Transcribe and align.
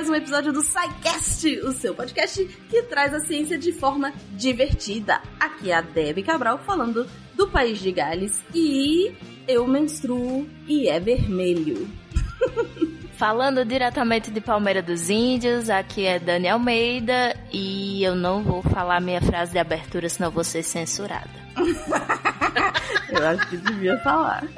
mais 0.00 0.08
um 0.08 0.14
episódio 0.14 0.50
do 0.50 0.62
SciCast, 0.62 1.58
o 1.58 1.72
seu 1.72 1.94
podcast 1.94 2.42
que 2.70 2.82
traz 2.84 3.12
a 3.12 3.20
ciência 3.20 3.58
de 3.58 3.70
forma 3.70 4.14
divertida. 4.30 5.20
Aqui 5.38 5.70
é 5.70 5.74
a 5.74 5.82
Debbie 5.82 6.22
Cabral 6.22 6.56
falando 6.64 7.06
do 7.34 7.46
país 7.48 7.78
de 7.80 7.92
Gales 7.92 8.42
e 8.54 9.14
eu 9.46 9.66
menstruo 9.66 10.48
e 10.66 10.88
é 10.88 10.98
vermelho. 10.98 11.86
Falando 13.12 13.62
diretamente 13.62 14.30
de 14.30 14.40
Palmeira 14.40 14.80
dos 14.80 15.10
Índios, 15.10 15.68
aqui 15.68 16.06
é 16.06 16.18
Dani 16.18 16.48
Almeida 16.48 17.36
e 17.52 18.02
eu 18.02 18.14
não 18.14 18.42
vou 18.42 18.62
falar 18.62 19.02
minha 19.02 19.20
frase 19.20 19.52
de 19.52 19.58
abertura, 19.58 20.08
senão 20.08 20.30
vou 20.30 20.42
ser 20.42 20.62
censurada. 20.62 21.28
eu 23.12 23.26
acho 23.28 23.50
que 23.50 23.58
devia 23.58 23.98
falar. 23.98 24.48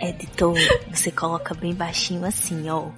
Editor, 0.00 0.56
você 0.90 1.10
coloca 1.10 1.54
bem 1.54 1.74
baixinho 1.74 2.24
assim, 2.24 2.68
ó. 2.68 2.90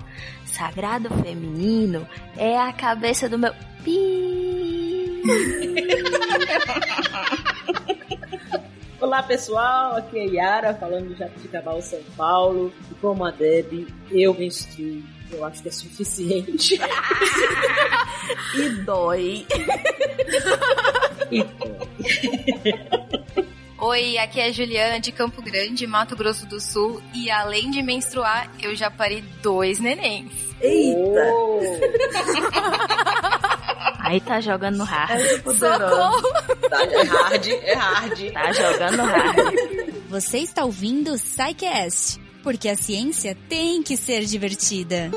Sagrado 0.44 1.08
feminino 1.22 2.06
é 2.36 2.58
a 2.58 2.72
cabeça 2.72 3.28
do 3.28 3.38
meu. 3.38 3.52
Pi. 3.84 5.22
Olá 8.98 9.22
pessoal, 9.22 9.94
aqui 9.96 10.18
é 10.18 10.24
Yara 10.24 10.72
falando 10.74 11.08
de 11.08 11.18
Jabuticabal, 11.18 11.82
São 11.82 12.00
Paulo. 12.16 12.72
E 12.90 12.94
como 12.94 13.24
a 13.24 13.30
Deb, 13.30 13.86
eu 14.10 14.34
menstruo. 14.34 15.02
Eu 15.30 15.44
acho 15.44 15.62
que 15.62 15.68
é 15.68 15.72
suficiente. 15.72 16.80
e 18.56 18.68
dói. 18.84 19.46
e 21.30 21.42
dói. 21.42 23.45
Oi, 23.78 24.16
aqui 24.16 24.40
é 24.40 24.46
a 24.46 24.52
Juliana 24.52 24.98
de 24.98 25.12
Campo 25.12 25.42
Grande, 25.42 25.86
Mato 25.86 26.16
Grosso 26.16 26.46
do 26.46 26.58
Sul. 26.58 27.02
E 27.12 27.30
além 27.30 27.70
de 27.70 27.82
menstruar, 27.82 28.50
eu 28.62 28.74
já 28.74 28.90
parei 28.90 29.22
dois 29.42 29.78
nenéns. 29.78 30.32
Eita! 30.62 31.30
Oh. 31.30 31.60
Aí 34.00 34.18
tá 34.20 34.40
jogando 34.40 34.82
hard. 34.82 35.20
É 35.20 35.38
Socorro! 35.52 36.32
Tá, 36.70 36.84
é 36.84 37.02
hard, 37.02 37.48
é 37.48 37.74
hard. 37.74 38.32
Tá 38.32 38.52
jogando 38.52 39.02
hard. 39.02 39.54
Você 40.08 40.38
está 40.38 40.64
ouvindo 40.64 41.12
o 41.12 41.18
Psycast, 41.18 42.18
porque 42.42 42.70
a 42.70 42.76
ciência 42.76 43.36
tem 43.48 43.82
que 43.82 43.94
ser 43.96 44.24
divertida. 44.24 45.10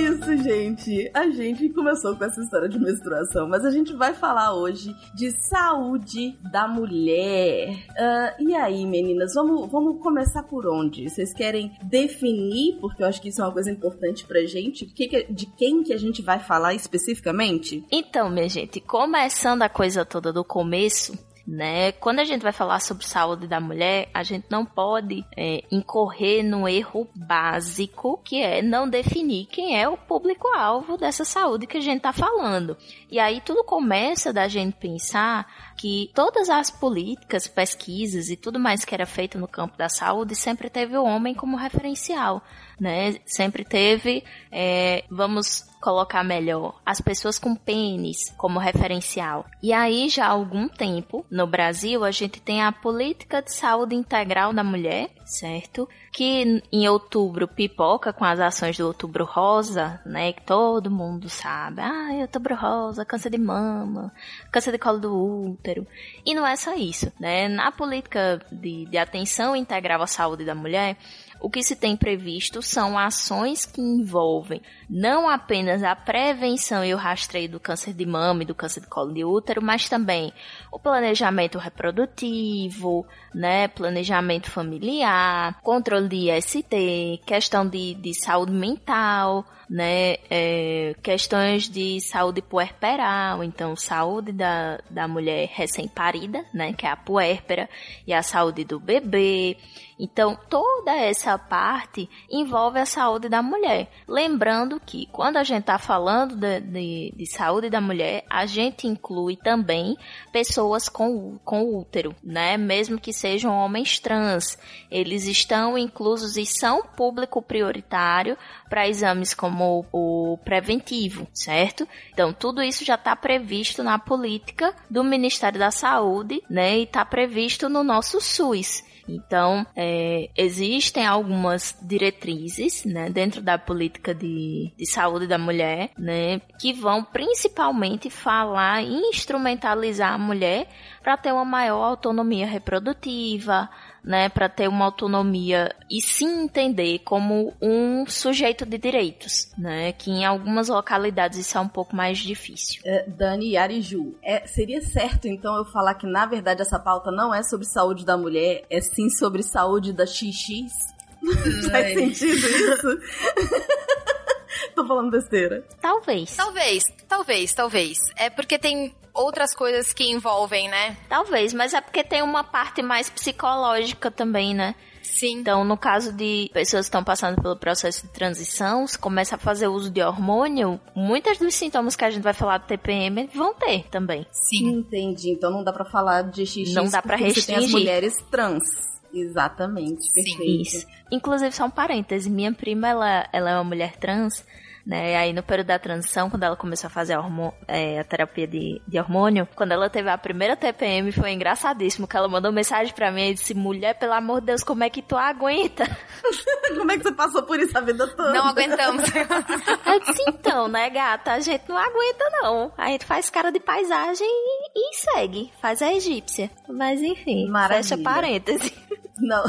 Isso, 0.00 0.36
gente. 0.42 1.10
A 1.12 1.28
gente 1.30 1.68
começou 1.70 2.16
com 2.16 2.24
essa 2.24 2.40
história 2.40 2.68
de 2.68 2.78
menstruação, 2.78 3.48
mas 3.48 3.64
a 3.64 3.70
gente 3.70 3.92
vai 3.94 4.14
falar 4.14 4.54
hoje 4.54 4.94
de 5.14 5.30
saúde 5.48 6.38
da 6.50 6.66
mulher. 6.66 7.70
Uh, 7.90 8.48
e 8.48 8.54
aí, 8.54 8.86
meninas, 8.86 9.34
vamos, 9.34 9.70
vamos 9.70 10.00
começar 10.02 10.42
por 10.44 10.66
onde? 10.66 11.08
Vocês 11.08 11.32
querem 11.34 11.76
definir, 11.82 12.78
porque 12.80 13.02
eu 13.02 13.06
acho 13.06 13.20
que 13.20 13.28
isso 13.28 13.40
é 13.40 13.44
uma 13.44 13.52
coisa 13.52 13.70
importante 13.70 14.26
pra 14.26 14.44
gente, 14.46 14.86
de 14.86 15.46
quem 15.46 15.82
que 15.82 15.92
a 15.92 15.98
gente 15.98 16.22
vai 16.22 16.38
falar 16.38 16.74
especificamente? 16.74 17.84
Então, 17.90 18.30
minha 18.30 18.48
gente, 18.48 18.80
começando 18.80 19.62
a 19.62 19.68
coisa 19.68 20.04
toda 20.04 20.32
do 20.32 20.44
começo, 20.44 21.12
né? 21.50 21.90
Quando 21.92 22.20
a 22.20 22.24
gente 22.24 22.42
vai 22.42 22.52
falar 22.52 22.78
sobre 22.78 23.04
saúde 23.04 23.48
da 23.48 23.58
mulher, 23.60 24.08
a 24.14 24.22
gente 24.22 24.46
não 24.48 24.64
pode 24.64 25.24
é, 25.36 25.64
incorrer 25.70 26.44
no 26.44 26.68
erro 26.68 27.08
básico 27.12 28.20
que 28.24 28.40
é 28.40 28.62
não 28.62 28.88
definir 28.88 29.46
quem 29.46 29.78
é 29.78 29.88
o 29.88 29.96
público-alvo 29.96 30.96
dessa 30.96 31.24
saúde 31.24 31.66
que 31.66 31.76
a 31.76 31.80
gente 31.80 31.98
está 31.98 32.12
falando. 32.12 32.76
E 33.10 33.18
aí 33.18 33.40
tudo 33.40 33.64
começa 33.64 34.32
da 34.32 34.46
gente 34.46 34.76
pensar 34.76 35.46
que 35.76 36.10
todas 36.14 36.48
as 36.48 36.70
políticas, 36.70 37.48
pesquisas 37.48 38.28
e 38.28 38.36
tudo 38.36 38.60
mais 38.60 38.84
que 38.84 38.94
era 38.94 39.06
feito 39.06 39.38
no 39.38 39.48
campo 39.48 39.76
da 39.76 39.88
saúde 39.88 40.34
sempre 40.34 40.70
teve 40.70 40.96
o 40.96 41.04
homem 41.04 41.34
como 41.34 41.56
referencial, 41.56 42.42
né? 42.78 43.16
Sempre 43.26 43.64
teve, 43.64 44.22
é, 44.52 45.04
vamos 45.10 45.68
colocar 45.80 46.22
melhor, 46.22 46.78
as 46.84 47.00
pessoas 47.00 47.38
com 47.38 47.56
pênis 47.56 48.32
como 48.36 48.58
referencial. 48.58 49.46
E 49.62 49.72
aí, 49.72 50.08
já 50.08 50.26
há 50.26 50.30
algum 50.30 50.68
tempo, 50.68 51.24
no 51.30 51.46
Brasil, 51.46 52.04
a 52.04 52.10
gente 52.10 52.40
tem 52.40 52.62
a 52.62 52.70
política 52.70 53.40
de 53.40 53.54
saúde 53.54 53.94
integral 53.94 54.52
da 54.52 54.62
mulher, 54.62 55.08
certo? 55.24 55.88
Que 56.12 56.62
em 56.70 56.88
outubro 56.88 57.48
pipoca 57.48 58.12
com 58.12 58.24
as 58.24 58.38
ações 58.38 58.76
do 58.76 58.86
outubro 58.86 59.24
rosa, 59.24 60.00
né? 60.04 60.32
Que 60.32 60.42
todo 60.42 60.90
mundo 60.90 61.28
sabe. 61.30 61.80
Ah, 61.80 62.10
outubro 62.20 62.54
rosa, 62.54 62.99
câncer 63.04 63.30
de 63.30 63.38
mama, 63.38 64.12
câncer 64.50 64.72
de 64.72 64.78
colo 64.78 64.98
do 64.98 65.50
útero. 65.50 65.86
E 66.24 66.34
não 66.34 66.46
é 66.46 66.56
só 66.56 66.74
isso, 66.74 67.12
né? 67.18 67.48
Na 67.48 67.72
política 67.72 68.40
de, 68.50 68.86
de 68.86 68.98
atenção 68.98 69.54
integral 69.54 70.02
à 70.02 70.06
saúde 70.06 70.44
da 70.44 70.54
mulher, 70.54 70.96
o 71.40 71.48
que 71.48 71.62
se 71.62 71.74
tem 71.74 71.96
previsto 71.96 72.60
são 72.60 72.98
ações 72.98 73.64
que 73.64 73.80
envolvem 73.80 74.60
não 74.88 75.28
apenas 75.28 75.82
a 75.82 75.96
prevenção 75.96 76.84
e 76.84 76.92
o 76.92 76.98
rastreio 76.98 77.48
do 77.48 77.60
câncer 77.60 77.94
de 77.94 78.04
mama 78.04 78.42
e 78.42 78.46
do 78.46 78.54
câncer 78.54 78.80
de 78.80 78.88
colo 78.88 79.14
de 79.14 79.24
útero, 79.24 79.62
mas 79.62 79.88
também 79.88 80.32
o 80.70 80.78
planejamento 80.78 81.58
reprodutivo, 81.58 83.06
né, 83.34 83.68
planejamento 83.68 84.50
familiar, 84.50 85.58
controle 85.62 86.08
de 86.08 86.30
IST, 86.30 87.22
questão 87.24 87.66
de, 87.66 87.94
de 87.94 88.12
saúde 88.14 88.52
mental, 88.52 89.46
né, 89.70 90.16
é, 90.28 90.96
questões 91.00 91.68
de 91.68 92.00
saúde 92.00 92.42
puerperal, 92.42 93.44
então 93.44 93.76
saúde 93.76 94.32
da, 94.32 94.80
da 94.90 95.06
mulher 95.06 95.48
recém-parida, 95.52 96.44
né, 96.52 96.72
que 96.72 96.84
é 96.84 96.90
a 96.90 96.96
puérpera, 96.96 97.70
e 98.04 98.12
a 98.12 98.20
saúde 98.20 98.64
do 98.64 98.80
bebê. 98.80 99.56
Então, 100.02 100.36
toda 100.48 100.96
essa 100.96 101.36
parte 101.38 102.08
envolve 102.30 102.78
a 102.78 102.86
saúde 102.86 103.28
da 103.28 103.42
mulher. 103.42 103.90
Lembrando 104.08 104.80
que 104.80 105.06
quando 105.12 105.36
a 105.36 105.44
gente 105.44 105.60
está 105.60 105.76
falando 105.76 106.34
de, 106.34 106.58
de, 106.60 107.14
de, 107.14 107.26
saúde 107.26 107.68
da 107.68 107.82
mulher, 107.82 108.24
a 108.30 108.46
gente 108.46 108.86
inclui 108.86 109.36
também 109.36 109.94
pessoas 110.32 110.88
com, 110.88 111.38
com 111.44 111.76
útero, 111.76 112.16
né? 112.24 112.56
Mesmo 112.56 112.98
que 112.98 113.12
sejam 113.12 113.54
homens 113.54 114.00
trans. 114.00 114.56
Eles 114.90 115.26
estão 115.26 115.76
inclusos 115.76 116.38
e 116.38 116.46
são 116.46 116.82
público 116.82 117.42
prioritário 117.42 118.38
para 118.70 118.88
exames 118.88 119.34
como 119.34 119.59
o 119.60 120.38
preventivo, 120.44 121.26
certo? 121.32 121.86
Então, 122.12 122.32
tudo 122.32 122.62
isso 122.62 122.84
já 122.84 122.94
está 122.94 123.14
previsto 123.14 123.82
na 123.82 123.98
política 123.98 124.74
do 124.88 125.04
Ministério 125.04 125.58
da 125.58 125.70
Saúde, 125.70 126.42
né? 126.48 126.78
E 126.78 126.82
está 126.84 127.04
previsto 127.04 127.68
no 127.68 127.82
nosso 127.82 128.20
SUS. 128.20 128.82
Então, 129.10 129.66
é, 129.74 130.30
existem 130.36 131.04
algumas 131.04 131.76
diretrizes, 131.82 132.84
né, 132.84 133.10
dentro 133.10 133.42
da 133.42 133.58
política 133.58 134.14
de, 134.14 134.72
de 134.76 134.86
saúde 134.88 135.26
da 135.26 135.36
mulher, 135.36 135.90
né, 135.98 136.40
que 136.60 136.72
vão 136.72 137.02
principalmente 137.02 138.08
falar 138.08 138.82
e 138.82 138.92
instrumentalizar 139.08 140.12
a 140.12 140.18
mulher 140.18 140.68
para 141.02 141.16
ter 141.16 141.32
uma 141.32 141.44
maior 141.44 141.82
autonomia 141.82 142.46
reprodutiva, 142.46 143.68
né, 144.04 144.28
para 144.28 144.48
ter 144.48 144.68
uma 144.68 144.84
autonomia 144.84 145.74
e 145.90 146.00
se 146.00 146.24
entender 146.24 147.00
como 147.00 147.54
um 147.60 148.06
sujeito 148.06 148.64
de 148.64 148.78
direitos, 148.78 149.50
né, 149.58 149.92
que 149.92 150.10
em 150.10 150.24
algumas 150.24 150.68
localidades 150.68 151.38
isso 151.38 151.56
é 151.56 151.60
um 151.60 151.68
pouco 151.68 151.94
mais 151.94 152.18
difícil. 152.18 152.80
É, 152.84 153.08
Dani 153.08 153.56
Ariju, 153.56 154.14
é, 154.22 154.46
seria 154.46 154.80
certo 154.80 155.28
então 155.28 155.56
eu 155.56 155.64
falar 155.64 155.94
que 155.94 156.06
na 156.06 156.26
verdade 156.26 156.62
essa 156.62 156.78
pauta 156.78 157.10
não 157.10 157.34
é 157.34 157.42
sobre 157.42 157.66
saúde 157.66 158.04
da 158.04 158.16
mulher, 158.16 158.64
é 158.70 158.80
sim 158.80 159.08
sobre 159.10 159.42
saúde 159.42 159.92
da 159.92 160.06
XX? 160.06 160.72
Faz 161.70 161.94
sentido 161.94 162.46
isso? 162.46 162.98
Tô 164.74 164.86
falando 164.86 165.10
besteira. 165.10 165.64
Talvez. 165.80 166.36
Talvez, 166.36 166.84
talvez, 167.08 167.52
talvez. 167.52 167.98
É 168.16 168.30
porque 168.30 168.58
tem 168.58 168.94
outras 169.14 169.54
coisas 169.54 169.92
que 169.92 170.04
envolvem, 170.04 170.68
né? 170.68 170.96
Talvez, 171.08 171.52
mas 171.52 171.74
é 171.74 171.80
porque 171.80 172.04
tem 172.04 172.22
uma 172.22 172.44
parte 172.44 172.82
mais 172.82 173.10
psicológica 173.10 174.10
também, 174.10 174.54
né? 174.54 174.74
Sim. 175.02 175.40
Então, 175.40 175.64
no 175.64 175.76
caso 175.76 176.12
de 176.12 176.50
pessoas 176.52 176.86
que 176.86 176.88
estão 176.88 177.04
passando 177.04 177.40
pelo 177.40 177.56
processo 177.56 178.06
de 178.06 178.12
transição, 178.12 178.86
se 178.86 178.98
começa 178.98 179.34
a 179.34 179.38
fazer 179.38 179.68
uso 179.68 179.90
de 179.90 180.00
hormônio, 180.02 180.80
muitos 180.94 181.38
dos 181.38 181.54
sintomas 181.54 181.96
que 181.96 182.04
a 182.04 182.10
gente 182.10 182.22
vai 182.22 182.32
falar 182.32 182.58
do 182.58 182.66
TPM 182.66 183.28
vão 183.34 183.52
ter 183.54 183.84
também. 183.90 184.26
Sim. 184.30 184.68
Entendi. 184.68 185.30
Então 185.30 185.50
não 185.50 185.64
dá 185.64 185.72
para 185.72 185.84
falar 185.84 186.22
de 186.22 186.46
XX. 186.46 186.72
Não 186.72 186.88
dá 186.88 187.02
para 187.02 187.16
restringir. 187.16 187.56
Tem 187.56 187.64
as 187.64 187.70
mulheres 187.70 188.14
trans. 188.30 188.89
Exatamente, 189.12 190.12
perfeito. 190.12 190.38
Sim, 190.38 190.60
isso. 190.62 190.86
Inclusive, 191.10 191.52
só 191.52 191.66
um 191.66 191.70
parêntese, 191.70 192.30
minha 192.30 192.52
prima, 192.52 192.88
ela, 192.88 193.28
ela 193.32 193.50
é 193.50 193.54
uma 193.54 193.64
mulher 193.64 193.96
trans, 193.96 194.44
né? 194.86 195.16
Aí 195.16 195.32
no 195.32 195.42
período 195.42 195.68
da 195.68 195.78
transição, 195.78 196.30
quando 196.30 196.42
ela 196.42 196.56
começou 196.56 196.88
a 196.88 196.90
fazer 196.90 197.14
a, 197.14 197.22
é, 197.68 198.00
a 198.00 198.04
terapia 198.04 198.46
de, 198.46 198.80
de, 198.86 198.98
hormônio, 198.98 199.48
quando 199.54 199.72
ela 199.72 199.88
teve 199.88 200.08
a 200.08 200.18
primeira 200.18 200.56
TPM, 200.56 201.12
foi 201.12 201.32
engraçadíssimo, 201.32 202.06
que 202.06 202.16
ela 202.16 202.28
mandou 202.28 202.52
mensagem 202.52 202.94
pra 202.94 203.10
mim 203.10 203.30
e 203.30 203.34
disse, 203.34 203.54
mulher, 203.54 203.98
pelo 203.98 204.12
amor 204.12 204.40
de 204.40 204.46
Deus, 204.46 204.64
como 204.64 204.84
é 204.84 204.90
que 204.90 205.02
tu 205.02 205.16
aguenta? 205.16 205.84
como 206.76 206.90
é 206.90 206.96
que 206.96 207.04
você 207.04 207.12
passou 207.12 207.42
por 207.42 207.58
isso 207.58 207.76
a 207.76 207.80
vida 207.80 208.06
toda? 208.08 208.32
Não 208.32 208.46
aguentamos. 208.46 209.04
Eu 209.86 210.00
disse, 210.00 210.24
então, 210.28 210.68
né, 210.68 210.90
gata, 210.90 211.32
a 211.32 211.40
gente 211.40 211.68
não 211.68 211.76
aguenta 211.76 212.24
não. 212.42 212.72
A 212.76 212.88
gente 212.88 213.04
faz 213.04 213.30
cara 213.30 213.50
de 213.50 213.60
paisagem 213.60 214.26
e, 214.26 214.70
e 214.74 214.94
segue, 214.94 215.52
faz 215.60 215.82
a 215.82 215.92
egípcia. 215.92 216.50
Mas 216.68 217.00
enfim, 217.02 217.48
Maravilha. 217.48 217.82
fecha 217.82 218.02
parênteses. 218.02 218.72
Não. 219.20 219.44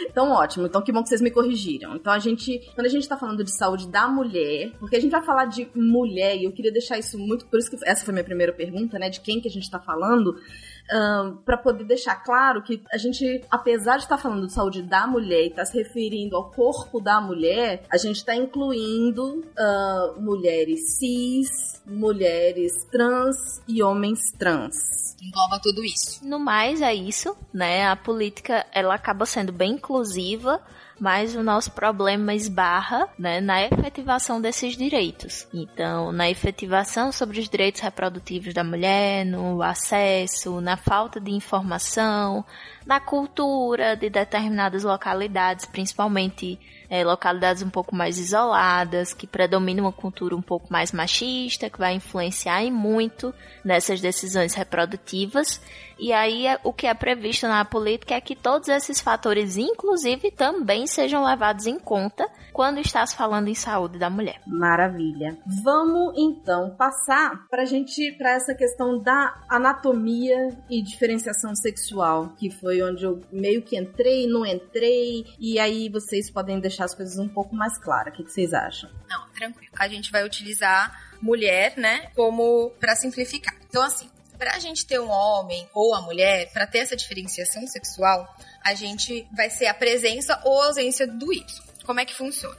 então, 0.00 0.30
ótimo. 0.32 0.66
Então, 0.66 0.82
que 0.82 0.92
bom 0.92 1.02
que 1.02 1.08
vocês 1.08 1.20
me 1.20 1.30
corrigiram. 1.30 1.94
Então, 1.96 2.12
a 2.12 2.18
gente, 2.18 2.60
quando 2.74 2.86
a 2.86 2.90
gente 2.90 3.08
tá 3.08 3.16
falando 3.16 3.44
de 3.44 3.54
saúde 3.54 3.88
da 3.88 4.08
mulher, 4.08 4.29
porque 4.78 4.96
a 4.96 5.00
gente 5.00 5.10
vai 5.10 5.22
falar 5.22 5.46
de 5.46 5.68
mulher, 5.74 6.36
e 6.36 6.44
eu 6.44 6.52
queria 6.52 6.72
deixar 6.72 6.98
isso 6.98 7.18
muito, 7.18 7.46
por 7.46 7.58
isso 7.58 7.70
que 7.70 7.76
essa 7.84 8.04
foi 8.04 8.12
a 8.12 8.14
minha 8.14 8.24
primeira 8.24 8.52
pergunta, 8.52 8.98
né, 8.98 9.08
de 9.10 9.20
quem 9.20 9.40
que 9.40 9.48
a 9.48 9.50
gente 9.50 9.70
tá 9.70 9.78
falando, 9.78 10.36
um, 10.92 11.36
para 11.44 11.56
poder 11.56 11.84
deixar 11.84 12.16
claro 12.16 12.62
que 12.62 12.82
a 12.92 12.98
gente, 12.98 13.44
apesar 13.50 13.96
de 13.96 14.04
estar 14.04 14.16
tá 14.16 14.22
falando 14.22 14.46
de 14.46 14.52
saúde 14.52 14.82
da 14.82 15.06
mulher 15.06 15.44
e 15.44 15.46
estar 15.48 15.62
tá 15.62 15.64
se 15.64 15.78
referindo 15.78 16.36
ao 16.36 16.50
corpo 16.50 17.00
da 17.00 17.20
mulher, 17.20 17.84
a 17.90 17.96
gente 17.96 18.16
está 18.16 18.34
incluindo 18.34 19.40
uh, 19.40 20.20
mulheres 20.20 20.98
cis, 20.98 21.80
mulheres 21.86 22.72
trans 22.90 23.62
e 23.68 23.82
homens 23.82 24.32
trans. 24.38 25.16
Engloba 25.22 25.60
tudo 25.62 25.84
isso. 25.84 26.26
No 26.26 26.38
mais, 26.38 26.80
é 26.80 26.94
isso, 26.94 27.36
né? 27.52 27.86
A 27.86 27.96
política, 27.96 28.66
ela 28.72 28.94
acaba 28.94 29.26
sendo 29.26 29.52
bem 29.52 29.72
inclusiva, 29.72 30.60
mas 31.00 31.34
o 31.34 31.42
nosso 31.42 31.70
problema 31.72 32.34
esbarra 32.34 33.08
né, 33.18 33.40
na 33.40 33.62
efetivação 33.64 34.38
desses 34.38 34.76
direitos. 34.76 35.48
Então, 35.52 36.12
na 36.12 36.28
efetivação 36.28 37.10
sobre 37.10 37.40
os 37.40 37.48
direitos 37.48 37.80
reprodutivos 37.80 38.52
da 38.52 38.62
mulher, 38.62 39.24
no 39.24 39.62
acesso, 39.62 40.60
na 40.60 40.76
falta 40.76 41.18
de 41.18 41.30
informação, 41.30 42.44
na 42.84 43.00
cultura 43.00 43.96
de 43.96 44.10
determinadas 44.10 44.84
localidades, 44.84 45.64
principalmente 45.64 46.58
é, 46.90 47.04
localidades 47.04 47.62
um 47.62 47.70
pouco 47.70 47.94
mais 47.94 48.18
isoladas, 48.18 49.14
que 49.14 49.26
predomina 49.26 49.80
uma 49.80 49.92
cultura 49.92 50.36
um 50.36 50.42
pouco 50.42 50.70
mais 50.70 50.92
machista, 50.92 51.70
que 51.70 51.78
vai 51.78 51.94
influenciar 51.94 52.62
muito 52.70 53.32
nessas 53.64 54.00
decisões 54.00 54.54
reprodutivas. 54.54 55.62
E 56.00 56.14
aí, 56.14 56.46
é, 56.46 56.58
o 56.64 56.72
que 56.72 56.86
é 56.86 56.94
previsto 56.94 57.46
na 57.46 57.62
política 57.62 58.14
é 58.14 58.20
que 58.20 58.34
todos 58.34 58.68
esses 58.68 59.00
fatores, 59.00 59.58
inclusive, 59.58 60.30
também 60.30 60.86
sejam 60.86 61.22
levados 61.22 61.66
em 61.66 61.78
conta 61.78 62.26
quando 62.54 62.78
está 62.78 63.04
se 63.04 63.14
falando 63.14 63.48
em 63.48 63.54
saúde 63.54 63.98
da 63.98 64.08
mulher. 64.08 64.40
Maravilha. 64.46 65.36
Vamos 65.62 66.14
então 66.16 66.74
passar 66.76 67.46
para 67.50 67.62
a 67.62 67.66
gente 67.66 68.12
para 68.12 68.32
essa 68.32 68.54
questão 68.54 68.98
da 68.98 69.44
anatomia 69.48 70.48
e 70.70 70.82
diferenciação 70.82 71.54
sexual, 71.54 72.34
que 72.38 72.50
foi 72.50 72.82
onde 72.82 73.04
eu 73.04 73.20
meio 73.30 73.62
que 73.62 73.78
entrei, 73.78 74.26
não 74.26 74.46
entrei, 74.46 75.26
e 75.38 75.58
aí 75.58 75.90
vocês 75.90 76.30
podem 76.30 76.58
deixar 76.58 76.84
as 76.84 76.94
coisas 76.94 77.18
um 77.18 77.28
pouco 77.28 77.54
mais 77.54 77.78
claras. 77.78 78.14
O 78.14 78.16
que, 78.16 78.24
que 78.24 78.32
vocês 78.32 78.54
acham? 78.54 78.90
Não, 79.06 79.28
tranquilo. 79.34 79.72
A 79.78 79.88
gente 79.88 80.10
vai 80.10 80.24
utilizar 80.24 81.10
mulher, 81.20 81.74
né, 81.76 82.10
como 82.16 82.70
para 82.80 82.96
simplificar. 82.96 83.54
Então 83.68 83.82
assim, 83.82 84.08
para 84.40 84.54
a 84.54 84.58
gente 84.58 84.86
ter 84.86 84.98
um 84.98 85.10
homem 85.10 85.68
ou 85.74 85.94
a 85.94 86.00
mulher, 86.00 86.50
para 86.50 86.66
ter 86.66 86.78
essa 86.78 86.96
diferenciação 86.96 87.66
sexual, 87.66 88.26
a 88.64 88.72
gente 88.72 89.28
vai 89.36 89.50
ser 89.50 89.66
a 89.66 89.74
presença 89.74 90.40
ou 90.46 90.62
ausência 90.62 91.06
do 91.06 91.30
Y. 91.30 91.44
Como 91.84 92.00
é 92.00 92.06
que 92.06 92.14
funciona? 92.14 92.56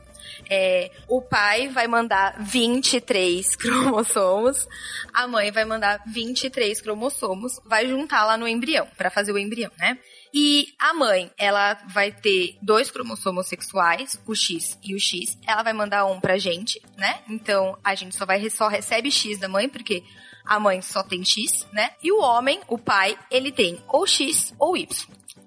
É, 0.47 0.91
o 1.07 1.23
pai 1.23 1.69
vai 1.69 1.87
mandar 1.87 2.35
23 2.39 3.55
cromossomos, 3.57 4.67
a 5.11 5.27
mãe 5.27 5.49
vai 5.51 5.65
mandar 5.65 6.03
23 6.05 6.79
cromossomos, 6.81 7.59
vai 7.65 7.87
juntar 7.87 8.25
lá 8.25 8.37
no 8.37 8.47
embrião, 8.47 8.87
para 8.95 9.09
fazer 9.09 9.31
o 9.31 9.37
embrião, 9.39 9.71
né? 9.79 9.97
E 10.31 10.67
a 10.77 10.93
mãe, 10.93 11.31
ela 11.35 11.73
vai 11.87 12.11
ter 12.11 12.57
dois 12.61 12.91
cromossomos 12.91 13.47
sexuais, 13.47 14.21
o 14.27 14.35
X 14.35 14.77
e 14.83 14.93
o 14.93 14.99
X. 14.99 15.35
Ela 15.47 15.63
vai 15.63 15.73
mandar 15.73 16.05
um 16.05 16.21
pra 16.21 16.37
gente, 16.37 16.79
né? 16.95 17.21
Então 17.27 17.77
a 17.83 17.95
gente 17.95 18.15
só 18.15 18.25
vai 18.25 18.49
só 18.51 18.67
recebe 18.67 19.11
X 19.11 19.39
da 19.39 19.49
mãe, 19.49 19.67
porque 19.67 20.03
a 20.45 20.59
mãe 20.59 20.81
só 20.81 21.03
tem 21.03 21.23
X, 21.23 21.67
né? 21.71 21.91
E 22.03 22.11
o 22.11 22.19
homem, 22.19 22.61
o 22.67 22.77
pai, 22.77 23.17
ele 23.29 23.51
tem 23.51 23.81
ou 23.87 24.05
X 24.05 24.53
ou 24.59 24.75
Y. 24.75 24.87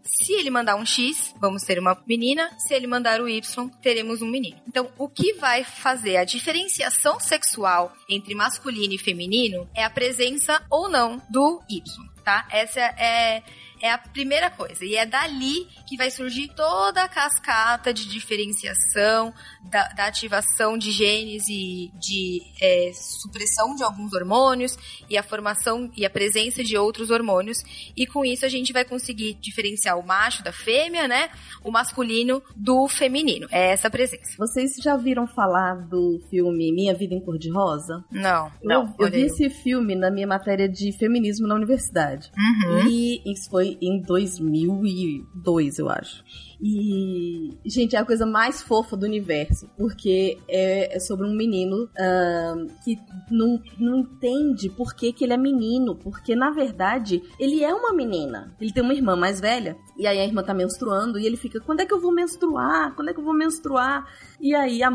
Se 0.05 0.33
ele 0.33 0.49
mandar 0.49 0.77
um 0.77 0.87
X, 0.87 1.35
vamos 1.41 1.63
ter 1.63 1.79
uma 1.79 2.01
menina. 2.07 2.49
Se 2.59 2.73
ele 2.73 2.87
mandar 2.87 3.21
o 3.21 3.29
Y, 3.29 3.69
teremos 3.83 4.23
um 4.23 4.29
menino. 4.29 4.61
Então, 4.69 4.89
o 4.97 5.09
que 5.09 5.33
vai 5.35 5.65
fazer 5.65 6.17
a 6.17 6.25
diferenciação 6.25 7.19
sexual 7.19 7.93
entre 8.09 8.35
masculino 8.35 8.95
e 8.95 8.99
feminino 8.99 9.69
é 9.75 9.83
a 9.83 9.91
presença 9.91 10.65
ou 10.71 10.89
não 10.89 11.21
do 11.29 11.61
Y, 11.69 11.83
tá? 12.25 12.47
Essa 12.51 12.81
é 12.81 13.43
é 13.81 13.91
a 13.91 13.99
primeira 13.99 14.51
coisa. 14.51 14.85
E 14.85 14.97
é 14.97 15.07
dali 15.07 15.67
que 15.87 15.97
vai 15.97 16.11
surgir 16.11 16.49
toda 16.55 17.03
a 17.03 17.09
cascata 17.09 17.93
de 17.93 18.09
diferenciação, 18.09 19.33
da, 19.71 19.89
da 19.89 20.07
ativação 20.07 20.77
de 20.77 20.91
genes 20.91 21.49
e 21.49 21.91
de 21.99 22.43
é, 22.61 22.91
supressão 22.95 23.75
de 23.75 23.83
alguns 23.83 24.13
hormônios 24.13 24.77
e 25.09 25.17
a 25.17 25.23
formação 25.23 25.91
e 25.97 26.05
a 26.05 26.11
presença 26.11 26.63
de 26.63 26.77
outros 26.77 27.11
hormônios. 27.11 27.59
E 27.97 28.07
com 28.07 28.25
isso 28.25 28.45
a 28.45 28.49
gente 28.49 28.73
vai 28.73 28.85
conseguir 28.85 29.35
diferenciar 29.35 29.99
o 29.99 30.07
macho 30.07 30.43
da 30.43 30.53
fêmea, 30.53 31.09
né? 31.09 31.31
O 31.63 31.71
masculino 31.71 32.43
do 32.55 32.87
feminino. 32.89 33.47
É 33.51 33.73
essa 33.73 33.91
presença. 33.91 34.35
Vocês 34.39 34.73
já 34.83 34.95
ouviram 34.95 35.27
falar 35.27 35.75
do 35.75 36.21
filme 36.31 36.73
Minha 36.73 36.95
Vida 36.95 37.15
em 37.15 37.21
Cor-de-Rosa? 37.21 38.05
Não, 38.11 38.51
não. 38.63 38.95
Eu, 38.99 39.07
eu 39.07 39.11
vi 39.11 39.23
esse 39.23 39.51
filme 39.51 39.95
na 39.95 40.11
minha 40.11 40.27
matéria 40.27 40.69
de 40.69 40.93
feminismo 40.99 41.47
na 41.47 41.55
universidade. 41.55 42.31
Uhum. 42.37 42.89
E 42.89 43.23
isso 43.33 43.51
foi 43.51 43.64
em 43.81 44.01
2002, 44.01 45.79
eu 45.79 45.89
acho. 45.89 46.25
E, 46.61 47.51
gente, 47.65 47.97
é 47.97 47.99
a 47.99 48.05
coisa 48.05 48.27
mais 48.27 48.63
fofa 48.63 48.97
do 48.97 49.07
universo, 49.07 49.69
porque 49.77 50.39
é, 50.49 50.97
é 50.97 51.01
sobre 51.01 51.27
um 51.27 51.35
menino 51.35 51.85
uh, 51.85 52.67
que 52.85 52.99
não, 53.31 53.61
não 53.79 53.99
entende 53.99 54.69
por 54.69 54.95
que, 54.95 55.13
que 55.13 55.25
ele 55.25 55.33
é 55.33 55.37
menino, 55.37 55.95
porque 55.97 56.35
na 56.35 56.51
verdade 56.51 57.23
ele 57.39 57.63
é 57.63 57.75
uma 57.75 57.93
menina. 57.93 58.55
Ele 58.61 58.73
tem 58.73 58.83
uma 58.83 58.95
irmã 58.95 59.17
mais 59.17 59.41
velha, 59.41 59.77
e 59.99 60.07
aí 60.07 60.19
a 60.19 60.25
irmã 60.25 60.43
tá 60.43 60.55
menstruando, 60.55 61.19
e 61.19 61.27
ele 61.27 61.37
fica: 61.37 61.61
quando 61.61 61.81
é 61.81 61.87
que 61.87 61.95
eu 61.95 62.01
vou 62.01 62.13
menstruar? 62.13 62.95
Quando 62.95 63.11
é 63.11 63.15
que 63.15 63.21
eu 63.21 63.25
vou 63.25 63.35
menstruar? 63.35 64.07
E 64.41 64.55
aí 64.55 64.83
a 64.83 64.91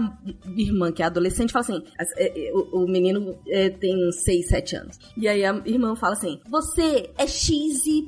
irmã, 0.55 0.91
que 0.91 1.01
é 1.01 1.05
adolescente, 1.05 1.51
fala 1.51 1.65
assim: 1.65 1.83
é, 2.17 2.49
é, 2.49 2.53
o, 2.53 2.85
menino 2.87 3.37
é, 3.47 3.69
tem 3.69 4.11
6, 4.11 4.47
7 4.47 4.75
anos. 4.75 4.99
E 5.17 5.27
aí 5.27 5.43
a 5.43 5.61
irmã 5.65 5.95
fala 5.95 6.13
assim: 6.13 6.39
você 6.49 7.09
é 7.17 7.27
XY, 7.27 8.07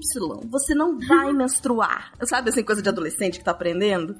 você 0.49 0.73
não 0.73 0.99
vai 0.99 1.33
menstruar. 1.33 2.11
Sabe 2.23 2.49
assim, 2.49 2.63
coisa 2.63 2.81
de 2.81 2.89
adolescente 2.89 3.40
que 3.41 3.45
tá 3.45 3.51
aprendendo? 3.51 4.15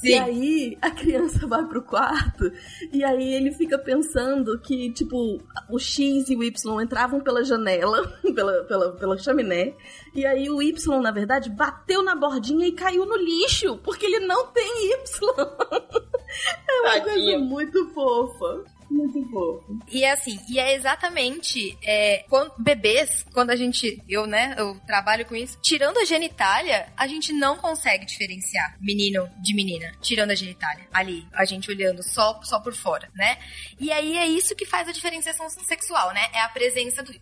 Sim. 0.00 0.08
E 0.08 0.14
aí 0.14 0.78
a 0.80 0.90
criança 0.90 1.46
vai 1.46 1.64
pro 1.66 1.82
quarto 1.82 2.50
e 2.92 3.04
aí 3.04 3.34
ele 3.34 3.52
fica 3.52 3.78
pensando 3.78 4.58
que, 4.60 4.92
tipo, 4.92 5.40
o 5.70 5.78
X 5.78 6.28
e 6.28 6.36
o 6.36 6.42
Y 6.42 6.82
entravam 6.82 7.20
pela 7.20 7.44
janela, 7.44 8.02
pela, 8.34 8.64
pela, 8.64 8.92
pela 8.92 9.18
chaminé, 9.18 9.74
e 10.14 10.26
aí 10.26 10.50
o 10.50 10.60
Y, 10.60 11.00
na 11.00 11.10
verdade, 11.10 11.50
bateu 11.50 12.02
na 12.02 12.14
bordinha 12.14 12.66
e 12.66 12.72
caiu 12.72 13.06
no 13.06 13.16
lixo, 13.16 13.78
porque 13.78 14.06
ele 14.06 14.20
não 14.20 14.48
tem 14.48 14.92
Y. 14.92 14.94
é 16.68 16.80
uma 16.80 16.90
Tadinho. 16.90 17.04
coisa 17.04 17.38
muito 17.38 17.90
fofa. 17.90 18.64
Muito 18.92 19.26
fofo. 19.30 19.78
E 19.90 20.04
é 20.04 20.12
assim, 20.12 20.38
e 20.48 20.58
é 20.58 20.74
exatamente 20.74 21.78
é, 21.82 22.24
quando, 22.28 22.52
bebês, 22.58 23.24
quando 23.32 23.48
a 23.48 23.56
gente, 23.56 24.02
eu, 24.06 24.26
né, 24.26 24.54
eu 24.58 24.78
trabalho 24.86 25.24
com 25.24 25.34
isso, 25.34 25.58
tirando 25.62 25.96
a 25.96 26.04
genitália, 26.04 26.92
a 26.94 27.06
gente 27.06 27.32
não 27.32 27.56
consegue 27.56 28.04
diferenciar 28.04 28.76
menino 28.78 29.26
de 29.40 29.54
menina, 29.54 29.90
tirando 30.02 30.32
a 30.32 30.34
genitália. 30.34 30.86
Ali, 30.92 31.26
a 31.32 31.46
gente 31.46 31.70
olhando 31.70 32.02
só, 32.02 32.38
só 32.42 32.60
por 32.60 32.74
fora, 32.74 33.10
né? 33.14 33.38
E 33.80 33.90
aí 33.90 34.18
é 34.18 34.26
isso 34.26 34.54
que 34.54 34.66
faz 34.66 34.86
a 34.86 34.92
diferenciação 34.92 35.48
sexual, 35.48 36.12
né? 36.12 36.28
É 36.34 36.40
a 36.42 36.48
presença 36.50 37.02
do 37.02 37.12
Y. 37.12 37.20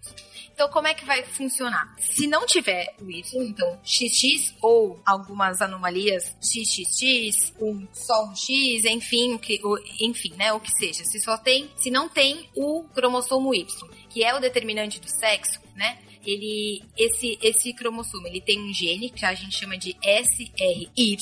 Então, 0.52 0.68
como 0.68 0.88
é 0.88 0.94
que 0.94 1.04
vai 1.04 1.22
funcionar? 1.22 1.94
Se 1.98 2.26
não 2.26 2.44
tiver 2.44 2.94
o 3.00 3.08
Y, 3.10 3.44
então 3.44 3.78
XX 3.84 4.54
ou 4.60 5.00
algumas 5.06 5.62
anomalias 5.62 6.36
XXX, 6.42 7.54
um, 7.60 7.86
só 7.92 8.24
um 8.24 8.34
X, 8.34 8.84
enfim, 8.84 9.34
o 9.34 9.38
que, 9.38 9.60
o, 9.64 9.78
enfim, 10.00 10.34
né, 10.36 10.52
o 10.52 10.60
que 10.60 10.70
seja. 10.72 11.04
Se 11.04 11.20
só 11.20 11.38
tem 11.38 11.59
tem, 11.60 11.70
se 11.76 11.90
não 11.90 12.08
tem 12.08 12.48
o 12.56 12.84
cromossomo 12.94 13.54
Y, 13.54 13.66
que 14.08 14.24
é 14.24 14.34
o 14.34 14.40
determinante 14.40 15.00
do 15.00 15.08
sexo, 15.08 15.60
né? 15.74 15.98
Ele, 16.24 16.82
esse, 16.98 17.38
esse 17.40 17.72
cromossomo, 17.72 18.26
ele 18.26 18.42
tem 18.42 18.60
um 18.60 18.72
gene 18.74 19.08
que 19.08 19.24
a 19.24 19.32
gente 19.32 19.56
chama 19.56 19.78
de 19.78 19.96
SRY 20.02 21.16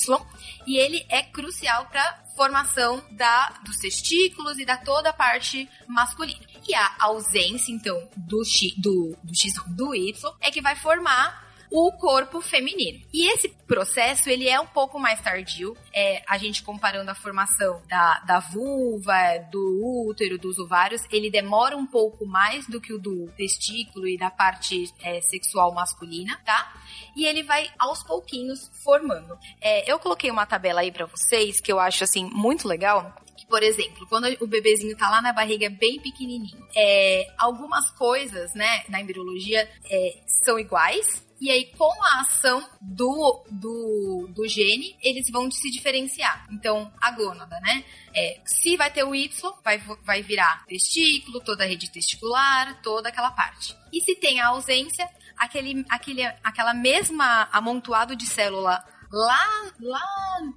e 0.67 0.77
ele 0.77 1.07
é 1.09 1.23
crucial 1.23 1.87
para 1.87 2.25
formação 2.35 3.03
da, 3.13 3.61
dos 3.65 3.77
testículos 3.77 4.59
e 4.59 4.65
da 4.65 4.77
toda 4.77 5.11
a 5.11 5.13
parte 5.13 5.69
masculina. 5.87 6.41
E 6.67 6.75
a 6.75 6.97
ausência, 6.99 7.73
então, 7.73 8.09
do 8.17 8.45
X, 8.45 8.75
do, 8.77 9.17
do 9.23 9.35
X, 9.35 9.55
do 9.69 9.95
Y, 9.95 10.33
é 10.41 10.51
que 10.51 10.61
vai 10.61 10.75
formar 10.75 11.48
o 11.71 11.93
corpo 11.93 12.41
feminino. 12.41 13.01
E 13.13 13.31
esse 13.33 13.49
processo, 13.67 14.31
ele 14.31 14.49
é 14.49 14.59
um 14.61 14.67
pouco 14.67 14.99
mais 14.99 15.21
tardio, 15.21 15.77
é, 15.95 16.23
a 16.27 16.39
gente 16.39 16.63
comparando 16.63 17.11
a 17.11 17.15
formação 17.15 17.83
da, 17.89 18.21
da 18.21 18.41
vulva, 18.41 19.39
do 19.51 20.07
útero, 20.09 20.39
dos 20.39 20.59
ovários, 20.59 21.03
ele 21.11 21.31
demora 21.31 21.77
um 21.77 21.87
pouco 21.87 22.27
mais 22.27 22.67
do 22.67 22.81
que 22.81 22.93
o 22.93 22.99
do 22.99 23.29
testículo 23.37 24.07
e 24.09 24.17
da 24.17 24.31
parte 24.31 24.93
é, 25.03 25.21
sexual 25.21 25.73
masculina, 25.75 26.41
tá? 26.45 26.73
E 27.15 27.27
ele 27.27 27.43
vai 27.43 27.71
aos 27.79 28.03
pouquinhos 28.03 28.71
formando. 28.83 29.39
É, 29.61 29.91
eu 29.91 29.99
coloquei 29.99 30.31
uma 30.31 30.47
tabela 30.47 30.81
aí 30.81 30.91
para 30.91 31.07
vocês 31.07 31.61
que 31.61 31.71
eu 31.71 31.79
acho 31.79 32.05
assim 32.05 32.25
muito 32.33 32.67
legal, 32.67 33.15
por 33.49 33.63
exemplo, 33.63 34.07
quando 34.09 34.27
o 34.41 34.47
bebezinho 34.47 34.97
tá 34.97 35.09
lá 35.09 35.23
na 35.23 35.33
barriga 35.33 35.71
bem 35.71 35.99
pequenininho, 36.01 36.67
é, 36.77 37.27
algumas 37.39 37.91
coisas, 37.93 38.53
né, 38.55 38.85
na 38.89 39.01
embriologia 39.01 39.69
é, 39.91 40.19
são 40.45 40.59
iguais, 40.59 41.27
e 41.41 41.51
aí, 41.51 41.67
com 41.77 41.93
a 42.03 42.21
ação 42.21 42.69
do, 42.81 43.45
do, 43.51 44.29
do 44.35 44.49
gene, 44.49 44.97
eles 45.01 45.31
vão 45.31 45.49
se 45.51 45.71
diferenciar. 45.71 46.47
Então, 46.51 46.93
a 47.01 47.13
gônada, 47.13 47.59
né? 47.61 47.85
É, 48.13 48.41
se 48.45 48.77
vai 48.77 48.91
ter 48.91 49.05
o 49.05 49.15
Y, 49.15 49.31
vai, 49.63 49.79
vai 50.05 50.23
virar 50.23 50.65
testículo, 50.67 51.41
toda 51.41 51.63
a 51.63 51.67
rede 51.67 51.91
testicular, 51.91 52.81
toda 52.83 53.09
aquela 53.09 53.31
parte. 53.31 53.77
E 53.93 54.01
se 54.01 54.17
tem 54.17 54.41
a 54.41 54.49
ausência, 54.49 55.09
aquele, 55.37 55.85
aquele, 55.89 56.25
aquela 56.43 56.75
mesma 56.75 57.49
amontoado 57.53 58.17
de 58.17 58.27
célula 58.27 58.85
lá, 59.11 59.73
lá 59.81 60.03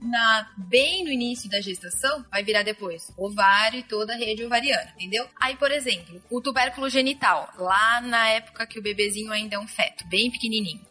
na, 0.01 0.51
bem 0.57 1.03
no 1.03 1.11
início 1.11 1.49
da 1.49 1.61
gestação, 1.61 2.25
vai 2.29 2.43
virar 2.43 2.63
depois 2.63 3.11
ovário 3.17 3.79
e 3.79 3.83
toda 3.83 4.13
a 4.13 4.17
rede 4.17 4.43
ovariana, 4.43 4.91
entendeu? 4.95 5.27
Aí, 5.39 5.55
por 5.55 5.71
exemplo, 5.71 6.21
o 6.29 6.41
tubérculo 6.41 6.89
genital, 6.89 7.49
lá 7.57 8.01
na 8.01 8.27
época 8.29 8.67
que 8.67 8.79
o 8.79 8.81
bebezinho 8.81 9.31
ainda 9.31 9.55
é 9.55 9.59
um 9.59 9.67
feto, 9.67 10.05
bem 10.07 10.29
pequenininho. 10.29 10.81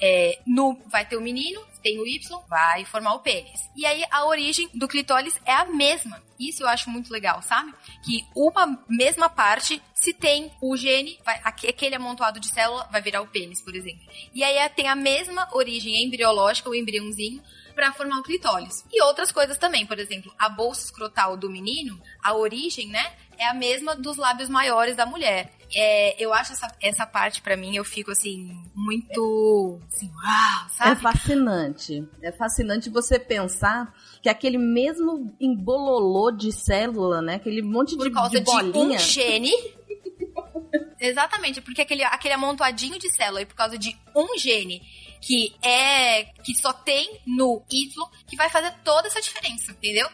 É, 0.00 0.40
no, 0.46 0.78
vai 0.90 1.06
ter 1.06 1.16
o 1.16 1.22
menino, 1.22 1.60
tem 1.86 2.00
o 2.00 2.06
Y, 2.06 2.18
vai 2.48 2.84
formar 2.84 3.14
o 3.14 3.20
pênis. 3.20 3.60
E 3.76 3.86
aí 3.86 4.04
a 4.10 4.26
origem 4.26 4.68
do 4.74 4.88
clitóris 4.88 5.40
é 5.44 5.52
a 5.52 5.66
mesma. 5.66 6.20
Isso 6.36 6.64
eu 6.64 6.68
acho 6.68 6.90
muito 6.90 7.12
legal, 7.12 7.40
sabe? 7.42 7.72
Que 8.04 8.26
uma 8.34 8.84
mesma 8.88 9.28
parte, 9.28 9.80
se 9.94 10.12
tem 10.12 10.50
o 10.60 10.76
gene, 10.76 11.16
vai, 11.24 11.40
aquele 11.44 11.94
amontoado 11.94 12.40
de 12.40 12.48
célula 12.48 12.88
vai 12.90 13.00
virar 13.00 13.22
o 13.22 13.28
pênis, 13.28 13.62
por 13.62 13.76
exemplo. 13.76 14.04
E 14.34 14.42
aí 14.42 14.68
tem 14.70 14.88
a 14.88 14.96
mesma 14.96 15.48
origem 15.52 16.02
embriológica, 16.02 16.68
o 16.68 16.74
embriãozinho, 16.74 17.40
para 17.72 17.92
formar 17.92 18.18
o 18.18 18.24
clitóris. 18.24 18.84
E 18.92 19.00
outras 19.04 19.30
coisas 19.30 19.56
também, 19.56 19.86
por 19.86 20.00
exemplo, 20.00 20.34
a 20.36 20.48
bolsa 20.48 20.86
escrotal 20.86 21.36
do 21.36 21.48
menino, 21.48 22.02
a 22.20 22.34
origem, 22.34 22.88
né, 22.88 23.14
é 23.38 23.46
a 23.46 23.54
mesma 23.54 23.94
dos 23.94 24.16
lábios 24.16 24.48
maiores 24.48 24.96
da 24.96 25.06
mulher. 25.06 25.52
É, 25.74 26.22
eu 26.22 26.32
acho 26.32 26.52
essa, 26.52 26.72
essa 26.80 27.06
parte 27.06 27.42
para 27.42 27.56
mim, 27.56 27.74
eu 27.76 27.84
fico 27.84 28.10
assim, 28.10 28.62
muito. 28.74 29.80
Assim, 29.88 30.08
uau, 30.08 30.68
sabe? 30.70 30.92
É 30.92 30.96
fascinante. 30.96 32.08
É 32.22 32.32
fascinante 32.32 32.90
você 32.90 33.18
pensar 33.18 33.92
que 34.22 34.28
aquele 34.28 34.58
mesmo 34.58 35.34
embololô 35.40 36.30
de 36.30 36.52
célula, 36.52 37.20
né? 37.20 37.34
Aquele 37.36 37.62
monte 37.62 37.96
Por 37.96 38.08
de, 38.08 38.14
causa 38.14 38.30
de 38.30 38.40
bolinha. 38.40 38.72
de 38.72 38.78
um 38.78 38.98
gene. 38.98 39.52
Exatamente, 41.00 41.60
porque 41.60 41.82
aquele, 41.82 42.04
aquele 42.04 42.34
amontoadinho 42.34 42.98
de 42.98 43.10
célula, 43.10 43.42
e 43.42 43.46
por 43.46 43.54
causa 43.54 43.76
de 43.76 43.96
um 44.14 44.38
gene 44.38 44.82
que 45.20 45.54
é 45.62 46.24
que 46.44 46.54
só 46.54 46.72
tem 46.72 47.20
no 47.26 47.62
Y, 47.70 47.88
que 48.26 48.36
vai 48.36 48.48
fazer 48.48 48.72
toda 48.84 49.08
essa 49.08 49.20
diferença, 49.20 49.72
entendeu? 49.72 50.08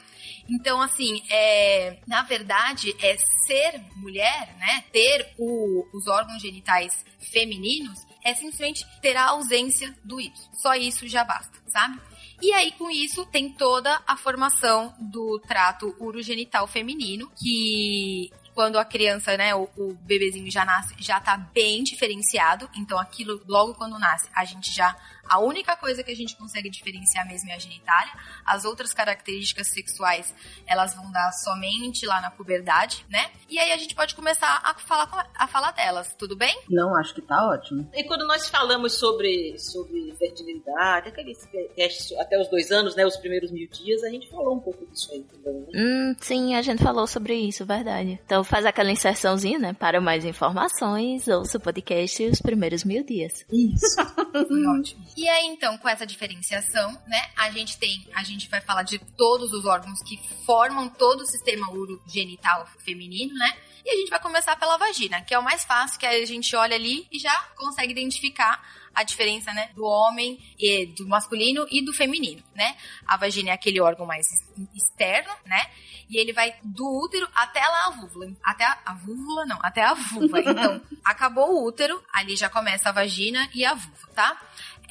Então, 0.48 0.80
assim, 0.80 1.22
é, 1.30 1.98
na 2.06 2.22
verdade, 2.22 2.94
é 3.00 3.16
ser 3.46 3.80
mulher, 3.96 4.54
né? 4.58 4.84
Ter 4.92 5.32
o, 5.38 5.86
os 5.92 6.06
órgãos 6.06 6.40
genitais 6.40 7.04
femininos 7.18 7.98
é 8.24 8.34
simplesmente 8.34 8.84
ter 9.00 9.16
a 9.16 9.30
ausência 9.30 9.94
do 10.04 10.20
Y. 10.20 10.32
Só 10.54 10.74
isso 10.74 11.06
já 11.08 11.24
basta, 11.24 11.58
sabe? 11.68 12.00
E 12.40 12.52
aí, 12.52 12.72
com 12.72 12.90
isso, 12.90 13.24
tem 13.26 13.52
toda 13.52 14.02
a 14.06 14.16
formação 14.16 14.92
do 14.98 15.38
trato 15.46 15.94
urogenital 16.00 16.66
feminino, 16.66 17.30
que 17.40 18.32
quando 18.52 18.78
a 18.78 18.84
criança, 18.84 19.36
né, 19.36 19.54
o, 19.54 19.68
o, 19.76 19.94
bebezinho 20.02 20.50
já 20.50 20.64
nasce, 20.64 20.94
já 20.98 21.20
tá 21.20 21.36
bem 21.36 21.82
diferenciado. 21.82 22.68
Então, 22.76 22.98
aquilo, 22.98 23.40
logo 23.46 23.74
quando 23.74 23.98
nasce, 23.98 24.28
a 24.34 24.44
gente 24.44 24.74
já 24.74 24.94
a 25.28 25.38
única 25.40 25.76
coisa 25.76 26.02
que 26.02 26.10
a 26.10 26.16
gente 26.16 26.36
consegue 26.36 26.68
diferenciar 26.68 27.26
mesmo 27.26 27.50
é 27.50 27.54
a 27.54 27.58
genitália. 27.58 28.12
As 28.44 28.64
outras 28.64 28.92
características 28.92 29.68
sexuais, 29.68 30.34
elas 30.66 30.94
vão 30.94 31.10
dar 31.10 31.32
somente 31.32 32.06
lá 32.06 32.20
na 32.20 32.30
puberdade, 32.30 33.04
né? 33.08 33.30
E 33.48 33.58
aí 33.58 33.72
a 33.72 33.76
gente 33.76 33.94
pode 33.94 34.14
começar 34.14 34.60
a 34.64 34.74
falar, 34.74 35.30
a 35.34 35.46
falar 35.46 35.72
delas, 35.72 36.14
tudo 36.18 36.36
bem? 36.36 36.56
Não, 36.68 36.94
acho 36.96 37.14
que 37.14 37.22
tá 37.22 37.48
ótimo. 37.48 37.88
E 37.94 38.04
quando 38.04 38.26
nós 38.26 38.48
falamos 38.48 38.94
sobre, 38.94 39.58
sobre 39.58 40.14
fertilidade, 40.18 41.08
aquele 41.08 41.34
teste 41.74 42.14
até 42.18 42.38
os 42.40 42.48
dois 42.48 42.70
anos, 42.70 42.94
né? 42.94 43.06
Os 43.06 43.16
primeiros 43.16 43.50
mil 43.50 43.68
dias, 43.68 44.02
a 44.02 44.10
gente 44.10 44.28
falou 44.30 44.56
um 44.56 44.60
pouco 44.60 44.84
disso 44.86 45.10
aí 45.12 45.24
também, 45.24 45.60
né? 45.60 45.66
Hum, 45.74 46.14
sim, 46.20 46.54
a 46.54 46.62
gente 46.62 46.82
falou 46.82 47.06
sobre 47.06 47.34
isso, 47.34 47.64
verdade. 47.64 48.20
Então 48.24 48.44
faz 48.44 48.66
aquela 48.66 48.90
inserçãozinha, 48.90 49.58
né? 49.58 49.72
Para 49.72 50.00
mais 50.00 50.24
informações, 50.24 51.28
ouça 51.28 51.58
o 51.58 51.60
podcast 51.60 52.24
Os 52.24 52.40
Primeiros 52.40 52.84
Mil 52.84 53.04
Dias. 53.04 53.44
Isso. 53.50 54.00
Ótimo. 54.78 55.04
E 55.16 55.28
aí, 55.28 55.46
então, 55.46 55.76
com 55.78 55.88
essa 55.88 56.06
diferenciação, 56.06 56.90
né, 57.06 57.30
a 57.36 57.50
gente 57.50 57.76
tem, 57.78 58.08
a 58.14 58.22
gente 58.22 58.48
vai 58.48 58.60
falar 58.60 58.82
de 58.82 58.98
todos 58.98 59.52
os 59.52 59.64
órgãos 59.66 60.02
que 60.02 60.16
formam 60.46 60.88
todo 60.88 61.20
o 61.20 61.26
sistema 61.26 61.70
urogenital 61.70 62.66
feminino, 62.78 63.34
né? 63.34 63.56
E 63.84 63.90
a 63.90 63.96
gente 63.96 64.10
vai 64.10 64.20
começar 64.20 64.56
pela 64.56 64.76
vagina, 64.76 65.20
que 65.20 65.34
é 65.34 65.38
o 65.38 65.42
mais 65.42 65.64
fácil, 65.64 65.98
que 65.98 66.06
a 66.06 66.24
gente 66.24 66.54
olha 66.54 66.76
ali 66.76 67.06
e 67.10 67.18
já 67.18 67.36
consegue 67.56 67.92
identificar 67.92 68.62
a 68.94 69.02
diferença, 69.02 69.52
né, 69.52 69.70
do 69.74 69.84
homem, 69.84 70.38
e, 70.58 70.86
do 70.86 71.08
masculino 71.08 71.66
e 71.70 71.82
do 71.84 71.92
feminino, 71.92 72.42
né? 72.54 72.76
A 73.06 73.16
vagina 73.16 73.50
é 73.50 73.52
aquele 73.52 73.80
órgão 73.80 74.06
mais 74.06 74.26
externo, 74.74 75.32
né? 75.46 75.66
E 76.08 76.18
ele 76.18 76.32
vai 76.32 76.54
do 76.62 76.86
útero 77.02 77.26
até 77.34 77.60
lá 77.60 77.86
a 77.86 77.90
vulva. 77.90 78.32
Até 78.44 78.64
a, 78.64 78.78
a 78.84 78.94
vulva, 78.94 79.46
não, 79.46 79.58
até 79.62 79.82
a 79.82 79.94
vulva. 79.94 80.40
Então, 80.40 80.80
acabou 81.02 81.54
o 81.54 81.66
útero, 81.66 82.02
ali 82.12 82.36
já 82.36 82.50
começa 82.50 82.90
a 82.90 82.92
vagina 82.92 83.48
e 83.54 83.64
a 83.64 83.72
vulva, 83.72 84.08
tá? 84.14 84.38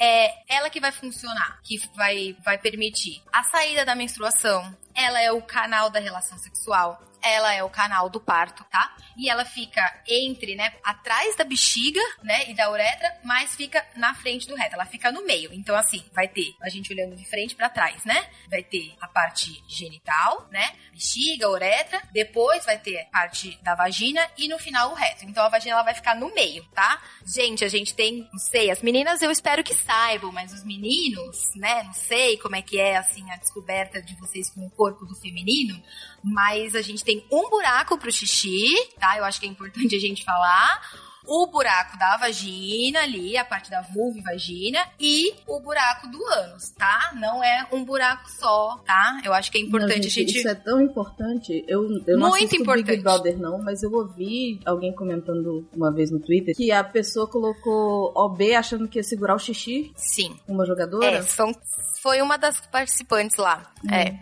É 0.04 0.34
ela 0.48 0.68
que 0.68 0.80
vai 0.80 0.92
funcionar, 0.92 1.60
que 1.62 1.78
vai, 1.96 2.36
vai 2.44 2.58
permitir 2.58 3.22
a 3.32 3.44
saída 3.44 3.86
da 3.86 3.94
menstruação. 3.94 4.76
Ela 4.96 5.22
é 5.22 5.32
o 5.32 5.44
canal 5.44 5.92
da 5.92 6.00
relação 6.00 6.40
sexual 6.40 7.00
ela 7.24 7.54
é 7.54 7.64
o 7.64 7.70
canal 7.70 8.10
do 8.10 8.20
parto, 8.20 8.64
tá? 8.66 8.96
E 9.18 9.30
ela 9.30 9.46
fica 9.46 9.82
entre, 10.08 10.56
né, 10.56 10.74
atrás 10.84 11.36
da 11.36 11.44
bexiga, 11.44 12.02
né, 12.24 12.50
e 12.50 12.54
da 12.54 12.70
uretra, 12.72 13.20
mas 13.24 13.56
fica 13.56 13.86
na 13.96 14.14
frente 14.14 14.48
do 14.48 14.56
reto. 14.56 14.76
Ela 14.76 14.86
fica 14.86 15.12
no 15.12 15.26
meio. 15.26 15.54
Então, 15.54 15.76
assim, 15.76 16.04
vai 16.14 16.28
ter 16.28 16.56
a 16.62 16.70
gente 16.70 16.92
olhando 16.92 17.16
de 17.16 17.26
frente 17.26 17.56
para 17.56 17.70
trás, 17.70 18.04
né? 18.06 18.30
Vai 18.50 18.64
ter 18.64 18.96
a 19.00 19.08
parte 19.08 19.64
genital, 19.68 20.48
né? 20.52 20.74
Bexiga, 20.92 21.50
uretra. 21.50 22.02
Depois 22.12 22.66
vai 22.66 22.78
ter 22.78 23.02
a 23.02 23.06
parte 23.06 23.60
da 23.62 23.76
vagina 23.76 24.22
e 24.38 24.48
no 24.48 24.58
final 24.58 24.92
o 24.92 24.96
reto. 24.96 25.26
Então, 25.26 25.44
a 25.44 25.50
vagina 25.50 25.74
ela 25.74 25.84
vai 25.84 25.94
ficar 25.94 26.16
no 26.16 26.34
meio, 26.34 26.64
tá? 26.74 27.02
Gente, 27.26 27.64
a 27.64 27.70
gente 27.70 27.94
tem, 27.94 28.28
não 28.32 28.40
sei, 28.40 28.72
as 28.72 28.82
meninas 28.82 29.22
eu 29.22 29.32
espero 29.32 29.64
que 29.64 29.74
saibam, 29.74 30.32
mas 30.32 30.54
os 30.54 30.64
meninos, 30.64 31.54
né? 31.56 31.84
Não 31.84 31.94
sei 31.94 32.38
como 32.38 32.56
é 32.56 32.62
que 32.62 32.80
é, 32.80 32.98
assim, 32.98 33.30
a 33.32 33.38
descoberta 33.38 34.02
de 34.02 34.16
vocês 34.16 34.50
com 34.50 34.66
o 34.66 34.72
corpo 34.72 35.06
do 35.06 35.16
feminino 35.16 35.82
mas 36.24 36.76
a 36.76 36.82
gente 36.82 37.04
tem 37.04 37.26
um 37.32 37.50
buraco 37.50 37.98
pro 37.98 38.12
xixi, 38.12 38.68
tá? 39.00 39.18
Eu 39.18 39.26
acho 39.26 39.40
que 39.40 39.46
é 39.46 39.50
importante 39.50 39.96
a 39.96 40.00
gente 40.00 40.24
falar 40.24 40.82
o 41.26 41.48
buraco 41.48 41.98
da 41.98 42.18
vagina 42.18 43.02
ali, 43.02 43.38
a 43.38 43.46
parte 43.46 43.70
da 43.70 43.82
vulva 43.82 44.18
e 44.18 44.22
vagina, 44.22 44.80
e 45.00 45.34
o 45.48 45.60
buraco 45.60 46.08
do 46.08 46.24
ânus, 46.26 46.70
tá? 46.72 47.12
Não 47.16 47.44
é 47.44 47.68
um 47.72 47.84
buraco 47.84 48.30
só, 48.32 48.78
tá? 48.86 49.22
Eu 49.24 49.34
acho 49.34 49.52
que 49.52 49.58
é 49.58 49.62
importante 49.62 49.96
não, 49.96 50.04
gente, 50.04 50.20
a 50.20 50.24
gente. 50.28 50.38
Isso 50.40 50.48
é 50.48 50.56
tão 50.56 50.82
importante. 50.82 51.64
Eu, 51.68 51.88
eu 52.08 52.18
não 52.18 52.30
Muito 52.30 52.56
importante. 52.56 52.92
Big 52.92 53.04
Brother, 53.04 53.38
não, 53.38 53.60
mas 53.60 53.84
eu 53.84 53.92
ouvi 53.92 54.60
alguém 54.66 54.94
comentando 54.94 55.68
uma 55.74 55.92
vez 55.92 56.12
no 56.12 56.20
Twitter 56.20 56.56
que 56.56 56.72
a 56.72 56.84
pessoa 56.84 57.28
colocou 57.28 58.12
OB 58.16 58.56
achando 58.56 58.88
que 58.88 59.00
ia 59.00 59.04
segurar 59.04 59.36
o 59.36 59.40
xixi. 59.40 59.92
Sim. 59.96 60.36
Uma 60.48 60.66
jogadora. 60.66 61.18
É, 61.18 61.22
são, 61.22 61.54
foi 62.02 62.22
uma 62.22 62.38
das 62.38 62.60
participantes 62.60 63.38
lá. 63.38 63.72
Hum. 63.86 63.94
É. 63.94 64.20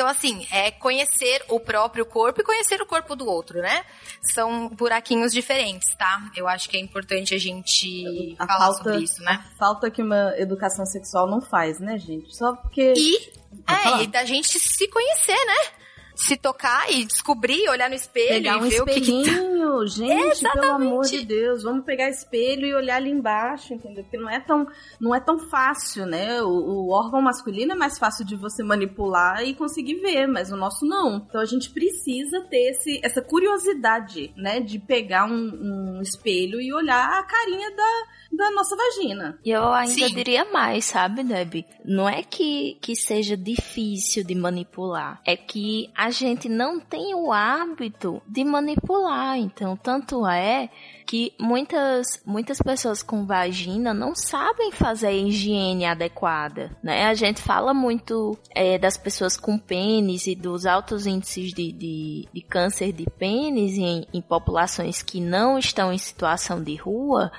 Então, 0.00 0.08
assim, 0.08 0.46
é 0.50 0.70
conhecer 0.70 1.44
o 1.46 1.60
próprio 1.60 2.06
corpo 2.06 2.40
e 2.40 2.42
conhecer 2.42 2.80
o 2.80 2.86
corpo 2.86 3.14
do 3.14 3.26
outro, 3.26 3.60
né? 3.60 3.84
São 4.32 4.66
buraquinhos 4.70 5.30
diferentes, 5.30 5.94
tá? 5.94 6.30
Eu 6.34 6.48
acho 6.48 6.70
que 6.70 6.78
é 6.78 6.80
importante 6.80 7.34
a 7.34 7.38
gente 7.38 8.34
a 8.38 8.46
falar 8.46 8.58
falta, 8.60 8.82
sobre 8.82 9.04
isso, 9.04 9.22
né? 9.22 9.44
falta 9.58 9.90
que 9.90 10.00
uma 10.00 10.32
educação 10.38 10.86
sexual 10.86 11.28
não 11.28 11.42
faz, 11.42 11.78
né, 11.78 11.98
gente? 11.98 12.34
Só 12.34 12.56
porque. 12.56 12.94
E, 12.96 13.30
é, 13.68 14.04
e 14.04 14.06
da 14.06 14.24
gente 14.24 14.58
se 14.58 14.88
conhecer, 14.88 15.36
né? 15.44 15.70
Se 16.14 16.36
tocar 16.36 16.90
e 16.90 17.04
descobrir, 17.04 17.68
olhar 17.68 17.88
no 17.88 17.94
espelho 17.94 18.28
Pegar 18.28 18.54
e 18.54 18.56
um 18.58 18.68
ver 18.68 18.82
o 18.82 18.86
que, 18.86 19.00
que 19.00 19.24
tá. 19.24 19.50
gente, 19.86 20.42
pelo 20.52 20.70
amor 20.72 21.04
Exatamente. 21.04 21.18
de 21.18 21.24
Deus, 21.24 21.62
vamos 21.62 21.84
pegar 21.84 22.08
espelho 22.08 22.66
e 22.66 22.74
olhar 22.74 22.96
ali 22.96 23.10
embaixo, 23.10 23.74
entendeu? 23.74 24.04
Porque 24.04 24.18
não 24.18 24.28
é 24.28 24.40
tão, 24.40 24.66
não 25.00 25.14
é 25.14 25.20
tão 25.20 25.38
fácil, 25.38 26.06
né? 26.06 26.42
O, 26.42 26.48
o 26.48 26.90
órgão 26.90 27.20
masculino 27.20 27.72
é 27.72 27.74
mais 27.74 27.98
fácil 27.98 28.24
de 28.24 28.36
você 28.36 28.62
manipular 28.62 29.42
e 29.42 29.54
conseguir 29.54 29.96
ver, 29.96 30.26
mas 30.26 30.50
o 30.50 30.56
nosso 30.56 30.84
não. 30.86 31.24
Então 31.28 31.40
a 31.40 31.44
gente 31.44 31.70
precisa 31.70 32.40
ter 32.42 32.70
esse, 32.70 33.00
essa 33.02 33.22
curiosidade, 33.22 34.32
né? 34.36 34.60
De 34.60 34.78
pegar 34.78 35.26
um, 35.26 35.98
um 35.98 36.00
espelho 36.02 36.60
e 36.60 36.72
olhar 36.72 37.18
a 37.18 37.22
carinha 37.22 37.70
da, 37.70 38.44
da 38.44 38.50
nossa 38.52 38.76
vagina. 38.76 39.38
E 39.44 39.50
eu 39.50 39.72
ainda 39.72 40.08
Sim. 40.08 40.14
diria 40.14 40.44
mais, 40.46 40.84
sabe, 40.84 41.22
Debbie? 41.22 41.66
Não 41.84 42.08
é 42.08 42.22
que, 42.22 42.78
que 42.80 42.94
seja 42.96 43.36
difícil 43.36 44.24
de 44.24 44.34
manipular, 44.34 45.20
é 45.24 45.36
que 45.36 45.90
a 45.94 46.09
gente 46.10 46.48
não 46.48 46.78
tem 46.78 47.14
o 47.14 47.32
hábito 47.32 48.22
de 48.26 48.44
manipular. 48.44 49.38
Então, 49.38 49.76
tanto 49.76 50.26
é 50.26 50.68
que 51.06 51.32
muitas, 51.40 52.22
muitas 52.24 52.60
pessoas 52.62 53.02
com 53.02 53.26
vagina 53.26 53.92
não 53.92 54.14
sabem 54.14 54.70
fazer 54.70 55.08
a 55.08 55.12
higiene 55.12 55.84
adequada, 55.84 56.76
né? 56.82 57.06
A 57.06 57.14
gente 57.14 57.40
fala 57.40 57.74
muito 57.74 58.38
é, 58.54 58.78
das 58.78 58.96
pessoas 58.96 59.36
com 59.36 59.58
pênis 59.58 60.26
e 60.26 60.34
dos 60.34 60.66
altos 60.66 61.06
índices 61.06 61.52
de, 61.52 61.72
de, 61.72 62.28
de 62.32 62.42
câncer 62.42 62.92
de 62.92 63.06
pênis 63.18 63.76
em, 63.76 64.06
em 64.12 64.20
populações 64.20 65.02
que 65.02 65.20
não 65.20 65.58
estão 65.58 65.92
em 65.92 65.98
situação 65.98 66.62
de 66.62 66.76
rua, 66.76 67.32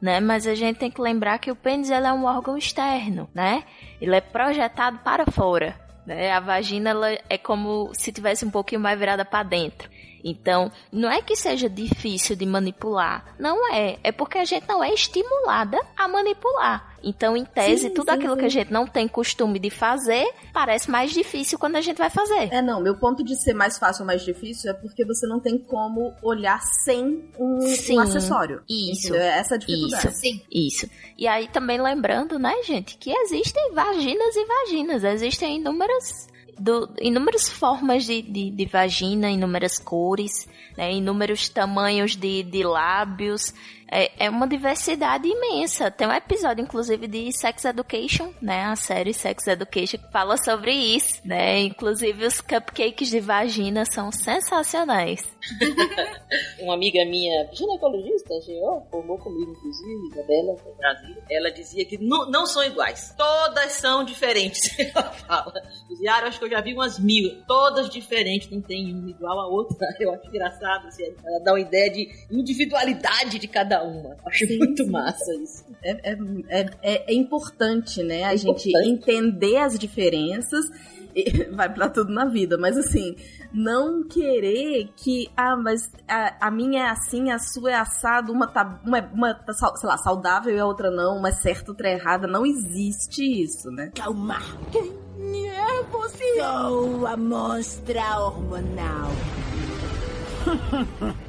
né? 0.00 0.20
Mas 0.20 0.46
a 0.46 0.54
gente 0.54 0.78
tem 0.78 0.90
que 0.90 1.00
lembrar 1.00 1.38
que 1.38 1.50
o 1.50 1.56
pênis 1.56 1.90
é 1.90 2.12
um 2.12 2.24
órgão 2.24 2.56
externo, 2.56 3.28
né? 3.34 3.64
Ele 4.00 4.14
é 4.14 4.20
projetado 4.20 4.98
para 4.98 5.26
fora, 5.26 5.78
né? 6.08 6.32
A 6.32 6.40
vagina 6.40 6.90
ela 6.90 7.10
é 7.28 7.36
como 7.36 7.92
se 7.92 8.10
tivesse 8.10 8.44
um 8.44 8.50
pouquinho 8.50 8.80
mais 8.80 8.98
virada 8.98 9.24
para 9.24 9.42
dentro. 9.42 9.88
Então, 10.24 10.70
não 10.92 11.10
é 11.10 11.22
que 11.22 11.36
seja 11.36 11.68
difícil 11.68 12.36
de 12.36 12.44
manipular, 12.46 13.34
não 13.38 13.72
é. 13.72 13.98
É 14.02 14.12
porque 14.12 14.38
a 14.38 14.44
gente 14.44 14.66
não 14.68 14.82
é 14.82 14.92
estimulada 14.92 15.78
a 15.96 16.08
manipular. 16.08 16.96
Então, 17.02 17.36
em 17.36 17.44
tese, 17.44 17.88
Sim, 17.88 17.94
tudo 17.94 18.10
sim, 18.10 18.16
aquilo 18.16 18.34
sim. 18.34 18.40
que 18.40 18.44
a 18.46 18.48
gente 18.48 18.72
não 18.72 18.84
tem 18.86 19.06
costume 19.06 19.58
de 19.60 19.70
fazer 19.70 20.26
parece 20.52 20.90
mais 20.90 21.12
difícil 21.12 21.56
quando 21.58 21.76
a 21.76 21.80
gente 21.80 21.96
vai 21.96 22.10
fazer. 22.10 22.52
É, 22.52 22.60
não, 22.60 22.80
meu 22.82 22.96
ponto 22.98 23.22
de 23.22 23.40
ser 23.40 23.54
mais 23.54 23.78
fácil 23.78 24.02
ou 24.02 24.06
mais 24.06 24.22
difícil 24.22 24.70
é 24.70 24.74
porque 24.74 25.04
você 25.04 25.26
não 25.26 25.38
tem 25.38 25.58
como 25.58 26.12
olhar 26.22 26.60
sem 26.84 27.24
um, 27.38 27.60
Sim, 27.60 27.98
um 27.98 28.00
acessório. 28.00 28.62
isso, 28.68 29.08
Entendeu? 29.08 29.22
Essa 29.22 29.54
é 29.54 29.56
a 29.56 29.58
dificuldade. 29.58 30.08
isso. 30.08 30.18
Sim. 30.18 30.42
Isso. 30.50 30.90
E 31.16 31.28
aí 31.28 31.46
também 31.48 31.80
lembrando, 31.80 32.38
né, 32.38 32.52
gente, 32.64 32.96
que 32.98 33.10
existem 33.12 33.72
vaginas 33.72 34.34
e 34.34 34.44
vaginas. 34.44 35.04
Existem 35.04 35.56
inúmeras, 35.58 36.28
do, 36.58 36.90
inúmeras 37.00 37.48
formas 37.48 38.04
de, 38.06 38.22
de, 38.22 38.50
de 38.50 38.66
vagina, 38.66 39.30
inúmeras 39.30 39.78
cores, 39.78 40.48
né, 40.76 40.92
inúmeros 40.92 41.48
tamanhos 41.48 42.16
de, 42.16 42.42
de 42.42 42.64
lábios. 42.64 43.54
É, 43.90 44.26
é 44.26 44.30
uma 44.30 44.46
diversidade 44.46 45.26
imensa. 45.26 45.90
Tem 45.90 46.06
um 46.06 46.12
episódio, 46.12 46.62
inclusive, 46.62 47.06
de 47.06 47.32
Sex 47.32 47.64
Education, 47.64 48.32
né? 48.40 48.64
A 48.64 48.76
série 48.76 49.14
Sex 49.14 49.46
Education 49.46 49.98
que 49.98 50.12
fala 50.12 50.36
sobre 50.36 50.72
isso, 50.72 51.20
né? 51.24 51.60
Inclusive, 51.60 52.26
os 52.26 52.40
cupcakes 52.40 53.08
de 53.08 53.20
vagina 53.20 53.84
são 53.86 54.12
sensacionais. 54.12 55.22
Uma 56.60 56.74
amiga 56.74 57.04
minha, 57.06 57.48
ginecologista, 57.52 58.34
GO, 58.46 58.86
formou 58.90 59.18
comigo, 59.18 59.52
inclusive, 59.52 60.08
Isabela, 60.12 60.56
da 60.56 60.72
Brasília. 60.76 61.22
Ela 61.30 61.50
dizia 61.50 61.84
que 61.84 61.96
não, 61.98 62.30
não 62.30 62.46
são 62.46 62.62
iguais. 62.64 63.14
Todas 63.16 63.72
são 63.72 64.04
diferentes. 64.04 64.60
Ela 64.78 65.10
fala. 65.12 65.62
Dizia, 65.88 66.12
ah, 66.12 66.26
acho 66.26 66.38
que 66.38 66.44
eu 66.44 66.50
já 66.50 66.60
vi 66.60 66.74
umas 66.74 66.98
mil. 66.98 67.42
Todas 67.46 67.88
diferentes, 67.88 68.50
não 68.50 68.60
tem 68.60 68.94
uma 68.94 69.10
igual 69.10 69.40
a 69.40 69.46
outra. 69.46 69.88
Eu 69.98 70.12
acho 70.12 70.26
engraçado, 70.28 70.86
assim, 70.86 71.04
ela 71.04 71.40
dá 71.40 71.52
uma 71.52 71.60
ideia 71.60 71.90
de 71.90 72.08
individualidade 72.30 73.38
de 73.38 73.48
cada 73.48 73.77
uma. 73.82 74.16
Acho 74.26 74.46
muito 74.58 74.86
massa 74.86 75.34
isso. 75.34 75.64
É, 75.82 76.12
é, 76.12 76.18
é, 76.48 76.70
é- 76.82 77.12
é 77.12 77.14
importante, 77.14 78.02
né? 78.02 78.24
A 78.24 78.34
É 78.34 78.36
gente 78.36 78.68
importante. 78.70 78.88
entender 78.90 79.56
as 79.58 79.78
diferenças. 79.78 80.66
e 81.14 81.44
Vai 81.54 81.72
pra 81.72 81.88
tudo 81.88 82.12
na 82.12 82.26
vida, 82.26 82.56
mas 82.58 82.76
assim, 82.76 83.16
não 83.52 84.02
querer 84.06 84.88
que, 84.96 85.28
ah, 85.36 85.56
mas 85.56 85.90
a, 86.06 86.48
a 86.48 86.50
minha 86.50 86.82
é 86.84 86.88
assim, 86.90 87.30
a 87.30 87.38
sua 87.38 87.70
é 87.70 87.74
assado, 87.74 88.30
uma 88.32 88.46
tá, 88.46 88.80
uma, 88.84 88.98
é- 88.98 89.10
uma 89.12 89.34
tá, 89.34 89.52
sal- 89.54 89.76
sei 89.76 89.88
lá, 89.88 89.96
saudável 89.98 90.54
e 90.54 90.58
a 90.60 90.66
outra 90.66 90.90
não, 90.90 91.16
uma 91.16 91.30
é 91.30 91.32
certa, 91.32 91.70
outra 91.72 91.88
é 91.88 91.94
errada. 91.94 92.26
Não 92.26 92.44
existe 92.46 93.22
isso, 93.24 93.70
né? 93.70 93.90
Calma. 93.94 94.38
Quem 94.70 95.48
é 95.50 95.82
você? 95.90 96.24
Sou 96.40 97.06
a 97.06 97.16
monstra 97.16 98.18
hormonal. 98.20 99.10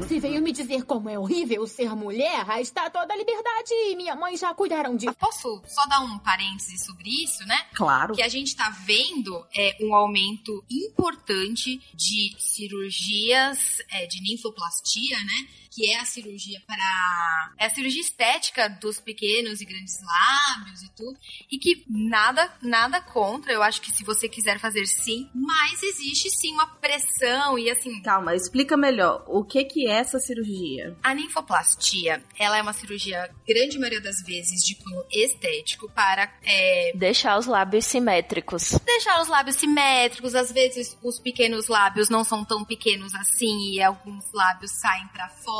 Se 0.08 0.20
veio 0.20 0.42
me 0.42 0.52
dizer 0.52 0.84
como 0.86 1.10
é 1.10 1.18
horrível 1.18 1.66
ser 1.68 1.96
mulher, 1.96 2.46
está 2.60 2.90
toda 2.90 3.14
a 3.14 3.18
liberdade 3.18 3.74
e 3.74 3.96
minha 3.96 4.16
mãe 4.16 4.36
já 4.38 4.54
cuidaram 4.54 4.96
de. 4.96 5.12
Posso 5.14 5.62
só 5.68 5.86
dar 5.88 6.02
um 6.02 6.18
parêntese 6.20 6.78
sobre 6.84 7.10
isso, 7.24 7.46
né? 7.46 7.58
Claro. 7.74 8.14
que 8.16 8.22
a 8.22 8.28
gente 8.28 8.48
está 8.48 8.70
vendo 8.70 9.46
é 9.56 9.78
um 9.82 9.94
aumento 9.94 10.64
importante 10.70 11.82
de 11.94 12.36
cirurgias 12.40 13.60
é, 13.92 14.06
de 14.08 14.22
ninfoplastia, 14.22 15.18
né? 15.20 15.48
Que 15.72 15.92
é 15.92 16.00
a 16.00 16.06
cirurgia 16.06 16.60
para. 16.66 17.54
É 17.58 17.66
a 17.66 17.70
cirurgia 17.70 18.02
estética 18.02 18.68
dos 18.68 19.00
pequenos 19.00 19.62
e 19.62 19.66
grandes 19.66 19.98
lábios 20.02 20.82
e 20.82 20.90
tudo. 20.96 21.18
E 21.52 21.58
que 21.60 21.86
nada, 21.88 22.52
nada 22.62 23.00
contra. 23.02 23.54
Eu 23.54 23.62
acho 23.62 23.80
que 23.82 23.92
se 23.92 24.04
você 24.04 24.28
quiser 24.28 24.60
fazer 24.60 24.86
sim, 24.88 25.30
mas 25.34 25.82
existe 25.84 26.30
sim 26.32 26.54
uma 26.54 26.66
pressão 26.66 27.58
e 27.60 27.70
assim. 27.70 28.02
Calma, 28.02 28.36
explica 28.36 28.76
melhor. 28.76 29.24
O 29.28 29.44
que 29.44 29.64
que 29.64 29.88
é 29.88 29.92
essa 30.00 30.20
cirurgia? 30.20 30.98
A 31.04 31.14
ninfoplastia, 31.14 32.24
ela 32.38 32.58
é 32.58 32.62
uma 32.62 32.74
cirurgia, 32.74 33.30
grande 33.48 33.78
maioria 33.78 34.02
das 34.02 34.22
vezes, 34.24 34.64
de 34.66 34.76
cunho 34.76 35.06
estético 35.12 35.90
para 35.92 36.32
é, 36.44 36.94
Deixar 36.96 37.38
os 37.38 37.46
lábios 37.46 37.86
simétricos. 37.86 38.72
deixar 38.86 39.22
os 39.22 39.28
lábios 39.28 39.56
simétricos, 39.58 40.34
às 40.34 40.52
vezes 40.52 40.98
os 41.04 41.20
pequenos 41.20 41.68
lábios 41.68 42.10
não 42.10 42.24
são 42.24 42.44
tão 42.44 42.66
pequenos 42.66 43.14
assim 43.16 43.74
e 43.74 43.82
alguns 43.82 44.26
lábios 44.34 44.72
saem 44.72 45.08
pra 45.10 45.30
fora 45.30 45.59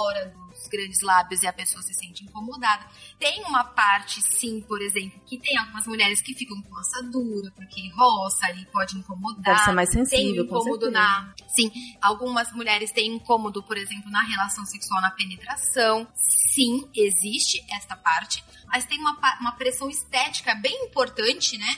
dos 0.50 0.68
grandes 0.68 1.02
lábios 1.02 1.42
e 1.42 1.48
a 1.48 1.54
pessoa 1.54 1.82
se 1.82 1.94
sente 1.94 2.24
incomodada. 2.24 2.86
Tem 3.18 3.44
uma 3.46 3.64
parte, 3.64 4.22
sim, 4.22 4.62
por 4.62 4.82
exemplo, 4.82 5.20
que 5.26 5.38
tem 5.38 5.58
algumas 5.58 5.86
mulheres 5.88 6.22
que 6.22 6.34
ficam 6.34 6.62
com 6.62 6.78
assadura, 6.78 7.52
porque 7.56 7.90
roça 7.90 8.52
e 8.52 8.66
pode 8.68 8.98
incomodar. 8.98 9.44
Deve 9.44 9.60
ser 9.60 9.72
mais 9.74 9.90
Tem 9.90 10.06
sensível, 10.06 10.48
com 10.48 10.58
incômodo 10.58 10.92
na. 10.92 11.34
Sim, 11.48 11.72
algumas 12.02 12.52
mulheres 12.54 12.92
têm 12.92 13.16
incômodo, 13.16 13.64
por 13.64 13.78
exemplo, 13.78 14.10
na 14.12 14.22
relação 14.24 14.66
sexual, 14.66 15.02
na 15.02 15.12
penetração. 15.12 16.08
Sim, 16.16 16.90
existe 16.96 17.64
esta 17.72 17.96
parte. 17.96 18.44
Mas 18.68 18.86
tem 18.86 19.00
uma, 19.00 19.18
uma 19.40 19.52
pressão 19.54 19.90
estética 19.90 20.54
bem 20.56 20.86
importante, 20.86 21.58
né? 21.58 21.78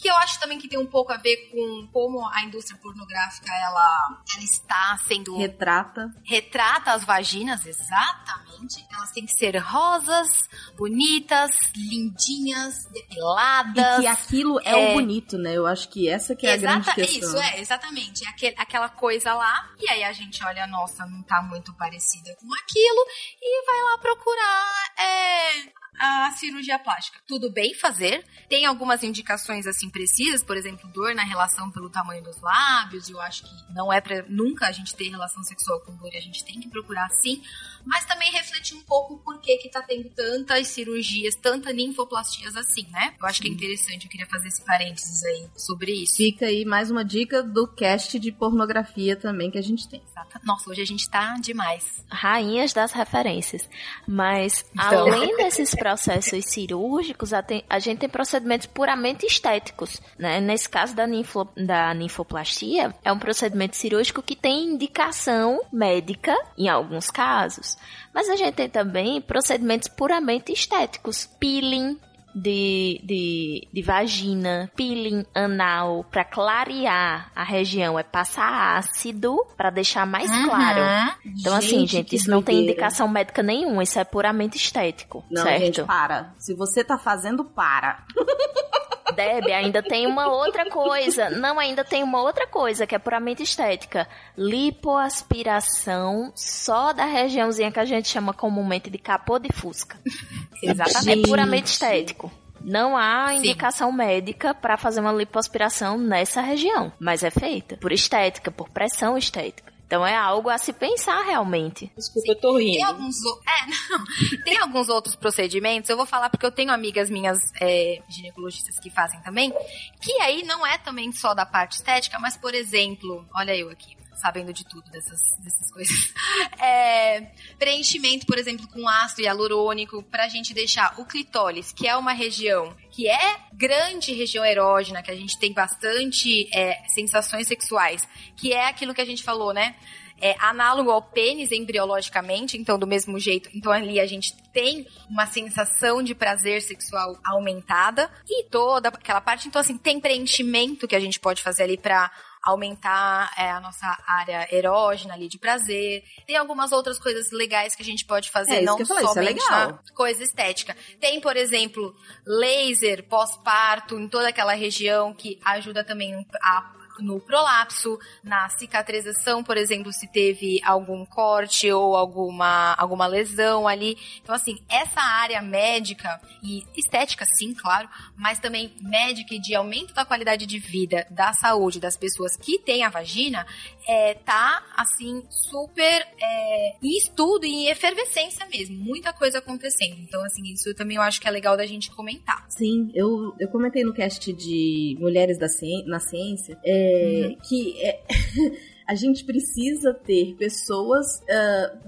Que 0.00 0.08
eu 0.08 0.16
acho 0.16 0.40
também 0.40 0.58
que 0.58 0.66
tem 0.68 0.78
um 0.78 0.86
pouco 0.86 1.12
a 1.12 1.16
ver 1.18 1.36
com 1.50 1.86
como 1.92 2.26
a 2.28 2.42
indústria 2.42 2.78
pornográfica 2.80 3.52
ela, 3.52 4.18
ela 4.34 4.42
está 4.44 4.98
sendo. 5.06 5.36
Retrata. 5.36 6.10
retrata 6.24 6.92
as 6.92 7.04
vaginas, 7.04 7.66
exatamente. 7.66 8.82
Elas 8.92 9.10
têm 9.12 9.26
que 9.26 9.32
ser 9.32 9.56
rosas, 9.58 10.48
bonitas, 10.76 11.50
lindinhas, 11.76 12.84
depiladas. 12.92 13.98
E 13.98 14.00
que 14.02 14.06
aquilo 14.06 14.58
é, 14.60 14.70
É. 14.70 14.90
o 14.90 14.94
bonito, 14.94 15.36
né? 15.36 15.54
Eu 15.56 15.66
acho 15.66 15.88
que 15.88 16.08
essa 16.08 16.34
que 16.34 16.46
é 16.46 16.54
a 16.54 16.56
grande 16.56 16.82
Exata- 16.88 16.94
questão. 17.00 17.28
Isso, 17.28 17.36
é, 17.38 17.60
exatamente. 17.60 18.26
Aquele- 18.28 18.56
aquela 18.58 18.88
coisa 18.88 19.34
lá, 19.34 19.70
e 19.78 19.88
aí 19.90 20.04
a 20.04 20.12
gente 20.12 20.42
olha, 20.44 20.66
nossa, 20.66 21.04
não 21.06 21.22
tá 21.22 21.42
muito 21.42 21.74
parecida 21.74 22.34
com 22.40 22.46
aquilo, 22.54 23.06
e 23.40 23.66
vai 23.66 23.82
lá 23.90 23.98
procurar 23.98 24.70
é, 24.98 25.72
a 25.98 26.30
cirurgia 26.32 26.78
plástica. 26.78 27.18
Tudo 27.26 27.50
bem 27.52 27.74
fazer, 27.74 28.24
tem 28.48 28.64
algumas 28.66 29.02
indicações 29.02 29.66
assim 29.66 29.90
precisas, 29.90 30.42
por 30.42 30.56
exemplo, 30.56 30.88
dor 30.90 31.14
na 31.14 31.24
relação 31.24 31.70
pelo 31.70 31.90
tamanho 31.90 32.22
dos 32.22 32.40
lábios, 32.40 33.08
e 33.08 33.12
eu 33.12 33.20
acho 33.20 33.42
que 33.42 33.74
não 33.74 33.92
é 33.92 34.00
pra 34.00 34.24
nunca 34.28 34.66
a 34.66 34.72
gente 34.72 34.94
ter 34.94 35.08
relação 35.08 35.42
sexual 35.42 35.80
com 35.80 35.94
dor, 35.96 36.12
e 36.12 36.16
a 36.16 36.20
gente 36.22 36.44
tem 36.44 36.60
que 36.60 36.68
procurar 36.68 37.08
sim, 37.22 37.42
mas 37.84 38.04
também 38.04 38.30
refletir 38.32 38.76
um 38.76 38.82
pouco 38.82 39.18
por 39.18 39.40
que 39.40 39.56
que 39.58 39.70
tá 39.70 39.82
tendo 39.82 40.08
tantas 40.10 40.68
cirurgias, 40.68 41.34
tantas 41.34 41.74
ninfoplastias 41.74 42.56
assim, 42.56 42.86
né? 42.90 43.14
Eu 43.20 43.26
acho 43.26 43.40
que 43.40 43.48
é 43.48 43.50
interessante, 43.50 44.04
eu 44.04 44.10
queria 44.10 44.26
fazer 44.26 44.48
esse 44.48 44.64
parênteses 44.64 45.24
aí 45.24 45.48
sobre 45.56 45.92
isso. 45.92 46.16
Fica 46.16 46.46
aí 46.46 46.64
mais 46.64 46.90
uma 46.90 47.04
dica 47.04 47.42
do 47.42 47.66
cast 47.66 48.18
de 48.18 48.32
pornografia 48.32 49.16
também 49.16 49.50
que 49.50 49.58
a 49.58 49.62
gente 49.62 49.88
tem. 49.88 50.02
Nossa, 50.44 50.70
hoje 50.70 50.82
a 50.82 50.86
gente 50.86 51.08
tá 51.08 51.34
demais. 51.40 52.04
rainhas 52.10 52.72
das 52.72 52.92
referências. 52.92 53.68
Mas, 54.06 54.64
Então. 54.72 55.06
além 55.06 55.36
desses 55.36 55.74
processos 55.80 56.44
cirúrgicos, 56.44 57.32
a, 57.32 57.42
tem- 57.42 57.64
a 57.68 57.78
gente 57.78 58.00
tem 58.00 58.08
procedimentos 58.08 58.66
puramente 58.66 59.24
estéticos. 59.24 59.98
Né? 60.18 60.38
Nesse 60.38 60.68
caso 60.68 60.94
da, 60.94 61.06
ninfo, 61.06 61.48
da 61.56 61.94
ninfoplastia, 61.94 62.94
é 63.02 63.10
um 63.10 63.18
procedimento 63.18 63.76
cirúrgico 63.76 64.22
que 64.22 64.36
tem 64.36 64.74
indicação 64.74 65.58
médica, 65.72 66.36
em 66.58 66.68
alguns 66.68 67.10
casos. 67.10 67.78
Mas 68.12 68.28
a 68.28 68.36
gente 68.36 68.56
tem 68.56 68.68
também 68.68 69.22
procedimentos 69.22 69.88
puramente 69.88 70.52
estéticos. 70.52 71.26
Peeling, 71.40 71.98
de, 72.34 73.00
de, 73.04 73.68
de 73.72 73.82
vagina, 73.82 74.70
peeling 74.76 75.24
anal, 75.34 76.04
pra 76.10 76.24
clarear 76.24 77.30
a 77.34 77.42
região, 77.44 77.98
é 77.98 78.02
passar 78.02 78.76
ácido 78.78 79.36
pra 79.56 79.70
deixar 79.70 80.06
mais 80.06 80.30
Uhum. 80.30 80.44
claro. 80.46 80.80
Então, 81.24 81.54
assim, 81.56 81.80
Gente, 81.80 81.90
gente, 81.92 82.06
que 82.08 82.16
isso 82.16 82.30
não 82.30 82.42
tem 82.42 82.62
indicação 82.62 83.08
médica 83.08 83.42
nenhuma, 83.42 83.82
isso 83.82 83.98
é 83.98 84.04
puramente 84.04 84.56
estético, 84.56 85.24
Não, 85.30 85.42
certo? 85.42 85.60
gente, 85.60 85.82
para. 85.84 86.34
Se 86.38 86.54
você 86.54 86.84
tá 86.84 86.96
fazendo, 86.98 87.44
para. 87.44 88.04
Deb, 89.12 89.46
ainda 89.50 89.82
tem 89.82 90.06
uma 90.06 90.28
outra 90.28 90.68
coisa. 90.68 91.30
Não, 91.30 91.58
ainda 91.58 91.84
tem 91.84 92.02
uma 92.02 92.20
outra 92.20 92.46
coisa 92.46 92.86
que 92.86 92.94
é 92.94 92.98
puramente 92.98 93.42
estética. 93.42 94.08
Lipoaspiração 94.36 96.32
só 96.34 96.92
da 96.92 97.04
regiãozinha 97.04 97.72
que 97.72 97.80
a 97.80 97.84
gente 97.84 98.08
chama 98.08 98.32
comumente 98.32 98.90
de 98.90 98.98
capô 98.98 99.38
de 99.38 99.52
fusca. 99.52 99.98
Exatamente. 100.62 101.24
É 101.24 101.26
puramente 101.26 101.66
estético. 101.66 102.30
Não 102.62 102.96
há 102.96 103.28
Sim. 103.28 103.36
indicação 103.36 103.90
médica 103.90 104.52
para 104.52 104.76
fazer 104.76 105.00
uma 105.00 105.12
lipoaspiração 105.12 105.96
nessa 105.96 106.42
região, 106.42 106.92
mas 106.98 107.22
é 107.22 107.30
feita 107.30 107.76
por 107.78 107.90
estética, 107.90 108.50
por 108.50 108.68
pressão 108.68 109.16
estética. 109.16 109.72
Então 109.90 110.06
é 110.06 110.14
algo 110.16 110.48
a 110.48 110.56
se 110.56 110.72
pensar 110.72 111.20
realmente. 111.24 111.90
Desculpa, 111.96 112.30
eu 112.30 112.40
tô 112.40 112.56
Tem 112.58 112.74
rindo. 112.74 112.86
alguns, 112.86 113.16
o- 113.24 113.40
é, 113.44 113.66
não. 113.90 114.04
Tem 114.44 114.56
alguns 114.58 114.88
outros 114.88 115.16
procedimentos, 115.16 115.90
eu 115.90 115.96
vou 115.96 116.06
falar 116.06 116.30
porque 116.30 116.46
eu 116.46 116.52
tenho 116.52 116.70
amigas 116.70 117.10
minhas 117.10 117.38
é, 117.60 118.00
ginecologistas 118.08 118.78
que 118.78 118.88
fazem 118.88 119.20
também, 119.22 119.52
que 120.00 120.12
aí 120.22 120.44
não 120.44 120.64
é 120.64 120.78
também 120.78 121.10
só 121.10 121.34
da 121.34 121.44
parte 121.44 121.72
estética, 121.72 122.20
mas, 122.20 122.36
por 122.36 122.54
exemplo, 122.54 123.26
olha 123.34 123.56
eu 123.56 123.68
aqui, 123.68 123.96
sabendo 124.20 124.52
de 124.52 124.64
tudo 124.64 124.88
dessas, 124.90 125.20
dessas 125.38 125.70
coisas. 125.70 126.12
É, 126.62 127.22
preenchimento, 127.58 128.26
por 128.26 128.38
exemplo, 128.38 128.68
com 128.68 128.86
ácido 128.86 129.22
hialurônico, 129.22 130.02
pra 130.02 130.28
gente 130.28 130.52
deixar 130.52 130.94
o 131.00 131.06
clitóris, 131.06 131.72
que 131.72 131.88
é 131.88 131.96
uma 131.96 132.12
região 132.12 132.76
que 132.90 133.08
é 133.08 133.40
grande 133.52 134.12
região 134.12 134.44
erógena, 134.44 135.02
que 135.02 135.10
a 135.10 135.16
gente 135.16 135.38
tem 135.38 135.52
bastante 135.54 136.48
é, 136.54 136.82
sensações 136.88 137.48
sexuais, 137.48 138.06
que 138.36 138.52
é 138.52 138.66
aquilo 138.66 138.94
que 138.94 139.00
a 139.00 139.06
gente 139.06 139.22
falou, 139.22 139.54
né? 139.54 139.74
é 140.20 140.36
análogo 140.38 140.90
ao 140.90 141.00
pênis 141.00 141.50
embriologicamente, 141.50 142.56
então 142.56 142.78
do 142.78 142.86
mesmo 142.86 143.18
jeito. 143.18 143.48
Então 143.54 143.72
ali 143.72 143.98
a 143.98 144.06
gente 144.06 144.36
tem 144.52 144.86
uma 145.08 145.26
sensação 145.26 146.02
de 146.02 146.14
prazer 146.14 146.60
sexual 146.60 147.18
aumentada 147.24 148.10
e 148.28 148.44
toda 148.44 148.90
aquela 148.90 149.20
parte. 149.20 149.48
Então 149.48 149.60
assim, 149.60 149.78
tem 149.78 149.98
preenchimento 149.98 150.86
que 150.86 150.94
a 150.94 151.00
gente 151.00 151.18
pode 151.18 151.42
fazer 151.42 151.62
ali 151.62 151.78
pra 151.78 152.10
aumentar 152.42 153.32
é, 153.36 153.50
a 153.50 153.60
nossa 153.60 153.86
área 154.06 154.48
erógena 154.54 155.14
ali 155.14 155.28
de 155.28 155.38
prazer. 155.38 156.02
Tem 156.26 156.36
algumas 156.36 156.72
outras 156.72 156.98
coisas 156.98 157.30
legais 157.30 157.74
que 157.74 157.82
a 157.82 157.84
gente 157.84 158.04
pode 158.04 158.30
fazer, 158.30 158.56
É, 158.56 158.62
não 158.62 158.84
falei, 158.84 159.04
é 159.04 159.08
somente 159.08 159.50
na 159.50 159.78
coisa 159.94 160.22
estética. 160.22 160.76
Tem, 161.00 161.20
por 161.20 161.36
exemplo, 161.36 161.94
laser 162.26 163.06
pós-parto 163.08 163.98
em 163.98 164.08
toda 164.08 164.28
aquela 164.28 164.54
região 164.54 165.12
que 165.12 165.38
ajuda 165.44 165.84
também 165.84 166.26
a 166.42 166.79
no 167.00 167.20
prolapso, 167.20 167.98
na 168.22 168.48
cicatrização, 168.50 169.42
por 169.42 169.56
exemplo, 169.56 169.92
se 169.92 170.06
teve 170.08 170.60
algum 170.64 171.04
corte 171.04 171.70
ou 171.70 171.96
alguma, 171.96 172.74
alguma 172.74 173.06
lesão 173.06 173.66
ali. 173.66 173.96
Então, 174.22 174.34
assim, 174.34 174.58
essa 174.68 175.00
área 175.00 175.40
médica 175.42 176.20
e 176.42 176.64
estética, 176.76 177.24
sim, 177.24 177.54
claro, 177.54 177.88
mas 178.16 178.38
também 178.38 178.74
médica 178.80 179.34
e 179.34 179.40
de 179.40 179.54
aumento 179.54 179.94
da 179.94 180.04
qualidade 180.04 180.46
de 180.46 180.58
vida, 180.58 181.06
da 181.10 181.32
saúde 181.32 181.80
das 181.80 181.96
pessoas 181.96 182.36
que 182.36 182.58
têm 182.58 182.84
a 182.84 182.88
vagina, 182.88 183.46
é, 183.92 184.14
tá, 184.14 184.64
assim, 184.76 185.22
super 185.30 186.06
é, 186.20 186.76
em 186.82 186.96
estudo 186.96 187.44
e 187.44 187.48
em 187.50 187.66
efervescência 187.68 188.46
mesmo. 188.46 188.76
Muita 188.76 189.12
coisa 189.12 189.38
acontecendo. 189.38 189.96
Então, 190.00 190.22
assim, 190.24 190.42
isso 190.52 190.72
também 190.74 190.96
eu 190.96 191.02
acho 191.02 191.20
que 191.20 191.26
é 191.26 191.30
legal 191.30 191.56
da 191.56 191.66
gente 191.66 191.90
comentar. 191.90 192.44
Sim, 192.48 192.90
eu, 192.94 193.34
eu 193.40 193.48
comentei 193.48 193.82
no 193.82 193.92
cast 193.92 194.32
de 194.32 194.96
Mulheres 195.00 195.38
da 195.38 195.48
Ci- 195.48 195.84
na 195.86 195.98
Ciência 195.98 196.56
é, 196.64 197.34
que 197.48 197.80
é, 197.82 198.00
a 198.90 198.94
gente 198.96 199.24
precisa 199.24 199.94
ter 199.94 200.34
pessoas. 200.36 201.06
ah, 201.30 201.78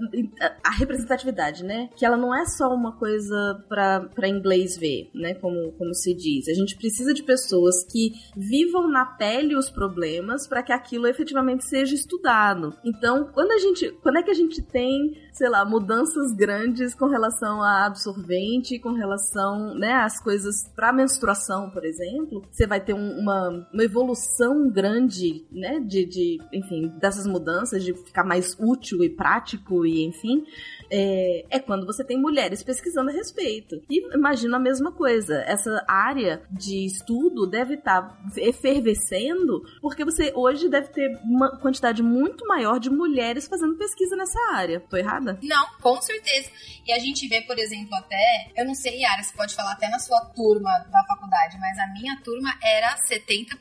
a 0.63 0.71
representatividade, 0.71 1.63
né? 1.63 1.89
Que 1.97 2.05
ela 2.05 2.15
não 2.17 2.33
é 2.33 2.45
só 2.45 2.73
uma 2.73 2.93
coisa 2.97 3.63
para 3.67 4.27
inglês 4.27 4.77
ver, 4.77 5.09
né? 5.13 5.33
Como, 5.35 5.71
como 5.73 5.93
se 5.93 6.13
diz. 6.13 6.47
A 6.47 6.53
gente 6.53 6.77
precisa 6.77 7.13
de 7.13 7.23
pessoas 7.23 7.83
que 7.91 8.13
vivam 8.35 8.87
na 8.89 9.05
pele 9.05 9.55
os 9.55 9.69
problemas 9.69 10.47
para 10.47 10.63
que 10.63 10.71
aquilo 10.71 11.07
efetivamente 11.07 11.65
seja 11.65 11.93
estudado. 11.93 12.73
Então, 12.85 13.29
quando 13.33 13.51
a 13.51 13.57
gente. 13.57 13.91
Quando 14.01 14.17
é 14.19 14.23
que 14.23 14.31
a 14.31 14.35
gente 14.35 14.61
tem, 14.61 15.17
sei 15.33 15.49
lá, 15.49 15.65
mudanças 15.65 16.31
grandes 16.33 16.95
com 16.95 17.07
relação 17.07 17.61
a 17.61 17.85
absorvente, 17.85 18.79
com 18.79 18.93
relação, 18.93 19.73
né, 19.75 19.93
às 19.93 20.21
coisas 20.21 20.55
para 20.75 20.93
menstruação, 20.93 21.69
por 21.69 21.83
exemplo, 21.83 22.43
você 22.49 22.65
vai 22.65 22.79
ter 22.79 22.93
um- 22.93 23.19
uma, 23.19 23.67
uma 23.73 23.83
evolução 23.83 24.69
grande, 24.69 25.45
né, 25.51 25.79
de, 25.79 26.05
de, 26.05 26.37
enfim, 26.53 26.92
dessas 26.99 27.25
mudanças, 27.25 27.83
de 27.83 27.93
ficar 27.93 28.23
mais 28.23 28.55
útil 28.59 29.03
e 29.03 29.09
prático 29.09 29.85
e, 29.85 30.03
enfim, 30.03 30.45
é, 30.91 31.45
é 31.49 31.59
quando 31.59 31.85
você 31.85 32.03
tem 32.03 32.17
mulheres 32.19 32.63
pesquisando 32.63 33.09
a 33.09 33.13
respeito. 33.13 33.75
E 33.89 34.15
imagino 34.15 34.55
a 34.55 34.59
mesma 34.59 34.91
coisa. 34.91 35.35
Essa 35.47 35.83
área 35.87 36.43
de 36.51 36.85
estudo 36.85 37.45
deve 37.47 37.75
estar 37.75 38.19
efervescendo, 38.37 39.61
porque 39.81 40.03
você 40.03 40.31
hoje 40.35 40.69
deve 40.69 40.87
ter 40.89 41.17
uma 41.23 41.57
quantidade 41.59 42.01
muito 42.03 42.45
maior 42.47 42.79
de 42.79 42.89
mulheres 42.89 43.47
fazendo 43.47 43.75
pesquisa 43.77 44.15
nessa 44.15 44.39
área. 44.53 44.79
Tô 44.79 44.97
errada? 44.97 45.37
Não, 45.41 45.65
com 45.81 46.01
certeza. 46.01 46.49
E 46.85 46.91
a 46.91 46.99
gente 46.99 47.27
vê, 47.27 47.41
por 47.41 47.57
exemplo, 47.57 47.95
até, 47.95 48.51
eu 48.55 48.65
não 48.65 48.75
sei, 48.75 48.99
Yara, 49.01 49.23
você 49.23 49.35
pode 49.35 49.55
falar 49.55 49.73
até 49.73 49.87
na 49.89 49.99
sua 49.99 50.19
turma 50.35 50.69
da 50.91 51.03
faculdade, 51.05 51.57
mas 51.59 51.77
a 51.79 51.87
minha 51.93 52.19
turma 52.23 52.53
era 52.61 52.95
70% 53.09 53.55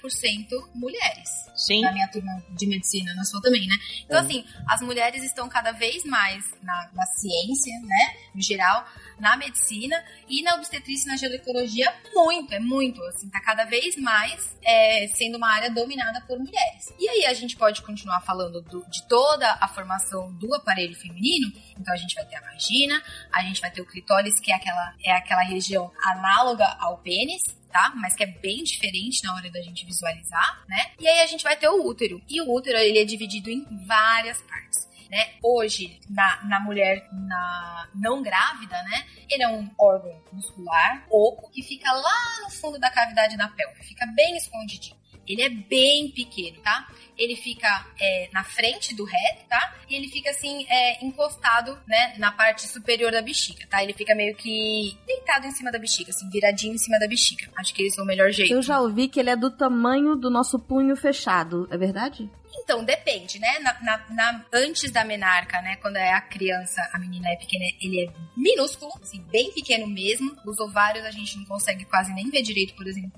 mulheres. 0.74 1.28
Sim. 1.54 1.82
Na 1.82 1.92
minha 1.92 2.08
turma 2.08 2.32
de 2.50 2.66
medicina, 2.66 3.14
na 3.14 3.24
sua 3.24 3.40
também, 3.42 3.66
né? 3.68 3.74
Então, 4.04 4.18
É. 4.18 4.20
assim, 4.22 4.44
as 4.68 4.80
mulheres 4.80 5.22
estão 5.22 5.48
cada 5.48 5.72
vez 5.72 6.02
mais 6.04 6.44
na, 6.62 6.90
na 6.94 7.06
ciência, 7.16 7.72
né? 7.82 8.14
No 8.34 8.42
geral, 8.42 8.86
na 9.18 9.36
medicina 9.36 10.02
e 10.28 10.42
na 10.42 10.54
obstetrícia 10.56 11.06
e 11.06 11.12
na 11.12 11.16
ginecologia, 11.16 11.92
muito, 12.14 12.52
é 12.52 12.58
muito, 12.58 13.02
assim, 13.04 13.28
tá 13.30 13.40
cada 13.40 13.64
vez 13.64 13.96
mais 13.96 14.56
é, 14.64 15.06
sendo 15.08 15.36
uma 15.36 15.50
área 15.50 15.70
dominada 15.70 16.20
por 16.26 16.38
mulheres. 16.38 16.92
E 16.98 17.08
aí 17.08 17.26
a 17.26 17.34
gente 17.34 17.56
pode 17.56 17.82
continuar 17.82 18.20
falando 18.22 18.60
do- 18.62 18.84
de 18.90 19.06
toda 19.08 19.50
a 19.60 19.68
formação 19.68 20.32
do 20.34 20.54
aparelho 20.54 20.94
feminino, 20.96 21.52
então 21.78 21.92
a 21.92 21.96
gente 21.96 22.14
vai 22.14 22.24
ter 22.26 22.36
a 22.36 22.40
vagina, 22.40 23.02
a 23.32 23.42
gente 23.42 23.60
vai 23.60 23.70
ter 23.70 23.80
o 23.82 23.86
clitóris, 23.86 24.40
que 24.40 24.50
é 24.50 24.54
aquela, 24.54 24.94
é 25.04 25.12
aquela 25.12 25.42
região 25.42 25.90
análoga 26.04 26.66
ao 26.80 26.98
pênis, 26.98 27.42
tá? 27.70 27.92
Mas 27.96 28.14
que 28.14 28.22
é 28.22 28.26
bem 28.26 28.62
diferente 28.62 29.22
na 29.24 29.34
hora 29.34 29.50
da 29.50 29.60
gente 29.62 29.84
visualizar, 29.86 30.62
né? 30.68 30.92
E 31.00 31.08
aí 31.08 31.20
a 31.20 31.26
gente 31.26 31.42
vai 31.42 31.56
ter 31.56 31.68
o 31.68 31.86
útero. 31.86 32.20
E 32.28 32.40
o 32.40 32.52
útero, 32.52 32.76
ele 32.78 32.98
é 32.98 33.04
dividido 33.04 33.50
em 33.50 33.64
várias 33.86 34.40
partes. 34.42 34.88
Né? 35.12 35.34
Hoje, 35.42 36.00
na, 36.08 36.42
na 36.44 36.58
mulher 36.58 37.06
na, 37.12 37.86
não 37.94 38.22
grávida, 38.22 38.82
né? 38.84 39.04
Ele 39.28 39.42
é 39.42 39.48
um 39.48 39.70
órgão 39.78 40.18
muscular 40.32 41.04
oco 41.10 41.50
que 41.50 41.62
fica 41.62 41.92
lá 41.92 42.40
no 42.42 42.50
fundo 42.50 42.78
da 42.78 42.88
cavidade 42.88 43.36
da 43.36 43.46
pelve, 43.46 43.84
fica 43.84 44.06
bem 44.06 44.38
escondidinho. 44.38 44.96
Ele 45.26 45.42
é 45.42 45.48
bem 45.48 46.10
pequeno, 46.10 46.58
tá? 46.62 46.88
Ele 47.16 47.36
fica 47.36 47.68
é, 48.00 48.28
na 48.32 48.42
frente 48.42 48.94
do 48.94 49.04
reto, 49.04 49.44
tá? 49.48 49.74
E 49.88 49.94
ele 49.94 50.08
fica 50.08 50.30
assim, 50.30 50.66
é, 50.68 51.04
encostado, 51.04 51.78
né? 51.86 52.14
Na 52.18 52.32
parte 52.32 52.66
superior 52.66 53.12
da 53.12 53.22
bexiga, 53.22 53.66
tá? 53.68 53.82
Ele 53.82 53.92
fica 53.92 54.14
meio 54.14 54.34
que 54.34 54.96
deitado 55.06 55.46
em 55.46 55.50
cima 55.52 55.70
da 55.70 55.78
bexiga, 55.78 56.10
assim, 56.10 56.28
viradinho 56.30 56.74
em 56.74 56.78
cima 56.78 56.98
da 56.98 57.06
bexiga. 57.06 57.48
Acho 57.56 57.72
que 57.74 57.82
esse 57.84 58.00
é 58.00 58.02
o 58.02 58.06
melhor 58.06 58.30
jeito. 58.32 58.52
Eu 58.52 58.62
já 58.62 58.80
ouvi 58.80 59.08
que 59.08 59.20
ele 59.20 59.30
é 59.30 59.36
do 59.36 59.50
tamanho 59.50 60.16
do 60.16 60.30
nosso 60.30 60.58
punho 60.58 60.96
fechado. 60.96 61.68
É 61.70 61.76
verdade? 61.76 62.28
Então, 62.54 62.84
depende, 62.84 63.38
né? 63.38 63.58
Na, 63.60 63.80
na- 63.80 64.06
na- 64.10 64.46
antes 64.52 64.90
da 64.90 65.04
menarca, 65.04 65.60
né? 65.62 65.76
Quando 65.76 65.96
é 65.96 66.12
a 66.12 66.20
criança, 66.20 66.80
a 66.92 66.98
menina 66.98 67.28
é 67.28 67.36
pequena, 67.36 67.64
ele 67.80 68.04
é 68.06 68.12
minúsculo, 68.36 68.92
assim, 69.02 69.22
bem 69.30 69.52
pequeno 69.52 69.86
mesmo. 69.86 70.36
Os 70.46 70.58
ovários 70.58 71.04
a 71.04 71.10
gente 71.10 71.36
não 71.38 71.44
consegue 71.44 71.84
quase 71.84 72.12
nem 72.12 72.28
ver 72.30 72.42
direito, 72.42 72.74
por 72.74 72.86
exemplo, 72.86 73.12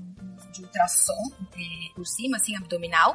de 0.55 0.63
ultrassom 0.63 1.33
é, 1.57 1.95
por 1.95 2.07
cima, 2.07 2.37
assim, 2.37 2.57
abdominal, 2.57 3.13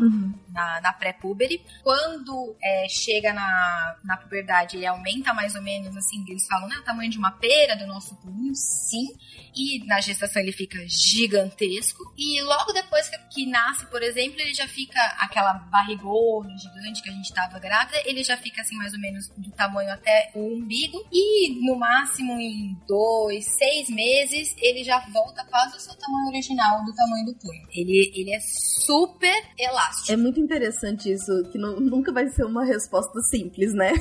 na, 0.51 0.81
na 0.81 0.93
pré-púbere. 0.93 1.63
Quando 1.83 2.55
é, 2.61 2.87
chega 2.89 3.33
na, 3.33 3.97
na 4.03 4.17
puberdade, 4.17 4.77
ele 4.77 4.85
aumenta 4.85 5.33
mais 5.33 5.55
ou 5.55 5.61
menos, 5.61 5.95
assim, 5.95 6.23
eles 6.27 6.45
falam, 6.47 6.67
né? 6.67 6.75
O 6.77 6.83
tamanho 6.83 7.09
de 7.09 7.17
uma 7.17 7.31
pera 7.31 7.75
do 7.75 7.87
nosso 7.87 8.15
punho, 8.17 8.53
sim. 8.55 9.07
E 9.55 9.85
na 9.85 9.99
gestação 9.99 10.41
ele 10.41 10.51
fica 10.51 10.77
gigantesco. 10.87 12.13
E 12.17 12.41
logo 12.43 12.71
depois 12.73 13.09
que, 13.09 13.17
que 13.29 13.45
nasce, 13.45 13.85
por 13.87 14.01
exemplo, 14.01 14.39
ele 14.39 14.53
já 14.53 14.67
fica 14.67 14.99
aquela 15.19 15.53
barrigona 15.53 16.55
gigante 16.57 17.01
que 17.01 17.09
a 17.09 17.13
gente 17.13 17.33
tava 17.33 17.59
grávida, 17.59 18.01
ele 18.05 18.23
já 18.23 18.37
fica 18.37 18.61
assim 18.61 18.75
mais 18.75 18.93
ou 18.93 18.99
menos 18.99 19.27
do 19.37 19.51
tamanho 19.51 19.91
até 19.91 20.31
o 20.35 20.55
umbigo. 20.55 21.05
E 21.11 21.65
no 21.65 21.77
máximo 21.77 22.33
em 22.39 22.77
dois, 22.87 23.45
seis 23.57 23.89
meses, 23.89 24.55
ele 24.57 24.83
já 24.83 24.99
volta 25.11 25.43
quase 25.45 25.73
ao 25.73 25.79
seu 25.79 25.95
tamanho 25.95 26.27
original, 26.27 26.83
do 26.85 26.93
tamanho 26.93 27.25
do 27.33 27.39
punho. 27.39 27.67
Ele, 27.73 28.11
ele 28.15 28.33
é 28.33 28.39
super 28.41 29.43
elástico. 29.57 30.11
É 30.11 30.15
muito 30.17 30.39
interessante 30.39 31.11
isso, 31.11 31.31
que 31.51 31.57
não- 31.57 31.79
nunca 31.79 32.11
vai 32.11 32.27
ser 32.29 32.43
uma 32.45 32.63
resposta 32.65 33.19
simples, 33.29 33.73
né? 33.73 33.91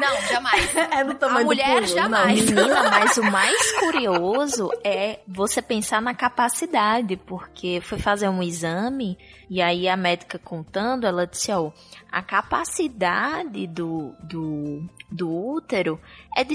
Não, 0.00 0.22
jamais. 0.28 0.70
É 0.92 1.04
do 1.04 1.14
tamanho 1.14 1.40
A 1.42 1.44
mulher 1.44 1.80
do 1.80 1.86
punho. 1.86 1.94
jamais. 1.96 2.50
Não, 2.50 2.62
Menina, 2.62 2.90
mas 2.90 3.16
o 3.16 3.22
mais 3.24 3.72
curioso 3.78 4.70
é 4.84 5.20
você 5.26 5.60
pensar 5.62 6.00
na 6.02 6.14
capacidade, 6.14 7.16
porque 7.16 7.80
foi 7.82 7.98
fazer 7.98 8.28
um 8.28 8.42
exame 8.42 9.16
e 9.48 9.60
aí 9.60 9.88
a 9.88 9.96
médica 9.96 10.38
contando, 10.38 11.06
ela 11.06 11.26
disse, 11.26 11.50
ó, 11.52 11.70
a 12.12 12.20
capacidade 12.20 13.66
do, 13.66 14.14
do, 14.22 14.86
do 15.10 15.34
útero 15.34 15.98
é 16.36 16.44
de, 16.44 16.54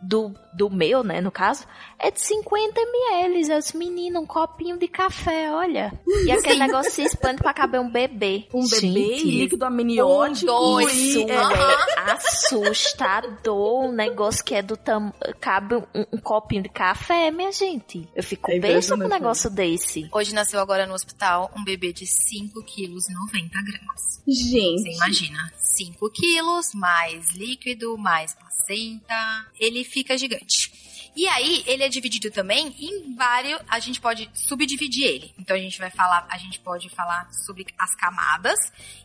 do, 0.00 0.34
do 0.54 0.70
meu, 0.70 1.04
né, 1.04 1.20
no 1.20 1.30
caso, 1.30 1.66
é 1.98 2.10
de 2.10 2.18
50 2.20 2.80
ml. 2.80 3.50
Eu 3.50 3.58
disse, 3.58 3.76
menina, 3.76 4.18
um 4.18 4.26
copinho 4.26 4.78
de 4.78 4.88
café, 4.88 5.52
olha. 5.52 5.92
E 6.24 6.30
aquele 6.32 6.60
negócio 6.60 6.90
se 6.90 7.02
expande 7.02 7.42
pra 7.42 7.52
caber 7.52 7.78
um 7.78 7.90
bebê. 7.90 8.46
Um 8.54 8.66
bebê 8.66 8.80
Gente, 8.80 9.28
e 9.28 9.38
líquido 9.42 9.66
amniótico. 9.66 10.50
Um, 10.50 10.56
dois, 10.56 10.96
Isso 10.96 11.20
é, 11.28 11.34
é 11.34 12.12
assustador. 12.12 13.84
Um 13.84 13.92
negócio 13.92 14.42
que 14.42 14.54
é 14.54 14.62
do 14.62 14.78
tamanho. 14.78 15.12
Cabe 15.38 15.76
um, 15.76 15.84
um 16.12 16.18
copinho 16.18 16.62
de 16.62 16.70
café, 16.70 17.30
minha 17.30 17.52
gente. 17.52 18.08
Eu 18.14 18.22
fico 18.22 18.50
É 18.50 18.58
besta 18.58 18.96
com 18.96 19.04
um 19.04 19.08
negócio 19.08 19.50
desse. 19.50 20.08
Hoje 20.10 20.34
nasceu 20.34 20.58
agora 20.58 20.86
no 20.86 20.94
hospital 20.94 21.50
um 21.54 21.62
bebê 21.64 21.92
de 21.92 22.06
5 22.06 22.62
quilos 22.64 23.08
e 23.08 23.14
90 23.14 23.62
gramas. 23.62 24.22
Você 24.86 24.96
imagina, 24.96 25.52
5 25.56 26.10
quilos, 26.10 26.74
mais 26.74 27.32
líquido, 27.32 27.98
mais 27.98 28.34
placenta, 28.34 29.46
ele 29.58 29.84
fica 29.84 30.16
gigante. 30.16 30.72
E 31.16 31.26
aí, 31.28 31.64
ele 31.66 31.82
é 31.82 31.88
dividido 31.88 32.30
também 32.30 32.76
em 32.78 33.14
vários. 33.14 33.58
A 33.68 33.80
gente 33.80 33.98
pode 33.98 34.30
subdividir 34.34 35.04
ele. 35.04 35.34
Então 35.38 35.56
a 35.56 35.58
gente 35.58 35.78
vai 35.78 35.90
falar, 35.90 36.26
a 36.28 36.36
gente 36.36 36.60
pode 36.60 36.90
falar 36.90 37.32
sobre 37.32 37.66
as 37.78 37.94
camadas. 37.94 38.58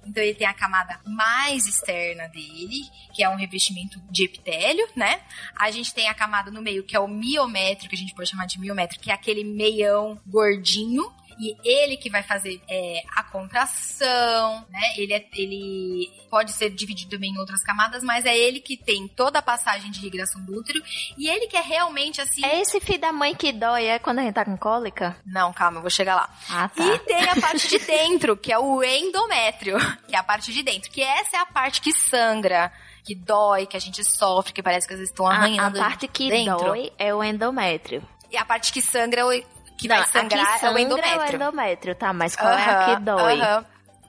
Então 0.06 0.22
ele 0.22 0.36
tem 0.36 0.46
a 0.46 0.54
camada 0.54 1.00
mais 1.06 1.66
externa 1.66 2.28
dele, 2.28 2.82
que 3.16 3.24
é 3.24 3.30
um 3.30 3.38
revestimento 3.38 3.98
de 4.12 4.26
epitélio, 4.26 4.86
né? 4.94 5.22
A 5.58 5.72
gente 5.72 5.94
tem 5.94 6.10
a 6.10 6.14
camada 6.14 6.52
no 6.52 6.62
meio, 6.62 6.84
que 6.84 6.98
é 6.98 7.00
o 7.00 7.08
miométrio, 7.08 7.90
que 7.90 7.96
a 7.96 8.00
gente 8.00 8.14
pode 8.14 8.30
chamar 8.30 8.46
de 8.46 8.60
miométrio, 8.60 9.00
que 9.00 9.10
é 9.10 9.14
aquele 9.14 9.46
meião 9.46 10.20
gordinho. 10.28 11.10
E 11.40 11.56
ele 11.64 11.98
que 11.98 12.10
vai 12.10 12.24
fazer 12.24 12.62
é, 12.70 13.02
a 13.16 13.24
contração, 13.24 14.66
né? 14.70 14.80
Ele, 14.98 15.14
é- 15.14 15.26
ele 15.34 16.12
pode 16.30 16.52
ser 16.54 16.70
dividido 16.70 17.12
também 17.12 17.32
em 17.32 17.38
outras 17.38 17.64
camadas, 17.64 18.04
mas 18.04 18.26
é 18.26 18.38
ele 18.38 18.60
que 18.60 18.78
tem 18.78 19.08
toda 19.08 19.40
a 19.40 19.42
passagem 19.42 19.92
de 19.92 20.00
irrigação 20.06 20.44
do 20.44 20.58
útero. 20.58 20.82
E 21.18 21.28
ele 21.30 21.48
que 21.48 21.58
é 21.58 21.62
realmente 21.62 22.22
assim. 22.22 22.44
É 22.46 22.60
esse 22.62 22.80
filho 22.80 23.00
da 23.02 23.12
mãe 23.12 23.36
que 23.36 23.52
dói, 23.52 23.86
é 23.86 24.00
quando 24.00 24.20
a 24.20 24.24
gente 24.24 24.34
tá 24.34 24.46
com 24.46 24.58
cólica? 24.58 25.16
Não, 25.26 25.52
calma, 25.54 25.78
eu 25.78 25.82
vou 25.82 25.90
chegar 25.92 26.16
lá. 26.16 26.30
Ah, 26.50 26.70
tá. 26.70 26.84
E 26.84 27.00
tem 27.00 27.30
a 27.30 27.36
parte 27.40 27.68
de 27.68 27.80
dentro, 27.80 28.38
que 28.38 28.52
é 28.52 28.58
o 28.60 28.84
endométrio, 28.84 29.78
que 30.08 30.16
é 30.16 30.20
a 30.20 30.24
parte 30.24 30.52
de 30.54 30.64
dentro, 30.64 30.92
que 30.92 31.02
essa 31.02 31.38
é 31.38 31.40
a 31.40 31.46
parte 31.46 31.82
que 31.82 31.92
sangra, 31.92 32.72
que 33.04 33.16
dói, 33.16 33.66
que 33.66 33.76
a 33.78 33.80
gente 33.80 34.04
sofre, 34.04 34.54
que 34.54 34.62
parece 34.64 34.88
que 34.88 34.94
às 34.94 35.00
vezes 35.00 35.12
estão 35.12 35.26
A, 35.28 35.32
a 35.34 35.36
arranhando. 35.38 35.80
parte 35.80 36.08
que 36.08 36.30
dentro. 36.30 36.58
dói 36.58 36.92
é 36.98 37.14
o 37.14 37.24
endométrio. 37.24 38.08
E 38.32 38.38
a 38.38 38.46
parte 38.46 38.72
que 38.72 38.82
sangra, 38.82 39.22
é 39.22 39.26
o- 39.26 39.44
que 39.82 39.88
Não, 39.88 39.98
vai 39.98 40.06
sangrar 40.06 40.64
é 40.64 40.70
o 40.70 40.78
endométrio. 40.78 41.22
É 41.22 41.32
o 41.32 41.36
endométrio, 41.36 41.96
tá? 41.96 42.14
Mas 42.14 42.36
qual 42.36 42.54
é 42.54 42.70
a 42.70 42.86
que 42.86 42.96
dói? 43.02 43.42
aham. 43.42 43.66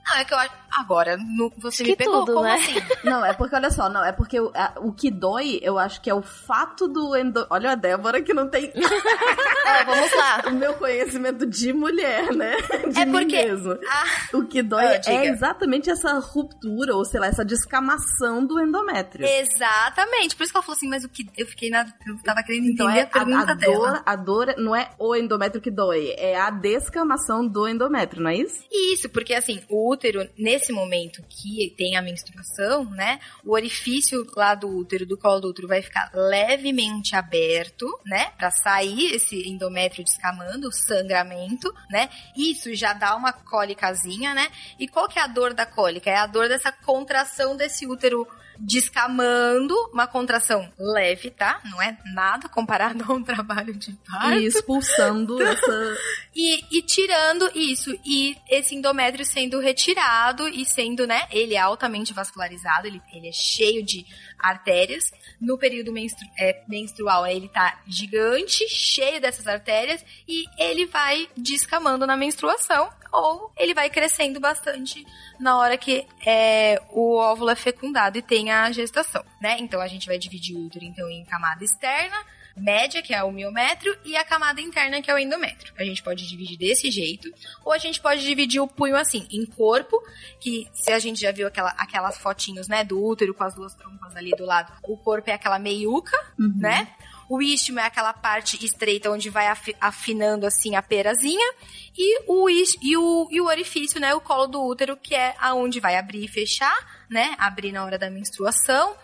Não, 0.07 0.17
é 0.17 0.25
que 0.25 0.35
eu 0.35 0.39
acho. 0.39 0.62
Agora, 0.79 1.17
no- 1.17 1.53
você 1.59 1.85
Que 1.85 1.91
me 1.91 1.97
pegou 1.97 2.21
tudo, 2.21 2.35
como 2.35 2.45
né? 2.47 2.55
assim? 2.55 2.75
Não, 3.05 3.25
é 3.25 3.33
porque, 3.33 3.55
olha 3.57 3.71
só, 3.71 3.89
não, 3.89 4.05
é 4.05 4.13
porque 4.13 4.41
o, 4.41 4.51
a- 4.55 4.75
o 4.79 4.93
que 4.93 5.11
dói, 5.11 5.59
eu 5.63 5.79
acho 5.79 6.01
que 6.01 6.09
é 6.09 6.15
o 6.15 6.23
fato 6.23 6.87
do 6.89 7.15
endo... 7.17 7.47
Olha 7.51 7.73
a 7.73 7.75
Débora 7.75 8.23
que 8.23 8.33
não 8.33 8.49
tem 8.49 8.73
É, 9.67 9.85
vamos 9.85 10.13
lá. 10.17 10.43
o 10.49 10.51
meu 10.53 10.75
conhecimento 10.75 11.47
de 11.47 11.73
mulher, 11.73 12.33
né? 12.35 12.57
De 12.93 13.01
É 13.01 13.05
mim 13.05 13.13
porque- 13.13 13.45
mesmo. 13.45 13.77
Ah, 13.89 14.05
O 14.37 14.45
que 14.47 14.63
dói 14.63 14.85
Ah, 14.85 15.01
é 15.07 15.27
exatamente 15.27 15.91
essa 15.91 16.19
ruptura, 16.19 16.95
ou 16.95 17.05
sei 17.05 17.21
lá, 17.21 17.27
essa 17.27 17.45
descamação 17.45 18.45
do 18.45 18.61
endométrio. 18.61 19.27
exatamente. 19.27 20.37
Por 20.37 20.45
isso 20.45 20.53
que 20.53 20.57
ela 20.59 20.63
falou 20.65 20.77
assim, 20.77 20.89
mas 20.89 21.05
o 21.05 21.09
que. 21.09 21.27
Eu 21.37 21.47
fiquei 21.47 21.71
na. 21.71 21.87
Eu 22.07 22.17
tava 22.25 22.43
querendo 22.43 22.67
Então 22.71 22.87
entender 22.89 23.01
é 23.01 23.03
a 23.05 23.07
pergunta 23.07 23.53
a, 23.53 23.55
dela. 23.55 23.75
dor, 23.91 24.03
a 24.07 24.17
dor 24.17 24.55
não 24.59 24.77
é 24.77 24.91
o 24.99 25.15
endométrio 25.17 25.61
que 25.63 25.71
dói, 25.71 26.15
é 26.17 26.39
a 26.39 26.51
descamação 26.51 27.47
do 27.47 27.67
endométrio, 27.69 28.23
não 28.23 28.31
é 28.31 28.37
isso? 28.37 28.65
Isso, 28.71 29.09
porque 29.09 29.35
assim, 29.35 29.61
o 29.69 29.91
útero, 29.91 30.29
nesse 30.39 30.62
momento 30.71 31.25
que 31.29 31.75
tem 31.77 31.97
a 31.97 32.03
menstruação, 32.03 32.85
né? 32.91 33.19
O 33.43 33.53
orifício 33.53 34.27
lá 34.37 34.55
do 34.55 34.69
útero, 34.69 35.07
do 35.07 35.17
colo 35.17 35.41
do 35.41 35.49
útero, 35.49 35.67
vai 35.67 35.81
ficar 35.81 36.11
levemente 36.13 37.17
aberto, 37.17 37.87
né? 38.05 38.33
Pra 38.37 38.51
sair 38.51 39.15
esse 39.15 39.49
endométrio 39.49 40.05
descamando, 40.05 40.69
o 40.69 40.73
sangramento, 40.73 41.73
né? 41.91 42.11
Isso 42.37 42.75
já 42.75 42.93
dá 42.93 43.17
uma 43.17 43.33
cólicazinha, 43.33 44.35
né? 44.35 44.51
E 44.79 44.87
qual 44.87 45.09
que 45.09 45.19
é 45.19 45.23
a 45.23 45.27
dor 45.27 45.55
da 45.55 45.65
cólica? 45.65 46.11
É 46.11 46.17
a 46.17 46.27
dor 46.27 46.49
dessa 46.49 46.71
contração 46.71 47.57
desse 47.57 47.87
útero 47.87 48.29
descamando, 48.65 49.75
uma 49.93 50.07
contração 50.07 50.73
leve, 50.79 51.31
tá? 51.31 51.61
Não 51.65 51.83
é 51.83 51.99
nada 52.15 52.49
comparado 52.49 53.05
a 53.11 53.13
um 53.13 53.23
trabalho 53.23 53.75
de 53.75 53.93
parto. 54.09 54.39
E 54.39 54.47
expulsando 54.47 55.43
essa. 55.43 55.99
E, 56.35 56.79
e 56.79 56.83
tirando 56.83 57.51
isso, 57.55 57.91
e 58.05 58.37
esse 58.49 58.75
endométrio 58.75 59.27
sendo 59.27 59.59
retirado 59.59 60.49
e 60.49 60.65
sendo, 60.65 61.07
né, 61.07 61.27
ele 61.31 61.55
é 61.55 61.59
altamente 61.59 62.15
vascularizado, 62.15 62.87
ele, 62.87 63.03
ele 63.13 63.29
é 63.29 63.33
cheio 63.33 63.83
de 63.83 64.07
artérias. 64.43 65.05
No 65.41 65.57
período 65.57 65.93
menstru- 65.93 66.29
é, 66.39 66.63
menstrual, 66.69 67.27
ele 67.27 67.49
tá 67.49 67.81
gigante, 67.87 68.69
cheio 68.69 69.21
dessas 69.21 69.47
artérias, 69.47 70.05
e 70.27 70.45
ele 70.59 70.87
vai 70.87 71.29
descamando 71.37 72.07
na 72.07 72.17
menstruação, 72.17 72.91
ou 73.13 73.53
ele 73.57 73.75
vai 73.75 73.91
crescendo 73.91 74.41
bastante 74.41 75.07
na 75.39 75.59
hora 75.59 75.77
que 75.77 76.07
é, 76.27 76.81
o 76.91 77.17
óvulo 77.17 77.51
é 77.51 77.55
fecundado 77.55 78.17
e 78.19 78.23
tem 78.23 78.51
a 78.51 78.71
gestação, 78.73 79.25
né? 79.41 79.57
Então 79.59 79.81
a 79.81 79.87
gente 79.89 80.07
vai 80.07 80.19
dividir 80.19 80.57
o 80.57 80.65
útero 80.65 80.85
então 80.85 81.09
em 81.11 81.25
camada 81.25 81.63
externa, 81.63 82.17
média, 82.57 83.03
que 83.03 83.15
é 83.15 83.23
o 83.23 83.33
miométrio, 83.33 83.97
e 84.05 84.17
a 84.17 84.25
camada 84.25 84.61
interna, 84.61 85.01
que 85.01 85.11
é 85.11 85.15
o 85.15 85.19
endométrio. 85.19 85.73
A 85.79 85.85
gente 85.85 86.03
pode 86.03 86.27
dividir 86.29 86.57
desse 86.59 86.91
jeito, 86.91 87.33
ou 87.65 87.73
a 87.73 87.79
gente 87.79 88.01
pode 88.01 88.23
dividir 88.23 88.61
o 88.61 88.69
punho 88.69 88.97
assim, 88.97 89.27
em 89.31 89.45
corpo, 89.47 90.01
que 90.41 90.69
se 90.73 90.93
a 90.93 90.99
gente 90.99 91.21
já 91.21 91.33
viu 91.33 91.47
aquela, 91.47 91.71
aquelas 91.71 92.19
fotinhos, 92.19 92.69
né, 92.69 92.85
do 92.85 93.03
útero 93.03 93.35
com 93.35 93.45
as 93.45 93.55
duas 93.55 93.75
trompas 93.75 94.15
ali 94.17 94.31
do 94.33 94.45
lado, 94.45 94.73
o 94.83 94.97
corpo 94.97 95.31
é 95.31 95.35
aquela 95.35 95.59
meiuca, 95.59 96.17
né? 96.61 96.89
O 97.29 97.41
istmo 97.41 97.79
é 97.81 97.85
aquela 97.87 98.13
parte 98.13 98.63
estreita 98.63 99.11
onde 99.11 99.31
vai 99.31 99.47
afi- 99.47 99.77
afinando 99.81 100.45
assim 100.47 100.75
a 100.77 100.83
perazinha. 100.83 101.55
E 101.97 102.21
o, 102.27 102.51
e, 102.51 102.97
o, 102.97 103.29
e 103.31 103.41
o 103.41 103.47
orifício, 103.47 103.99
né? 103.99 104.13
O 104.15 104.21
colo 104.21 104.47
do 104.47 104.63
útero, 104.63 104.99
que 104.99 105.15
é 105.15 105.35
aonde 105.39 105.81
vai 105.81 105.97
abrir 105.97 106.25
e 106.25 106.29
fechar, 106.29 106.77
né? 107.09 107.35
Abrir 107.39 107.73
na 107.73 107.85
hora 107.87 107.99
da 107.99 108.11
menstruação. 108.11 108.95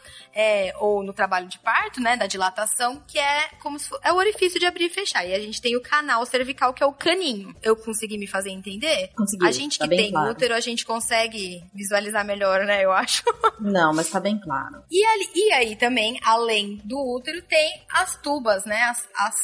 É, 0.41 0.73
ou 0.79 1.03
no 1.03 1.13
trabalho 1.13 1.49
de 1.49 1.59
parto, 1.59 2.01
né? 2.01 2.17
Da 2.17 2.29
dilatação, 2.29 3.03
que 3.09 3.19
é 3.19 3.49
como 3.61 3.77
se 3.77 3.89
fo- 3.89 3.99
é 4.05 4.13
o 4.13 4.17
orifício 4.17 4.61
de 4.61 4.67
abrir 4.67 4.85
e 4.85 4.89
fechar. 4.89 5.27
E 5.27 5.35
a 5.35 5.41
gente 5.41 5.61
tem 5.61 5.75
o 5.77 5.83
canal 5.83 6.25
cervical, 6.25 6.73
que 6.73 6.81
é 6.81 6.87
o 6.87 6.93
caninho. 6.93 7.53
Eu 7.61 7.75
consegui 7.75 8.17
me 8.17 8.29
fazer 8.29 8.51
entender? 8.51 9.11
Conseguiu, 9.17 9.49
A 9.49 9.51
gente 9.51 9.77
tá 9.77 9.89
que 9.89 9.97
tem 9.97 10.13
claro. 10.13 10.31
útero, 10.31 10.55
a 10.55 10.61
gente 10.61 10.87
consegue 10.87 11.65
visualizar 11.75 12.25
melhor, 12.25 12.65
né? 12.65 12.85
Eu 12.85 12.93
acho. 12.93 13.25
Não, 13.59 13.93
mas 13.93 14.09
tá 14.11 14.21
bem 14.21 14.39
claro. 14.39 14.85
E, 14.89 15.05
ali- 15.05 15.31
e 15.35 15.53
aí 15.55 15.75
também, 15.77 16.21
além 16.23 16.81
do 16.85 16.97
útero, 17.17 17.43
tem 17.43 17.83
as 17.91 18.15
tubas, 18.23 18.65
né? 18.65 18.81
As, 18.83 19.09
as, 19.17 19.35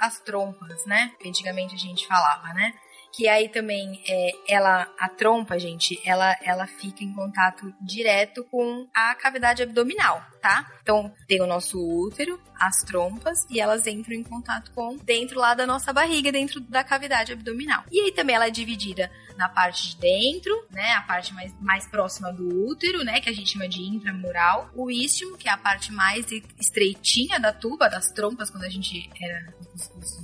as 0.00 0.20
trompas, 0.20 0.84
né? 0.84 1.12
Que 1.18 1.30
antigamente 1.30 1.74
a 1.74 1.78
gente 1.78 2.06
falava, 2.06 2.48
né? 2.52 2.74
Que 3.14 3.28
aí 3.28 3.48
também, 3.48 4.02
é, 4.08 4.30
ela, 4.48 4.86
a 4.98 5.08
trompa, 5.08 5.58
gente, 5.58 5.98
ela, 6.04 6.36
ela 6.42 6.66
fica 6.66 7.04
em 7.04 7.12
contato 7.14 7.72
direto 7.80 8.42
com 8.50 8.86
a 8.94 9.14
cavidade 9.14 9.62
abdominal, 9.62 10.22
tá? 10.42 10.68
Então, 10.82 11.14
tem 11.28 11.40
o 11.40 11.46
nosso 11.46 11.78
útero, 11.80 12.38
as 12.58 12.78
trompas, 12.84 13.46
e 13.48 13.60
elas 13.60 13.86
entram 13.86 14.14
em 14.14 14.24
contato 14.24 14.72
com 14.72 14.96
dentro 14.96 15.38
lá 15.38 15.54
da 15.54 15.64
nossa 15.64 15.92
barriga, 15.92 16.32
dentro 16.32 16.60
da 16.60 16.82
cavidade 16.82 17.32
abdominal. 17.32 17.84
E 17.90 18.00
aí 18.00 18.12
também 18.12 18.34
ela 18.34 18.48
é 18.48 18.50
dividida 18.50 19.10
na 19.36 19.48
parte 19.48 19.90
de 19.90 19.96
dentro, 19.96 20.66
né, 20.70 20.92
a 20.92 21.02
parte 21.02 21.32
mais, 21.32 21.54
mais 21.60 21.86
próxima 21.88 22.32
do 22.32 22.66
útero, 22.66 23.04
né, 23.04 23.20
que 23.20 23.30
a 23.30 23.32
gente 23.32 23.52
chama 23.52 23.68
de 23.68 23.80
intramural, 23.80 24.70
o 24.74 24.90
istmo, 24.90 25.38
que 25.38 25.48
é 25.48 25.52
a 25.52 25.56
parte 25.56 25.92
mais 25.92 26.26
estreitinha 26.60 27.38
da 27.38 27.52
tuba, 27.52 27.88
das 27.88 28.10
trompas, 28.10 28.50
quando 28.50 28.64
a 28.64 28.68
gente 28.68 29.08
era 29.20 29.54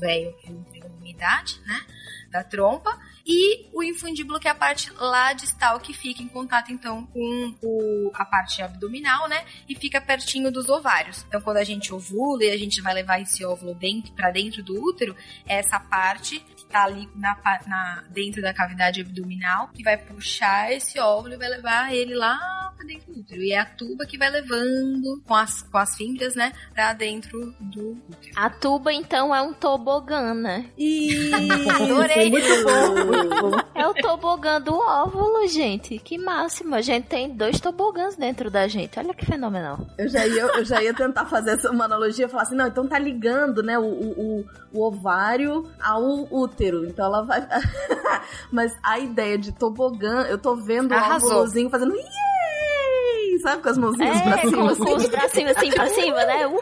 eu 0.03 0.33
tenho 0.73 0.91
minha 1.01 1.15
idade, 1.15 1.61
né, 1.65 1.87
da 2.31 2.45
trompa, 2.45 2.99
e 3.29 3.69
o 3.75 3.83
infundíbulo, 3.83 4.41
que 4.41 4.49
é 4.49 4.51
a 4.51 4.55
parte 4.55 4.91
lá 4.95 5.35
distal 5.35 5.79
que 5.79 5.93
fica 5.93 6.23
em 6.23 6.29
contato, 6.29 6.73
então, 6.73 7.05
com 7.07 7.55
o, 7.62 8.11
a 8.14 8.25
parte 8.25 8.62
abdominal, 8.62 9.29
né, 9.29 9.45
e 9.69 9.75
fica 9.75 10.01
pertinho 10.01 10.51
dos 10.51 10.71
ovários. 10.71 11.27
Então, 11.29 11.38
quando 11.43 11.59
a 11.59 11.64
gente 11.64 11.93
ovula 11.93 12.45
e 12.45 12.51
a 12.51 12.57
gente 12.57 12.81
vai 12.81 12.95
levar 12.95 13.21
esse 13.21 13.45
óvulo 13.45 13.75
dentro, 13.75 14.12
para 14.14 14.31
dentro 14.31 14.62
do 14.62 14.83
útero, 14.83 15.14
essa 15.47 15.79
parte 15.79 16.43
que 16.69 16.73
tá 16.73 16.85
ali 16.85 17.09
na, 17.17 17.35
na- 17.67 18.05
dentro 18.11 18.43
da 18.43 18.53
cavidade 18.53 19.01
abdominal, 19.01 19.69
que 19.75 19.83
vai 19.83 19.97
puxar 19.97 20.71
esse 20.73 20.99
óvulo 21.01 21.35
e 21.35 21.37
vai 21.39 21.49
levar 21.49 21.95
ele 21.95 22.15
lá 22.15 22.73
pra 22.77 22.87
dentro 22.87 23.13
do 23.13 23.21
útero. 23.21 23.43
E 23.43 23.53
é 23.53 23.59
a 23.59 23.65
tuba 23.65 24.05
que 24.07 24.19
vai 24.19 24.31
levando 24.31 25.21
com 25.27 25.35
as, 25.35 25.63
com 25.63 25.79
as 25.79 25.97
fibras, 25.97 26.35
né, 26.35 26.53
pra 26.75 26.93
dentro 26.93 27.55
do 27.59 27.93
útero. 28.09 28.33
A 28.37 28.51
tuba, 28.51 28.93
então, 28.93 29.35
é 29.35 29.41
um 29.43 29.53
tobogã, 29.53 30.35
né? 30.35 30.67
E 30.77 31.31
Adorei. 31.33 32.31
muito 32.31 32.47
bom, 32.65 33.05
muito 33.07 33.41
bom. 33.51 33.59
É 33.75 33.87
o 33.87 33.95
tobogã 33.95 34.61
do 34.61 34.75
óvulo, 34.75 35.47
gente. 35.49 35.99
Que 35.99 36.19
máximo. 36.19 36.75
A 36.75 36.81
gente 36.81 37.07
tem 37.07 37.31
dois 37.35 37.61
tobogãs 37.61 38.17
dentro 38.17 38.51
da 38.51 38.69
gente. 38.69 38.99
Olha 38.99 39.15
que 39.15 39.25
fenomenal. 39.25 39.87
Eu 39.97 40.09
já 40.09 40.27
ia, 40.27 40.43
eu 40.43 40.65
já 40.65 40.83
ia 40.83 40.93
tentar 40.95 41.25
fazer 41.27 41.53
essa 41.53 41.71
uma 41.71 41.85
analogia, 41.87 42.29
falar 42.29 42.43
assim, 42.43 42.55
não, 42.57 42.67
então 42.67 42.87
tá 42.87 42.99
ligando, 42.99 43.63
né, 43.63 43.79
o, 43.79 43.85
o, 43.85 44.41
o- 44.41 44.47
o 44.71 44.87
ovário 44.87 45.67
ao 45.81 46.03
útero. 46.33 46.58
Então 46.64 47.07
ela 47.07 47.23
vai. 47.23 47.47
Mas 48.53 48.77
a 48.83 48.99
ideia 48.99 49.38
de 49.38 49.53
tobogã, 49.53 50.23
eu 50.23 50.38
tô 50.38 50.57
vendo 50.57 50.90
o 50.92 50.94
Arrasou. 50.94 51.31
óvulozinho 51.31 51.71
fazendo. 51.71 51.94
Yay! 51.94 53.38
Sabe, 53.42 53.62
com 53.62 53.68
as 53.68 53.79
mãozinhas 53.79 54.21
pra 54.23 54.37
É, 54.37 54.40
cima. 54.40 54.57
com, 54.57 54.66
assim. 54.68 54.85
com 54.85 54.97
os 54.97 55.09
bracinhos 55.09 55.57
assim 55.57 55.71
pra 55.71 55.87
cima, 55.88 56.25
né? 56.25 56.47
Uhul. 56.49 56.61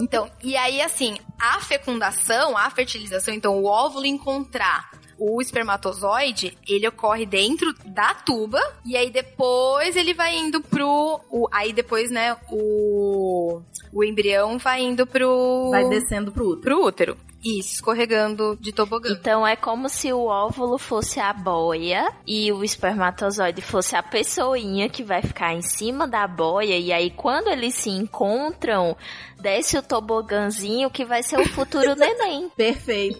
Então, 0.00 0.30
e 0.42 0.56
aí, 0.56 0.80
assim, 0.82 1.16
a 1.38 1.60
fecundação, 1.60 2.56
a 2.56 2.68
fertilização, 2.70 3.32
então, 3.32 3.58
o 3.58 3.64
óvulo 3.66 4.04
encontrar 4.04 4.90
o 5.18 5.40
espermatozoide, 5.40 6.56
ele 6.66 6.88
ocorre 6.88 7.26
dentro 7.26 7.74
da 7.84 8.14
tuba, 8.14 8.58
e 8.84 8.96
aí 8.96 9.10
depois 9.10 9.94
ele 9.96 10.14
vai 10.14 10.34
indo 10.36 10.60
pro. 10.62 11.20
o- 11.30 11.48
aí 11.52 11.72
depois, 11.72 12.10
né, 12.10 12.36
o. 12.50 13.60
O 13.92 14.04
embrião 14.04 14.56
vai 14.58 14.82
indo 14.82 15.06
pro. 15.06 15.68
Vai 15.70 15.88
descendo 15.88 16.30
pro 16.32 16.44
útero. 16.46 16.60
pro 16.62 16.84
útero. 16.86 17.16
Isso, 17.42 17.74
escorregando 17.74 18.56
de 18.60 18.70
tobogã. 18.70 19.10
Então 19.10 19.46
é 19.46 19.56
como 19.56 19.88
se 19.88 20.12
o 20.12 20.26
óvulo 20.26 20.76
fosse 20.76 21.18
a 21.18 21.32
boia 21.32 22.12
e 22.26 22.52
o 22.52 22.62
espermatozoide 22.62 23.62
fosse 23.62 23.96
a 23.96 24.02
pessoinha 24.02 24.88
que 24.88 25.02
vai 25.02 25.22
ficar 25.22 25.54
em 25.54 25.62
cima 25.62 26.06
da 26.06 26.26
boia. 26.26 26.76
E 26.76 26.92
aí, 26.92 27.10
quando 27.10 27.48
eles 27.48 27.74
se 27.74 27.88
encontram, 27.88 28.94
desce 29.40 29.78
o 29.78 29.82
tobogãzinho 29.82 30.90
que 30.90 31.04
vai 31.04 31.22
ser 31.22 31.38
o 31.38 31.48
futuro 31.48 31.94
neném. 31.94 32.48
Perfeito. 32.56 33.18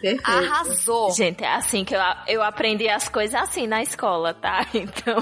Perfeito. 0.00 0.22
Arrasou! 0.24 1.12
Gente, 1.12 1.44
é 1.44 1.54
assim 1.54 1.84
que 1.84 1.94
eu, 1.94 2.00
eu 2.26 2.42
aprendi 2.42 2.88
as 2.88 3.08
coisas 3.08 3.34
assim 3.40 3.66
na 3.66 3.82
escola, 3.82 4.34
tá? 4.34 4.66
Então. 4.74 5.20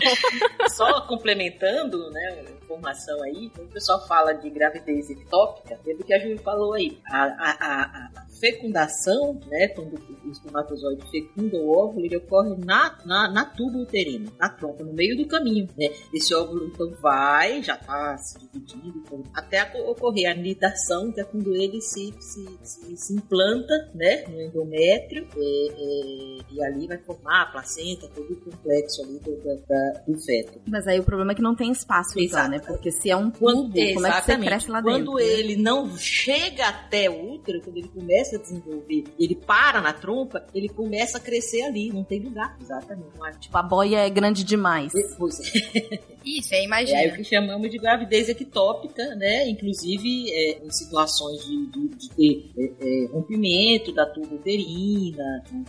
Só 0.68 1.02
complementando, 1.02 2.10
né, 2.10 2.44
a 2.46 2.64
informação 2.64 3.22
aí, 3.22 3.50
quando 3.54 3.68
o 3.68 3.72
pessoal 3.72 4.06
fala 4.06 4.32
de 4.32 4.50
gravidez 4.50 5.10
ectópica, 5.10 5.78
é 5.86 5.94
do 5.94 6.04
que 6.04 6.12
a 6.12 6.18
Júlia 6.18 6.38
falou 6.38 6.74
aí. 6.74 6.98
A, 7.06 7.22
a, 7.22 7.56
a, 7.60 7.82
a 7.82 8.26
fecundação, 8.40 9.38
né, 9.46 9.68
quando 9.68 9.94
o 10.24 10.30
espermatozoide 10.30 11.08
fecunda 11.10 11.56
o 11.56 11.70
óvulo, 11.70 12.04
ele 12.04 12.16
ocorre 12.16 12.54
na, 12.64 12.98
na, 13.04 13.30
na 13.30 13.44
tuba 13.44 13.78
uterina, 13.78 14.30
na 14.38 14.48
trompa, 14.48 14.82
no 14.84 14.92
meio 14.92 15.16
do 15.16 15.26
caminho, 15.26 15.68
né? 15.78 15.88
Esse 16.12 16.34
óvulo, 16.34 16.66
então, 16.66 16.90
vai, 17.00 17.62
já 17.62 17.76
tá 17.76 18.16
se 18.18 18.38
dividindo, 18.38 18.98
então, 19.04 19.22
até 19.34 19.62
ocorrer 19.88 20.30
a 20.30 20.34
nidação, 20.34 21.12
que 21.12 21.20
é 21.20 21.24
quando 21.24 21.54
ele 21.54 21.80
se, 21.80 22.12
se, 22.20 22.46
se, 22.62 22.96
se 22.96 23.14
implanta, 23.14 23.90
né, 23.94 24.24
no 24.28 24.40
endométrio, 24.40 25.26
é, 25.36 25.68
é, 25.68 26.38
e 26.52 26.62
ali 26.64 26.86
vai 26.86 26.98
formar 26.98 27.42
a 27.42 27.46
placenta, 27.46 28.08
todo 28.08 28.32
o 28.32 28.36
complexo 28.36 29.02
ali 29.02 29.18
do, 29.20 29.36
da- 29.68 30.02
do 30.06 30.18
feto. 30.20 30.60
Mas 30.68 30.86
aí 30.86 30.98
o 30.98 31.04
problema 31.04 31.32
é 31.32 31.34
que 31.34 31.42
não 31.42 31.54
tem 31.54 31.70
espaço, 31.70 32.18
então, 32.18 32.24
Exato. 32.40 32.50
né? 32.50 32.58
Porque 32.60 32.90
se 32.90 33.10
é 33.10 33.16
um 33.16 33.30
Quando, 33.30 33.64
tubo, 33.72 33.94
como 33.94 34.06
é 34.06 34.20
que 34.20 34.26
você 34.26 34.38
cresce 34.38 34.70
lá 34.70 34.82
Quando 34.82 35.14
dentro? 35.14 35.14
né? 35.14 35.40
ele 35.40 35.56
não 35.56 35.96
chega 35.96 36.66
até 36.68 37.08
o 37.10 37.32
útero, 37.34 37.60
quando 37.62 37.76
ele 37.76 37.88
começa 37.88 38.25
a 38.34 38.38
desenvolver, 38.38 39.04
ele 39.18 39.36
para 39.36 39.80
na 39.80 39.92
trompa, 39.92 40.44
ele 40.52 40.68
começa 40.68 41.18
a 41.18 41.20
crescer 41.20 41.62
ali, 41.62 41.92
não 41.92 42.02
tem 42.02 42.18
lugar. 42.20 42.56
Exatamente. 42.60 43.16
Não 43.16 43.26
é 43.26 43.30
tipo, 43.38 43.56
a 43.56 43.62
boia 43.62 43.98
é 43.98 44.10
grande 44.10 44.42
demais. 44.42 44.92
Pois 45.16 45.38
é. 45.38 46.00
Isso, 46.26 46.52
é, 46.52 46.56
É 46.56 46.60
aí 46.60 46.64
o 46.64 46.66
imagina. 46.66 47.16
que 47.16 47.22
chamamos 47.22 47.70
de 47.70 47.78
gravidez 47.78 48.28
ectópica, 48.28 49.14
né? 49.14 49.48
Inclusive 49.48 50.28
é, 50.32 50.58
em 50.64 50.70
situações 50.72 51.44
de, 51.46 51.66
de- 51.66 51.88
de 51.96 52.08
ter 52.10 52.50
é, 52.58 52.72
é, 53.04 53.06
rompimento 53.12 53.92
da 53.92 54.04
tuba 54.06 54.34
uterina, 54.34 55.22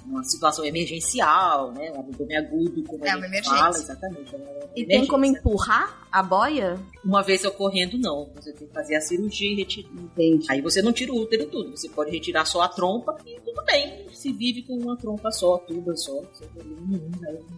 uma 0.07 0.23
situação 0.23 0.65
emergencial, 0.65 1.71
né? 1.73 1.91
Um 1.95 1.99
abdômen 1.99 2.37
agudo, 2.37 2.83
como 2.83 3.05
É 3.05 3.09
a 3.11 3.15
gente 3.15 3.25
emergência. 3.25 3.57
fala, 3.57 3.75
exatamente. 3.77 4.35
é 4.35 4.69
E 4.75 4.85
tem 4.85 5.05
como 5.05 5.25
empurrar 5.25 6.07
a 6.11 6.23
boia? 6.23 6.79
Uma 7.05 7.21
vez 7.21 7.45
ocorrendo, 7.45 7.97
não. 7.99 8.31
Você 8.35 8.51
tem 8.53 8.67
que 8.67 8.73
fazer 8.73 8.95
a 8.95 9.01
cirurgia 9.01 9.51
e 9.51 9.55
retirar. 9.55 9.89
Entendi. 9.91 10.47
Aí 10.49 10.59
você 10.61 10.81
não 10.81 10.91
tira 10.91 11.13
o 11.13 11.21
útero 11.21 11.45
tudo, 11.47 11.69
você 11.77 11.87
pode 11.89 12.09
retirar 12.09 12.45
só 12.47 12.62
a 12.62 12.69
trompa 12.69 13.15
e 13.25 13.39
tudo 13.41 13.63
bem. 13.65 14.07
Se 14.13 14.31
vive 14.33 14.63
com 14.63 14.73
uma 14.77 14.97
trompa 14.97 15.31
só, 15.31 15.57
tuba 15.60 15.95
só, 15.95 16.21
sem 16.33 16.47
problema 16.49 16.81
nenhum, 16.88 17.12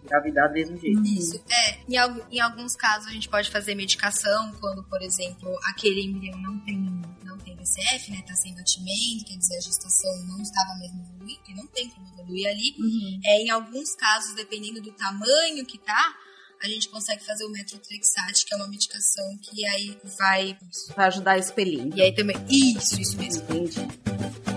engravidar 0.04 0.48
do 0.48 0.54
mesmo 0.54 0.76
jeito. 0.76 1.02
Isso. 1.02 1.42
É, 1.48 1.80
em, 1.88 1.96
em 2.36 2.40
alguns 2.40 2.76
casos 2.76 3.08
a 3.08 3.12
gente 3.12 3.28
pode 3.28 3.50
fazer 3.50 3.74
medicação 3.74 4.52
quando, 4.60 4.82
por 4.84 5.00
exemplo, 5.00 5.48
aquele 5.70 6.02
embrião 6.02 6.38
não 6.38 6.58
tem, 6.60 6.76
não 7.24 7.38
tem 7.38 7.56
DCF, 7.56 8.10
né? 8.10 8.22
Tá 8.26 8.34
sem 8.34 8.54
batimento, 8.54 9.24
quer 9.24 9.36
dizer, 9.38 9.56
a 9.56 9.60
gestação 9.60 10.24
não 10.26 10.42
estava 10.42 10.74
mesmo 10.78 11.00
evoluindo, 11.00 11.40
que 11.42 11.54
não 11.54 11.66
tem 11.68 11.88
como 11.88 12.06
evoluir 12.08 12.48
ali. 12.48 12.74
Uhum. 12.78 13.20
É, 13.24 13.42
em 13.42 13.50
alguns 13.50 13.94
casos, 13.94 14.34
dependendo 14.34 14.82
do 14.82 14.92
tamanho 14.92 15.64
que 15.64 15.78
tá, 15.78 16.14
a 16.62 16.68
gente 16.68 16.88
consegue 16.88 17.24
fazer 17.24 17.44
o 17.44 17.50
metrotrexate, 17.50 18.44
que 18.44 18.54
é 18.54 18.56
uma 18.56 18.68
medicação 18.68 19.24
que 19.38 19.64
aí 19.66 19.98
vai. 20.18 20.58
Vai 20.94 21.06
ajudar 21.06 21.32
a 21.32 21.38
expelir. 21.38 21.90
E 21.96 22.02
aí 22.02 22.14
também. 22.14 22.36
Isso, 22.48 23.00
isso 23.00 23.16
mesmo. 23.16 23.42
Entendi. 23.44 24.49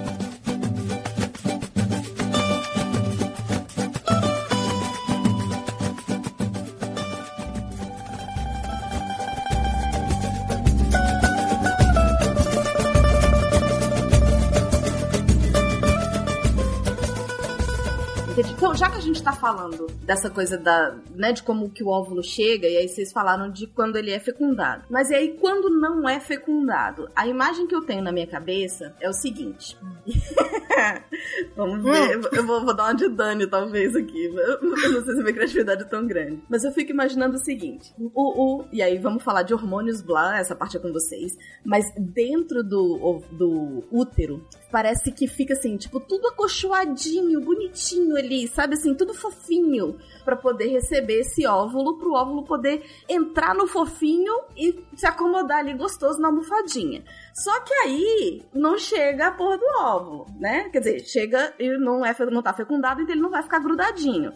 Então, 18.64 18.74
já 18.74 18.90
que 18.90 18.96
a 18.96 19.02
gente 19.02 19.22
tá 19.22 19.34
falando 19.34 19.88
dessa 20.04 20.30
coisa 20.30 20.58
da, 20.58 20.96
né, 21.14 21.34
de 21.34 21.44
como 21.44 21.70
que 21.70 21.84
o 21.84 21.90
óvulo 21.90 22.24
chega, 22.24 22.66
e 22.66 22.78
aí 22.78 22.88
vocês 22.88 23.12
falaram 23.12 23.52
de 23.52 23.68
quando 23.68 23.98
ele 23.98 24.10
é 24.10 24.20
fecundado. 24.22 24.86
Mas 24.90 25.10
e 25.10 25.16
aí 25.16 25.38
quando 25.38 25.70
não 25.70 26.08
é 26.08 26.18
fecundado? 26.22 27.10
A 27.14 27.28
imagem 27.28 27.68
que 27.68 27.76
eu 27.76 27.82
tenho 27.82 28.02
na 28.02 28.14
minha 28.14 28.26
cabeça 28.26 28.96
é 29.02 29.10
o 29.10 29.14
seguinte. 29.14 29.78
Vamos 31.58 31.84
ver. 31.84 32.22
Eu 32.32 32.48
vou, 32.48 32.64
vou 32.64 32.74
dar 32.74 32.86
uma 32.86 32.96
de 32.96 33.10
Dani, 33.10 33.48
talvez, 33.48 33.98
aqui. 33.98 34.34
Eu 34.34 34.62
não 34.62 35.04
sei 35.04 35.14
se 35.14 35.20
a 35.20 35.24
minha 35.24 35.34
criatividade 35.34 35.82
é 35.82 35.86
tão 35.86 36.08
grande. 36.08 36.42
Mas 36.50 36.64
eu 36.64 36.72
fico 36.72 36.90
imaginando 36.90 37.36
o 37.36 37.44
seguinte. 37.44 37.94
O, 38.14 38.62
o, 38.62 38.66
e 38.72 38.82
aí, 38.82 38.98
vamos 38.98 39.24
falar 39.24 39.44
de 39.44 39.54
hormônios, 39.54 40.02
blá, 40.02 40.40
essa 40.40 40.56
parte 40.56 40.78
é 40.78 40.80
com 40.80 40.94
vocês. 40.94 41.38
Mas 41.66 41.84
dentro 41.98 42.64
do, 42.64 43.22
do 43.30 43.84
útero, 43.92 44.48
parece 44.74 45.12
que 45.12 45.28
fica 45.28 45.54
assim, 45.54 45.78
tipo, 45.78 46.00
tudo 46.00 46.30
acolchoadinho, 46.30 47.40
bonitinho 47.42 48.18
ali, 48.18 48.48
sabe 48.48 48.74
assim, 48.74 48.96
tudo 48.96 49.14
fofinho 49.14 50.00
para 50.26 50.36
poder 50.36 50.66
receber 50.66 51.20
esse 51.20 51.46
óvulo, 51.46 52.00
pro 52.00 52.14
óvulo 52.14 52.44
poder 52.44 52.84
entrar 53.08 53.54
no 53.54 53.68
fofinho 53.68 54.34
e 54.58 54.84
se 54.96 55.06
acomodar 55.06 55.60
ali 55.60 55.76
gostoso 55.76 56.20
na 56.20 56.30
almofadinha. 56.30 57.04
Só 57.36 57.60
que 57.60 57.72
aí 57.72 58.42
não 58.52 58.76
chega 58.76 59.28
a 59.28 59.32
porra 59.32 59.60
do 59.60 59.66
óvulo, 59.80 60.26
né? 60.40 60.68
Quer 60.70 60.80
dizer, 60.80 61.00
chega 61.02 61.54
e 61.60 61.78
não, 61.78 62.04
é, 62.04 62.16
não 62.32 62.42
tá 62.42 62.52
fecundado, 62.52 63.00
então 63.00 63.14
ele 63.14 63.22
não 63.22 63.30
vai 63.30 63.44
ficar 63.44 63.60
grudadinho. 63.60 64.34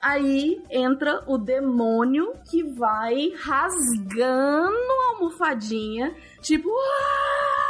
Aí 0.00 0.62
entra 0.70 1.24
o 1.26 1.36
demônio 1.36 2.32
que 2.48 2.62
vai 2.62 3.32
rasgando 3.42 4.70
a 4.70 5.14
almofadinha, 5.16 6.14
tipo, 6.40 6.70
"Ah!" 6.70 7.69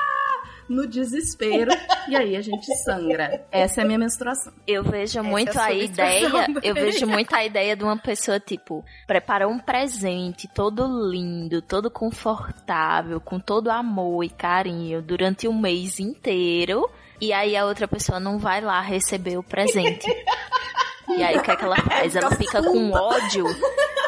No 0.70 0.86
desespero, 0.86 1.72
e 2.08 2.14
aí 2.16 2.36
a 2.36 2.40
gente 2.40 2.72
sangra. 2.84 3.44
Essa 3.50 3.80
é 3.80 3.84
a 3.84 3.86
minha 3.86 3.98
menstruação. 3.98 4.52
Eu 4.64 4.84
vejo 4.84 5.18
Essa 5.18 5.22
muito 5.22 5.58
é 5.58 5.60
a 5.60 5.64
a 5.64 5.72
ideia, 5.72 6.46
eu 6.62 6.74
vejo 6.74 7.06
muito 7.08 7.34
a 7.34 7.44
ideia 7.44 7.74
de 7.74 7.82
uma 7.82 7.96
pessoa, 7.96 8.38
tipo, 8.38 8.84
prepara 9.04 9.48
um 9.48 9.58
presente 9.58 10.48
todo 10.54 10.86
lindo, 11.10 11.60
todo 11.60 11.90
confortável, 11.90 13.20
com 13.20 13.40
todo 13.40 13.68
amor 13.68 14.22
e 14.22 14.30
carinho 14.30 15.02
durante 15.02 15.48
um 15.48 15.58
mês 15.60 15.98
inteiro, 15.98 16.88
e 17.20 17.32
aí 17.32 17.56
a 17.56 17.66
outra 17.66 17.88
pessoa 17.88 18.20
não 18.20 18.38
vai 18.38 18.60
lá 18.60 18.80
receber 18.80 19.36
o 19.36 19.42
presente. 19.42 20.06
E 21.08 21.22
aí 21.22 21.36
o 21.36 21.42
que 21.42 21.50
é 21.50 21.56
que 21.56 21.64
ela 21.64 21.76
faz? 21.76 22.14
Ela 22.16 22.30
fica 22.36 22.62
com 22.62 22.92
ódio. 22.92 23.44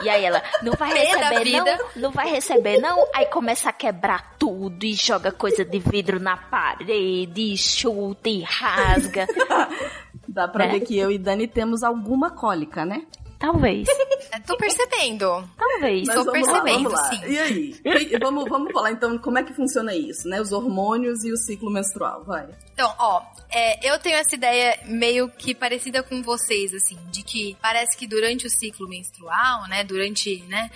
E 0.02 0.08
aí 0.08 0.24
ela 0.24 0.42
não 0.62 0.72
vai 0.72 0.92
receber 0.92 1.50
não, 1.52 1.78
não 1.96 2.10
vai 2.10 2.28
receber 2.30 2.78
não. 2.80 3.06
Aí 3.14 3.26
começa 3.26 3.68
a 3.68 3.72
quebrar 3.72 4.34
tudo 4.38 4.84
e 4.84 4.94
joga 4.94 5.30
coisa 5.32 5.64
de 5.64 5.78
vidro 5.78 6.18
na 6.20 6.36
parede, 6.36 7.52
e 7.52 7.56
chuta 7.56 8.28
e 8.28 8.42
rasga. 8.42 9.26
Dá 10.28 10.48
pra 10.48 10.66
Né? 10.66 10.72
ver 10.72 10.80
que 10.80 10.98
eu 10.98 11.10
e 11.10 11.18
Dani 11.18 11.46
temos 11.46 11.82
alguma 11.82 12.30
cólica, 12.30 12.84
né? 12.84 13.02
Talvez. 13.42 13.88
Eu 13.88 14.40
tô 14.46 14.56
percebendo. 14.56 15.50
Talvez. 15.58 16.06
Tô 16.06 16.24
vamos 16.24 16.32
percebendo, 16.32 16.90
lá, 16.90 16.90
vamos 16.90 16.92
lá. 16.92 17.10
sim. 17.10 17.20
E 17.26 17.38
aí? 17.38 18.18
Vamos, 18.20 18.48
vamos 18.48 18.72
falar 18.72 18.92
então 18.92 19.18
como 19.18 19.36
é 19.36 19.42
que 19.42 19.52
funciona 19.52 19.96
isso, 19.96 20.28
né? 20.28 20.40
Os 20.40 20.52
hormônios 20.52 21.24
e 21.24 21.32
o 21.32 21.36
ciclo 21.36 21.68
menstrual, 21.68 22.22
vai. 22.22 22.48
Então, 22.72 22.94
ó, 23.00 23.20
é, 23.50 23.86
eu 23.86 23.98
tenho 23.98 24.16
essa 24.16 24.36
ideia 24.36 24.78
meio 24.84 25.28
que 25.28 25.56
parecida 25.56 26.04
com 26.04 26.22
vocês, 26.22 26.72
assim, 26.72 26.96
de 27.10 27.24
que 27.24 27.56
parece 27.60 27.96
que 27.96 28.06
durante 28.06 28.46
o 28.46 28.50
ciclo 28.50 28.88
menstrual, 28.88 29.68
né, 29.68 29.82
durante, 29.82 30.42
né, 30.48 30.70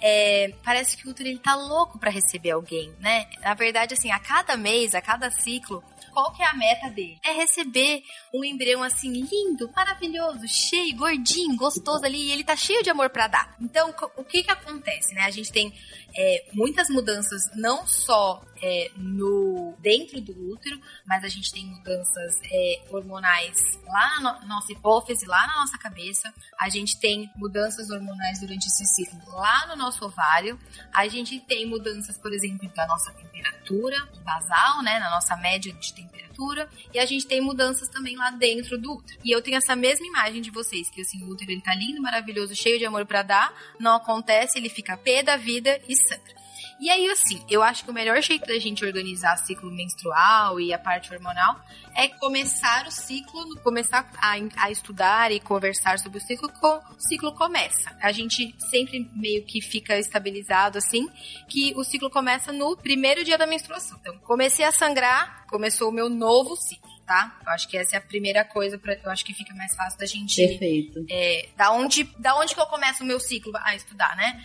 é, 0.00 0.52
parece 0.62 0.96
que 0.96 1.08
o 1.08 1.10
útero 1.10 1.28
ele 1.28 1.38
tá 1.38 1.56
louco 1.56 1.98
pra 1.98 2.10
receber 2.10 2.50
alguém, 2.50 2.92
né? 3.00 3.26
Na 3.40 3.54
verdade, 3.54 3.94
assim, 3.94 4.10
a 4.10 4.18
cada 4.18 4.56
mês, 4.56 4.94
a 4.94 5.00
cada 5.00 5.30
ciclo, 5.30 5.82
qual 6.12 6.32
que 6.32 6.42
é 6.42 6.46
a 6.46 6.54
meta 6.54 6.88
dele? 6.90 7.18
É 7.24 7.32
receber 7.32 8.02
um 8.34 8.44
embrião 8.44 8.82
assim 8.82 9.10
lindo, 9.10 9.70
maravilhoso, 9.74 10.46
cheio, 10.46 10.96
gordinho, 10.96 11.56
gostoso 11.56 12.04
ali, 12.10 12.28
e 12.28 12.32
ele 12.32 12.44
tá 12.44 12.56
cheio 12.56 12.82
de 12.82 12.90
amor 12.90 13.08
pra 13.10 13.26
dar. 13.26 13.56
Então, 13.60 13.94
o 14.16 14.24
que 14.24 14.42
que 14.42 14.50
acontece, 14.50 15.14
né? 15.14 15.22
A 15.22 15.30
gente 15.30 15.50
tem 15.50 15.72
é, 16.16 16.44
muitas 16.52 16.88
mudanças 16.88 17.42
não 17.54 17.86
só 17.86 18.42
é, 18.62 18.90
no 18.96 19.74
dentro 19.78 20.20
do 20.20 20.32
útero, 20.52 20.80
mas 21.06 21.24
a 21.24 21.28
gente 21.28 21.52
tem 21.52 21.64
mudanças 21.66 22.38
é, 22.44 22.82
hormonais 22.90 23.78
lá 23.86 24.20
na 24.20 24.40
no- 24.40 24.46
nossa 24.48 24.72
hipófise, 24.72 25.26
lá 25.26 25.46
na 25.46 25.56
nossa 25.60 25.78
cabeça. 25.78 26.32
A 26.60 26.68
gente 26.68 26.98
tem 26.98 27.30
mudanças 27.36 27.90
hormonais 27.90 28.40
durante 28.40 28.66
esse 28.66 28.84
ciclo 28.86 29.18
lá 29.32 29.66
no 29.68 29.76
nosso 29.76 30.04
ovário. 30.04 30.58
A 30.92 31.08
gente 31.08 31.40
tem 31.40 31.66
mudanças, 31.66 32.18
por 32.18 32.32
exemplo, 32.32 32.68
da 32.74 32.86
nossa 32.86 33.12
temperatura 33.12 33.96
basal, 34.24 34.82
né, 34.82 34.98
na 34.98 35.10
nossa 35.10 35.36
média 35.36 35.72
de 35.72 35.92
temperatura. 35.94 36.68
E 36.92 36.98
a 36.98 37.06
gente 37.06 37.26
tem 37.26 37.40
mudanças 37.40 37.88
também 37.88 38.16
lá 38.16 38.30
dentro 38.30 38.78
do 38.78 38.92
útero. 38.94 39.18
E 39.24 39.30
eu 39.34 39.42
tenho 39.42 39.56
essa 39.56 39.74
mesma 39.76 40.06
imagem 40.06 40.40
de 40.40 40.50
vocês, 40.50 40.88
que 40.90 41.00
assim, 41.02 41.22
o 41.24 41.28
útero 41.28 41.50
ele 41.50 41.60
tá 41.60 41.74
lindo, 41.74 42.00
maravilhoso, 42.00 42.54
cheio 42.54 42.78
de 42.78 42.86
amor 42.86 43.04
pra 43.06 43.22
dar. 43.22 43.52
Não 43.78 43.96
acontece, 43.96 44.58
ele 44.58 44.68
fica 44.68 44.96
pé 44.96 45.22
da 45.22 45.36
vida 45.36 45.80
e 45.88 45.96
sangra. 45.96 46.39
E 46.80 46.88
aí, 46.88 47.10
assim, 47.10 47.44
eu 47.50 47.62
acho 47.62 47.84
que 47.84 47.90
o 47.90 47.92
melhor 47.92 48.22
jeito 48.22 48.46
da 48.46 48.58
gente 48.58 48.82
organizar 48.82 49.36
ciclo 49.36 49.70
menstrual 49.70 50.58
e 50.58 50.72
a 50.72 50.78
parte 50.78 51.12
hormonal 51.12 51.60
é 51.94 52.08
começar 52.08 52.86
o 52.86 52.90
ciclo, 52.90 53.54
começar 53.60 54.10
a, 54.16 54.36
a 54.56 54.70
estudar 54.70 55.30
e 55.30 55.40
conversar 55.40 55.98
sobre 55.98 56.16
o 56.16 56.20
ciclo 56.22 56.50
quando 56.58 56.82
o 56.96 57.00
ciclo 57.00 57.34
começa. 57.34 57.94
A 58.00 58.10
gente 58.12 58.54
sempre 58.70 59.10
meio 59.12 59.44
que 59.44 59.60
fica 59.60 59.98
estabilizado, 59.98 60.78
assim, 60.78 61.06
que 61.48 61.74
o 61.76 61.84
ciclo 61.84 62.08
começa 62.08 62.50
no 62.50 62.74
primeiro 62.74 63.22
dia 63.24 63.36
da 63.36 63.46
menstruação. 63.46 63.98
Então, 64.00 64.16
comecei 64.20 64.64
a 64.64 64.72
sangrar, 64.72 65.44
começou 65.48 65.90
o 65.90 65.92
meu 65.92 66.08
novo 66.08 66.56
ciclo, 66.56 66.90
tá? 67.10 67.36
Eu 67.44 67.50
acho 67.50 67.66
que 67.66 67.76
essa 67.76 67.96
é 67.96 67.98
a 67.98 68.00
primeira 68.00 68.44
coisa, 68.44 68.78
pra, 68.78 68.94
eu 68.94 69.10
acho 69.10 69.24
que 69.24 69.34
fica 69.34 69.52
mais 69.56 69.74
fácil 69.74 69.98
da 69.98 70.06
gente 70.06 70.36
Perfeito. 70.36 71.04
é, 71.10 71.48
da, 71.56 71.72
onde, 71.72 72.04
da 72.16 72.36
onde 72.36 72.54
que 72.54 72.60
eu 72.60 72.66
começo 72.66 73.02
o 73.02 73.06
meu 73.06 73.18
ciclo 73.18 73.50
a 73.56 73.74
estudar, 73.74 74.14
né? 74.14 74.40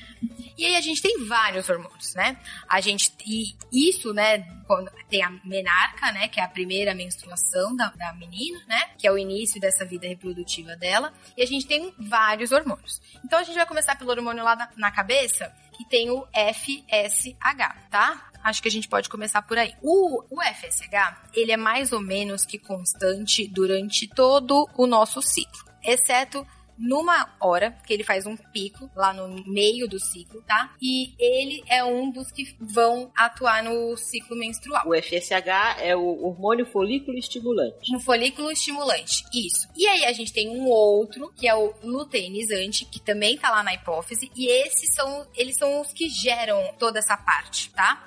E 0.58 0.66
aí 0.66 0.76
a 0.76 0.82
gente 0.82 1.00
tem 1.00 1.28
vários 1.28 1.70
hormônios, 1.70 2.16
né? 2.16 2.40
A 2.68 2.82
gente, 2.82 3.14
e 3.24 3.56
isso, 3.72 4.12
né, 4.14 4.40
quando 4.66 4.90
tem 5.08 5.22
a 5.22 5.30
menarca, 5.44 6.12
né, 6.12 6.28
que 6.28 6.40
é 6.40 6.44
a 6.44 6.48
primeira 6.48 6.96
menstruação 6.96 7.76
da, 7.76 7.90
da 7.90 8.14
menina, 8.14 8.60
né, 8.68 8.82
que 8.98 9.06
é 9.06 9.12
o 9.12 9.18
início 9.18 9.62
dessa 9.62 9.86
vida 9.86 10.08
reprodutiva 10.08 10.76
dela, 10.76 11.14
e 11.38 11.44
a 11.44 11.46
gente 11.46 11.68
tem 11.68 11.94
vários 12.00 12.52
hormônios. 12.52 13.00
Então 13.24 13.38
a 13.38 13.44
gente 13.44 13.56
vai 13.56 13.68
começar 13.68 13.96
pelo 13.96 14.10
hormônio 14.10 14.44
lá 14.44 14.56
na, 14.56 14.70
na 14.76 14.92
cabeça, 14.92 15.54
que 15.78 15.88
tem 15.88 16.10
o 16.10 16.26
FSH, 16.34 17.90
tá? 17.92 18.32
Acho 18.46 18.62
que 18.62 18.68
a 18.68 18.72
gente 18.72 18.88
pode 18.88 19.10
começar 19.10 19.42
por 19.42 19.58
aí. 19.58 19.74
O, 19.82 20.24
o 20.30 20.40
FSH, 20.40 21.32
ele 21.34 21.52
é 21.52 21.58
mais 21.58 21.92
ou 21.92 22.00
menos 22.00 22.46
que 22.46 22.60
constante 22.60 23.48
durante 23.48 24.08
todo 24.08 24.70
o 24.78 24.86
nosso 24.86 25.20
ciclo, 25.20 25.66
exceto 25.84 26.46
numa 26.78 27.36
hora, 27.40 27.72
que 27.86 27.94
ele 27.94 28.04
faz 28.04 28.26
um 28.26 28.36
pico 28.36 28.90
lá 28.96 29.14
no 29.14 29.44
meio 29.46 29.88
do 29.88 30.00
ciclo, 30.00 30.42
tá? 30.42 30.74
E 30.82 31.14
ele 31.18 31.64
é 31.68 31.84
um 31.84 32.12
dos 32.12 32.32
que 32.32 32.56
vão 32.60 33.12
atuar 33.16 33.64
no 33.64 33.96
ciclo 33.98 34.36
menstrual. 34.38 34.88
O 34.88 34.94
FSH 34.96 35.80
é 35.82 35.96
o 35.96 36.24
hormônio 36.26 36.66
folículo 36.66 37.18
estimulante. 37.18 37.96
Um 37.96 38.00
folículo 38.00 38.52
estimulante, 38.52 39.24
isso. 39.34 39.68
E 39.76 39.88
aí 39.88 40.06
a 40.06 40.14
gente 40.14 40.34
tem 40.34 40.50
um 40.50 40.66
outro, 40.66 41.32
que 41.36 41.48
é 41.48 41.56
o 41.56 41.74
luteinizante, 41.84 42.86
que 42.86 43.00
também 43.00 43.38
tá 43.38 43.50
lá 43.50 43.64
na 43.64 43.74
hipófise, 43.74 44.30
e 44.36 44.48
esses 44.48 44.94
são, 44.94 45.28
eles 45.36 45.58
são 45.58 45.82
os 45.82 45.92
que 45.94 46.10
geram 46.10 46.74
toda 46.80 47.00
essa 47.00 47.18
parte, 47.18 47.70
tá? 47.72 48.04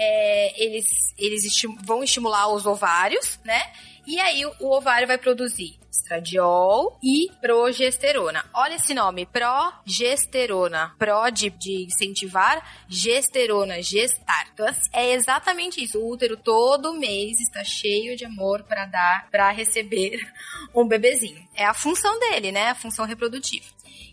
É, 0.00 0.62
eles 0.64 0.86
eles 1.18 1.44
esti- 1.44 1.66
vão 1.84 2.04
estimular 2.04 2.48
os 2.52 2.64
ovários, 2.66 3.40
né? 3.44 3.60
E 4.08 4.18
aí 4.18 4.46
o, 4.46 4.72
ovário 4.72 5.06
vai 5.06 5.18
produzir 5.18 5.78
estradiol 5.90 6.98
e 7.02 7.30
progesterona. 7.42 8.42
Olha 8.54 8.76
esse 8.76 8.94
nome, 8.94 9.26
progesterona. 9.26 10.94
Pro 10.98 11.28
de, 11.30 11.50
de 11.50 11.84
incentivar, 11.84 12.86
gesterona, 12.88 13.82
gestar. 13.82 14.48
Então 14.54 14.66
assim, 14.66 14.88
é 14.94 15.12
exatamente 15.12 15.84
isso. 15.84 15.98
O 15.98 16.10
útero 16.10 16.38
todo 16.38 16.94
mês 16.94 17.38
está 17.38 17.62
cheio 17.62 18.16
de 18.16 18.24
amor 18.24 18.62
para 18.62 18.86
dar, 18.86 19.28
para 19.30 19.50
receber 19.50 20.18
um 20.74 20.88
bebezinho. 20.88 21.46
É 21.54 21.66
a 21.66 21.74
função 21.74 22.18
dele, 22.18 22.50
né? 22.50 22.70
A 22.70 22.74
função 22.74 23.04
reprodutiva. 23.04 23.66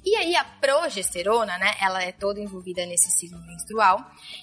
E 0.06 0.16
aí 0.16 0.36
a 0.36 0.44
progesterona, 0.44 1.58
né, 1.58 1.74
ela 1.82 2.04
é 2.04 2.12
toda 2.12 2.40
envolvida 2.40 2.86
nesse 2.86 3.10
ciclo 3.12 3.40
menstrual. 3.42 4.00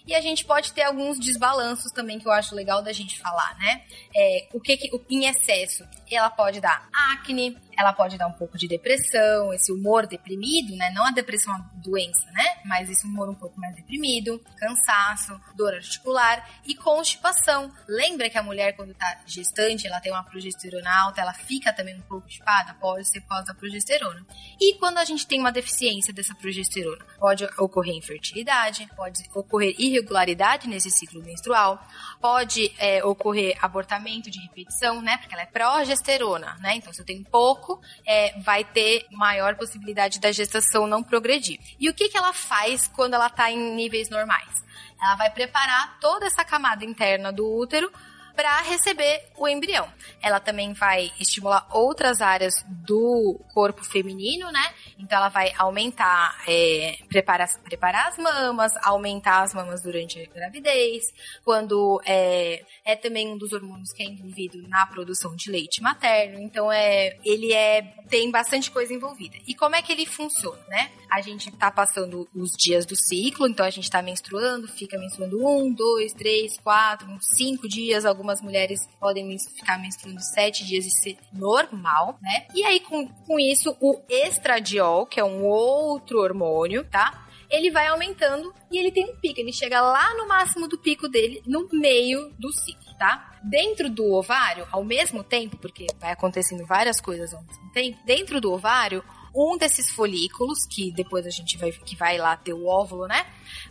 E 0.06 0.14
a 0.14 0.20
gente 0.20 0.44
pode 0.44 0.72
ter 0.72 0.82
alguns 0.82 1.20
desbalanços 1.20 1.92
também 1.92 2.18
que 2.18 2.26
eu 2.26 2.32
acho 2.32 2.54
legal 2.54 2.82
da 2.82 2.92
gente 2.92 3.18
falar, 3.20 3.56
né? 3.58 3.84
É, 4.14 4.48
o 4.52 4.60
que, 4.60 4.76
que 4.76 4.94
o- 4.94 5.04
em 5.08 5.26
excesso, 5.26 5.84
ela 6.10 6.30
pode 6.30 6.60
dar 6.60 6.88
acne, 7.14 7.56
ela 7.76 7.92
pode 7.92 8.16
dar 8.18 8.26
um 8.26 8.32
pouco 8.32 8.58
de 8.58 8.68
depressão, 8.68 9.52
esse 9.52 9.72
humor 9.72 10.06
deprimido, 10.06 10.76
né? 10.76 10.90
Não 10.90 11.06
a 11.06 11.10
depressão 11.10 11.52
a 11.54 11.58
doença, 11.74 12.30
né? 12.32 12.60
Mas 12.64 12.90
esse 12.90 13.06
humor 13.06 13.28
um 13.28 13.34
pouco 13.34 13.58
mais 13.60 13.74
deprimido, 13.74 14.40
cansaço, 14.56 15.40
dor 15.56 15.74
articular 15.74 16.48
e 16.66 16.74
constipação. 16.74 17.72
Lembra 17.88 18.28
que 18.28 18.38
a 18.38 18.42
mulher 18.42 18.74
quando 18.76 18.94
tá 18.94 19.20
gestante, 19.26 19.86
ela 19.86 20.00
tem 20.00 20.12
uma 20.12 20.24
progesterona 20.24 20.90
alta, 21.04 21.20
ela 21.20 21.32
fica 21.32 21.72
também 21.72 21.96
um 21.96 22.02
pouco 22.02 22.30
chupada? 22.30 22.74
Pode 22.74 23.08
ser 23.08 23.20
pós 23.22 23.44
da 23.44 23.54
progesterona. 23.54 24.24
E 24.60 24.78
quando 24.78 24.98
a 24.98 25.04
gente 25.04 25.26
tem 25.26 25.40
uma 25.40 25.52
deficiência 25.52 26.12
dessa 26.12 26.34
progesterona, 26.34 27.04
pode 27.18 27.44
ocorrer 27.58 27.94
infertilidade, 27.94 28.88
pode 28.96 29.22
ocorrer 29.34 29.74
irregularidade 29.78 30.68
nesse 30.68 30.90
ciclo 30.90 31.22
menstrual, 31.22 31.82
pode 32.20 32.72
é, 32.78 33.04
ocorrer 33.04 33.56
abortamento 33.62 34.30
de 34.30 34.40
repetição, 34.40 35.00
né? 35.00 35.16
Porque 35.18 35.34
ela 35.34 35.42
é 35.42 35.46
progesterona, 35.46 36.56
né? 36.60 36.76
Então, 36.76 36.92
se 36.92 37.00
eu 37.00 37.06
tenho 37.06 37.24
pouco, 37.24 37.61
é, 38.06 38.38
vai 38.40 38.64
ter 38.64 39.06
maior 39.10 39.56
possibilidade 39.56 40.20
da 40.20 40.32
gestação 40.32 40.86
não 40.86 41.02
progredir. 41.02 41.58
E 41.78 41.88
o 41.88 41.94
que, 41.94 42.08
que 42.08 42.16
ela 42.16 42.32
faz 42.32 42.86
quando 42.88 43.14
ela 43.14 43.26
está 43.26 43.50
em 43.50 43.74
níveis 43.74 44.08
normais? 44.08 44.62
Ela 45.00 45.16
vai 45.16 45.30
preparar 45.30 45.98
toda 46.00 46.26
essa 46.26 46.44
camada 46.44 46.84
interna 46.84 47.32
do 47.32 47.46
útero 47.46 47.90
para 48.34 48.60
receber 48.62 49.24
o 49.36 49.48
embrião. 49.48 49.88
Ela 50.22 50.40
também 50.40 50.72
vai 50.72 51.12
estimular 51.18 51.66
outras 51.70 52.20
áreas 52.20 52.54
do 52.68 53.40
corpo 53.52 53.84
feminino, 53.84 54.50
né? 54.50 54.74
Então 54.98 55.18
ela 55.18 55.28
vai 55.28 55.52
aumentar, 55.56 56.42
é, 56.46 56.96
preparar, 57.08 57.48
preparar 57.62 58.08
as 58.08 58.18
mamas, 58.18 58.72
aumentar 58.82 59.42
as 59.42 59.54
mamas 59.54 59.82
durante 59.82 60.20
a 60.20 60.26
gravidez, 60.26 61.02
quando 61.44 62.00
é, 62.04 62.64
é 62.84 62.96
também 62.96 63.28
um 63.28 63.36
dos 63.36 63.52
hormônios 63.52 63.92
que 63.92 64.02
é 64.02 64.06
envolvido 64.06 64.66
na 64.68 64.86
produção 64.86 65.34
de 65.34 65.50
leite 65.50 65.82
materno. 65.82 66.38
Então 66.38 66.70
é, 66.70 67.16
ele 67.24 67.52
é 67.52 67.82
tem 68.08 68.30
bastante 68.30 68.70
coisa 68.70 68.92
envolvida. 68.92 69.36
E 69.46 69.54
como 69.54 69.74
é 69.74 69.82
que 69.82 69.90
ele 69.90 70.06
funciona, 70.06 70.62
né? 70.68 70.90
A 71.10 71.20
gente 71.20 71.50
tá 71.52 71.70
passando 71.70 72.28
os 72.34 72.50
dias 72.52 72.84
do 72.84 72.94
ciclo, 72.94 73.48
então 73.48 73.64
a 73.64 73.70
gente 73.70 73.90
tá 73.90 74.02
menstruando, 74.02 74.68
fica 74.68 74.98
menstruando 74.98 75.44
um, 75.46 75.72
dois, 75.72 76.12
três, 76.12 76.58
quatro, 76.58 77.06
cinco 77.20 77.68
dias. 77.68 78.04
Algumas 78.22 78.40
mulheres 78.40 78.88
podem 79.00 79.36
ficar 79.36 79.80
menstruando 79.80 80.20
sete 80.22 80.64
dias 80.64 80.86
e 80.86 80.90
ser 80.90 81.18
normal, 81.32 82.16
né? 82.22 82.46
E 82.54 82.62
aí, 82.62 82.78
com, 82.78 83.08
com 83.08 83.36
isso, 83.36 83.76
o 83.80 84.00
estradiol, 84.08 85.06
que 85.06 85.18
é 85.18 85.24
um 85.24 85.44
outro 85.44 86.20
hormônio, 86.20 86.84
tá? 86.88 87.26
Ele 87.50 87.68
vai 87.72 87.88
aumentando 87.88 88.54
e 88.70 88.78
ele 88.78 88.92
tem 88.92 89.10
um 89.10 89.16
pico. 89.16 89.40
Ele 89.40 89.52
chega 89.52 89.80
lá 89.80 90.14
no 90.14 90.28
máximo 90.28 90.68
do 90.68 90.78
pico 90.78 91.08
dele, 91.08 91.42
no 91.44 91.68
meio 91.72 92.32
do 92.38 92.52
ciclo, 92.52 92.96
tá? 92.96 93.40
Dentro 93.42 93.90
do 93.90 94.12
ovário, 94.12 94.68
ao 94.70 94.84
mesmo 94.84 95.24
tempo, 95.24 95.56
porque 95.56 95.88
vai 95.98 96.12
acontecendo 96.12 96.64
várias 96.64 97.00
coisas 97.00 97.34
ao 97.34 97.42
mesmo 97.42 97.72
tempo, 97.72 97.98
dentro 98.06 98.40
do 98.40 98.52
ovário, 98.52 99.02
um 99.34 99.56
desses 99.56 99.90
folículos, 99.90 100.66
que 100.66 100.90
depois 100.90 101.26
a 101.26 101.30
gente 101.30 101.56
vai, 101.56 101.72
que 101.72 101.96
vai 101.96 102.18
lá 102.18 102.36
ter 102.36 102.52
o 102.52 102.66
óvulo, 102.66 103.06
né? 103.06 103.26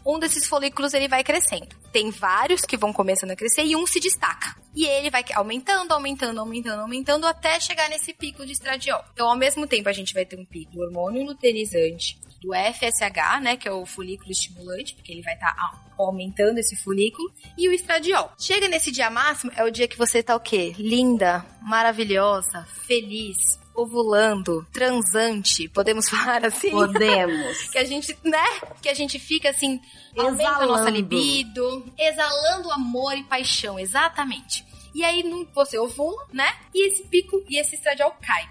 Um 0.05 0.20
desses 0.20 0.47
folículos 0.47 0.93
ele 0.93 1.07
vai 1.07 1.24
crescendo. 1.24 1.76
Tem 1.91 2.09
vários 2.09 2.62
que 2.62 2.78
vão 2.78 2.91
começando 2.91 3.32
a 3.32 3.36
crescer 3.36 3.64
e 3.64 3.76
um 3.76 3.86
se 3.86 3.99
destaca. 3.99 4.55
E 4.74 4.86
ele 4.86 5.09
vai 5.09 5.24
aumentando, 5.36 5.91
aumentando, 5.91 6.39
aumentando, 6.39 6.82
aumentando 6.82 7.28
até 7.28 7.59
chegar 7.59 7.89
nesse 7.89 8.14
pico 8.14 8.45
de 8.45 8.53
estradiol. 8.53 9.03
Então, 9.14 9.30
ao 9.30 9.36
mesmo 9.36 9.68
tempo, 9.68 9.89
a 9.89 9.93
gente 9.93 10.14
vai 10.14 10.26
ter 10.26 10.39
um 10.39 10.45
pico 10.45 10.72
do 10.72 10.82
hormônio 10.82 11.26
luteinizante, 11.26 12.20
do 12.41 12.49
FSH, 12.53 13.39
né, 13.41 13.55
que 13.55 13.68
é 13.68 13.72
o 13.72 13.86
folículo 13.86 14.32
estimulante, 14.32 14.95
porque 14.95 15.12
ele 15.12 15.22
vai 15.22 15.36
estar 15.36 15.53
tá 15.53 15.80
aumentando 15.97 16.57
esse 16.57 16.76
folículo, 16.76 17.32
e 17.55 17.70
o 17.70 17.72
estradiol. 17.72 18.32
Chega 18.39 18.68
nesse 18.68 18.91
dia 18.91 19.12
máximo, 19.12 19.51
é 19.55 19.64
o 19.64 19.70
dia 19.70 19.88
que 19.88 19.97
você 19.97 20.24
tá 20.24 20.36
o 20.36 20.39
quê? 20.39 20.74
Linda, 20.80 21.45
maravilhosa, 21.62 22.66
feliz, 22.88 23.61
ovulando, 23.74 24.65
transante, 24.72 25.67
podemos 25.69 26.07
falar 26.09 26.45
assim? 26.45 26.72
Podemos. 26.72 27.57
que 27.69 27.78
a 27.78 27.86
gente, 27.86 28.17
né? 28.24 28.43
Que 28.82 28.89
a 28.89 28.93
gente 28.93 29.17
fica 29.19 29.49
assim, 29.49 29.80
aumenta 30.17 30.49
a 30.49 30.65
nossa 30.65 30.89
Exalando. 30.89 30.95
libido, 30.97 31.86
exalando 31.97 32.72
amor 32.72 33.17
e 33.17 33.24
paixão, 33.24 33.80
exatamente. 33.80 34.65
E 34.93 35.03
aí 35.03 35.24
você 35.53 35.78
ovula, 35.78 36.28
né? 36.34 36.53
E 36.74 36.88
esse 36.88 37.03
pico 37.03 37.41
e 37.49 37.57
esse 37.57 37.76
estradiol 37.76 38.13
cai, 38.22 38.49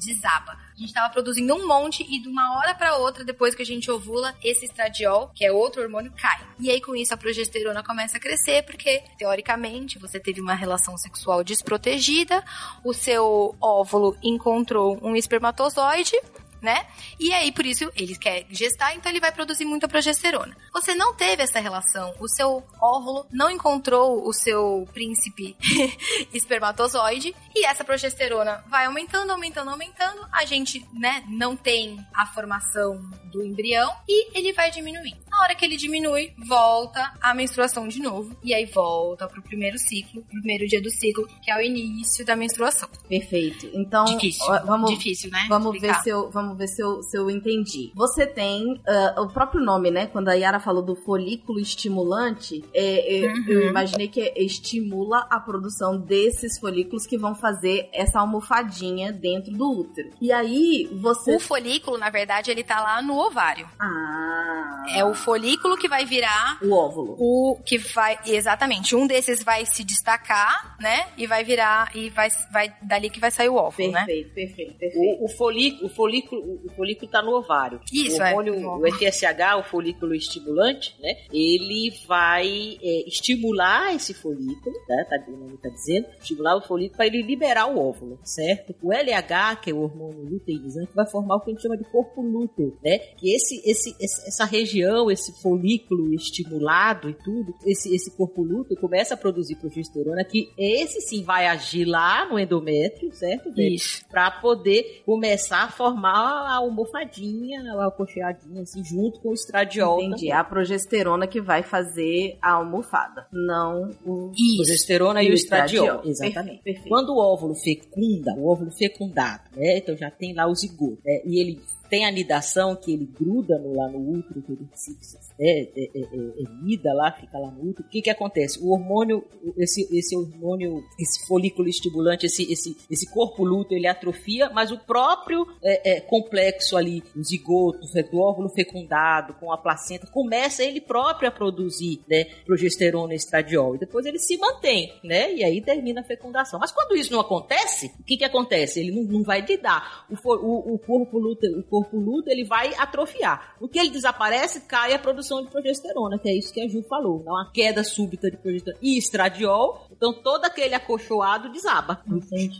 desaba. 0.00 0.52
A 0.52 0.80
gente 0.80 0.92
tava 0.92 1.12
produzindo 1.12 1.54
um 1.54 1.66
monte 1.66 2.02
e 2.02 2.20
de 2.20 2.28
uma 2.28 2.56
hora 2.56 2.74
pra 2.74 2.96
outra, 2.96 3.22
depois 3.22 3.54
que 3.54 3.62
a 3.62 3.66
gente 3.66 3.90
ovula, 3.90 4.34
esse 4.42 4.64
estradiol, 4.64 5.30
que 5.34 5.44
é 5.44 5.52
outro 5.52 5.82
hormônio, 5.82 6.12
cai. 6.16 6.40
E 6.58 6.70
aí 6.70 6.80
com 6.80 6.96
isso 6.96 7.12
a 7.12 7.16
progesterona 7.16 7.82
começa 7.82 8.16
a 8.16 8.20
crescer, 8.20 8.62
porque 8.64 9.02
teoricamente 9.18 9.98
você 9.98 10.18
teve 10.18 10.40
uma 10.40 10.54
relação 10.54 10.96
sexual 10.96 11.44
desprotegida, 11.44 12.42
o 12.82 12.92
seu 12.92 13.54
óvulo 13.60 14.16
encontrou 14.22 14.98
um 15.02 15.14
espermatozoide, 15.14 16.18
né? 16.60 16.86
E 17.18 17.32
aí, 17.32 17.52
por 17.52 17.66
isso, 17.66 17.90
ele 17.94 18.16
quer 18.16 18.46
gestar, 18.50 18.94
então 18.94 19.10
ele 19.10 19.20
vai 19.20 19.32
produzir 19.32 19.64
muita 19.64 19.88
progesterona. 19.88 20.56
Você 20.72 20.94
não 20.94 21.14
teve 21.14 21.42
essa 21.42 21.60
relação, 21.60 22.14
o 22.18 22.28
seu 22.28 22.64
óvulo 22.80 23.26
não 23.30 23.50
encontrou 23.50 24.26
o 24.26 24.32
seu 24.32 24.88
príncipe 24.92 25.56
espermatozoide, 26.32 27.34
e 27.54 27.64
essa 27.64 27.84
progesterona 27.84 28.64
vai 28.68 28.86
aumentando, 28.86 29.30
aumentando, 29.30 29.70
aumentando. 29.70 30.26
A 30.32 30.44
gente, 30.44 30.86
né, 30.92 31.24
não 31.28 31.56
tem 31.56 31.98
a 32.14 32.26
formação 32.26 33.00
do 33.24 33.44
embrião 33.44 33.94
e 34.08 34.36
ele 34.36 34.52
vai 34.52 34.70
diminuir. 34.70 35.16
Na 35.40 35.44
hora 35.44 35.54
que 35.54 35.64
ele 35.64 35.78
diminui, 35.78 36.34
volta 36.46 37.14
a 37.18 37.32
menstruação 37.32 37.88
de 37.88 37.98
novo, 37.98 38.36
e 38.44 38.52
aí 38.52 38.66
volta 38.66 39.26
pro 39.26 39.40
primeiro 39.40 39.78
ciclo, 39.78 40.22
primeiro 40.24 40.66
dia 40.68 40.82
do 40.82 40.90
ciclo, 40.90 41.26
que 41.42 41.50
é 41.50 41.56
o 41.56 41.62
início 41.62 42.26
da 42.26 42.36
menstruação. 42.36 42.86
Perfeito. 43.08 43.66
Então, 43.72 44.04
Difícil, 44.04 44.44
vamos, 44.66 44.90
difícil, 44.90 45.30
né? 45.30 45.46
Vamos 45.48 45.70
ver, 45.72 45.76
explicar. 45.78 46.02
se 46.02 46.10
eu, 46.10 46.30
vamos 46.30 46.58
ver 46.58 46.66
se 46.68 46.82
eu, 46.82 47.02
se 47.02 47.16
eu 47.16 47.30
entendi. 47.30 47.90
Você 47.94 48.26
tem 48.26 48.82
ah, 48.86 49.14
o 49.22 49.28
próprio 49.28 49.64
nome, 49.64 49.90
né? 49.90 50.08
Quando 50.08 50.28
a 50.28 50.34
Yara 50.34 50.60
falou 50.60 50.82
do 50.82 50.94
folículo 50.94 51.58
estimulante, 51.58 52.62
é, 52.74 53.20
é, 53.24 53.30
Uhum. 53.32 53.44
eu 53.48 53.68
imaginei 53.70 54.08
que 54.08 54.20
estimula 54.36 55.26
a 55.30 55.40
produção 55.40 55.96
desses 55.98 56.58
folículos 56.58 57.06
que 57.06 57.16
vão 57.16 57.34
fazer 57.34 57.88
essa 57.94 58.20
almofadinha 58.20 59.10
dentro 59.10 59.50
do 59.52 59.70
útero. 59.72 60.10
E 60.20 60.30
aí, 60.32 60.86
você. 61.00 61.34
O 61.34 61.40
folículo, 61.40 61.96
na 61.96 62.10
verdade, 62.10 62.50
ele 62.50 62.62
tá 62.62 62.78
lá 62.82 63.00
no 63.00 63.16
ovário. 63.18 63.66
Ah. 63.80 64.84
É 64.94 65.02
o 65.04 65.14
folículo 65.14 65.29
que 65.78 65.88
vai 65.88 66.04
virar 66.04 66.58
o 66.62 66.72
óvulo. 66.72 67.16
o 67.18 67.56
que 67.64 67.78
vai 67.78 68.18
exatamente 68.26 68.94
um 68.94 69.06
desses 69.06 69.42
vai 69.42 69.64
se 69.66 69.84
destacar, 69.84 70.76
né? 70.80 71.08
E 71.16 71.26
vai 71.26 71.44
virar 71.44 71.90
e 71.94 72.10
vai 72.10 72.28
vai 72.52 72.72
dali 72.82 73.10
que 73.10 73.20
vai 73.20 73.30
sair 73.30 73.48
o 73.48 73.54
óvulo, 73.56 73.90
né? 73.92 74.04
Perfeito, 74.06 74.34
perfeito, 74.34 74.74
perfeito. 74.78 75.20
O, 75.22 75.24
o 75.24 75.28
folículo, 75.28 75.86
o 75.86 75.94
folículo, 75.94 76.60
o 76.64 76.70
folículo 76.76 77.10
tá 77.10 77.22
no 77.22 77.32
ovário. 77.36 77.80
Isso, 77.92 78.18
o 78.18 78.22
é, 78.22 78.28
hormônio, 78.30 78.60
no 78.60 78.78
o. 78.78 78.86
FSH, 78.96 79.56
o 79.58 79.62
folículo 79.64 80.14
estimulante, 80.14 80.94
né? 81.00 81.14
Ele 81.32 81.92
vai 82.06 82.78
é, 82.82 83.08
estimular 83.08 83.94
esse 83.94 84.14
folículo, 84.14 84.74
tá? 84.86 85.04
tá? 85.10 85.24
O 85.28 85.36
nome 85.36 85.56
tá 85.58 85.68
dizendo, 85.68 86.06
estimular 86.20 86.56
o 86.56 86.62
folículo 86.62 86.96
para 86.96 87.06
ele 87.06 87.22
liberar 87.22 87.66
o 87.66 87.78
óvulo, 87.78 88.18
certo? 88.24 88.74
O 88.82 88.92
LH, 88.92 89.56
que 89.62 89.70
é 89.70 89.74
o 89.74 89.82
hormônio 89.82 90.24
luteinizante, 90.28 90.90
vai 90.94 91.06
formar 91.08 91.36
o 91.36 91.40
que 91.40 91.50
a 91.50 91.54
gente 91.54 91.62
chama 91.62 91.76
de 91.76 91.84
corpo 91.84 92.20
lúteo, 92.22 92.76
né? 92.84 92.98
Que 92.98 93.34
esse, 93.34 93.56
esse, 93.68 93.90
esse- 94.00 94.28
essa 94.28 94.44
região, 94.44 95.10
esse 95.10 95.19
folículo 95.40 96.12
estimulado 96.14 97.08
e 97.08 97.14
tudo, 97.14 97.54
esse, 97.64 97.94
esse 97.94 98.10
corpo 98.16 98.42
lúteo 98.42 98.76
começa 98.76 99.14
a 99.14 99.16
produzir 99.16 99.56
progesterona, 99.56 100.24
que 100.24 100.50
esse 100.56 101.00
sim 101.00 101.22
vai 101.22 101.46
agir 101.46 101.84
lá 101.84 102.28
no 102.28 102.38
endométrio, 102.38 103.12
certo? 103.12 103.50
Dele? 103.50 103.74
Isso. 103.74 104.04
Pra 104.08 104.30
poder 104.30 105.02
começar 105.04 105.64
a 105.64 105.70
formar 105.70 106.46
a 106.46 106.56
almofadinha, 106.56 107.62
a 107.74 107.88
aconcheadinha, 107.88 108.62
assim, 108.62 108.84
junto 108.84 109.20
com 109.20 109.30
o 109.30 109.34
estradiol. 109.34 110.00
Entendi. 110.00 110.14
também. 110.14 110.30
É 110.30 110.34
a 110.34 110.44
progesterona 110.44 111.26
que 111.26 111.40
vai 111.40 111.62
fazer 111.62 112.38
a 112.40 112.52
almofada, 112.52 113.26
não 113.32 113.90
o 114.04 114.32
Isso. 114.32 114.56
Progesterona 114.56 115.22
e, 115.22 115.30
o 115.30 115.34
estradiol. 115.34 116.02
Exatamente. 116.04 116.34
Perfeito, 116.34 116.62
perfeito. 116.62 116.88
Quando 116.88 117.10
o 117.10 117.18
óvulo 117.18 117.54
fecunda, 117.54 118.34
o 118.36 118.48
óvulo 118.48 118.70
fecundado, 118.70 119.44
né? 119.56 119.78
Então 119.78 119.96
já 119.96 120.10
tem 120.10 120.34
lá 120.34 120.46
o 120.46 120.54
zigoto, 120.54 120.98
né? 121.04 121.20
E 121.24 121.40
ele 121.40 121.60
tem 121.90 122.06
a 122.06 122.10
nidação 122.10 122.76
que 122.76 122.92
ele 122.92 123.04
gruda 123.04 123.58
no- 123.58 123.74
lá 123.74 123.88
no 123.88 123.98
útero, 124.18 124.40
que 124.42 124.52
ele 124.52 124.68
se, 124.74 124.96
é, 125.38 125.62
é, 125.62 125.64
é, 125.76 126.00
é, 126.00 126.42
é 126.44 126.62
nida 126.62 126.92
lá, 126.94 127.10
fica 127.12 127.38
lá 127.38 127.50
no 127.50 127.70
útero. 127.70 127.86
O 127.86 127.90
que 127.90 128.00
que 128.02 128.10
acontece? 128.10 128.58
O 128.62 128.70
hormônio, 128.72 129.24
esse, 129.58 129.82
esse 129.96 130.16
hormônio, 130.16 130.82
esse 130.98 131.26
folículo 131.26 131.68
estimulante, 131.68 132.26
esse, 132.26 132.50
esse, 132.50 132.76
esse 132.90 133.10
corpo 133.10 133.44
lúteo, 133.44 133.76
ele 133.76 133.86
atrofia, 133.86 134.48
mas 134.50 134.70
o 134.70 134.78
próprio 134.78 135.46
é, 135.62 135.96
é, 135.96 136.00
complexo 136.00 136.76
ali, 136.76 137.02
o 137.16 137.22
zigoto, 137.24 137.80
do 138.10 138.18
óvulo 138.20 138.48
fecundado, 138.50 139.34
com 139.34 139.52
a 139.52 139.58
placenta, 139.58 140.06
começa 140.06 140.62
ele 140.62 140.80
próprio 140.80 141.28
a 141.28 141.32
produzir, 141.32 142.00
né, 142.08 142.24
progesterona 142.46 143.12
e 143.12 143.16
estradiol. 143.16 143.74
E 143.74 143.78
depois 143.78 144.06
ele 144.06 144.18
se 144.18 144.36
mantém, 144.36 144.92
né, 145.02 145.34
e 145.34 145.42
aí 145.42 145.60
termina 145.60 146.02
a 146.02 146.04
fecundação. 146.04 146.60
Mas 146.60 146.70
quando 146.70 146.96
isso 146.96 147.12
não 147.12 147.20
acontece, 147.20 147.86
o 147.98 148.04
que 148.04 148.16
que 148.16 148.24
acontece? 148.24 148.80
Ele 148.80 148.92
não, 148.92 149.02
não 149.02 149.22
vai 149.22 149.40
lidar. 149.40 150.06
O, 150.10 150.14
o, 150.30 150.74
o 150.74 150.78
corpo 150.78 151.18
lúteo, 151.18 151.58
o 151.58 151.62
corpo 151.64 151.79
lúteo, 151.92 152.30
ele 152.30 152.44
vai 152.44 152.74
atrofiar. 152.74 153.54
O 153.60 153.68
que 153.68 153.78
ele 153.78 153.90
desaparece, 153.90 154.62
cai 154.62 154.92
a 154.92 154.98
produção 154.98 155.42
de 155.42 155.50
progesterona, 155.50 156.18
que 156.18 156.28
é 156.28 156.34
isso 156.34 156.52
que 156.52 156.60
a 156.60 156.68
Ju 156.68 156.82
falou. 156.88 157.22
Dá 157.22 157.30
uma 157.30 157.50
queda 157.52 157.82
súbita 157.84 158.30
de 158.30 158.36
progesterona 158.36 158.80
e 158.82 158.98
estradiol, 158.98 159.86
então 159.90 160.12
todo 160.12 160.44
aquele 160.44 160.74
acolchoado 160.74 161.50
desaba. 161.50 162.02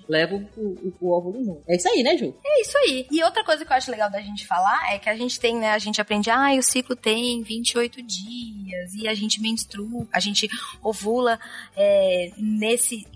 Leva 0.09 0.37
o, 0.57 0.63
o, 0.63 0.95
o 1.01 1.11
óvulo 1.11 1.45
junto. 1.45 1.63
É 1.69 1.77
isso 1.77 1.89
aí, 1.89 2.03
né, 2.03 2.17
Ju? 2.17 2.35
É 2.45 2.61
isso 2.61 2.77
aí. 2.79 3.07
E 3.11 3.23
outra 3.23 3.45
coisa 3.45 3.65
que 3.65 3.73
eu 3.73 3.77
acho 3.77 3.91
legal 3.91 4.11
da 4.11 4.21
gente 4.21 4.47
falar 4.47 4.95
é 4.95 4.99
que 4.99 5.09
a 5.09 5.17
gente 5.17 5.39
tem, 5.39 5.57
né, 5.57 5.71
a 5.71 5.79
gente 5.79 6.01
aprende, 6.01 6.31
ah, 6.31 6.53
o 6.59 6.63
ciclo 6.63 6.97
tem 6.97 7.43
28 7.43 8.03
dias 8.03 8.95
e 8.95 9.09
a 9.09 9.15
gente 9.15 9.41
menstrua, 9.41 10.07
a 10.13 10.21
gente 10.21 10.49
ovula 10.83 11.39
é, 11.77 12.31
nesse 12.37 13.07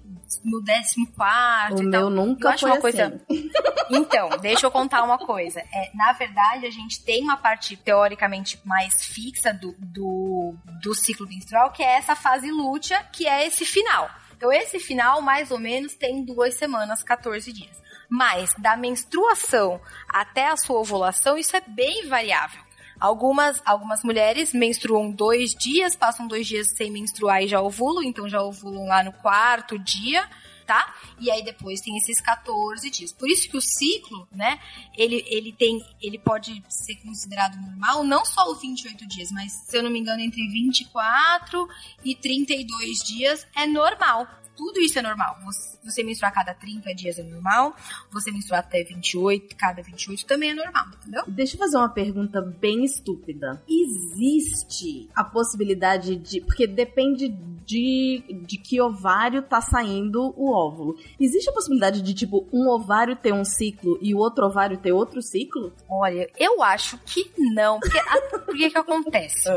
no 0.45 0.65
14 0.65 1.07
quarto 1.15 1.79
O 1.79 1.83
e 1.83 1.87
meu 1.87 2.01
tal. 2.01 2.11
nunca 2.11 2.49
Eu 2.49 2.53
acho 2.53 2.61
foi 2.61 2.71
uma 2.71 2.81
coisa 2.81 3.07
assim. 3.07 3.51
Então, 3.91 4.31
deixa 4.41 4.67
eu 4.67 4.71
contar 4.71 5.03
uma 5.03 5.19
coisa. 5.19 5.61
É, 5.61 5.91
na 5.95 6.13
verdade, 6.13 6.67
a 6.67 6.71
gente 6.71 7.05
tem 7.05 7.23
uma 7.23 7.37
parte 7.37 7.77
teoricamente 7.77 8.59
mais 8.65 9.05
fixa 9.05 9.53
do, 9.53 9.75
do, 9.79 10.55
do 10.83 10.95
ciclo 10.95 11.29
menstrual, 11.29 11.71
que 11.71 11.83
é 11.83 11.99
essa 11.99 12.17
fase 12.17 12.51
lútea, 12.51 13.03
que 13.13 13.29
é 13.29 13.47
esse 13.47 13.67
final. 13.67 14.11
Então, 14.37 14.51
esse 14.51 14.79
final, 14.79 15.21
mais 15.21 15.51
ou 15.51 15.59
menos, 15.59 15.95
tem 15.95 16.25
duas 16.25 16.55
semanas, 16.55 17.03
14 17.03 17.53
dias. 17.53 17.83
Mas, 18.09 18.51
da 18.59 18.77
menstruação 18.77 19.81
até 20.09 20.49
a 20.49 20.57
sua 20.57 20.81
ovulação, 20.81 21.37
isso 21.37 21.57
é 21.57 21.61
bem 21.61 22.07
variável. 22.09 22.64
Algumas, 22.99 23.61
algumas 23.65 24.03
mulheres 24.03 24.53
menstruam 24.53 25.11
dois 25.11 25.51
dias, 25.51 25.97
passam 25.97 26.27
dois 26.27 26.47
dias 26.47 26.69
sem 26.77 26.91
menstruar 26.91 27.43
e 27.43 27.49
já 27.49 27.61
ovulam, 27.61 28.03
então 28.03 28.29
já 28.29 28.43
ovulam 28.43 28.87
lá 28.87 29.03
no 29.03 29.13
quarto 29.13 29.79
dia, 29.79 30.29
tá? 30.67 30.95
E 31.19 31.31
aí 31.31 31.45
depois 31.45 31.81
tem 31.81 31.97
esses 31.97 32.21
14 32.21 32.91
dias. 32.91 33.13
Por 33.13 33.29
isso 33.29 33.49
que 33.49 33.57
o 33.57 33.61
ciclo, 33.61 34.27
né, 34.33 34.59
ele, 34.97 35.25
ele 35.27 35.53
tem, 35.53 35.85
ele 36.01 36.19
pode 36.19 36.63
ser 36.69 36.97
considerado 36.97 37.57
normal, 37.57 38.05
não 38.05 38.25
só 38.25 38.51
os 38.51 38.61
28 38.61 39.07
dias, 39.07 39.31
mas 39.31 39.53
se 39.53 39.77
eu 39.77 39.83
não 39.83 39.91
me 39.91 39.99
engano, 39.99 40.21
entre 40.21 40.47
24 40.49 41.69
e 42.05 42.15
32 42.15 42.99
dias 43.05 43.47
é 43.55 43.67
normal. 43.67 44.27
Tudo 44.57 44.81
isso 44.81 44.99
é 44.99 45.03
normal. 45.03 45.37
Você, 45.45 45.79
você 45.85 46.03
menstruar 46.03 46.33
a 46.33 46.35
cada 46.35 46.55
30 46.55 46.95
dias 46.95 47.19
é 47.19 47.23
normal. 47.23 47.75
Você 48.13 48.31
menstruar 48.31 48.61
até 48.61 48.83
28, 48.83 49.57
cada 49.57 49.83
28 49.83 50.27
também 50.27 50.51
é 50.51 50.55
normal, 50.55 50.87
entendeu? 51.01 51.25
Deixa 51.27 51.55
eu 51.55 51.59
fazer 51.59 51.77
uma 51.77 51.89
pergunta 51.89 52.41
bem 52.41 52.85
estúpida. 52.85 53.63
Existe 53.69 55.09
a 55.15 55.25
possibilidade 55.25 56.17
de. 56.17 56.41
Porque 56.41 56.67
depende 56.67 57.29
de, 57.29 58.25
de 58.47 58.59
que 58.59 58.81
ovário 58.81 59.43
tá 59.43 59.61
saindo 59.61 60.35
o 60.37 60.53
óvulo. 60.53 60.97
Existe 61.19 61.49
a 61.49 61.53
possibilidade 61.53 62.03
de, 62.03 62.15
tipo, 62.15 62.47
um 62.53 62.69
ovário 62.69 63.17
ter 63.17 63.33
um 63.33 63.45
ciclo 63.45 63.99
e 64.01 64.15
o 64.15 64.19
outro 64.19 64.47
ovário 64.47 64.77
ter 64.77 64.93
outro 64.93 65.23
ciclo? 65.23 65.73
Olha, 65.89 66.29
eu 66.39 66.63
acho 66.63 66.99
que 66.99 67.31
não. 67.39 67.81
Porque 67.81 68.01
por 68.31 68.55
que 68.57 68.71
que 68.71 68.79
acontece? 68.79 69.49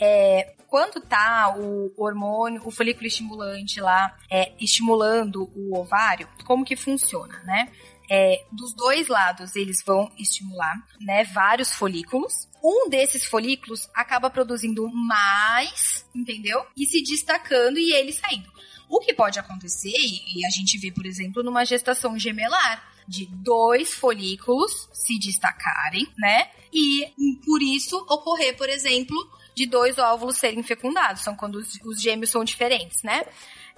É, 0.00 0.54
quando 0.68 1.00
tá 1.00 1.54
o 1.56 1.92
hormônio, 1.96 2.62
o 2.64 2.70
folículo 2.70 3.06
estimulante 3.06 3.80
lá, 3.80 4.16
é, 4.30 4.52
estimulando 4.60 5.50
o 5.54 5.78
ovário, 5.78 6.28
como 6.46 6.64
que 6.64 6.76
funciona, 6.76 7.42
né? 7.44 7.72
É, 8.10 8.44
dos 8.52 8.72
dois 8.74 9.08
lados 9.08 9.54
eles 9.54 9.82
vão 9.84 10.10
estimular, 10.18 10.74
né, 11.00 11.24
vários 11.24 11.72
folículos. 11.72 12.48
Um 12.62 12.88
desses 12.88 13.24
folículos 13.24 13.88
acaba 13.94 14.30
produzindo 14.30 14.88
mais, 14.90 16.06
entendeu? 16.14 16.64
E 16.76 16.86
se 16.86 17.02
destacando 17.02 17.78
e 17.78 17.92
ele 17.92 18.12
saindo. 18.12 18.50
O 18.88 19.00
que 19.00 19.12
pode 19.12 19.38
acontecer, 19.38 19.92
e 19.92 20.44
a 20.46 20.50
gente 20.50 20.78
vê, 20.78 20.90
por 20.90 21.04
exemplo, 21.04 21.42
numa 21.42 21.64
gestação 21.64 22.18
gemelar, 22.18 22.82
de 23.06 23.26
dois 23.26 23.94
folículos 23.94 24.88
se 24.92 25.18
destacarem, 25.18 26.06
né? 26.16 26.50
E 26.72 27.12
por 27.44 27.62
isso 27.62 27.96
ocorrer, 28.08 28.56
por 28.56 28.68
exemplo, 28.68 29.16
de 29.58 29.66
dois 29.66 29.98
óvulos 29.98 30.36
serem 30.36 30.62
fecundados. 30.62 31.22
São 31.22 31.34
quando 31.34 31.56
os, 31.56 31.74
os 31.84 32.00
gêmeos 32.00 32.30
são 32.30 32.44
diferentes, 32.44 33.02
né? 33.02 33.24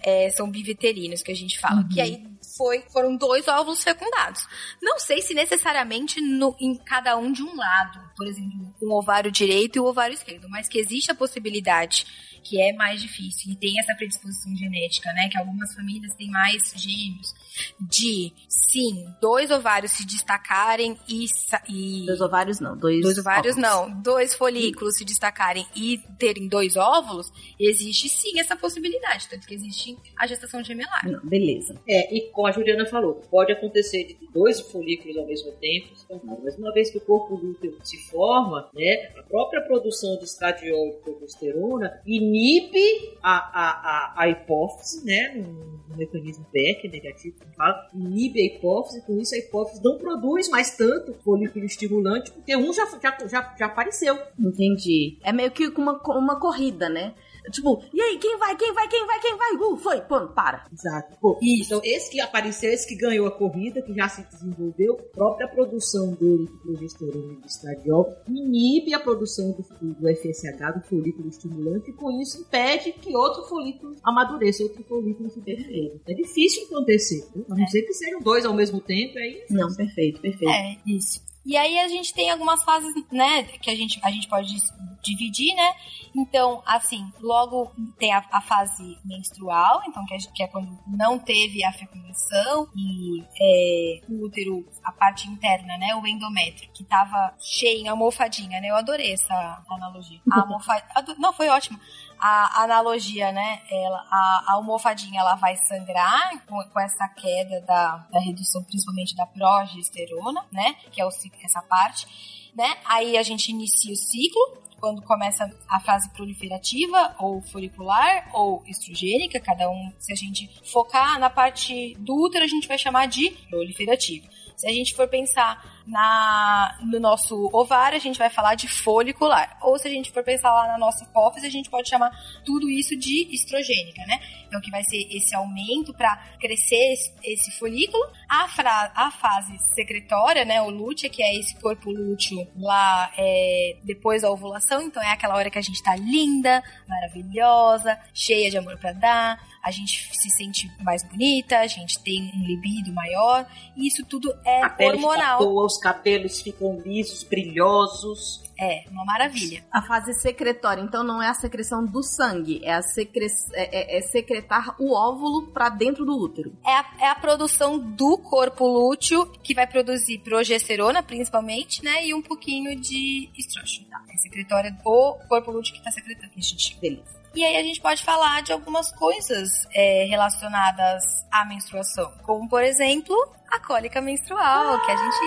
É, 0.03 0.31
são 0.31 0.51
biviterinos 0.51 1.22
que 1.22 1.33
a 1.33 1.37
gente 1.37 1.59
fala. 1.59 1.81
Uhum. 1.81 1.89
Que 1.89 2.01
aí 2.01 2.22
foi, 2.57 2.83
foram 2.93 3.16
dois 3.16 3.49
óvulos 3.49 3.83
fecundados. 3.83 4.47
Não 4.83 4.99
sei 4.99 5.22
se 5.22 5.33
necessariamente 5.33 6.20
no, 6.20 6.55
em 6.61 6.76
cada 6.76 7.16
um 7.16 7.33
de 7.33 7.43
um 7.43 7.57
lado, 7.57 8.10
por 8.17 8.27
exemplo, 8.27 8.75
o 8.81 8.99
ovário 8.99 9.31
direito 9.31 9.77
e 9.77 9.81
o 9.81 9.87
ovário 9.87 10.15
esquerdo, 10.15 10.49
mas 10.49 10.69
que 10.69 10.79
existe 10.79 11.11
a 11.11 11.15
possibilidade 11.15 12.07
que 12.43 12.61
é 12.61 12.73
mais 12.73 13.01
difícil 13.03 13.53
e 13.53 13.57
tem 13.57 13.79
essa 13.79 13.95
predisposição 13.95 14.55
genética, 14.57 15.13
né? 15.13 15.29
Que 15.31 15.39
algumas 15.39 15.75
famílias 15.75 16.15
têm 16.15 16.31
mais 16.31 16.73
gêmeos. 16.77 17.35
De, 17.81 18.33
sim, 18.49 19.07
dois 19.21 19.51
ovários 19.51 19.93
se 19.93 20.07
destacarem 20.07 20.97
e. 21.09 21.27
e 21.69 22.07
Dois 22.07 22.21
ovários 22.21 22.61
não, 22.61 22.77
dois. 22.77 23.03
dois 23.03 23.19
ovários 23.19 23.57
óvulos. 23.57 23.71
não, 23.71 24.03
dois 24.03 24.35
folículos 24.35 24.97
se 24.97 25.05
destacarem 25.05 25.67
e 25.77 25.99
terem 26.19 26.49
dois 26.49 26.77
óvulos, 26.77 27.31
existe 27.59 28.09
sim 28.09 28.39
essa 28.41 28.57
possibilidade. 28.57 29.29
Tanto 29.29 29.47
que 29.47 29.55
existe 29.55 29.97
a 30.17 30.27
gestação 30.27 30.63
gemelar. 30.65 31.07
Não, 31.07 31.21
beleza. 31.27 31.79
É, 31.87 32.15
e 32.15 32.31
como 32.31 32.47
a 32.47 32.53
Juliana 32.53 32.87
falou, 32.87 33.15
pode 33.31 33.53
acontecer 33.53 34.05
de 34.05 34.29
dois 34.33 34.61
folículos 34.61 35.17
ao 35.19 35.27
mesmo 35.27 35.53
tempo, 35.53 35.95
se 35.97 36.07
formar. 36.07 36.37
mas 36.43 36.57
uma 36.57 36.73
vez 36.73 36.91
que 36.91 36.99
o 36.99 37.01
corpo 37.03 37.35
lúteo 37.35 37.77
se 37.83 37.99
forma, 38.11 38.69
né, 38.75 39.13
a 39.17 39.23
própria 39.23 39.63
produção 39.63 40.17
de 40.19 40.25
estradiol 40.25 40.89
e 40.89 40.93
progesterona 41.03 42.01
inibe 42.07 43.17
a, 43.23 43.37
a, 43.37 43.71
a, 43.71 44.15
a 44.23 44.29
hipófise, 44.29 45.05
né, 45.05 45.35
no, 45.37 45.81
no 45.89 45.97
mecanismo 45.97 46.47
Beck 46.53 46.89
negativo, 46.89 47.39
como 47.39 47.55
fala, 47.55 47.89
inibe 47.95 48.41
a 48.41 48.45
hipófise, 48.45 49.03
com 49.07 49.19
isso 49.19 49.35
a 49.35 49.39
hipófise 49.39 49.83
não 49.83 49.99
produz 49.99 50.49
mais 50.49 50.77
tanto 50.77 51.15
folículo 51.15 51.65
estimulante, 51.65 52.31
porque 52.31 52.57
um 52.57 52.73
já, 52.73 52.87
já, 53.03 53.17
já, 53.27 53.55
já 53.59 53.67
apareceu. 53.67 54.19
Entendi. 54.39 55.19
É 55.23 55.33
meio 55.33 55.51
que 55.51 55.69
uma, 55.69 56.01
uma 56.09 56.39
corrida, 56.39 56.89
né? 56.89 57.15
Tipo, 57.51 57.83
e 57.93 58.01
aí, 58.01 58.19
quem 58.19 58.39
vai, 58.39 58.57
quem 58.57 58.73
vai, 58.73 58.89
quem 58.89 59.07
vai, 59.07 59.21
quem 59.21 59.37
vai? 59.37 59.53
Uh, 59.57 59.77
foi, 59.77 60.01
pô, 60.03 60.29
para. 60.29 60.65
Exato. 60.73 61.19
Pô, 61.21 61.39
Então, 61.43 61.81
esse 61.85 62.11
que 62.11 62.21
apareceu, 62.21 62.71
esse 62.73 62.87
que 62.87 62.97
ganhou 62.97 63.27
a 63.27 63.31
corrida, 63.31 63.83
que 63.83 63.95
já 63.95 64.09
se 64.09 64.23
desenvolveu, 64.23 64.95
a 64.99 65.15
própria 65.15 65.49
produção 65.49 66.13
dele 66.15 66.47
de 66.47 66.59
progesterona 66.59 67.41
de 67.41 67.47
estradiol 67.47 68.15
inibe 68.29 68.95
a 68.95 69.01
produção 69.01 69.53
do, 69.53 69.63
do 69.95 70.09
FSH, 70.17 70.75
do 70.75 70.83
folículo 70.89 71.29
estimulante, 71.29 71.91
e 71.91 71.93
com 71.93 72.11
isso 72.21 72.41
impede 72.41 72.93
que 72.93 73.15
outro 73.15 73.45
folículo 73.45 73.97
amadureça, 74.05 74.63
outro 74.63 74.83
folículo 74.85 75.31
se 75.31 75.41
desenvolva. 75.41 76.01
É 76.07 76.15
difícil 76.15 76.65
acontecer, 76.65 77.27
viu? 77.35 77.45
a 77.51 77.55
não 77.55 77.67
ser 77.67 77.83
que 77.83 77.93
sejam 77.95 78.21
dois 78.21 78.45
ao 78.45 78.55
mesmo 78.55 78.81
tempo, 78.81 79.19
aí 79.19 79.45
Não, 79.51 79.75
perfeito, 79.75 80.21
perfeito. 80.21 80.53
É, 80.53 80.79
isso. 80.87 81.30
E 81.45 81.57
aí 81.57 81.78
a 81.78 81.88
gente 81.88 82.12
tem 82.12 82.30
algumas 82.30 82.62
fases, 82.62 82.93
né, 83.11 83.45
que 83.45 83.70
a 83.70 83.74
gente, 83.74 83.99
a 84.03 84.11
gente 84.11 84.28
pode 84.28 84.55
dividir, 85.03 85.55
né? 85.55 85.72
Então, 86.14 86.62
assim, 86.66 87.11
logo 87.20 87.72
tem 87.99 88.12
a, 88.12 88.22
a 88.30 88.41
fase 88.41 88.99
menstrual, 89.05 89.82
então 89.86 90.05
que 90.05 90.14
é, 90.14 90.18
que 90.18 90.43
é 90.43 90.47
quando 90.47 90.78
não 90.86 91.18
teve 91.18 91.64
a 91.64 91.72
fecundação 91.72 92.68
e 92.76 93.22
é, 93.41 94.01
o 94.09 94.24
útero, 94.24 94.66
a 94.84 94.93
parte 94.93 95.28
interna, 95.28 95.78
né, 95.78 95.95
o 95.95 96.07
endométrio, 96.07 96.70
que 96.74 96.84
tava 96.84 97.34
cheio, 97.41 97.91
almofadinha, 97.91 98.61
né? 98.61 98.68
Eu 98.70 98.76
adorei 98.76 99.12
essa 99.12 99.62
analogia. 99.70 100.20
A 100.30 100.41
almofadinha, 100.41 101.16
não, 101.18 101.32
foi 101.32 101.49
ótimo 101.49 101.78
a 102.21 102.64
analogia, 102.64 103.33
né? 103.33 103.62
Ela, 103.71 104.07
a, 104.11 104.45
a 104.47 104.53
almofadinha 104.55 105.21
ela 105.21 105.35
vai 105.37 105.57
sangrar 105.57 106.45
com, 106.47 106.62
com 106.62 106.81
essa 106.81 107.09
queda 107.09 107.61
da, 107.62 108.07
da 108.12 108.21
redução, 108.21 108.62
principalmente 108.62 109.16
da 109.16 109.27
progesterona, 109.27 110.45
né? 110.53 110.75
Que 110.93 111.01
é 111.01 111.07
o, 111.07 111.11
essa 111.43 111.62
parte, 111.62 112.51
né? 112.55 112.77
Aí 112.85 113.16
a 113.16 113.23
gente 113.23 113.51
inicia 113.51 113.93
o 113.93 113.97
ciclo. 113.97 114.59
Quando 114.79 115.03
começa 115.03 115.45
a 115.68 115.79
fase 115.81 116.09
proliferativa, 116.11 117.14
ou 117.18 117.43
folicular, 117.43 118.31
ou 118.33 118.62
estrogênica, 118.66 119.39
cada 119.39 119.68
um, 119.68 119.93
se 119.99 120.11
a 120.11 120.16
gente 120.16 120.49
focar 120.73 121.18
na 121.18 121.29
parte 121.29 121.95
do 121.99 122.14
útero, 122.14 122.47
a 122.47 122.49
gente 122.49 122.66
vai 122.66 122.79
chamar 122.79 123.07
de 123.07 123.31
proliferativa. 123.51 124.27
Se 124.57 124.66
a 124.66 124.73
gente 124.73 124.95
for 124.95 125.07
pensar 125.07 125.80
na, 125.87 126.78
no 126.83 127.01
nosso 127.01 127.51
ovário, 127.53 127.97
a 127.97 128.01
gente 128.01 128.18
vai 128.18 128.31
falar 128.31 128.55
de 128.55 128.68
folicular. 128.68 129.59
Ou 129.62 129.78
se 129.78 129.89
a 129.89 129.91
gente 129.91 130.11
for 130.11 130.22
pensar 130.22 130.53
lá 130.53 130.66
na 130.68 130.78
nossa 130.78 131.05
hipófise, 131.05 131.47
a 131.47 131.51
gente 131.51 131.70
pode 131.70 131.89
chamar 131.89 132.11
tudo 132.45 132.70
isso 132.70 132.97
de 132.97 133.28
estrogênica, 133.35 134.05
né? 134.07 134.20
Então, 134.47 134.61
que 134.61 134.70
vai 134.70 134.83
ser 134.83 135.07
esse 135.11 135.35
aumento 135.35 135.95
para 135.95 136.16
crescer 136.41 136.93
esse, 136.93 137.12
esse 137.22 137.51
folículo. 137.59 138.03
A, 138.28 138.49
fra, 138.49 138.93
a 138.95 139.11
fase 139.11 139.57
secretória, 139.74 140.45
né? 140.45 140.61
O 140.61 140.70
lútea, 140.70 141.09
que 141.09 141.22
é 141.22 141.37
esse 141.37 141.55
corpo 141.61 141.91
lúteo 141.91 142.47
lá 142.57 143.12
é, 143.16 143.76
depois 143.85 144.22
da 144.22 144.31
ovulação. 144.31 144.83
Então, 144.83 145.03
é 145.03 145.12
aquela 145.12 145.37
hora 145.37 145.51
que 145.51 145.59
a 145.59 145.62
gente 145.62 145.83
tá 145.83 145.95
linda, 145.97 146.62
maravilhosa, 146.89 147.99
cheia 148.12 148.51
de 148.51 148.59
amor 148.59 148.76
para 148.78 148.93
dar. 148.93 149.39
A 149.62 149.70
gente 149.70 150.09
se 150.16 150.31
sente 150.31 150.70
mais 150.83 151.03
bonita, 151.05 151.59
a 151.59 151.66
gente 151.66 152.03
tem 152.03 152.33
um 152.35 152.45
libido 152.45 152.93
maior. 152.93 153.47
E 153.76 153.87
isso 153.87 154.05
tudo 154.07 154.35
é 154.45 154.87
hormonal. 154.87 155.39
Os 155.73 155.79
cabelos 155.79 156.41
ficam 156.41 156.81
lisos, 156.85 157.23
brilhosos. 157.23 158.43
É, 158.59 158.85
uma 158.91 159.05
maravilha. 159.07 159.64
A 159.73 159.81
fase 159.81 160.12
secretória, 160.14 160.83
então, 160.83 161.03
não 161.03 161.23
é 161.23 161.29
a 161.29 161.35
secreção 161.35 161.85
do 161.85 162.03
sangue, 162.03 162.61
é, 162.62 162.75
a 162.75 162.83
secre... 162.83 163.27
é, 163.55 163.97
é- 163.97 163.99
é 163.99 164.03
secretar 164.03 164.75
o 164.79 164.93
óvulo 164.95 165.47
pra 165.49 165.68
dentro 165.71 166.05
do 166.05 166.14
útero. 166.16 166.53
É 166.66 166.73
a, 166.75 166.85
é 167.01 167.09
a 167.09 167.14
produção 167.14 167.79
do 167.79 168.18
corpo 168.18 168.66
lúteo 168.66 169.27
que 169.43 169.55
vai 169.55 169.66
produzir 169.66 170.18
progesterona, 170.18 171.03
principalmente, 171.03 171.83
né? 171.83 172.07
E 172.07 172.12
um 172.14 172.21
pouquinho 172.21 172.79
de 172.79 173.31
estrógeno. 173.37 173.87
Tá? 173.89 174.03
É 174.12 174.16
secretória 174.18 174.71
do 174.71 174.83
corpo 174.83 175.51
lúteo 175.51 175.75
que 175.75 175.83
tá 175.83 175.91
secretando, 175.91 176.31
que 176.33 176.41
a 176.41 176.43
gente. 176.43 176.79
Beleza. 176.81 177.20
E 177.35 177.45
aí 177.45 177.57
a 177.57 177.62
gente 177.62 177.81
pode 177.81 178.03
falar 178.03 178.43
de 178.43 178.53
algumas 178.53 178.91
coisas 178.93 179.49
é, 179.74 180.05
relacionadas 180.05 181.03
à 181.31 181.45
menstruação. 181.45 182.11
Como, 182.22 182.49
por 182.49 182.62
exemplo, 182.62 183.14
a 183.51 183.61
cólica 183.61 184.01
menstrual, 184.01 184.81
que 184.85 184.91
a 184.91 184.97
gente 184.97 185.18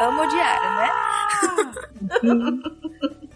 ama 0.00 0.22
odiar, 0.24 0.76
né? 0.76 0.90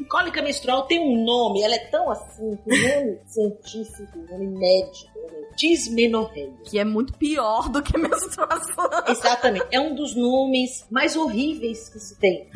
Cólica 0.09 0.41
menstrual 0.41 0.87
tem 0.87 0.99
um 0.99 1.23
nome, 1.23 1.63
ela 1.63 1.75
é 1.75 1.85
tão 1.91 2.11
assim, 2.11 2.57
com 2.57 2.71
nome 2.71 3.19
científico, 3.27 4.19
nome 4.31 4.47
médico, 4.47 5.19
né? 5.19 5.49
dismenorreia. 5.55 6.55
Que 6.65 6.79
é 6.79 6.85
muito 6.85 7.13
pior 7.13 7.69
do 7.69 7.83
que 7.83 7.99
menstruação. 7.99 8.89
Exatamente, 9.07 9.67
é 9.71 9.79
um 9.79 9.95
dos 9.95 10.17
nomes 10.17 10.87
mais 10.91 11.15
horríveis 11.15 11.91
que 11.91 11.99
se 11.99 12.19
tem. 12.19 12.49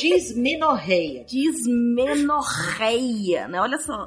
Dismenorreia. 0.00 1.24
Dismenorreia, 1.24 3.48
né? 3.48 3.60
Olha 3.60 3.78
só. 3.78 4.06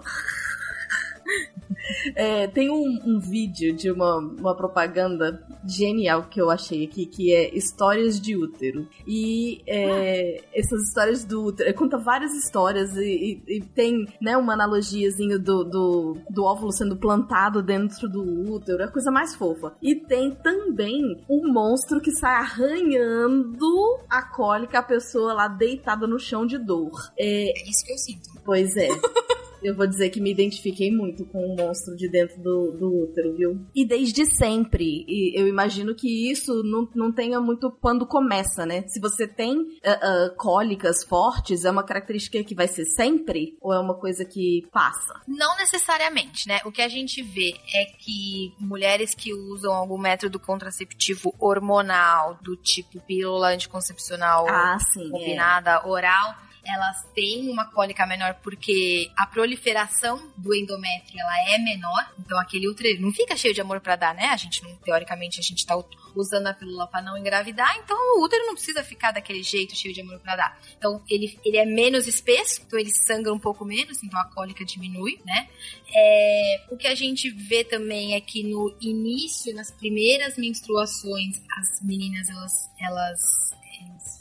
É, 2.16 2.48
tem 2.48 2.70
um, 2.70 3.00
um 3.06 3.20
vídeo 3.20 3.74
de 3.74 3.92
uma, 3.92 4.18
uma 4.18 4.56
propaganda 4.56 5.46
genial 5.68 6.24
que 6.24 6.40
eu 6.42 6.50
achei 6.50 6.86
aqui, 6.86 7.06
que 7.06 7.34
é 7.34 7.54
Histórias 7.56 8.20
de 8.22 8.38
Útero. 8.38 8.88
E 9.08 9.62
é, 9.68 10.44
essas 10.54 10.82
histórias 10.88 11.26
do 11.26 11.44
útero, 11.46 11.74
conta 11.74 11.98
várias 11.98 12.34
histórias 12.34 12.96
e, 12.96 13.42
e- 13.48 13.58
e 13.58 13.62
tem 13.62 14.06
né, 14.22 14.38
uma 14.38 14.54
analogiazinha 14.54 15.38
do, 15.38 15.64
do, 15.64 16.18
do 16.30 16.44
óvulo 16.46 16.72
sendo 16.72 16.96
plantado 16.96 17.62
dentro 17.62 18.08
do 18.08 18.24
útero, 18.54 18.82
é 18.82 18.86
a 18.86 18.92
coisa 18.92 19.12
mais 19.12 19.36
fofa. 19.36 19.74
E 19.82 19.96
tem 19.96 20.32
também 20.32 21.02
um 21.30 21.52
monstro 21.52 22.00
que 22.00 22.12
sai 22.12 22.36
arranhando 22.36 24.00
a 24.10 24.22
cólica, 24.22 24.80
a 24.80 24.84
pessoa 24.84 25.34
lá 25.34 25.48
deitada 25.48 26.08
no 26.08 26.20
chão 26.20 26.46
de 26.46 26.58
dor. 26.58 26.92
É, 27.18 27.50
É 27.50 27.70
isso 27.70 27.86
que 27.86 27.92
eu 27.94 27.98
sinto. 27.98 28.30
Pois 28.46 28.76
é. 28.78 28.88
Eu 29.64 29.76
vou 29.76 29.88
dizer 29.88 30.10
que 30.10 30.22
me 30.22 30.32
identifiquei 30.32 30.92
muito 30.92 31.26
com 31.26 31.40
o 31.46 31.56
monstro 31.56 31.96
de 31.96 32.10
dentro 32.10 32.42
do, 32.42 32.72
do 32.72 33.04
útero, 33.04 33.36
viu? 33.36 33.66
E 33.74 33.86
desde 33.86 34.26
sempre. 34.26 35.06
E 35.08 35.40
eu 35.40 35.48
imagino 35.48 35.96
que 35.96 36.32
isso 36.32 36.64
não, 36.64 36.88
não 36.96 37.12
tenha 37.12 37.40
muito 37.40 37.72
quando 37.82 38.06
começa, 38.06 38.66
né? 38.66 38.84
Se 38.88 39.00
você 39.00 39.28
tem 39.28 39.56
ah, 39.86 40.00
ah, 40.02 40.30
cólicas 40.38 41.04
fortes, 41.04 41.66
é 41.66 41.72
uma 41.72 41.84
característica 41.84 42.44
que 42.44 42.56
vai 42.56 42.68
ser 42.68 42.86
sempre? 42.86 43.58
Ou 43.62 43.74
é 43.74 43.80
uma 43.80 43.96
coisa 43.96 44.26
que 44.26 44.68
passa? 44.72 45.22
Não 45.28 45.56
necessariamente, 45.58 46.48
né? 46.48 46.60
O 46.66 46.72
que 46.72 46.82
a 46.82 46.90
gente 46.90 47.22
vê 47.22 47.56
é 47.74 47.86
que 47.86 48.54
mulheres 48.60 49.14
que 49.14 49.34
usam 49.34 49.74
algum 49.74 49.98
método 49.98 50.40
contraceptivo 50.40 51.34
hormonal, 51.40 52.38
do 52.42 52.56
tipo 52.56 53.00
pílula 53.02 53.50
anticoncepcional 53.54 54.46
Ah, 54.48 54.78
sim. 54.80 55.08
É. 55.08 55.10
combinada, 55.10 55.88
oral, 55.88 56.36
elas 56.66 57.04
têm 57.14 57.50
uma 57.50 57.66
cólica 57.66 58.06
menor 58.06 58.36
porque 58.42 59.12
a 59.18 59.28
proliferação 59.28 60.32
do 60.38 60.56
endométrio 60.56 61.20
ela 61.20 61.54
é 61.54 61.58
menor, 61.58 62.14
então 62.20 62.40
aquele 62.40 62.68
útero 62.68 63.02
não 63.02 63.12
fica 63.12 63.36
cheio 63.36 63.54
de 63.54 63.62
amor 63.62 63.82
para 63.82 63.96
dar, 63.96 64.16
né? 64.16 64.28
A 64.28 64.38
gente 64.38 64.64
não, 64.64 64.76
teoricamente 64.78 65.40
a 65.40 65.44
gente 65.44 65.66
tá 65.66 65.76
usando 66.16 66.48
a 66.48 66.54
pílula 66.54 66.88
para 66.88 67.02
não 67.02 67.18
engravidar, 67.18 67.76
então 67.78 67.98
o 68.18 68.24
útero 68.24 68.46
não 68.46 68.54
precisa 68.54 68.84
ficar 68.84 69.12
daquele 69.12 69.44
jeito 69.44 69.76
cheio 69.76 69.94
de 69.94 70.02
amor 70.02 70.20
para 70.20 70.36
dar. 70.36 70.60
Então 70.78 71.02
ele, 71.10 71.38
ele 71.44 71.58
é 71.58 71.66
menos 71.66 72.08
espesso, 72.08 72.62
então 72.66 72.80
ele 72.80 72.92
sangra 73.06 73.34
um 73.34 73.40
pouco 73.40 73.66
menos, 73.66 74.02
então 74.04 74.20
a 74.20 74.26
cólica 74.26 74.64
diminui, 74.64 75.20
né? 75.26 75.50
É, 75.96 76.66
o 76.72 76.78
que 76.78 76.88
a 76.88 76.96
gente 76.96 77.30
vê 77.30 77.64
também 77.64 78.16
é 78.16 78.22
que 78.22 78.44
no 78.44 78.76
início, 78.82 79.54
nas 79.54 79.70
primeiras 79.70 80.38
menstruações, 80.38 81.42
as 81.58 81.82
meninas 81.84 82.30
elas, 82.30 82.70
elas 82.80 83.20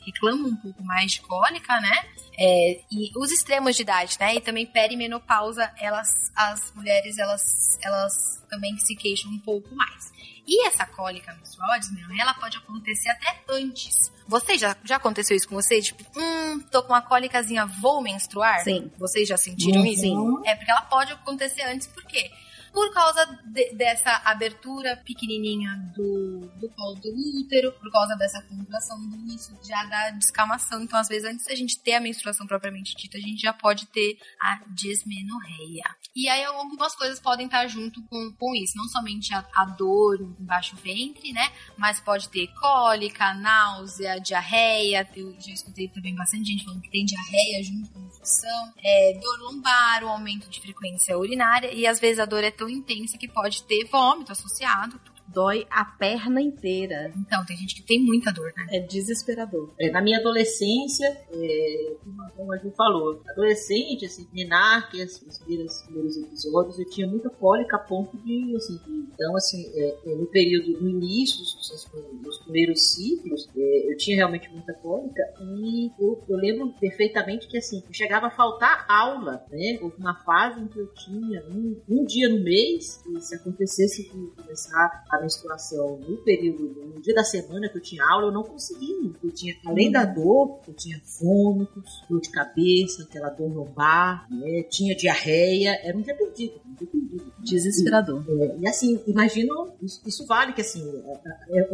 reclamam 0.04 0.48
um 0.48 0.56
pouco 0.56 0.82
mais 0.84 1.12
de 1.12 1.20
cólica, 1.22 1.80
né? 1.80 2.04
É, 2.38 2.80
e 2.90 3.10
os 3.16 3.30
extremos 3.30 3.76
de 3.76 3.82
idade, 3.82 4.16
né? 4.18 4.34
E 4.36 4.40
também 4.40 4.66
perimenopausa, 4.66 5.72
elas, 5.78 6.08
as 6.34 6.72
mulheres, 6.74 7.18
elas, 7.18 7.42
elas 7.82 8.12
também 8.48 8.76
se 8.78 8.94
queixam 8.96 9.30
um 9.30 9.38
pouco 9.38 9.74
mais. 9.74 10.10
E 10.46 10.66
essa 10.66 10.84
cólica 10.86 11.32
menstrual, 11.34 11.78
dismenorreia, 11.78 12.22
ela 12.22 12.34
pode 12.34 12.56
acontecer 12.56 13.08
até 13.10 13.42
antes. 13.48 14.10
Você 14.26 14.58
já, 14.58 14.76
já 14.84 14.96
aconteceu 14.96 15.36
isso 15.36 15.48
com 15.48 15.54
você? 15.54 15.80
Tipo, 15.80 16.04
hum, 16.18 16.60
tô 16.70 16.82
com 16.82 16.92
uma 16.92 17.02
cólicazinha, 17.02 17.64
vou 17.66 18.02
menstruar? 18.02 18.60
Sim. 18.64 18.90
Vocês 18.98 19.28
já 19.28 19.36
sentiram 19.36 19.80
Uhum. 19.82 19.86
isso? 19.86 20.42
É 20.44 20.54
porque 20.56 20.70
ela 20.70 20.82
pode 20.82 21.12
acontecer 21.12 21.62
antes, 21.62 21.86
por 21.86 22.04
quê? 22.04 22.30
Por 22.72 22.92
causa 22.92 23.26
de- 23.46 23.74
dessa 23.74 24.22
abertura 24.24 24.96
pequenininha 25.04 25.70
do, 25.94 26.50
do 26.58 26.68
colo 26.70 26.94
do 26.96 27.08
útero, 27.40 27.72
por 27.72 27.90
causa 27.92 28.14
dessa 28.16 28.40
contração 28.42 28.98
do 29.08 29.16
início 29.16 29.56
já 29.62 29.84
da 29.84 30.10
descamação. 30.10 30.82
Então, 30.82 30.98
às 30.98 31.08
vezes, 31.08 31.28
antes 31.28 31.44
da 31.46 31.54
gente 31.54 31.78
ter 31.78 31.94
a 31.94 32.00
menstruação 32.00 32.46
propriamente 32.46 32.96
dita, 32.96 33.18
a 33.18 33.20
gente 33.20 33.42
já 33.42 33.52
pode 33.52 33.86
ter 33.86 34.18
a 34.40 34.60
dismenorreia. 34.74 35.84
E 36.14 36.28
aí, 36.28 36.44
algumas 36.44 36.94
coisas 36.94 37.20
podem 37.20 37.46
estar 37.46 37.66
junto 37.66 38.02
com, 38.04 38.32
com 38.38 38.54
isso. 38.54 38.76
Não 38.76 38.84
somente 38.88 39.34
a, 39.34 39.46
a 39.54 39.64
dor 39.66 40.20
embaixo 40.40 40.74
do 40.74 40.82
ventre, 40.82 41.32
né? 41.32 41.50
Mas 41.76 42.00
pode 42.00 42.28
ter 42.28 42.48
cólica, 42.58 43.34
náusea, 43.34 44.18
diarreia. 44.18 45.08
Eu 45.14 45.34
já 45.40 45.52
escutei 45.52 45.88
também 45.88 46.14
bastante 46.14 46.46
gente 46.50 46.64
falando 46.64 46.80
que 46.82 46.90
tem 46.90 47.04
diarreia 47.04 47.62
junto 47.62 47.90
com 47.90 48.00
infecção. 48.06 48.72
É, 48.82 49.18
dor 49.20 49.38
lombar, 49.40 50.04
o 50.04 50.08
aumento 50.08 50.48
de 50.48 50.60
frequência 50.60 51.18
urinária. 51.18 51.72
E 51.72 51.86
às 51.86 52.00
vezes 52.00 52.18
a 52.18 52.24
dor 52.24 52.44
é 52.44 52.50
tão 52.62 52.68
intensa 52.68 53.18
que 53.18 53.26
pode 53.26 53.64
ter 53.64 53.84
vômito 53.90 54.30
associado. 54.30 55.00
Dói 55.32 55.66
a 55.70 55.84
perna 55.84 56.40
inteira. 56.40 57.12
Então, 57.16 57.44
tem 57.44 57.56
gente 57.56 57.74
que 57.74 57.82
tem 57.82 58.00
muita 58.00 58.32
dor, 58.32 58.52
né? 58.56 58.66
É 58.70 58.80
desesperador. 58.80 59.72
É, 59.78 59.90
na 59.90 60.00
minha 60.02 60.18
adolescência, 60.18 61.06
é, 61.32 61.94
como 62.36 62.52
a 62.52 62.58
Ju 62.58 62.70
falou, 62.76 63.22
adolescente, 63.28 64.04
assim, 64.06 64.26
menarque, 64.32 65.00
assim, 65.02 65.26
os 65.28 65.38
primeiros, 65.38 65.82
primeiros 65.82 66.16
episódios, 66.16 66.78
eu 66.78 66.88
tinha 66.88 67.06
muita 67.06 67.30
cólica 67.30 67.76
a 67.76 67.78
ponto 67.80 68.16
de, 68.18 68.54
assim, 68.56 68.76
de- 68.78 69.02
então, 69.14 69.36
assim, 69.36 69.70
é, 69.74 69.98
é, 70.06 70.14
no 70.14 70.26
período, 70.26 70.80
no 70.80 70.88
início 70.88 71.38
dos, 71.38 71.54
dos- 71.54 72.22
dos 72.22 72.38
primeiros 72.40 72.92
ciclos, 72.94 73.48
é, 73.56 73.92
eu 73.92 73.96
tinha 73.96 74.16
realmente 74.16 74.48
muita 74.50 74.72
cólica 74.74 75.22
e 75.40 75.90
eu, 75.98 76.22
eu 76.28 76.36
lembro 76.36 76.72
perfeitamente 76.80 77.46
que, 77.48 77.56
assim, 77.58 77.82
chegava 77.92 78.26
a 78.26 78.30
faltar 78.30 78.84
aula, 78.88 79.44
né? 79.50 79.78
Houve 79.80 79.96
uma 79.98 80.14
fase 80.24 80.60
em 80.60 80.68
que 80.68 80.78
eu 80.78 80.86
tinha 80.94 81.42
um, 81.48 81.80
um 81.88 82.04
dia 82.04 82.28
no 82.28 82.42
mês, 82.42 83.02
e 83.06 83.20
se 83.20 83.34
acontecesse 83.34 84.02
de 84.04 84.08
começar 84.42 85.04
a 85.10 85.21
menstruação 85.22 85.98
no 85.98 86.16
período, 86.18 86.64
no 86.94 87.00
dia 87.00 87.14
da 87.14 87.24
semana 87.24 87.68
que 87.68 87.78
eu 87.78 87.82
tinha 87.82 88.04
aula, 88.10 88.26
eu 88.26 88.32
não 88.32 88.42
conseguia. 88.42 89.10
Eu 89.22 89.30
tinha, 89.32 89.54
além 89.66 89.90
da 89.90 90.04
dor, 90.04 90.60
eu 90.66 90.74
tinha 90.74 91.00
vômitos, 91.20 92.04
dor 92.08 92.20
de 92.20 92.30
cabeça, 92.30 93.02
aquela 93.04 93.30
dor 93.30 93.52
lombar, 93.52 94.26
né? 94.30 94.62
tinha 94.64 94.94
diarreia, 94.94 95.78
era 95.82 95.96
um 95.96 96.02
dia 96.02 96.14
perdido, 96.16 96.60
um 96.66 96.74
dia 96.74 96.86
perdido. 96.86 97.32
Desesperador. 97.42 98.24
É, 98.40 98.56
e 98.58 98.68
assim, 98.68 99.00
imagino, 99.06 99.72
isso, 99.82 100.00
isso 100.06 100.26
vale 100.26 100.52
que 100.52 100.60
assim, 100.60 100.82
é, 101.04 101.20
é, 101.50 101.60
é, 101.60 101.68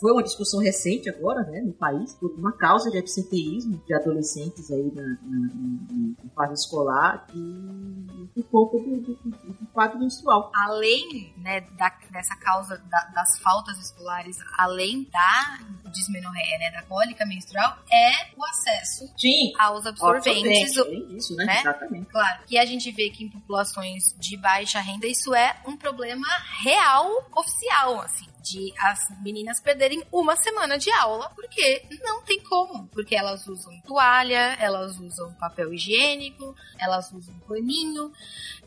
foi 0.00 0.12
uma 0.12 0.22
discussão 0.22 0.60
recente 0.60 1.08
agora, 1.08 1.42
né, 1.50 1.60
no 1.62 1.72
país, 1.72 2.12
por 2.14 2.30
uma 2.32 2.52
causa 2.52 2.90
de 2.90 2.98
absenteísmo 2.98 3.82
de 3.86 3.94
adolescentes 3.94 4.70
aí 4.70 4.92
na, 4.94 5.02
na, 5.02 5.16
na- 5.22 6.14
na 6.24 6.30
fase 6.34 6.54
escolar 6.54 7.26
e 7.34 8.26
por 8.34 8.44
conta 8.50 8.78
do, 8.78 8.96
do, 9.00 9.14
do- 9.14 9.30
do 9.54 9.66
quadro 9.72 9.98
menstrual. 9.98 10.50
além 10.54 11.32
né, 11.38 11.60
da- 11.78 11.98
dessa 12.12 12.36
causa 12.36 12.76
da- 12.88 13.04
das 13.14 13.38
faltas 13.40 13.78
escolares, 13.78 14.36
além 14.58 15.04
da 15.04 15.58
dismenorreia, 15.90 16.58
né, 16.58 16.70
da 16.70 16.82
cólica 16.82 17.24
menstrual, 17.24 17.78
é 17.90 18.10
o 18.36 18.44
acesso 18.46 19.12
Sim, 19.16 19.52
aos 19.58 19.86
absorventes. 19.86 20.76
além 20.78 21.06
disso, 21.08 21.34
né? 21.36 21.44
né? 21.44 21.60
Exatamente. 21.60 22.06
Claro, 22.10 22.42
que 22.46 22.58
a 22.58 22.64
gente 22.64 22.90
vê 22.90 23.10
que 23.10 23.24
em 23.24 23.28
populações 23.28 24.14
de 24.18 24.36
baixa 24.36 24.80
renda 24.80 25.06
isso 25.06 25.34
é 25.34 25.56
um 25.66 25.76
problema 25.76 26.26
real, 26.62 27.28
oficial, 27.36 28.00
assim. 28.02 28.26
De 28.44 28.74
as 28.78 29.08
meninas 29.22 29.58
perderem 29.58 30.04
uma 30.12 30.36
semana 30.36 30.76
de 30.76 30.90
aula, 30.90 31.30
porque 31.34 31.82
não 32.02 32.20
tem 32.22 32.38
como. 32.42 32.86
Porque 32.88 33.16
elas 33.16 33.46
usam 33.46 33.72
toalha, 33.86 34.54
elas 34.60 34.98
usam 35.00 35.32
papel 35.40 35.72
higiênico, 35.72 36.54
elas 36.78 37.10
usam 37.10 37.34
paninho. 37.48 38.12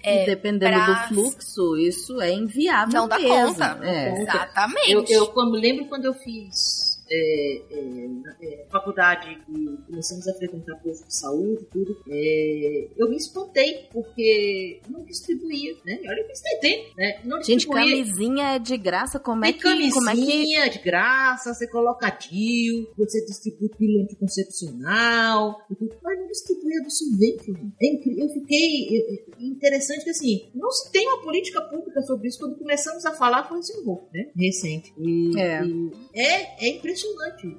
É, 0.02 0.24
e 0.24 0.26
dependendo 0.26 0.74
pra- 0.76 1.06
do 1.06 1.08
fluxo, 1.10 1.78
isso 1.78 2.20
é 2.20 2.32
inviável 2.32 3.02
Não 3.02 3.08
dá 3.08 3.20
mesmo. 3.20 3.48
conta. 3.54 3.80
É. 3.84 4.22
Exatamente. 4.22 4.92
Eu, 4.92 5.06
eu 5.08 5.28
quando 5.28 5.52
lembro 5.56 5.86
quando 5.86 6.06
eu 6.06 6.14
fiz 6.16 6.97
é, 7.10 7.62
é, 7.72 8.08
na- 8.08 8.36
é, 8.42 8.66
faculdade 8.72 9.38
e 9.50 9.78
começamos 9.88 10.28
a 10.28 10.34
frequentar 10.34 10.76
posto 10.82 11.08
de 11.08 11.16
saúde 11.16 11.66
tudo, 11.72 11.98
é, 12.10 12.88
eu 12.98 13.10
me 13.10 13.16
espantei, 13.18 13.88
porque 13.92 14.80
não 14.90 15.04
distribuía, 15.04 15.76
né? 15.86 16.00
Olha 16.08 16.24
que 16.24 16.34
tentei, 16.42 16.92
né? 16.98 17.22
Não 17.26 17.42
Gente, 17.44 17.68
camisinha 17.68 18.56
é 18.56 18.60
de 18.60 18.78
graça, 18.78 19.20
como 19.20 19.44
é 19.46 19.52
Tem 19.52 19.58
que... 19.62 19.92
Como 19.92 20.10
é 20.10 20.14
que... 20.16 20.20
camisinha 20.22 20.70
de 20.70 20.80
graça, 20.80 21.54
você 21.54 21.68
coloca 21.68 22.10
DIU, 22.10 22.88
você 22.98 23.24
distribui 23.26 23.70
pílula 23.70 24.04
anticoncepcional, 24.04 25.62
mas 26.04 26.20
não 26.20 26.28
distribui 26.28 26.78
absorvente. 26.78 27.46
gente. 27.46 28.10
É. 28.20 28.24
Eu 28.24 28.30
fiquei 28.30 29.26
interessante 29.40 30.04
que 30.04 30.10
assim, 30.10 30.50
não 30.56 30.72
se 30.72 30.92
tem 30.92 31.08
uma 31.08 31.22
política 31.22 31.62
pública 31.62 32.02
sobre 32.02 32.28
isso. 32.28 32.40
Quando 32.40 32.58
começamos 32.58 33.06
a 33.06 33.12
falar, 33.14 33.44
foi 33.48 33.60
esse 33.60 33.76
horror, 33.80 34.04
né? 34.14 34.30
Recente. 34.36 34.94
E, 34.98 35.38
É. 35.40 35.64
e 35.66 35.92
é, 36.14 36.66
é 36.66 36.70
impressionante. 36.70 36.97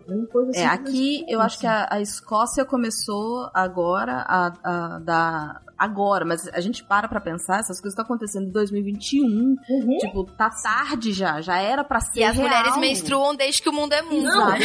É 0.09 0.13
uma 0.13 0.27
coisa 0.27 0.51
assim. 0.51 0.61
É, 0.61 0.67
aqui 0.67 1.25
eu 1.29 1.41
acho 1.41 1.59
que 1.59 1.67
a 1.67 1.79
a, 1.79 1.97
a 1.97 2.01
Escócia 2.01 2.65
começou 2.65 3.49
agora 3.55 4.25
a, 4.27 4.53
a 4.65 4.99
dar. 4.99 5.63
Agora, 5.79 6.25
mas 6.25 6.49
a 6.49 6.61
gente 6.61 6.83
para 6.83 7.07
pra 7.07 7.21
pensar, 7.21 7.61
essas 7.61 7.81
coisas 7.81 7.93
estão 7.93 8.05
acontecendo 8.05 8.49
em 8.49 8.51
2021. 8.51 9.25
Uhum. 9.25 9.99
Tipo, 9.99 10.25
tá 10.25 10.51
tarde 10.51 11.13
já, 11.13 11.41
já 11.41 11.61
era 11.61 11.85
pra 11.85 12.01
ser 12.01 12.19
E 12.19 12.25
as 12.25 12.37
real. 12.37 12.49
mulheres 12.49 12.77
menstruam 12.77 13.37
desde 13.37 13.63
que 13.63 13.69
o 13.69 13.73
mundo 13.73 13.93
é 13.93 14.03
mundo. 14.03 14.25
Não, 14.25 14.59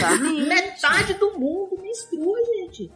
metade 0.48 1.14
do 1.14 1.38
mundo 1.38 1.78
menstrua, 1.80 2.40
gente. 2.46 2.92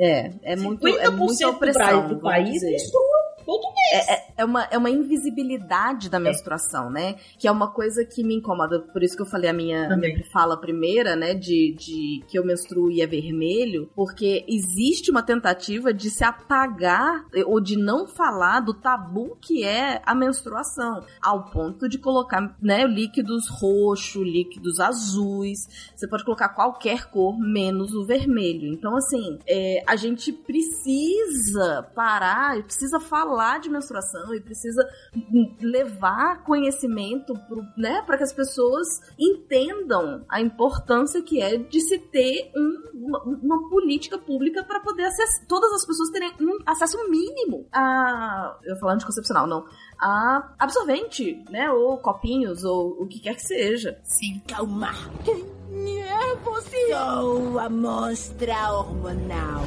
É, 0.00 0.30
é 0.42 0.56
muito, 0.56 0.88
é 0.88 1.10
50% 1.10 1.16
muita 1.16 1.44
do 1.44 1.50
opressão. 1.50 2.08
Do 2.08 2.18
país 2.20 2.62
menstrua 2.62 3.33
todo 3.44 3.62
mês. 3.62 4.24
É 4.36 4.44
uma, 4.44 4.64
é 4.64 4.78
uma 4.78 4.90
invisibilidade 4.90 6.08
da 6.08 6.18
menstruação, 6.18 6.90
né? 6.90 7.16
Que 7.38 7.46
é 7.46 7.52
uma 7.52 7.70
coisa 7.70 8.04
que 8.04 8.24
me 8.24 8.34
incomoda. 8.34 8.80
Por 8.80 9.02
isso 9.02 9.16
que 9.16 9.22
eu 9.22 9.26
falei 9.26 9.48
a 9.48 9.52
minha, 9.52 9.88
Também. 9.88 10.14
minha 10.14 10.26
fala 10.30 10.56
primeira, 10.56 11.14
né? 11.14 11.34
De, 11.34 11.74
de 11.78 12.24
que 12.26 12.38
eu 12.38 12.44
menstruo 12.44 12.90
e 12.90 13.00
é 13.00 13.06
vermelho. 13.06 13.90
Porque 13.94 14.44
existe 14.48 15.10
uma 15.10 15.22
tentativa 15.22 15.92
de 15.92 16.10
se 16.10 16.24
apagar 16.24 17.26
ou 17.46 17.60
de 17.60 17.76
não 17.76 18.06
falar 18.06 18.60
do 18.60 18.74
tabu 18.74 19.36
que 19.40 19.62
é 19.62 20.02
a 20.04 20.14
menstruação. 20.14 21.04
Ao 21.22 21.50
ponto 21.50 21.88
de 21.88 21.98
colocar, 21.98 22.56
né? 22.60 22.86
Líquidos 22.86 23.48
roxos, 23.48 24.22
líquidos 24.22 24.80
azuis. 24.80 25.92
Você 25.94 26.08
pode 26.08 26.24
colocar 26.24 26.48
qualquer 26.48 27.10
cor, 27.10 27.38
menos 27.38 27.94
o 27.94 28.04
vermelho. 28.04 28.72
Então, 28.72 28.96
assim, 28.96 29.38
é, 29.46 29.82
a 29.86 29.96
gente 29.96 30.32
precisa 30.32 31.82
parar, 31.94 32.62
precisa 32.62 32.98
falar 32.98 33.33
de 33.60 33.68
menstruação 33.70 34.34
e 34.34 34.40
precisa 34.40 34.82
hum, 35.16 35.56
levar 35.60 36.42
conhecimento 36.44 37.34
pro, 37.48 37.62
né, 37.76 38.02
para 38.06 38.16
que 38.16 38.22
as 38.24 38.32
pessoas 38.32 38.86
entendam 39.18 40.24
a 40.28 40.40
importância 40.40 41.22
que 41.22 41.40
é 41.40 41.56
de 41.56 41.80
se 41.80 41.98
ter 41.98 42.50
um- 42.56 43.06
uma, 43.06 43.22
uma 43.22 43.68
política 43.68 44.16
pública 44.18 44.62
para 44.64 44.80
poder 44.80 45.04
acessar, 45.04 45.46
todas 45.46 45.70
as 45.72 45.86
pessoas 45.86 46.10
terem 46.10 46.32
um 46.40 46.58
acesso 46.66 46.96
mínimo 47.10 47.66
a. 47.72 48.56
Eu 48.64 48.76
falando 48.76 49.00
de 49.00 49.06
concepcional, 49.06 49.46
não. 49.46 49.64
A 50.00 50.54
absorvente, 50.58 51.44
né? 51.50 51.70
Ou 51.70 51.98
copinhos, 51.98 52.64
ou 52.64 53.02
o 53.02 53.06
que 53.06 53.20
quer 53.20 53.34
que 53.34 53.42
seja. 53.42 53.98
Sim. 54.04 54.40
Calma. 54.48 54.92
Quem 55.24 55.44
é 56.02 56.34
você? 56.36 56.88
Sou 56.94 57.58
a 57.58 57.68
monstra 57.68 58.72
hormonal. 58.72 59.62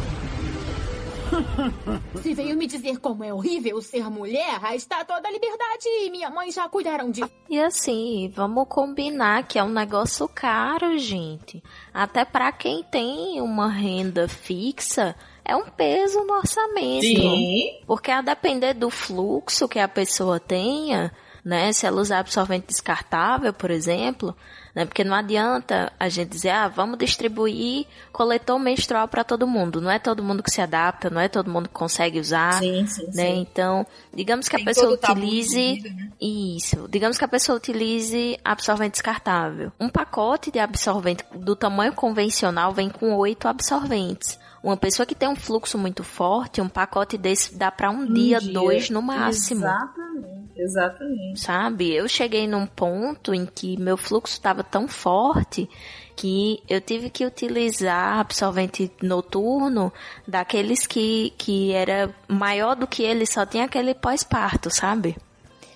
Se 2.21 2.33
veio 2.33 2.57
me 2.57 2.67
dizer 2.67 2.99
como 2.99 3.23
é 3.23 3.33
horrível 3.33 3.81
ser 3.81 4.09
mulher, 4.09 4.59
está 4.75 5.03
toda 5.03 5.27
a 5.27 5.31
liberdade 5.31 5.85
e 5.85 6.09
minha 6.09 6.29
mãe 6.29 6.51
já 6.51 6.67
cuidaram 6.67 7.11
de. 7.11 7.23
E 7.49 7.59
assim, 7.59 8.31
vamos 8.35 8.67
combinar 8.67 9.43
que 9.43 9.59
é 9.59 9.63
um 9.63 9.69
negócio 9.69 10.27
caro, 10.27 10.97
gente. 10.97 11.63
Até 11.93 12.25
para 12.25 12.51
quem 12.51 12.83
tem 12.83 13.41
uma 13.41 13.69
renda 13.69 14.27
fixa, 14.27 15.15
é 15.43 15.55
um 15.55 15.69
peso 15.69 16.23
no 16.25 16.33
orçamento. 16.33 17.05
Sim. 17.05 17.79
Porque 17.85 18.11
a 18.11 18.21
depender 18.21 18.73
do 18.73 18.89
fluxo 18.89 19.67
que 19.67 19.79
a 19.79 19.87
pessoa 19.87 20.39
tenha, 20.39 21.11
né? 21.43 21.71
Se 21.71 21.85
ela 21.85 22.01
usar 22.01 22.19
absorvente 22.19 22.67
descartável, 22.67 23.53
por 23.53 23.71
exemplo, 23.71 24.35
né? 24.77 24.85
Porque 24.85 25.03
não 25.03 25.15
adianta 25.15 25.91
a 25.99 26.07
gente 26.07 26.29
dizer, 26.29 26.51
ah, 26.51 26.67
vamos 26.67 26.99
distribuir 26.99 27.87
coletor 28.11 28.59
menstrual 28.59 29.07
para 29.07 29.23
todo 29.23 29.47
mundo. 29.47 29.81
Não 29.81 29.89
é 29.89 29.97
todo 29.97 30.21
mundo 30.21 30.43
que 30.43 30.51
se 30.51 30.61
adapta, 30.61 31.09
não 31.09 31.19
é 31.19 31.27
todo 31.27 31.49
mundo 31.49 31.67
que 31.67 31.73
consegue 31.73 32.19
usar. 32.19 32.53
Sim, 32.59 32.85
sim, 32.85 33.07
né? 33.07 33.11
sim. 33.11 33.39
Então, 33.39 33.87
digamos 34.13 34.47
que 34.47 34.55
Tem 34.55 34.63
a 34.63 34.67
pessoa 34.67 34.93
utilize 34.93 35.59
envolvido, 35.59 35.95
né? 35.95 36.09
isso. 36.21 36.87
Digamos 36.91 37.17
que 37.17 37.25
a 37.25 37.27
pessoa 37.27 37.57
utilize 37.57 38.37
absorvente 38.45 38.91
descartável. 38.91 39.71
Um 39.79 39.89
pacote 39.89 40.51
de 40.51 40.59
absorvente 40.59 41.23
do 41.33 41.55
tamanho 41.55 41.93
convencional 41.93 42.71
vem 42.71 42.87
com 42.87 43.15
oito 43.15 43.47
absorventes. 43.47 44.37
Uma 44.63 44.75
pessoa 44.75 45.05
que 45.05 45.15
tem 45.15 45.29
um 45.29 45.35
fluxo 45.35 45.77
muito 45.77 46.03
forte, 46.03 46.61
um 46.61 46.69
pacote 46.69 47.17
desse 47.17 47.55
dá 47.55 47.71
para 47.71 47.89
um, 47.89 48.11
dia, 48.11 48.39
dois 48.41 48.89
no 48.89 49.01
máximo 49.01 49.65
Exatamente, 49.65 50.61
exatamente. 50.61 51.39
sabe? 51.39 51.93
Eu 51.93 52.07
cheguei 52.07 52.47
num 52.47 52.65
ponto 52.65 53.33
em 53.33 53.45
que 53.45 53.79
meu 53.79 53.97
fluxo 53.97 54.33
estava 54.33 54.63
tão 54.63 54.87
forte 54.87 55.69
que 56.15 56.61
eu 56.67 56.81
tive 56.81 57.11
que 57.11 57.25
utilizar 57.25 58.19
absorvente 58.19 58.91
noturno 59.03 59.93
daqueles 60.27 60.87
que, 60.87 61.31
que 61.37 61.71
era 61.71 62.13
maior 62.27 62.75
do 62.75 62.87
que 62.87 63.03
ele, 63.03 63.25
só 63.25 63.45
tinha 63.45 63.65
aquele 63.65 63.93
pós-parto, 63.93 64.71
sabe? 64.71 65.15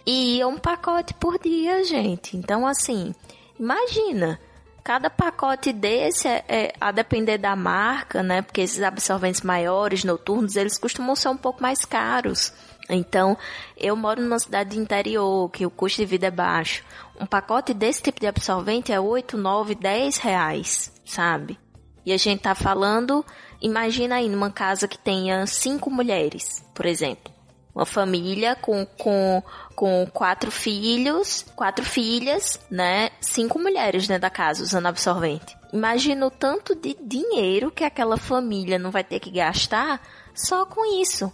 E 0.03 0.37
ia 0.37 0.47
um 0.47 0.57
pacote 0.57 1.13
por 1.13 1.37
dia, 1.37 1.83
gente. 1.83 2.35
Então, 2.35 2.65
assim, 2.65 3.13
imagina. 3.59 4.39
Cada 4.83 5.09
pacote 5.09 5.71
desse, 5.71 6.27
é, 6.27 6.43
é, 6.47 6.73
a 6.81 6.91
depender 6.91 7.37
da 7.37 7.55
marca, 7.55 8.23
né? 8.23 8.41
Porque 8.41 8.61
esses 8.61 8.81
absorventes 8.81 9.41
maiores, 9.41 10.03
noturnos, 10.03 10.55
eles 10.55 10.77
costumam 10.77 11.15
ser 11.15 11.29
um 11.29 11.37
pouco 11.37 11.61
mais 11.61 11.85
caros. 11.85 12.51
Então, 12.89 13.37
eu 13.77 13.95
moro 13.95 14.21
numa 14.21 14.39
cidade 14.39 14.71
de 14.71 14.79
interior, 14.79 15.49
que 15.49 15.65
o 15.65 15.69
custo 15.69 16.01
de 16.01 16.05
vida 16.05 16.27
é 16.27 16.31
baixo. 16.31 16.83
Um 17.19 17.25
pacote 17.25 17.73
desse 17.73 18.01
tipo 18.01 18.19
de 18.19 18.27
absorvente 18.27 18.91
é 18.91 18.99
8, 18.99 19.37
9, 19.37 19.75
10 19.75 20.17
reais, 20.17 20.91
sabe? 21.05 21.59
E 22.03 22.11
a 22.11 22.17
gente 22.17 22.41
tá 22.41 22.55
falando, 22.55 23.23
imagina 23.61 24.15
aí 24.15 24.27
numa 24.27 24.49
casa 24.49 24.87
que 24.87 24.97
tenha 24.97 25.45
cinco 25.45 25.91
mulheres, 25.91 26.65
por 26.73 26.87
exemplo. 26.87 27.31
Uma 27.73 27.85
família 27.85 28.55
com, 28.55 28.85
com, 28.97 29.41
com 29.75 30.05
quatro 30.13 30.51
filhos, 30.51 31.45
quatro 31.55 31.85
filhas, 31.85 32.59
né? 32.69 33.09
Cinco 33.21 33.57
mulheres 33.57 34.07
dentro 34.07 34.23
da 34.23 34.29
casa 34.29 34.63
usando 34.63 34.87
absorvente. 34.87 35.57
Imagina 35.71 36.27
o 36.27 36.31
tanto 36.31 36.75
de 36.75 36.97
dinheiro 37.01 37.71
que 37.71 37.85
aquela 37.85 38.17
família 38.17 38.77
não 38.77 38.91
vai 38.91 39.03
ter 39.03 39.19
que 39.19 39.31
gastar 39.31 40.01
só 40.33 40.65
com 40.65 41.01
isso. 41.01 41.31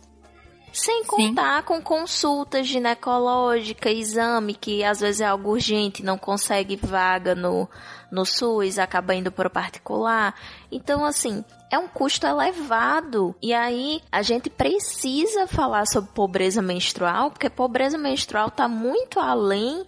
Sem 0.71 1.03
contar 1.05 1.63
com 1.63 1.81
consulta 1.81 2.63
ginecológica, 2.63 3.89
exame, 3.89 4.53
que 4.53 4.83
às 4.83 4.99
vezes 4.99 5.21
é 5.21 5.25
algo 5.25 5.51
urgente, 5.51 6.03
não 6.03 6.19
consegue 6.19 6.75
vaga 6.75 7.33
no, 7.33 7.67
no 8.11 8.23
SUS, 8.23 8.77
acaba 8.77 9.15
indo 9.15 9.31
para 9.31 9.47
o 9.47 9.51
particular. 9.51 10.35
Então, 10.71 11.03
assim, 11.03 11.43
é 11.69 11.77
um 11.77 11.87
custo 11.87 12.25
elevado. 12.25 13.35
E 13.41 13.53
aí, 13.53 14.01
a 14.11 14.21
gente 14.21 14.49
precisa 14.49 15.47
falar 15.47 15.85
sobre 15.85 16.11
pobreza 16.11 16.61
menstrual, 16.61 17.31
porque 17.31 17.49
pobreza 17.49 17.97
menstrual 17.97 18.47
está 18.47 18.67
muito 18.67 19.19
além 19.19 19.85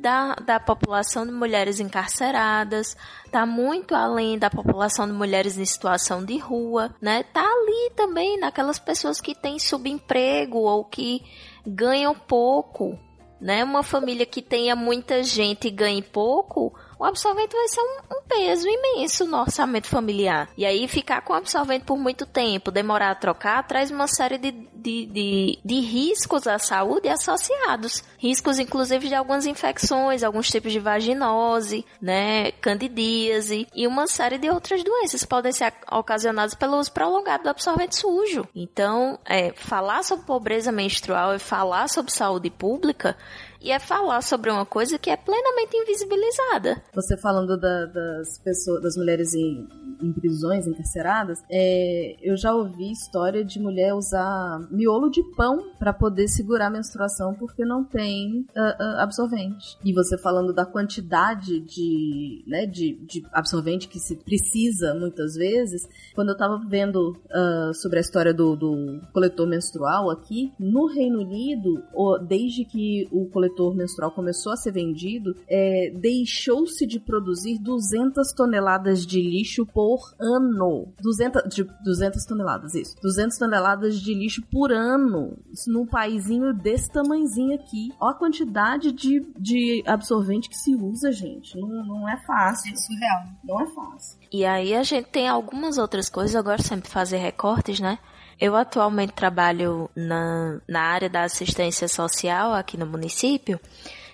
da, 0.00 0.34
da 0.34 0.58
população 0.58 1.26
de 1.26 1.32
mulheres 1.32 1.78
encarceradas, 1.78 2.96
tá 3.30 3.44
muito 3.44 3.94
além 3.94 4.38
da 4.38 4.48
população 4.48 5.06
de 5.06 5.12
mulheres 5.12 5.58
em 5.58 5.64
situação 5.64 6.24
de 6.24 6.38
rua, 6.38 6.94
né? 7.00 7.22
Tá 7.22 7.42
ali 7.42 7.92
também 7.94 8.38
naquelas 8.38 8.78
pessoas 8.78 9.20
que 9.20 9.34
têm 9.34 9.58
subemprego 9.58 10.58
ou 10.58 10.84
que 10.84 11.22
ganham 11.66 12.14
pouco, 12.14 12.98
né? 13.40 13.62
Uma 13.62 13.82
família 13.82 14.24
que 14.24 14.40
tenha 14.40 14.74
muita 14.74 15.22
gente 15.22 15.68
e 15.68 15.70
ganhe 15.70 16.02
pouco, 16.02 16.74
o 17.00 17.04
absorvente 17.06 17.56
vai 17.56 17.66
ser 17.66 17.80
um, 17.80 18.18
um, 18.18 18.22
peso 18.28 18.68
imenso 18.68 19.24
no 19.24 19.40
orçamento 19.40 19.86
familiar. 19.86 20.50
E 20.54 20.66
aí 20.66 20.86
ficar 20.86 21.22
com 21.22 21.32
o 21.32 21.36
absorvente 21.36 21.86
por 21.86 21.96
muito 21.96 22.26
tempo, 22.26 22.70
demorar 22.70 23.10
a 23.12 23.14
trocar, 23.14 23.66
traz 23.66 23.90
uma 23.90 24.06
série 24.06 24.36
de, 24.36 24.50
de, 24.52 25.06
de, 25.06 25.58
de 25.64 25.80
riscos 25.80 26.46
à 26.46 26.58
saúde 26.58 27.08
associados. 27.08 28.04
Riscos, 28.18 28.58
inclusive, 28.58 29.08
de 29.08 29.14
algumas 29.14 29.46
infecções, 29.46 30.22
alguns 30.22 30.50
tipos 30.50 30.72
de 30.72 30.78
vaginose, 30.78 31.86
né, 32.02 32.52
candidíase 32.52 33.66
e 33.74 33.86
uma 33.86 34.06
série 34.06 34.36
de 34.36 34.50
outras 34.50 34.84
doenças 34.84 35.24
podem 35.24 35.52
ser 35.52 35.72
ocasionadas 35.90 36.54
pelo 36.54 36.76
uso 36.76 36.92
prolongado 36.92 37.44
do 37.44 37.48
absorvente 37.48 37.96
sujo. 37.96 38.46
Então, 38.54 39.18
é, 39.24 39.54
falar 39.54 40.04
sobre 40.04 40.26
pobreza 40.26 40.70
menstrual 40.70 41.34
e 41.34 41.38
falar 41.38 41.88
sobre 41.88 42.12
saúde 42.12 42.50
pública 42.50 43.16
e 43.60 43.70
é 43.70 43.78
falar 43.78 44.22
sobre 44.22 44.50
uma 44.50 44.64
coisa 44.64 44.98
que 44.98 45.10
é 45.10 45.16
plenamente 45.16 45.76
invisibilizada. 45.76 46.82
Você 46.94 47.16
falando 47.16 47.58
da, 47.58 47.86
das 47.86 48.38
pessoas, 48.38 48.82
das 48.82 48.96
mulheres 48.96 49.34
em, 49.34 49.68
em 50.02 50.12
prisões, 50.12 50.66
encarceradas, 50.66 51.38
é, 51.50 52.16
eu 52.22 52.36
já 52.36 52.54
ouvi 52.54 52.90
história 52.90 53.44
de 53.44 53.60
mulher 53.60 53.94
usar 53.94 54.66
miolo 54.70 55.10
de 55.10 55.22
pão 55.36 55.74
para 55.78 55.92
poder 55.92 56.28
segurar 56.28 56.68
a 56.68 56.70
menstruação 56.70 57.34
porque 57.34 57.64
não 57.64 57.84
tem 57.84 58.46
uh, 58.56 58.60
uh, 58.60 59.00
absorvente. 59.00 59.78
E 59.84 59.92
você 59.92 60.16
falando 60.16 60.54
da 60.54 60.64
quantidade 60.64 61.60
de, 61.60 62.44
né, 62.46 62.66
de, 62.66 62.94
de 63.06 63.22
absorvente 63.32 63.88
que 63.88 63.98
se 63.98 64.16
precisa 64.16 64.94
muitas 64.94 65.34
vezes, 65.34 65.82
quando 66.14 66.30
eu 66.30 66.36
tava 66.36 66.58
vendo 66.66 67.10
uh, 67.10 67.74
sobre 67.74 67.98
a 67.98 68.00
história 68.00 68.32
do, 68.32 68.56
do 68.56 69.00
coletor 69.12 69.46
menstrual 69.46 70.10
aqui, 70.10 70.52
no 70.58 70.86
Reino 70.86 71.20
Unido, 71.20 71.82
desde 72.26 72.64
que 72.64 73.08
o 73.10 73.26
coletor 73.26 73.49
coletor 73.50 73.74
menstrual 73.74 74.10
começou 74.10 74.52
a 74.52 74.56
ser 74.56 74.72
vendido, 74.72 75.36
é, 75.48 75.90
deixou-se 75.94 76.86
de 76.86 76.98
produzir 76.98 77.58
200 77.58 78.32
toneladas 78.32 79.04
de 79.04 79.20
lixo 79.20 79.66
por 79.66 80.00
ano. 80.18 80.92
200, 81.00 81.42
de, 81.54 81.64
200 81.84 82.24
toneladas, 82.24 82.74
isso. 82.74 82.96
200 83.02 83.36
toneladas 83.36 84.00
de 84.00 84.14
lixo 84.14 84.42
por 84.50 84.72
ano. 84.72 85.36
Isso 85.52 85.70
num 85.70 85.86
paizinho 85.86 86.54
desse 86.54 86.90
tamanhozinho 86.90 87.54
aqui. 87.54 87.92
Olha 88.00 88.12
a 88.12 88.18
quantidade 88.18 88.92
de, 88.92 89.20
de 89.38 89.82
absorvente 89.86 90.48
que 90.48 90.56
se 90.56 90.74
usa, 90.74 91.12
gente. 91.12 91.58
Não, 91.58 91.68
não 91.68 92.08
é 92.08 92.16
fácil. 92.18 92.72
É 92.72 92.76
surreal. 92.76 93.22
Não 93.44 93.60
é 93.60 93.66
fácil. 93.66 94.18
E 94.32 94.44
aí 94.44 94.74
a 94.74 94.82
gente 94.82 95.08
tem 95.08 95.28
algumas 95.28 95.78
outras 95.78 96.08
coisas, 96.08 96.36
agora 96.36 96.62
sempre 96.62 96.88
fazer 96.88 97.18
recortes, 97.18 97.80
né? 97.80 97.98
Eu 98.40 98.56
atualmente 98.56 99.12
trabalho 99.12 99.90
na, 99.94 100.60
na 100.66 100.80
área 100.80 101.10
da 101.10 101.24
assistência 101.24 101.86
social 101.86 102.54
aqui 102.54 102.76
no 102.76 102.86
município, 102.86 103.60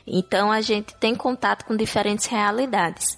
então 0.06 0.50
a 0.50 0.60
gente 0.60 0.94
tem 0.96 1.14
contato 1.14 1.64
com 1.64 1.76
diferentes 1.76 2.26
realidades. 2.26 3.16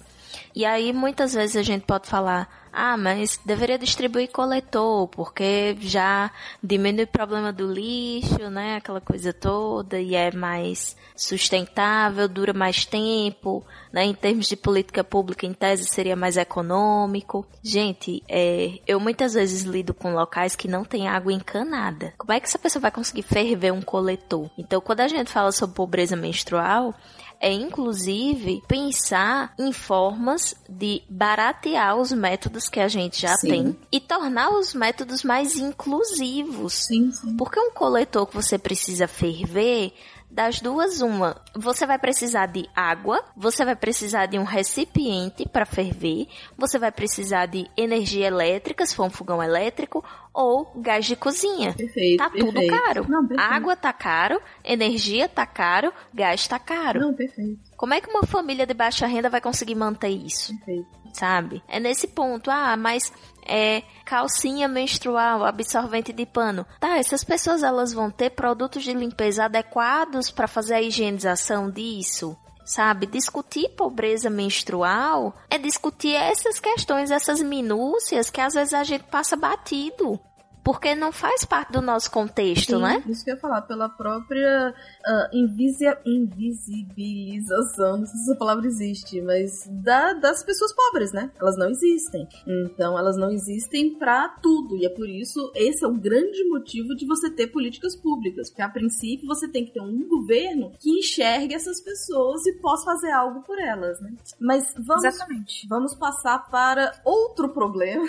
E 0.55 0.65
aí 0.65 0.93
muitas 0.93 1.33
vezes 1.33 1.55
a 1.55 1.63
gente 1.63 1.85
pode 1.85 2.07
falar, 2.07 2.47
ah, 2.71 2.97
mas 2.97 3.39
deveria 3.45 3.77
distribuir 3.77 4.29
coletor, 4.31 5.07
porque 5.07 5.77
já 5.81 6.31
diminui 6.61 7.03
o 7.03 7.07
problema 7.07 7.51
do 7.51 7.71
lixo, 7.71 8.49
né? 8.49 8.77
Aquela 8.77 9.01
coisa 9.01 9.33
toda, 9.33 9.99
e 9.99 10.15
é 10.15 10.31
mais 10.31 10.95
sustentável, 11.15 12.27
dura 12.27 12.53
mais 12.53 12.85
tempo, 12.85 13.63
né? 13.91 14.05
Em 14.05 14.13
termos 14.13 14.47
de 14.47 14.55
política 14.55 15.03
pública, 15.03 15.45
em 15.45 15.53
tese, 15.53 15.85
seria 15.85 16.15
mais 16.15 16.37
econômico. 16.37 17.45
Gente, 17.61 18.23
é, 18.27 18.79
eu 18.87 18.99
muitas 18.99 19.33
vezes 19.33 19.63
lido 19.63 19.93
com 19.93 20.13
locais 20.13 20.55
que 20.55 20.67
não 20.67 20.83
tem 20.83 21.07
água 21.07 21.33
encanada. 21.33 22.13
Como 22.17 22.31
é 22.31 22.39
que 22.39 22.47
essa 22.47 22.59
pessoa 22.59 22.81
vai 22.81 22.91
conseguir 22.91 23.23
ferver 23.23 23.71
um 23.71 23.81
coletor? 23.81 24.49
Então, 24.57 24.79
quando 24.79 25.01
a 25.01 25.07
gente 25.07 25.31
fala 25.31 25.51
sobre 25.51 25.75
pobreza 25.75 26.15
menstrual, 26.15 26.93
é 27.39 27.51
inclusive 27.53 28.61
pensar 28.67 29.53
em 29.57 29.71
formas 29.71 30.53
de 30.67 31.01
baratear 31.09 31.95
os 31.95 32.11
métodos 32.11 32.67
que 32.67 32.79
a 32.79 32.87
gente 32.87 33.21
já 33.21 33.35
Sim. 33.37 33.47
tem 33.47 33.77
e 33.91 33.99
tornar 33.99 34.49
os 34.49 34.73
métodos 34.73 35.23
mais 35.23 35.55
inclusivos. 35.55 36.73
Sim, 36.73 37.11
sim. 37.11 37.37
Porque 37.37 37.59
um 37.59 37.71
coletor 37.71 38.27
que 38.27 38.35
você 38.35 38.57
precisa 38.57 39.07
ferver, 39.07 39.93
das 40.29 40.61
duas, 40.61 41.01
uma, 41.01 41.41
você 41.55 41.85
vai 41.85 41.97
precisar 41.97 42.45
de 42.45 42.69
água, 42.75 43.23
você 43.35 43.65
vai 43.65 43.75
precisar 43.75 44.27
de 44.27 44.37
um 44.37 44.43
recipiente 44.43 45.47
para 45.47 45.65
ferver, 45.65 46.27
você 46.57 46.77
vai 46.77 46.91
precisar 46.91 47.47
de 47.47 47.67
energia 47.75 48.27
elétrica, 48.27 48.85
se 48.85 48.95
for 48.95 49.07
um 49.07 49.09
fogão 49.09 49.41
elétrico, 49.41 50.03
ou 50.33 50.71
gás 50.75 51.05
de 51.05 51.15
cozinha. 51.15 51.73
Perfeito. 51.73 52.17
Tá 52.17 52.29
tudo 52.29 52.53
perfeito. 52.53 52.83
caro. 52.83 53.05
Não. 53.09 53.27
Água 53.37 53.75
tá 53.75 53.91
caro, 53.91 54.39
energia 54.63 55.27
tá 55.27 55.45
caro, 55.45 55.91
gás 56.13 56.47
tá 56.47 56.59
caro. 56.59 56.99
Não, 56.99 57.13
perfeito. 57.13 57.59
Como 57.75 57.93
é 57.93 57.99
que 58.01 58.09
uma 58.09 58.23
família 58.23 58.67
de 58.67 58.73
baixa 58.73 59.07
renda 59.07 59.29
vai 59.29 59.41
conseguir 59.41 59.75
manter 59.75 60.09
isso? 60.09 60.55
Perfeito. 60.57 60.99
Sabe? 61.13 61.63
É 61.67 61.79
nesse 61.79 62.07
ponto. 62.07 62.51
Ah, 62.51 62.77
mas 62.77 63.11
é 63.49 63.83
calcinha 64.05 64.67
menstrual, 64.67 65.43
absorvente 65.43 66.13
de 66.13 66.25
pano. 66.25 66.65
Tá, 66.79 66.97
essas 66.97 67.23
pessoas 67.23 67.63
elas 67.63 67.91
vão 67.91 68.09
ter 68.11 68.31
produtos 68.31 68.83
de 68.83 68.93
limpeza 68.93 69.45
adequados 69.45 70.29
para 70.31 70.47
fazer 70.47 70.75
a 70.75 70.81
higienização 70.81 71.69
disso? 71.69 72.37
Sabe, 72.63 73.07
discutir 73.07 73.69
pobreza 73.69 74.29
menstrual 74.29 75.35
é 75.49 75.57
discutir 75.57 76.13
essas 76.13 76.59
questões, 76.59 77.09
essas 77.09 77.41
minúcias 77.41 78.29
que 78.29 78.39
às 78.39 78.53
vezes 78.53 78.75
a 78.75 78.83
gente 78.83 79.05
passa 79.05 79.35
batido. 79.35 80.19
Porque 80.63 80.93
não 80.93 81.11
faz 81.11 81.43
parte 81.43 81.71
do 81.71 81.81
nosso 81.81 82.11
contexto, 82.11 82.75
Sim, 82.75 82.81
né? 82.81 83.03
Isso 83.07 83.23
que 83.23 83.31
eu 83.31 83.35
ia 83.35 83.41
falar, 83.41 83.63
pela 83.63 83.89
própria 83.89 84.73
ah, 85.05 85.29
invisia- 85.33 85.99
invisibilização, 86.05 87.97
não 87.99 88.05
sei 88.05 88.15
se 88.15 88.29
essa 88.31 88.35
palavra 88.39 88.67
existe, 88.67 89.21
mas 89.21 89.67
da- 89.83 90.13
das 90.13 90.43
pessoas 90.43 90.73
pobres, 90.73 91.11
né? 91.13 91.31
Elas 91.39 91.57
não 91.57 91.69
existem. 91.69 92.27
Então, 92.47 92.97
elas 92.97 93.17
não 93.17 93.31
existem 93.31 93.95
pra 93.95 94.29
tudo. 94.41 94.75
E 94.77 94.85
é 94.85 94.89
por 94.89 95.07
isso, 95.09 95.51
esse 95.55 95.83
é 95.83 95.87
um 95.87 95.97
grande 95.97 96.43
motivo 96.49 96.95
de 96.95 97.05
você 97.05 97.29
ter 97.29 97.47
políticas 97.47 97.95
públicas. 97.95 98.49
Porque, 98.49 98.61
a 98.61 98.69
princípio, 98.69 99.27
você 99.27 99.47
tem 99.47 99.65
que 99.65 99.71
ter 99.73 99.81
um 99.81 100.07
governo 100.07 100.71
que 100.79 100.89
enxergue 100.99 101.53
essas 101.55 101.81
pessoas 101.81 102.45
e 102.45 102.53
possa 102.53 102.85
fazer 102.85 103.11
algo 103.11 103.41
por 103.43 103.59
elas, 103.59 103.99
né? 104.01 104.13
Mas 104.39 104.73
vamos 104.77 105.03
Exatamente. 105.03 105.67
Vamos 105.67 105.95
passar 105.95 106.49
para 106.49 106.99
outro 107.05 107.49
problema 107.49 108.05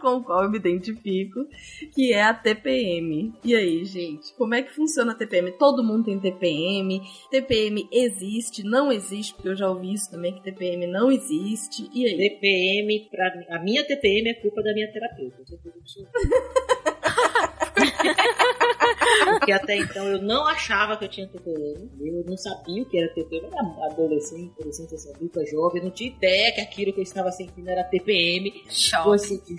com 0.00 0.16
o 0.16 0.22
qual 0.24 0.44
eu 0.44 0.50
me 0.50 0.58
identifico, 0.58 1.46
que 1.94 2.12
é 2.12 2.22
a 2.22 2.34
TPM. 2.34 3.32
E 3.44 3.54
aí, 3.54 3.84
gente, 3.84 4.34
como 4.34 4.54
é 4.54 4.62
que 4.62 4.74
funciona 4.74 5.12
a 5.12 5.14
TPM? 5.14 5.52
Todo 5.52 5.82
mundo 5.84 5.89
tem 6.02 6.18
TPM. 6.20 7.00
TPM 7.30 7.88
existe, 7.92 8.62
não 8.62 8.92
existe, 8.92 9.34
porque 9.34 9.48
eu 9.48 9.56
já 9.56 9.68
ouvi 9.68 9.92
isso 9.94 10.10
também, 10.10 10.32
que 10.34 10.42
TPM 10.42 10.86
não 10.86 11.10
existe. 11.10 11.88
E 11.92 12.06
aí? 12.06 12.16
TPM, 12.16 13.08
pra, 13.10 13.36
mim- 13.36 13.46
a 13.48 13.58
minha 13.62 13.84
TPM 13.84 14.30
é 14.30 14.34
culpa 14.34 14.62
da 14.62 14.72
minha 14.72 14.90
terapeuta. 14.92 15.42
Porque 19.38 19.52
até 19.52 19.76
então 19.76 20.06
eu 20.06 20.22
não 20.22 20.46
achava 20.46 20.96
que 20.96 21.04
eu 21.04 21.08
tinha 21.08 21.26
TPM. 21.28 21.90
Eu 22.00 22.24
não 22.26 22.36
sabia 22.36 22.82
o 22.82 22.86
que 22.86 22.98
era 22.98 23.08
TPM. 23.14 23.46
Eu 23.46 23.52
era 23.52 23.92
adolescente, 23.92 24.52
adolescente, 24.58 24.94
adulta, 25.14 25.44
jovem. 25.46 25.80
Eu 25.80 25.84
não 25.84 25.92
tinha 25.92 26.10
ideia 26.10 26.52
que 26.52 26.60
aquilo 26.60 26.92
que 26.92 27.00
eu 27.00 27.04
estava 27.04 27.30
sentindo 27.30 27.68
era 27.68 27.84
TPM. 27.84 28.64
Coincidiu, 29.04 29.56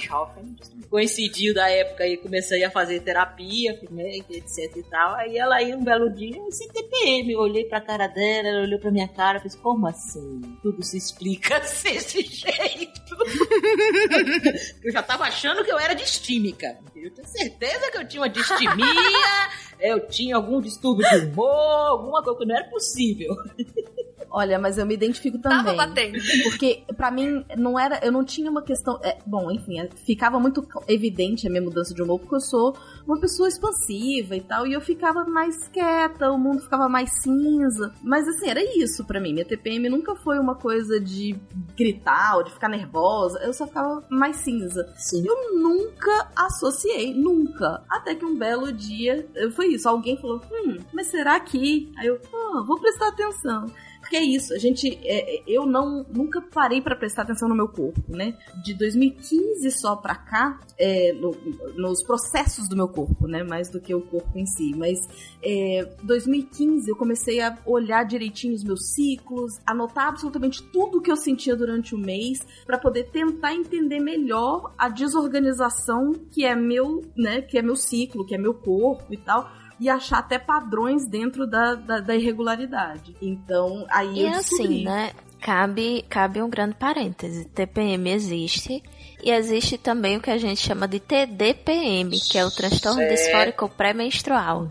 jovem. 0.00 0.56
Coincidiu 0.90 1.54
da 1.54 1.70
época 1.70 2.04
aí 2.04 2.16
comecei 2.16 2.64
a 2.64 2.70
fazer 2.70 3.00
terapia, 3.00 3.78
né, 3.90 4.16
etc 4.16 4.76
e 4.76 4.82
tal. 4.84 5.14
Aí 5.16 5.36
ela 5.36 5.56
aí 5.56 5.74
um 5.74 5.82
belo 5.82 6.10
dia, 6.10 6.40
esse 6.48 6.68
TPM, 6.68 7.32
eu 7.32 7.40
olhei 7.40 7.64
pra 7.64 7.80
cara 7.80 8.06
dela, 8.06 8.48
ela 8.48 8.62
olhou 8.62 8.78
pra 8.78 8.90
minha 8.90 9.08
cara 9.08 9.38
e 9.38 9.40
fez, 9.40 9.54
como 9.54 9.86
assim? 9.86 10.40
Tudo 10.62 10.82
se 10.82 10.96
explica 10.96 11.58
desse 11.60 12.22
jeito. 12.22 13.16
eu 14.84 14.92
já 14.92 15.02
tava 15.02 15.24
achando 15.24 15.64
que 15.64 15.72
eu 15.72 15.78
era 15.78 15.94
distímica. 15.94 16.78
Eu 17.02 17.10
tinha 17.10 17.26
certeza 17.26 17.90
que 17.90 17.98
eu 17.98 18.08
tinha 18.08 18.22
uma 18.22 18.28
distimia, 18.28 19.48
eu 19.80 20.06
tinha 20.08 20.36
algum 20.36 20.60
distúrbio 20.60 21.08
de 21.08 21.26
humor, 21.26 21.88
alguma 21.88 22.22
coisa 22.22 22.38
que 22.38 22.46
não 22.46 22.56
era 22.56 22.68
possível. 22.68 23.34
Olha, 24.30 24.58
mas 24.58 24.78
eu 24.78 24.86
me 24.86 24.94
identifico 24.94 25.38
Tava 25.38 25.56
também. 25.56 25.76
batendo. 25.76 26.18
Porque 26.44 26.82
pra 26.96 27.10
mim 27.10 27.44
não 27.56 27.78
era, 27.78 27.98
eu 28.04 28.12
não 28.12 28.24
tinha 28.24 28.50
uma 28.50 28.62
questão, 28.62 28.98
é, 29.02 29.18
bom, 29.26 29.50
enfim, 29.50 29.80
é, 29.80 29.88
ficava 30.06 30.38
muito 30.38 30.66
evidente 30.86 31.46
a 31.46 31.50
minha 31.50 31.62
mudança 31.62 31.94
de 31.94 32.02
humor 32.02 32.18
porque 32.20 32.34
eu 32.36 32.40
sou 32.40 32.76
uma 33.06 33.18
pessoa 33.18 33.48
expansiva 33.48 34.36
e 34.36 34.40
tal, 34.40 34.66
e 34.66 34.72
eu 34.72 34.80
ficava 34.80 35.24
mais 35.24 35.68
quieta, 35.68 36.30
o 36.30 36.38
mundo 36.38 36.62
ficava 36.62 36.88
mais 36.88 37.10
cinza. 37.22 37.92
Mas 38.02 38.28
assim, 38.28 38.48
era 38.48 38.62
isso 38.78 39.04
pra 39.04 39.20
mim. 39.20 39.32
Minha 39.32 39.44
TPM 39.44 39.88
nunca 39.88 40.14
foi 40.16 40.38
uma 40.38 40.54
coisa 40.54 41.00
de 41.00 41.34
gritar 41.76 42.36
ou 42.36 42.44
de 42.44 42.50
ficar 42.52 42.68
nervosa, 42.68 43.38
eu 43.40 43.52
só 43.52 43.66
ficava 43.66 44.04
mais 44.10 44.36
cinza. 44.36 44.92
Sim. 44.96 45.24
Eu 45.26 45.58
nunca 45.58 46.28
associei, 46.36 47.14
nunca. 47.14 47.82
Até 47.88 48.14
que 48.14 48.24
um 48.24 48.36
belo 48.36 48.70
dia, 48.72 49.26
foi 49.54 49.68
isso, 49.68 49.88
alguém 49.88 50.16
falou, 50.20 50.40
hum, 50.52 50.76
mas 50.92 51.06
será 51.08 51.38
que? 51.40 51.90
Aí 51.98 52.06
eu, 52.06 52.20
ah, 52.34 52.62
vou 52.66 52.78
prestar 52.78 53.08
atenção. 53.08 53.66
Porque 54.08 54.16
é 54.16 54.24
isso, 54.24 54.54
a 54.54 54.58
gente, 54.58 54.88
é, 55.04 55.36
é, 55.36 55.42
eu 55.46 55.66
não, 55.66 56.02
nunca 56.08 56.40
parei 56.40 56.80
pra 56.80 56.96
prestar 56.96 57.22
atenção 57.24 57.46
no 57.46 57.54
meu 57.54 57.68
corpo, 57.68 58.00
né? 58.08 58.38
De 58.64 58.72
2015 58.72 59.70
só 59.72 59.96
pra 59.96 60.14
cá, 60.14 60.58
é, 60.78 61.12
no- 61.12 61.36
nos 61.76 62.02
processos 62.02 62.66
do 62.70 62.74
meu 62.74 62.88
corpo, 62.88 63.26
né? 63.26 63.42
Mais 63.42 63.68
do 63.68 63.78
que 63.78 63.94
o 63.94 64.00
corpo 64.00 64.38
em 64.38 64.46
si. 64.46 64.74
Mas 64.74 64.98
é, 65.42 65.84
2015 66.02 66.88
eu 66.90 66.96
comecei 66.96 67.42
a 67.42 67.54
olhar 67.66 68.02
direitinho 68.04 68.54
os 68.54 68.64
meus 68.64 68.94
ciclos, 68.94 69.52
anotar 69.66 70.08
absolutamente 70.08 70.62
tudo 70.72 71.02
que 71.02 71.10
eu 71.12 71.16
sentia 71.16 71.54
durante 71.54 71.94
o 71.94 71.98
mês 71.98 72.38
pra 72.64 72.78
poder 72.78 73.10
tentar 73.10 73.52
entender 73.54 74.00
melhor 74.00 74.72
a 74.78 74.88
desorganização 74.88 76.12
que 76.30 76.46
é 76.46 76.56
meu, 76.56 77.02
né? 77.14 77.42
Que 77.42 77.58
é 77.58 77.62
meu 77.62 77.76
ciclo, 77.76 78.24
que 78.24 78.34
é 78.34 78.38
meu 78.38 78.54
corpo 78.54 79.12
e 79.12 79.18
tal. 79.18 79.50
E 79.80 79.88
achar 79.88 80.18
até 80.18 80.38
padrões 80.38 81.06
dentro 81.06 81.46
da, 81.46 81.74
da, 81.74 82.00
da 82.00 82.16
irregularidade. 82.16 83.16
Então, 83.22 83.86
aí 83.88 84.14
E 84.18 84.22
eu 84.22 84.30
descobri. 84.32 84.64
assim, 84.66 84.84
né? 84.84 85.10
Cabe, 85.40 86.04
cabe 86.08 86.42
um 86.42 86.50
grande 86.50 86.74
parêntese. 86.74 87.44
TPM 87.44 88.10
existe. 88.10 88.82
E 89.22 89.30
existe 89.30 89.78
também 89.78 90.16
o 90.16 90.20
que 90.20 90.30
a 90.30 90.38
gente 90.38 90.60
chama 90.60 90.88
de 90.88 90.98
TDPM, 90.98 92.10
que 92.20 92.36
é 92.36 92.44
o 92.44 92.50
transtorno 92.50 92.98
Certo. 92.98 93.14
disfórico 93.14 93.68
pré-menstrual. 93.68 94.68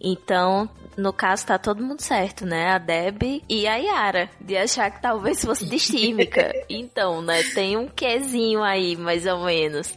Então, 0.00 0.68
no 0.96 1.12
caso, 1.12 1.46
tá 1.46 1.58
todo 1.58 1.82
mundo 1.82 2.00
certo, 2.00 2.46
né? 2.46 2.70
A 2.70 2.78
Deb 2.78 3.42
e 3.48 3.66
a 3.66 3.76
Yara, 3.76 4.30
de 4.40 4.56
achar 4.56 4.90
que 4.90 5.02
talvez 5.02 5.44
fosse 5.44 5.66
distímica. 5.66 6.50
então, 6.68 7.20
né? 7.20 7.42
Tem 7.54 7.76
um 7.76 7.86
quezinho 7.86 8.62
aí, 8.62 8.96
mais 8.96 9.26
ou 9.26 9.44
menos. 9.44 9.94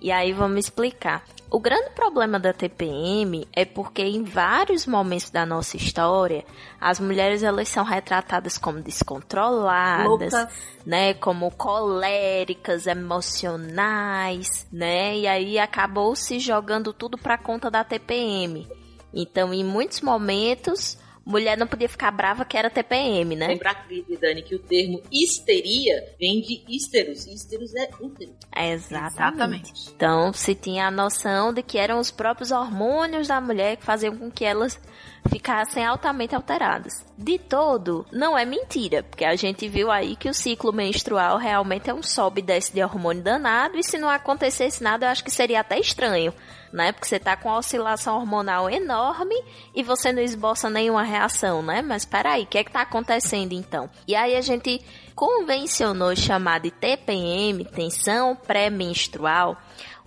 E 0.00 0.12
aí 0.12 0.32
vamos 0.32 0.58
explicar. 0.66 1.24
O 1.56 1.58
grande 1.58 1.88
problema 1.94 2.38
da 2.38 2.52
TPM 2.52 3.48
é 3.50 3.64
porque 3.64 4.02
em 4.02 4.22
vários 4.24 4.86
momentos 4.86 5.30
da 5.30 5.46
nossa 5.46 5.74
história, 5.74 6.44
as 6.78 7.00
mulheres 7.00 7.42
elas 7.42 7.66
são 7.70 7.82
retratadas 7.82 8.58
como 8.58 8.82
descontroladas, 8.82 10.34
Louca. 10.34 10.50
né, 10.84 11.14
como 11.14 11.50
coléricas, 11.50 12.86
emocionais, 12.86 14.68
né? 14.70 15.16
E 15.16 15.26
aí 15.26 15.58
acabou 15.58 16.14
se 16.14 16.38
jogando 16.38 16.92
tudo 16.92 17.16
pra 17.16 17.38
conta 17.38 17.70
da 17.70 17.82
TPM. 17.82 18.68
Então, 19.14 19.54
em 19.54 19.64
muitos 19.64 20.02
momentos, 20.02 20.98
mulher 21.26 21.58
não 21.58 21.66
podia 21.66 21.88
ficar 21.88 22.12
brava 22.12 22.44
que 22.44 22.56
era 22.56 22.70
TPM, 22.70 23.34
né? 23.34 23.48
Lembrar, 23.48 23.84
Dani, 24.20 24.42
que 24.42 24.54
o 24.54 24.60
termo 24.60 25.02
histeria 25.10 26.14
vem 26.18 26.40
de 26.40 26.64
histeros. 26.68 27.26
Histeros 27.26 27.74
é 27.74 27.90
útero. 28.00 28.32
É 28.54 28.70
exatamente. 28.70 29.16
Exatamente. 29.16 29.90
Então, 29.94 30.32
se 30.32 30.54
tinha 30.54 30.86
a 30.86 30.90
noção 30.90 31.52
de 31.52 31.62
que 31.62 31.76
eram 31.76 31.98
os 31.98 32.12
próprios 32.12 32.52
hormônios 32.52 33.26
da 33.26 33.40
mulher 33.40 33.76
que 33.76 33.84
faziam 33.84 34.16
com 34.16 34.30
que 34.30 34.44
elas 34.44 34.80
ficassem 35.28 35.84
altamente 35.84 36.34
alteradas. 36.34 37.04
De 37.16 37.38
todo, 37.38 38.06
não 38.12 38.36
é 38.36 38.44
mentira, 38.44 39.02
porque 39.02 39.24
a 39.24 39.36
gente 39.36 39.68
viu 39.68 39.90
aí 39.90 40.16
que 40.16 40.28
o 40.28 40.34
ciclo 40.34 40.72
menstrual 40.72 41.38
realmente 41.38 41.88
é 41.88 41.94
um 41.94 42.02
sobe 42.02 42.40
e 42.40 42.44
desce 42.44 42.72
de 42.72 42.82
hormônio 42.82 43.22
danado, 43.22 43.76
e 43.76 43.82
se 43.82 43.98
não 43.98 44.08
acontecesse 44.08 44.82
nada, 44.82 45.06
eu 45.06 45.10
acho 45.10 45.24
que 45.24 45.30
seria 45.30 45.60
até 45.60 45.78
estranho, 45.78 46.32
né? 46.72 46.92
Porque 46.92 47.06
você 47.06 47.18
tá 47.18 47.36
com 47.36 47.48
uma 47.48 47.58
oscilação 47.58 48.16
hormonal 48.16 48.68
enorme 48.68 49.34
e 49.74 49.82
você 49.82 50.12
não 50.12 50.22
esboça 50.22 50.68
nenhuma 50.68 51.02
reação, 51.02 51.62
né? 51.62 51.82
Mas 51.82 52.04
peraí, 52.04 52.42
o 52.42 52.46
que 52.46 52.58
é 52.58 52.64
que 52.64 52.72
tá 52.72 52.82
acontecendo 52.82 53.52
então? 53.52 53.88
E 54.06 54.14
aí 54.14 54.36
a 54.36 54.40
gente 54.40 54.84
convencionou 55.14 56.14
chamar 56.14 56.60
de 56.60 56.70
TPM, 56.70 57.64
tensão 57.64 58.36
pré-menstrual, 58.36 59.56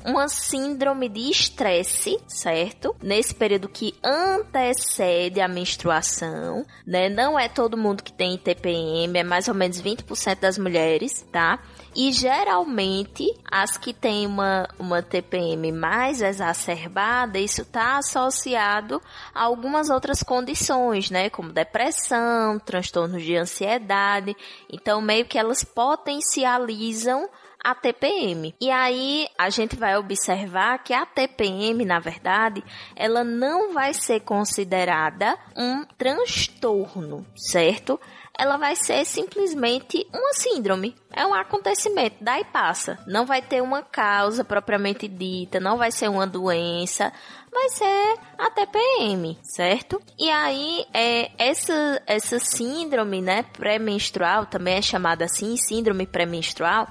uma 0.06 0.28
síndrome 0.28 1.10
de 1.10 1.30
estresse, 1.30 2.18
certo? 2.28 2.96
Nesse 3.02 3.34
período 3.34 3.70
que 3.70 3.96
antecede 4.04 5.42
a 5.42 5.48
menstruação, 5.48 6.66
né? 6.86 7.10
Não 7.10 7.38
é 7.38 7.50
todo 7.50 7.78
mundo 7.78 8.04
que 8.04 8.14
tem 8.14 8.38
TPM, 8.38 9.18
é 9.18 9.24
mais 9.24 9.48
ou 9.48 9.54
menos 9.54 9.82
20% 9.82 10.40
das 10.40 10.58
mulheres, 10.58 11.26
tá? 11.32 11.60
E 11.96 12.12
geralmente 12.12 13.26
as 13.50 13.78
que 13.78 13.94
têm 13.94 14.28
uma, 14.28 14.68
uma 14.78 15.02
TPM 15.02 15.72
mais 15.72 16.22
exacerbada, 16.22 17.40
isso 17.40 17.64
está 17.64 17.98
associado 17.98 19.02
a 19.34 19.44
algumas 19.44 19.90
outras 19.90 20.22
condições, 20.22 21.10
né? 21.10 21.30
Como 21.30 21.52
depressão, 21.52 22.60
transtornos 22.60 23.24
de 23.24 23.36
ansiedade. 23.36 24.36
Então, 24.72 25.02
meio 25.02 25.26
que 25.26 25.38
elas 25.38 25.64
potencializam 25.64 27.28
a 27.64 27.76
TPM. 27.76 28.56
E 28.60 28.70
aí 28.72 29.28
a 29.38 29.50
gente 29.50 29.76
vai 29.76 29.98
observar 29.98 30.84
que 30.84 30.94
a 30.94 31.06
TPM, 31.06 31.86
na 31.86 32.00
verdade, 32.00 32.64
ela 32.96 33.24
não 33.24 33.74
vai 33.74 33.94
ser 33.94 34.22
considerada 34.22 35.38
um 35.56 35.84
transtorno, 35.98 37.26
certo? 37.36 38.00
ela 38.40 38.56
vai 38.56 38.74
ser 38.74 39.04
simplesmente 39.04 40.08
uma 40.14 40.34
síndrome. 40.34 40.96
É 41.12 41.26
um 41.26 41.34
acontecimento, 41.34 42.24
e 42.26 42.46
passa. 42.46 42.98
Não 43.06 43.26
vai 43.26 43.42
ter 43.42 43.62
uma 43.62 43.84
causa 43.84 44.46
propriamente 44.46 45.10
dita, 45.10 45.60
não 45.60 45.78
vai 45.78 45.92
ser 45.92 46.08
uma 46.08 46.26
doença, 46.26 47.12
vai 47.52 47.68
ser 47.68 48.16
a 48.38 48.50
TPM, 48.50 49.38
certo? 49.44 50.02
E 50.18 50.30
aí, 50.30 50.86
é, 50.94 51.32
essa, 51.38 52.02
essa 52.08 52.40
síndrome, 52.40 53.22
né, 53.22 53.44
pré-menstrual, 53.44 54.46
também 54.46 54.76
é 54.76 54.82
chamada 54.82 55.26
assim, 55.26 55.58
síndrome 55.58 56.08
pré-menstrual, 56.08 56.88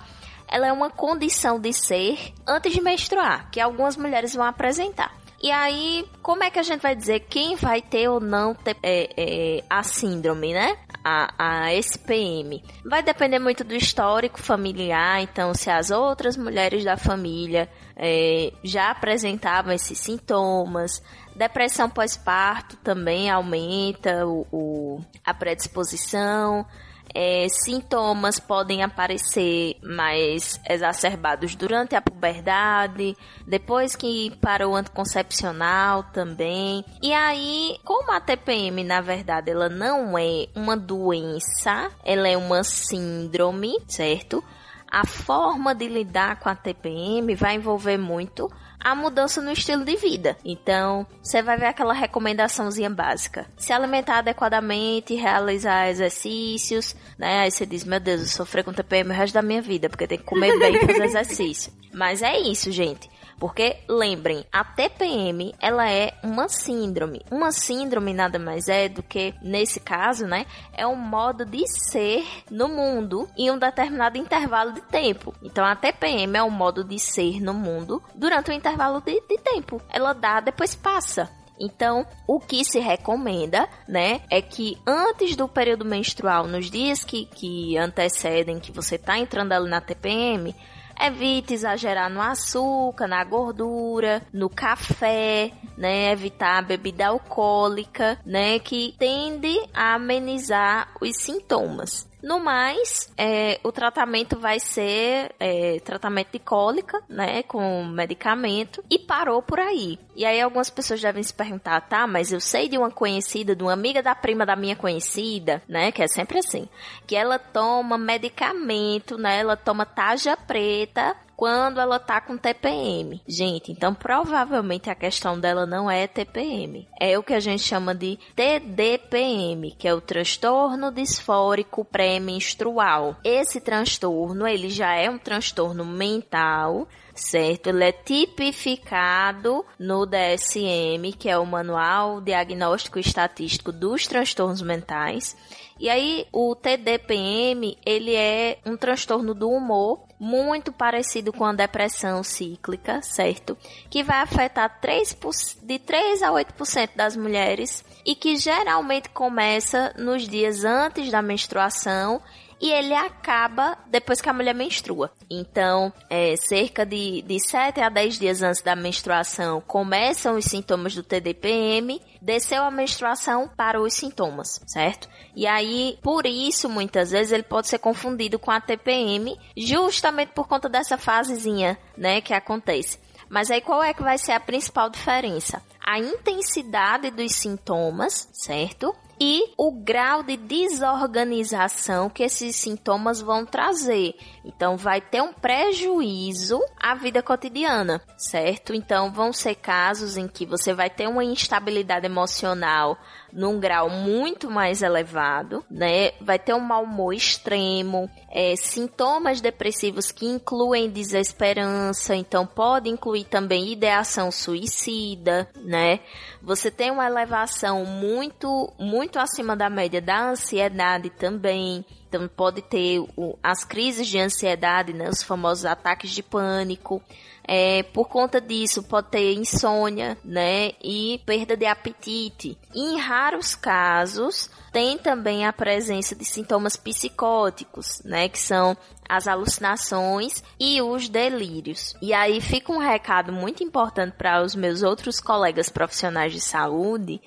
ela 0.50 0.66
é 0.66 0.72
uma 0.72 0.90
condição 0.90 1.60
de 1.60 1.72
ser 1.72 2.32
antes 2.46 2.72
de 2.72 2.80
menstruar, 2.80 3.50
que 3.50 3.60
algumas 3.60 3.96
mulheres 3.96 4.34
vão 4.34 4.44
apresentar. 4.44 5.12
E 5.40 5.52
aí, 5.52 6.04
como 6.20 6.42
é 6.42 6.50
que 6.50 6.58
a 6.58 6.64
gente 6.64 6.80
vai 6.80 6.96
dizer 6.96 7.20
quem 7.20 7.54
vai 7.54 7.80
ter 7.80 8.08
ou 8.08 8.18
não 8.18 8.54
ter 8.54 8.76
é, 8.82 9.08
é, 9.16 9.64
a 9.70 9.84
síndrome, 9.84 10.52
né? 10.52 10.76
A, 11.04 11.66
a 11.66 11.74
SPM. 11.74 12.60
Vai 12.84 13.04
depender 13.04 13.38
muito 13.38 13.62
do 13.62 13.72
histórico 13.72 14.40
familiar, 14.42 15.22
então 15.22 15.54
se 15.54 15.70
as 15.70 15.92
outras 15.92 16.36
mulheres 16.36 16.84
da 16.84 16.96
família 16.96 17.70
é, 17.96 18.52
já 18.64 18.90
apresentavam 18.90 19.72
esses 19.72 19.96
sintomas. 19.98 21.00
Depressão 21.36 21.88
pós-parto 21.88 22.76
também 22.78 23.30
aumenta 23.30 24.26
o, 24.26 24.44
o, 24.50 25.00
a 25.24 25.32
predisposição. 25.32 26.66
É, 27.14 27.46
sintomas 27.48 28.38
podem 28.38 28.82
aparecer 28.82 29.76
mais 29.82 30.60
exacerbados 30.68 31.56
durante 31.56 31.94
a 31.94 32.02
puberdade, 32.02 33.16
depois 33.46 33.96
que 33.96 34.30
para 34.40 34.68
o 34.68 34.76
anticoncepcional 34.76 36.04
também. 36.04 36.84
E 37.02 37.12
aí, 37.12 37.78
como 37.84 38.12
a 38.12 38.20
TPM, 38.20 38.84
na 38.84 39.00
verdade, 39.00 39.50
ela 39.50 39.68
não 39.68 40.18
é 40.18 40.46
uma 40.54 40.76
doença, 40.76 41.90
ela 42.04 42.28
é 42.28 42.36
uma 42.36 42.62
síndrome, 42.62 43.76
certo? 43.86 44.44
A 44.90 45.06
forma 45.06 45.74
de 45.74 45.86
lidar 45.86 46.40
com 46.40 46.48
a 46.48 46.54
TPM 46.54 47.34
vai 47.34 47.56
envolver 47.56 47.98
muito 47.98 48.50
a 48.80 48.94
mudança 48.94 49.40
no 49.42 49.50
estilo 49.50 49.84
de 49.84 49.96
vida. 49.96 50.36
Então, 50.44 51.06
você 51.22 51.42
vai 51.42 51.56
ver 51.56 51.66
aquela 51.66 51.92
recomendaçãozinha 51.92 52.90
básica. 52.90 53.46
Se 53.56 53.72
alimentar 53.72 54.18
adequadamente, 54.18 55.14
realizar 55.14 55.88
exercícios, 55.88 56.94
né? 57.18 57.40
Aí 57.40 57.50
você 57.50 57.66
diz, 57.66 57.84
meu 57.84 58.00
Deus, 58.00 58.20
eu 58.20 58.26
sofri 58.28 58.62
com 58.62 58.72
TPM 58.72 59.10
o 59.10 59.14
resto 59.14 59.34
da 59.34 59.42
minha 59.42 59.62
vida, 59.62 59.88
porque 59.88 60.06
tem 60.06 60.18
que 60.18 60.24
comer 60.24 60.58
bem 60.58 60.76
e 60.76 60.86
fazer 60.86 61.04
exercício. 61.04 61.72
Mas 61.92 62.22
é 62.22 62.38
isso, 62.38 62.70
gente. 62.70 63.08
Porque 63.38 63.78
lembrem, 63.88 64.44
a 64.52 64.64
TPM, 64.64 65.54
ela 65.60 65.90
é 65.90 66.12
uma 66.22 66.48
síndrome. 66.48 67.24
Uma 67.30 67.52
síndrome 67.52 68.12
nada 68.12 68.38
mais 68.38 68.68
é 68.68 68.88
do 68.88 69.02
que, 69.02 69.34
nesse 69.40 69.78
caso, 69.78 70.26
né, 70.26 70.44
é 70.72 70.86
um 70.86 70.96
modo 70.96 71.44
de 71.44 71.64
ser 71.66 72.26
no 72.50 72.68
mundo 72.68 73.28
em 73.36 73.50
um 73.50 73.58
determinado 73.58 74.18
intervalo 74.18 74.72
de 74.72 74.80
tempo. 74.82 75.32
Então 75.42 75.64
a 75.64 75.76
TPM 75.76 76.36
é 76.36 76.42
um 76.42 76.50
modo 76.50 76.82
de 76.82 76.98
ser 76.98 77.40
no 77.40 77.54
mundo 77.54 78.02
durante 78.14 78.50
um 78.50 78.54
intervalo 78.54 79.00
de, 79.00 79.20
de 79.20 79.38
tempo. 79.38 79.80
Ela 79.88 80.12
dá, 80.12 80.40
depois 80.40 80.74
passa. 80.74 81.30
Então, 81.60 82.06
o 82.26 82.38
que 82.38 82.64
se 82.64 82.78
recomenda, 82.78 83.68
né, 83.88 84.20
é 84.30 84.40
que 84.40 84.78
antes 84.86 85.34
do 85.34 85.48
período 85.48 85.84
menstrual, 85.84 86.46
nos 86.46 86.70
dias 86.70 87.02
que, 87.02 87.26
que 87.26 87.76
antecedem 87.76 88.60
que 88.60 88.70
você 88.70 88.94
está 88.94 89.18
entrando 89.18 89.52
ali 89.52 89.68
na 89.68 89.80
TPM, 89.80 90.54
Evite 91.00 91.54
exagerar 91.54 92.10
no 92.10 92.20
açúcar, 92.20 93.06
na 93.06 93.22
gordura, 93.22 94.22
no 94.32 94.50
café, 94.50 95.52
né? 95.76 96.10
Evitar 96.10 96.58
a 96.58 96.62
bebida 96.62 97.06
alcoólica, 97.06 98.18
né? 98.26 98.58
Que 98.58 98.94
tende 98.98 99.60
a 99.72 99.94
amenizar 99.94 100.88
os 101.00 101.16
sintomas. 101.16 102.07
No 102.28 102.38
mais, 102.38 103.10
é, 103.16 103.58
o 103.64 103.72
tratamento 103.72 104.38
vai 104.38 104.60
ser 104.60 105.34
é, 105.40 105.80
tratamento 105.80 106.32
de 106.32 106.38
cólica, 106.38 107.02
né, 107.08 107.42
com 107.42 107.86
medicamento, 107.86 108.84
e 108.90 108.98
parou 108.98 109.40
por 109.40 109.58
aí. 109.58 109.98
E 110.14 110.26
aí 110.26 110.38
algumas 110.38 110.68
pessoas 110.68 111.00
devem 111.00 111.22
se 111.22 111.32
perguntar, 111.32 111.80
tá, 111.80 112.06
mas 112.06 112.30
eu 112.30 112.38
sei 112.38 112.68
de 112.68 112.76
uma 112.76 112.90
conhecida, 112.90 113.56
de 113.56 113.62
uma 113.62 113.72
amiga 113.72 114.02
da 114.02 114.14
prima 114.14 114.44
da 114.44 114.54
minha 114.54 114.76
conhecida, 114.76 115.62
né, 115.66 115.90
que 115.90 116.02
é 116.02 116.06
sempre 116.06 116.40
assim, 116.40 116.68
que 117.06 117.16
ela 117.16 117.38
toma 117.38 117.96
medicamento, 117.96 119.16
né, 119.16 119.40
ela 119.40 119.56
toma 119.56 119.86
taja 119.86 120.36
preta 120.36 121.16
quando 121.38 121.78
ela 121.78 122.00
tá 122.00 122.20
com 122.20 122.36
TPM. 122.36 123.22
Gente, 123.24 123.70
então 123.70 123.94
provavelmente 123.94 124.90
a 124.90 124.94
questão 124.96 125.38
dela 125.38 125.64
não 125.64 125.88
é 125.88 126.04
TPM. 126.08 126.88
É 127.00 127.16
o 127.16 127.22
que 127.22 127.32
a 127.32 127.38
gente 127.38 127.62
chama 127.62 127.94
de 127.94 128.18
TDPM, 128.34 129.70
que 129.78 129.86
é 129.86 129.94
o 129.94 130.00
transtorno 130.00 130.90
disfórico 130.90 131.84
pré-menstrual. 131.84 133.14
Esse 133.22 133.60
transtorno, 133.60 134.48
ele 134.48 134.68
já 134.68 134.96
é 134.96 135.08
um 135.08 135.16
transtorno 135.16 135.84
mental 135.84 136.88
certo? 137.14 137.68
Ele 137.68 137.84
é 137.84 137.90
tipificado 137.90 139.64
no 139.76 140.06
DSM, 140.06 141.12
que 141.18 141.28
é 141.28 141.36
o 141.36 141.44
Manual 141.44 142.20
Diagnóstico 142.20 142.98
Estatístico 142.98 143.72
dos 143.72 144.06
Transtornos 144.06 144.62
Mentais. 144.62 145.36
E 145.80 145.90
aí, 145.90 146.26
o 146.32 146.54
TDPM, 146.54 147.76
ele 147.84 148.14
é 148.14 148.58
um 148.64 148.76
transtorno 148.76 149.34
do 149.34 149.50
humor 149.50 150.07
muito 150.18 150.72
parecido 150.72 151.32
com 151.32 151.44
a 151.44 151.52
depressão 151.52 152.22
cíclica, 152.22 153.00
certo? 153.02 153.56
Que 153.88 154.02
vai 154.02 154.20
afetar 154.20 154.80
3 154.80 155.16
de 155.62 155.78
3 155.78 156.22
a 156.22 156.30
8% 156.30 156.90
das 156.96 157.16
mulheres 157.16 157.84
e 158.04 158.14
que 158.14 158.36
geralmente 158.36 159.08
começa 159.10 159.94
nos 159.96 160.26
dias 160.26 160.64
antes 160.64 161.10
da 161.10 161.22
menstruação 161.22 162.20
e 162.60 162.70
ele 162.70 162.94
acaba 162.94 163.78
depois 163.86 164.20
que 164.20 164.28
a 164.28 164.32
mulher 164.32 164.54
menstrua. 164.54 165.12
Então, 165.30 165.92
é, 166.10 166.34
cerca 166.36 166.84
de, 166.84 167.22
de 167.22 167.38
7 167.38 167.80
a 167.80 167.88
10 167.88 168.18
dias 168.18 168.42
antes 168.42 168.62
da 168.62 168.74
menstruação 168.74 169.60
começam 169.60 170.36
os 170.36 170.44
sintomas 170.44 170.94
do 170.94 171.02
TDPM, 171.02 172.00
desceu 172.20 172.62
a 172.62 172.70
menstruação 172.70 173.48
para 173.48 173.80
os 173.80 173.94
sintomas, 173.94 174.60
certo? 174.66 175.08
E 175.34 175.46
aí, 175.46 175.98
por 176.02 176.26
isso, 176.26 176.68
muitas 176.68 177.10
vezes 177.10 177.32
ele 177.32 177.42
pode 177.42 177.68
ser 177.68 177.78
confundido 177.78 178.38
com 178.38 178.50
a 178.50 178.60
TPM, 178.60 179.38
justamente 179.56 180.32
por 180.32 180.48
conta 180.48 180.68
dessa 180.68 180.96
fasezinha, 180.96 181.78
né, 181.96 182.20
que 182.20 182.34
acontece. 182.34 182.98
Mas 183.28 183.50
aí 183.50 183.60
qual 183.60 183.82
é 183.82 183.92
que 183.92 184.02
vai 184.02 184.18
ser 184.18 184.32
a 184.32 184.40
principal 184.40 184.88
diferença? 184.88 185.62
A 185.84 185.98
intensidade 185.98 187.10
dos 187.10 187.32
sintomas, 187.34 188.28
certo? 188.32 188.94
E 189.20 189.52
o 189.56 189.72
grau 189.72 190.22
de 190.22 190.36
desorganização 190.36 192.08
que 192.08 192.22
esses 192.22 192.56
sintomas 192.56 193.20
vão 193.20 193.44
trazer. 193.44 194.14
Então, 194.44 194.76
vai 194.76 195.00
ter 195.00 195.20
um 195.20 195.32
prejuízo 195.32 196.60
à 196.78 196.94
vida 196.94 197.22
cotidiana, 197.22 198.00
certo? 198.16 198.74
Então, 198.74 199.12
vão 199.12 199.32
ser 199.32 199.56
casos 199.56 200.16
em 200.16 200.28
que 200.28 200.46
você 200.46 200.72
vai 200.72 200.88
ter 200.88 201.08
uma 201.08 201.24
instabilidade 201.24 202.06
emocional 202.06 202.98
num 203.32 203.60
grau 203.60 203.90
muito 203.90 204.50
mais 204.50 204.82
elevado, 204.82 205.64
né? 205.70 206.12
Vai 206.20 206.38
ter 206.38 206.54
um 206.54 206.60
mau 206.60 206.84
humor 206.84 207.12
extremo, 207.12 208.10
é, 208.30 208.54
sintomas 208.56 209.40
depressivos 209.40 210.10
que 210.10 210.26
incluem 210.26 210.90
desesperança, 210.90 212.14
então 212.14 212.46
pode 212.46 212.88
incluir 212.88 213.24
também 213.24 213.72
ideação 213.72 214.30
suicida, 214.30 215.48
né? 215.56 216.00
Você 216.42 216.70
tem 216.70 216.90
uma 216.90 217.06
elevação 217.06 217.84
muito, 217.84 218.72
muito 218.78 219.18
acima 219.18 219.56
da 219.56 219.68
média 219.68 220.00
da 220.00 220.30
ansiedade 220.30 221.10
também. 221.10 221.84
Então 222.08 222.26
pode 222.28 222.62
ter 222.62 223.00
o, 223.16 223.38
as 223.42 223.64
crises 223.64 224.06
de 224.06 224.18
ansiedade, 224.18 224.92
né? 224.92 225.08
Os 225.08 225.22
famosos 225.22 225.66
ataques 225.66 226.10
de 226.10 226.22
pânico. 226.22 227.02
É, 227.50 227.82
por 227.82 228.08
conta 228.10 228.42
disso, 228.42 228.82
pode 228.82 229.08
ter 229.08 229.32
insônia, 229.32 230.18
né? 230.22 230.72
E 230.84 231.18
perda 231.24 231.56
de 231.56 231.64
apetite. 231.64 232.58
Em 232.74 232.98
raros 232.98 233.54
casos, 233.54 234.50
tem 234.70 234.98
também 234.98 235.46
a 235.46 235.52
presença 235.52 236.14
de 236.14 236.26
sintomas 236.26 236.76
psicóticos, 236.76 238.02
né? 238.04 238.28
Que 238.28 238.38
são 238.38 238.76
as 239.08 239.26
alucinações 239.26 240.44
e 240.60 240.82
os 240.82 241.08
delírios. 241.08 241.96
E 242.02 242.12
aí 242.12 242.38
fica 242.42 242.70
um 242.70 242.78
recado 242.78 243.32
muito 243.32 243.64
importante 243.64 244.12
para 244.18 244.42
os 244.42 244.54
meus 244.54 244.82
outros 244.82 245.18
colegas 245.18 245.70
profissionais 245.70 246.34
de 246.34 246.40
saúde 246.42 247.18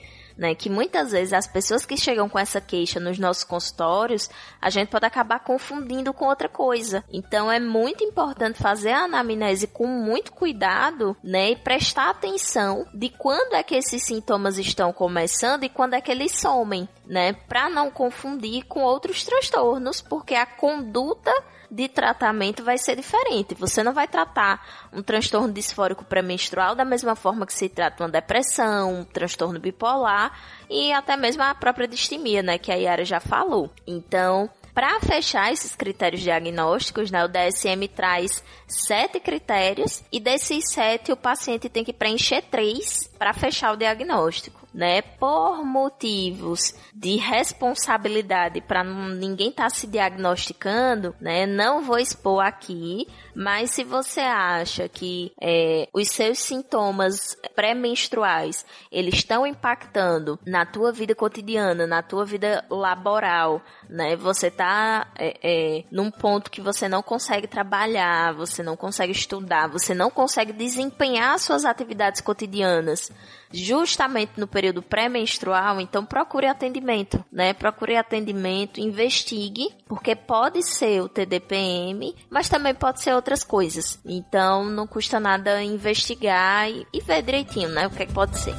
né? 0.41 0.55
Que 0.55 0.71
muitas 0.71 1.11
vezes 1.11 1.33
as 1.33 1.45
pessoas 1.45 1.85
que 1.85 1.95
chegam 1.95 2.27
com 2.27 2.39
essa 2.39 2.59
queixa 2.59 2.99
nos 2.99 3.19
nossos 3.19 3.43
consultórios, 3.43 4.27
a 4.59 4.71
gente 4.71 4.89
pode 4.89 5.05
acabar 5.05 5.37
confundindo 5.39 6.11
com 6.11 6.25
outra 6.25 6.49
coisa. 6.49 7.03
Então 7.13 7.51
é 7.51 7.59
muito 7.59 8.03
importante 8.03 8.57
fazer 8.57 8.89
a 8.89 9.03
anamnese 9.03 9.67
com 9.67 9.85
muito 9.85 10.31
cuidado, 10.31 11.15
né? 11.23 11.51
E 11.51 11.55
prestar 11.55 12.09
atenção 12.09 12.87
de 12.91 13.09
quando 13.09 13.53
é 13.53 13.61
que 13.61 13.75
esses 13.75 14.01
sintomas 14.01 14.57
estão 14.57 14.91
começando 14.91 15.63
e 15.63 15.69
quando 15.69 15.93
é 15.93 16.01
que 16.01 16.11
eles 16.11 16.31
somem, 16.31 16.89
né? 17.05 17.33
Para 17.33 17.69
não 17.69 17.91
confundir 17.91 18.65
com 18.65 18.81
outros 18.81 19.23
transtornos, 19.23 20.01
porque 20.01 20.33
a 20.33 20.47
conduta 20.47 21.31
de 21.71 21.87
tratamento 21.87 22.63
vai 22.63 22.77
ser 22.77 22.97
diferente. 22.97 23.55
Você 23.55 23.81
não 23.81 23.93
vai 23.93 24.05
tratar 24.05 24.89
um 24.91 25.01
transtorno 25.01 25.53
disfórico 25.53 26.03
pré-menstrual 26.03 26.75
da 26.75 26.83
mesma 26.83 27.15
forma 27.15 27.45
que 27.45 27.53
se 27.53 27.69
trata 27.69 28.03
uma 28.03 28.09
depressão, 28.09 28.99
um 28.99 29.03
transtorno 29.05 29.57
bipolar 29.57 30.37
e 30.69 30.91
até 30.91 31.15
mesmo 31.15 31.41
a 31.41 31.55
própria 31.55 31.87
distimia, 31.87 32.43
né, 32.43 32.57
que 32.57 32.71
a 32.71 32.75
Yara 32.75 33.05
já 33.05 33.21
falou. 33.21 33.71
Então, 33.87 34.49
para 34.73 34.99
fechar 34.99 35.51
esses 35.53 35.73
critérios 35.73 36.21
diagnósticos, 36.21 37.09
né, 37.09 37.23
o 37.23 37.29
DSM 37.29 37.87
traz 37.87 38.43
sete 38.67 39.21
critérios 39.21 40.03
e 40.11 40.19
desses 40.19 40.65
sete 40.71 41.11
o 41.13 41.17
paciente 41.17 41.69
tem 41.69 41.85
que 41.85 41.93
preencher 41.93 42.41
três 42.43 43.09
para 43.17 43.33
fechar 43.33 43.73
o 43.73 43.77
diagnóstico 43.77 44.60
né, 44.73 45.01
por 45.01 45.63
motivos 45.65 46.73
de 46.93 47.17
responsabilidade 47.17 48.61
para 48.61 48.83
ninguém 48.83 49.49
estar 49.49 49.63
tá 49.63 49.69
se 49.69 49.87
diagnosticando, 49.87 51.15
né, 51.19 51.45
não 51.45 51.83
vou 51.83 51.99
expor 51.99 52.43
aqui, 52.43 53.07
mas 53.35 53.71
se 53.71 53.83
você 53.83 54.21
acha 54.21 54.87
que 54.87 55.31
é, 55.39 55.87
os 55.93 56.07
seus 56.09 56.39
sintomas 56.39 57.37
pré-menstruais 57.55 58.65
eles 58.91 59.15
estão 59.15 59.45
impactando 59.45 60.39
na 60.45 60.65
tua 60.65 60.91
vida 60.91 61.15
cotidiana, 61.15 61.85
na 61.87 62.01
tua 62.01 62.25
vida 62.25 62.65
laboral, 62.69 63.61
né, 63.91 64.15
você 64.15 64.49
tá 64.49 65.07
é, 65.17 65.37
é, 65.43 65.83
num 65.91 66.09
ponto 66.09 66.49
que 66.49 66.61
você 66.61 66.87
não 66.87 67.03
consegue 67.03 67.45
trabalhar, 67.45 68.33
você 68.33 68.63
não 68.63 68.77
consegue 68.77 69.11
estudar, 69.11 69.67
você 69.67 69.93
não 69.93 70.09
consegue 70.09 70.53
desempenhar 70.53 71.37
suas 71.37 71.65
atividades 71.65 72.21
cotidianas, 72.21 73.11
justamente 73.51 74.39
no 74.39 74.47
período 74.47 74.81
pré-menstrual, 74.81 75.81
então 75.81 76.05
procure 76.05 76.47
atendimento, 76.47 77.23
né? 77.29 77.53
Procure 77.53 77.97
atendimento, 77.97 78.79
investigue, 78.79 79.67
porque 79.87 80.15
pode 80.15 80.63
ser 80.63 81.01
o 81.01 81.09
TDPM, 81.09 82.15
mas 82.29 82.47
também 82.47 82.73
pode 82.73 83.01
ser 83.01 83.13
outras 83.13 83.43
coisas. 83.43 83.99
Então 84.05 84.63
não 84.63 84.87
custa 84.87 85.19
nada 85.19 85.61
investigar 85.61 86.69
e, 86.69 86.87
e 86.93 87.01
ver 87.01 87.21
direitinho, 87.21 87.67
né? 87.67 87.87
O 87.87 87.89
que, 87.89 88.03
é 88.03 88.05
que 88.05 88.13
pode 88.13 88.39
ser. 88.39 88.55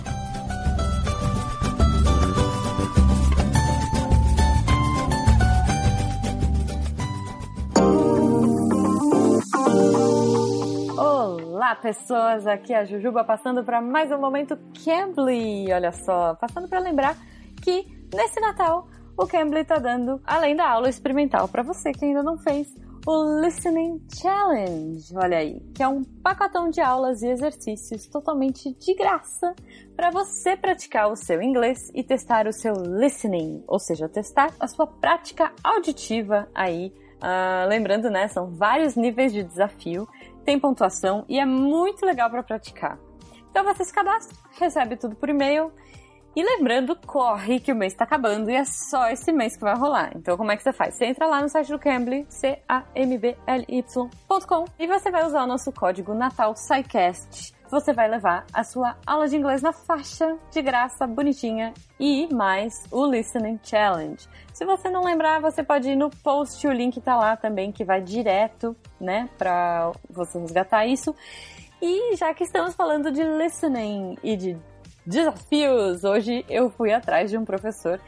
Olá, 11.05 11.75
pessoas! 11.75 12.47
Aqui 12.47 12.73
é 12.73 12.79
a 12.79 12.85
Jujuba 12.85 13.25
passando 13.25 13.65
para 13.65 13.83
mais 13.83 14.13
um 14.13 14.19
momento 14.19 14.57
Cambly. 14.85 15.73
Olha 15.73 15.91
só, 15.91 16.37
passando 16.37 16.69
para 16.69 16.79
lembrar 16.79 17.17
que 17.61 17.85
nesse 18.15 18.39
Natal 18.39 18.87
o 19.17 19.27
Cambly 19.27 19.63
está 19.63 19.79
dando, 19.79 20.21
além 20.25 20.55
da 20.55 20.71
aula 20.71 20.89
experimental 20.89 21.49
para 21.49 21.65
você 21.65 21.91
que 21.91 22.05
ainda 22.05 22.23
não 22.23 22.39
fez, 22.39 22.73
o 23.05 23.41
Listening 23.41 24.01
Challenge. 24.15 25.03
Olha 25.17 25.39
aí, 25.39 25.59
que 25.75 25.83
é 25.83 25.89
um 25.89 26.05
pacotão 26.05 26.71
de 26.71 26.81
aulas 26.81 27.21
e 27.23 27.27
exercícios 27.27 28.07
totalmente 28.07 28.73
de 28.73 28.95
graça 28.95 29.57
para 29.97 30.09
você 30.13 30.57
praticar 30.57 31.11
o 31.11 31.17
seu 31.17 31.43
inglês 31.43 31.91
e 31.97 32.05
testar 32.05 32.47
o 32.47 32.53
seu 32.53 32.75
listening, 32.75 33.65
ou 33.67 33.81
seja, 33.81 34.09
testar 34.09 34.55
a 34.61 34.69
sua 34.69 34.87
prática 34.87 35.51
auditiva 35.65 36.49
aí. 36.55 36.95
Uh, 37.23 37.69
lembrando, 37.69 38.11
né, 38.11 38.27
são 38.27 38.51
vários 38.51 38.97
níveis 38.97 39.33
de 39.33 39.45
desafio 39.45 40.09
tem 40.45 40.59
pontuação 40.59 41.25
e 41.29 41.39
é 41.39 41.47
muito 41.47 42.05
legal 42.05 42.29
para 42.31 42.43
praticar. 42.43 42.99
Então 43.51 43.65
você 43.65 43.85
se 43.85 43.93
cadastra, 43.93 44.37
recebe 44.59 44.97
tudo 44.97 45.15
por 45.15 45.29
e-mail. 45.29 45.71
E 46.35 46.43
lembrando, 46.43 46.97
corre 46.97 47.61
que 47.61 47.71
o 47.71 47.77
mês 47.77 47.93
está 47.93 48.05
acabando 48.05 48.51
e 48.51 48.55
é 48.55 48.65
só 48.65 49.11
esse 49.11 49.31
mês 49.31 49.55
que 49.55 49.63
vai 49.63 49.77
rolar. 49.77 50.13
Então 50.17 50.35
como 50.37 50.51
é 50.51 50.57
que 50.57 50.63
você 50.63 50.73
faz? 50.73 50.95
Você 50.95 51.05
entra 51.05 51.27
lá 51.27 51.43
no 51.43 51.49
site 51.51 51.71
do 51.71 51.79
Cambly, 51.79 52.25
C-A-M-B-L-Y.com 52.31 53.45
e 54.79 54.87
você 54.87 55.11
vai 55.11 55.27
usar 55.27 55.45
o 55.45 55.47
nosso 55.47 55.71
código 55.73 56.15
Natal 56.15 56.57
SciCast 56.57 57.53
você 57.73 57.95
vai 57.95 58.07
levar 58.07 58.45
a 58.53 58.63
sua 58.63 58.99
aula 59.07 59.27
de 59.27 59.35
inglês 59.35 59.63
na 59.63 59.73
faixa 59.73 60.37
de 60.51 60.61
graça, 60.61 61.07
bonitinha, 61.07 61.73
e 61.99 62.29
mais 62.31 62.85
o 62.91 63.07
Listening 63.07 63.59
Challenge. 63.63 64.29
Se 64.53 64.67
você 64.67 64.91
não 64.91 65.03
lembrar, 65.03 65.41
você 65.41 65.65
pode 65.65 65.89
ir 65.89 65.97
no 65.97 66.11
post, 66.11 66.67
o 66.67 66.71
link 66.71 67.01
tá 67.01 67.17
lá 67.17 67.35
também, 67.35 67.73
que 67.73 67.83
vai 67.83 68.03
direto, 68.03 68.77
né, 69.01 69.27
pra 69.39 69.91
você 70.11 70.39
resgatar 70.39 70.85
isso. 70.85 71.15
E 71.81 72.15
já 72.15 72.35
que 72.35 72.45
estamos 72.45 72.75
falando 72.75 73.11
de 73.11 73.25
listening 73.25 74.19
e 74.23 74.37
de 74.37 74.59
desafios, 75.07 76.05
hoje 76.05 76.45
eu 76.51 76.69
fui 76.69 76.93
atrás 76.93 77.31
de 77.31 77.39
um 77.39 77.45
professor 77.45 77.99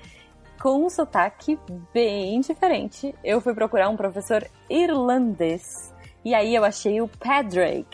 com 0.60 0.84
um 0.84 0.90
sotaque 0.90 1.58
bem 1.90 2.38
diferente. 2.40 3.14
Eu 3.24 3.40
fui 3.40 3.54
procurar 3.54 3.88
um 3.88 3.96
professor 3.96 4.46
irlandês 4.68 5.94
e 6.22 6.34
aí 6.34 6.54
eu 6.54 6.64
achei 6.64 7.00
o 7.00 7.08
Padraig. 7.08 7.86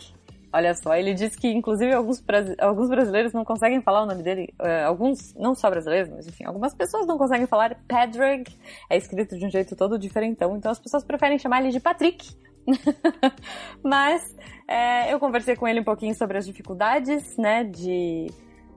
Olha 0.52 0.74
só, 0.74 0.94
ele 0.96 1.14
disse 1.14 1.38
que 1.38 1.48
inclusive 1.48 1.92
alguns, 1.92 2.22
alguns 2.58 2.88
brasileiros 2.88 3.32
não 3.32 3.44
conseguem 3.44 3.80
falar 3.80 4.02
o 4.02 4.06
nome 4.06 4.22
dele, 4.22 4.52
uh, 4.60 4.86
alguns, 4.86 5.32
não 5.34 5.54
só 5.54 5.70
brasileiros, 5.70 6.10
mas 6.10 6.26
enfim, 6.26 6.44
algumas 6.44 6.74
pessoas 6.74 7.06
não 7.06 7.16
conseguem 7.16 7.46
falar 7.46 7.76
Padraig, 7.86 8.50
é 8.88 8.96
escrito 8.96 9.38
de 9.38 9.46
um 9.46 9.50
jeito 9.50 9.76
todo 9.76 9.98
diferentão, 9.98 10.56
então 10.56 10.72
as 10.72 10.80
pessoas 10.80 11.04
preferem 11.04 11.38
chamar 11.38 11.62
ele 11.62 11.70
de 11.70 11.78
Patrick. 11.78 12.34
mas 13.82 14.36
é, 14.66 15.12
eu 15.12 15.20
conversei 15.20 15.54
com 15.54 15.68
ele 15.68 15.80
um 15.80 15.84
pouquinho 15.84 16.14
sobre 16.14 16.36
as 16.36 16.44
dificuldades, 16.44 17.36
né, 17.36 17.64
de 17.64 18.26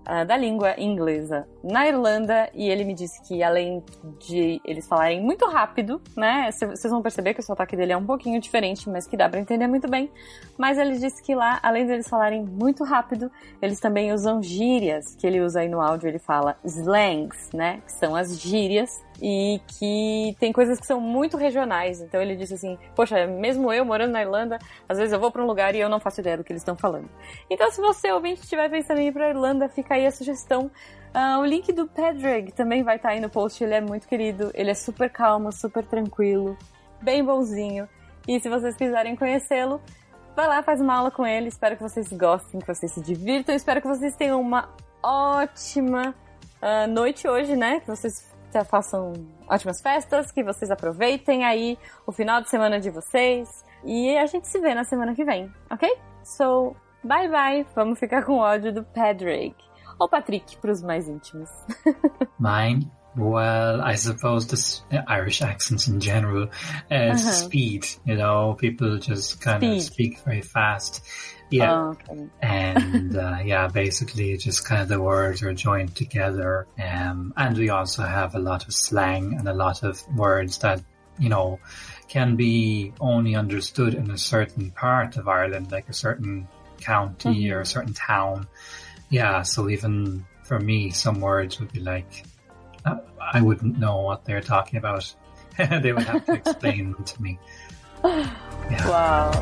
uh, 0.07 0.25
da 0.25 0.38
língua 0.38 0.75
inglesa 0.77 1.47
na 1.63 1.88
Irlanda 1.88 2.49
e 2.53 2.69
ele 2.69 2.84
me 2.84 2.93
disse 2.93 3.21
que 3.23 3.41
além 3.41 3.84
de 4.19 4.61
eles 4.65 4.88
falarem 4.88 5.21
muito 5.21 5.45
rápido, 5.45 6.01
né, 6.15 6.49
vocês 6.51 6.91
vão 6.91 7.01
perceber 7.01 7.34
que 7.34 7.39
o 7.39 7.43
sotaque 7.43 7.75
dele 7.75 7.93
é 7.93 7.97
um 7.97 8.05
pouquinho 8.05 8.39
diferente, 8.39 8.89
mas 8.89 9.07
que 9.07 9.15
dá 9.15 9.30
para 9.30 9.39
entender 9.39 9.67
muito 9.67 9.89
bem. 9.89 10.11
Mas 10.57 10.77
ele 10.77 10.97
disse 10.97 11.21
que 11.23 11.34
lá, 11.34 11.59
além 11.63 11.85
de 11.85 11.93
eles 11.93 12.07
falarem 12.07 12.43
muito 12.43 12.84
rápido, 12.84 13.31
eles 13.61 13.80
também 13.80 14.11
usam 14.11 14.41
gírias, 14.41 15.15
que 15.15 15.25
ele 15.25 15.41
usa 15.41 15.61
aí 15.61 15.69
no 15.69 15.81
áudio, 15.81 16.09
ele 16.09 16.19
fala 16.19 16.57
slangs, 16.63 17.49
né, 17.53 17.81
que 17.85 17.91
são 17.93 18.15
as 18.15 18.39
gírias 18.39 19.01
e 19.21 19.61
que 19.80 20.35
tem 20.39 20.51
coisas 20.51 20.80
que 20.80 20.85
são 20.85 20.99
muito 20.99 21.38
regionais. 21.38 22.01
Então 22.01 22.21
ele 22.21 22.35
disse 22.35 22.55
assim: 22.55 22.77
Poxa, 22.95 23.25
mesmo 23.27 23.71
eu 23.71 23.85
morando 23.85 24.11
na 24.11 24.21
Irlanda, 24.21 24.59
às 24.88 24.97
vezes 24.97 25.13
eu 25.13 25.19
vou 25.19 25.31
para 25.31 25.41
um 25.41 25.47
lugar 25.47 25.75
e 25.75 25.80
eu 25.80 25.89
não 25.89 25.99
faço 25.99 26.19
ideia 26.19 26.38
do 26.38 26.43
que 26.43 26.51
eles 26.51 26.61
estão 26.61 26.75
falando. 26.75 27.09
Então, 27.49 27.71
se 27.71 27.80
você 27.80 28.11
ouvinte 28.11 28.41
estiver 28.41 28.69
pensando 28.69 28.99
em 28.99 29.07
ir 29.07 29.11
para 29.13 29.30
Irlanda, 29.30 29.69
fica 29.69 29.92
aí 29.93 30.05
a 30.05 30.11
sugestão. 30.11 30.69
Uh, 31.13 31.39
o 31.39 31.45
link 31.45 31.71
do 31.71 31.87
Pedrig 31.87 32.51
também 32.53 32.83
vai 32.83 32.95
estar 32.95 33.09
tá 33.09 33.15
aí 33.15 33.21
no 33.21 33.29
post. 33.29 33.63
Ele 33.63 33.75
é 33.75 33.81
muito 33.81 34.07
querido, 34.07 34.51
ele 34.53 34.71
é 34.71 34.73
super 34.73 35.09
calmo, 35.09 35.51
super 35.51 35.85
tranquilo, 35.85 36.57
bem 37.01 37.23
bonzinho. 37.23 37.87
E 38.27 38.39
se 38.39 38.49
vocês 38.49 38.75
quiserem 38.75 39.15
conhecê-lo, 39.15 39.81
vai 40.35 40.47
lá, 40.47 40.63
faz 40.63 40.81
uma 40.81 40.95
aula 40.95 41.11
com 41.11 41.25
ele. 41.25 41.49
Espero 41.49 41.75
que 41.75 41.83
vocês 41.83 42.11
gostem, 42.11 42.59
que 42.59 42.67
vocês 42.67 42.91
se 42.91 43.01
divirtam. 43.01 43.53
Espero 43.53 43.81
que 43.81 43.87
vocês 43.87 44.15
tenham 44.15 44.41
uma 44.41 44.69
ótima 45.03 46.15
uh, 46.61 46.87
noite 46.87 47.27
hoje, 47.27 47.55
né? 47.55 47.79
Que 47.81 47.87
vocês 47.87 48.31
façam 48.63 49.13
ótimas 49.47 49.81
festas, 49.81 50.31
que 50.31 50.43
vocês 50.43 50.69
aproveitem 50.69 51.43
aí 51.43 51.77
o 52.05 52.11
final 52.11 52.41
de 52.41 52.49
semana 52.49 52.79
de 52.79 52.89
vocês. 52.89 53.63
E 53.83 54.15
a 54.17 54.25
gente 54.25 54.47
se 54.47 54.59
vê 54.59 54.73
na 54.73 54.83
semana 54.83 55.13
que 55.13 55.25
vem, 55.25 55.51
ok? 55.69 55.89
So, 56.23 56.75
bye 57.03 57.27
bye. 57.27 57.65
Vamos 57.75 57.99
ficar 57.99 58.23
com 58.23 58.37
ódio 58.37 58.71
do 58.71 58.83
Patrick. 58.83 59.55
Ou 59.99 60.09
Patrick, 60.09 60.57
para 60.57 60.71
os 60.71 60.81
mais 60.81 61.07
íntimos. 61.07 61.49
Mine? 62.39 62.91
Well, 63.15 63.81
I 63.81 63.95
suppose 63.95 64.47
the 64.47 65.03
Irish 65.07 65.43
accents 65.43 65.87
in 65.87 65.99
general, 65.99 66.49
uh, 66.89 66.95
uh 66.95 67.13
-huh. 67.13 67.45
speed, 67.45 67.85
you 68.05 68.15
know, 68.15 68.55
people 68.55 68.97
just 68.97 69.39
kind 69.39 69.61
speed. 69.61 69.77
of 69.77 69.83
speak 69.83 70.19
very 70.25 70.41
fast. 70.41 71.03
Yeah. 71.51 71.71
Oh, 71.71 71.89
okay. 71.91 72.27
and 72.41 73.15
uh, 73.15 73.37
yeah, 73.45 73.67
basically 73.67 74.35
just 74.37 74.67
kind 74.67 74.81
of 74.81 74.87
the 74.87 74.99
words 74.99 75.43
are 75.43 75.53
joined 75.53 75.95
together. 75.95 76.65
Um, 76.79 77.33
and 77.35 77.57
we 77.57 77.69
also 77.69 78.01
have 78.01 78.33
a 78.33 78.39
lot 78.39 78.65
of 78.65 78.73
slang 78.73 79.35
and 79.37 79.47
a 79.47 79.53
lot 79.53 79.83
of 79.83 80.01
words 80.15 80.57
that, 80.59 80.81
you 81.19 81.29
know, 81.29 81.59
can 82.07 82.35
be 82.35 82.93
only 82.99 83.35
understood 83.35 83.93
in 83.93 84.09
a 84.09 84.17
certain 84.17 84.71
part 84.71 85.17
of 85.17 85.27
Ireland, 85.27 85.71
like 85.71 85.87
a 85.89 85.93
certain 85.93 86.47
county 86.81 87.43
mm-hmm. 87.43 87.53
or 87.53 87.59
a 87.61 87.65
certain 87.65 87.93
town. 87.93 88.47
Yeah. 89.14 89.44
So 89.44 89.69
even 89.69 90.26
for 90.41 90.60
me, 90.60 90.90
some 90.90 91.22
words 91.22 91.60
would 91.60 91.72
be 91.72 91.81
like, 91.81 92.26
uh, 92.84 92.98
I 93.22 93.41
wouldn't 93.41 93.77
know 93.77 94.02
what 94.02 94.26
they're 94.26 94.41
talking 94.41 94.77
about. 94.77 95.14
they 95.57 95.94
would 95.94 96.02
have 96.03 96.26
to 96.26 96.34
explain 96.34 96.95
to 96.95 97.22
me. 97.22 97.40
Yeah. 98.72 98.88
Wow. 98.88 99.34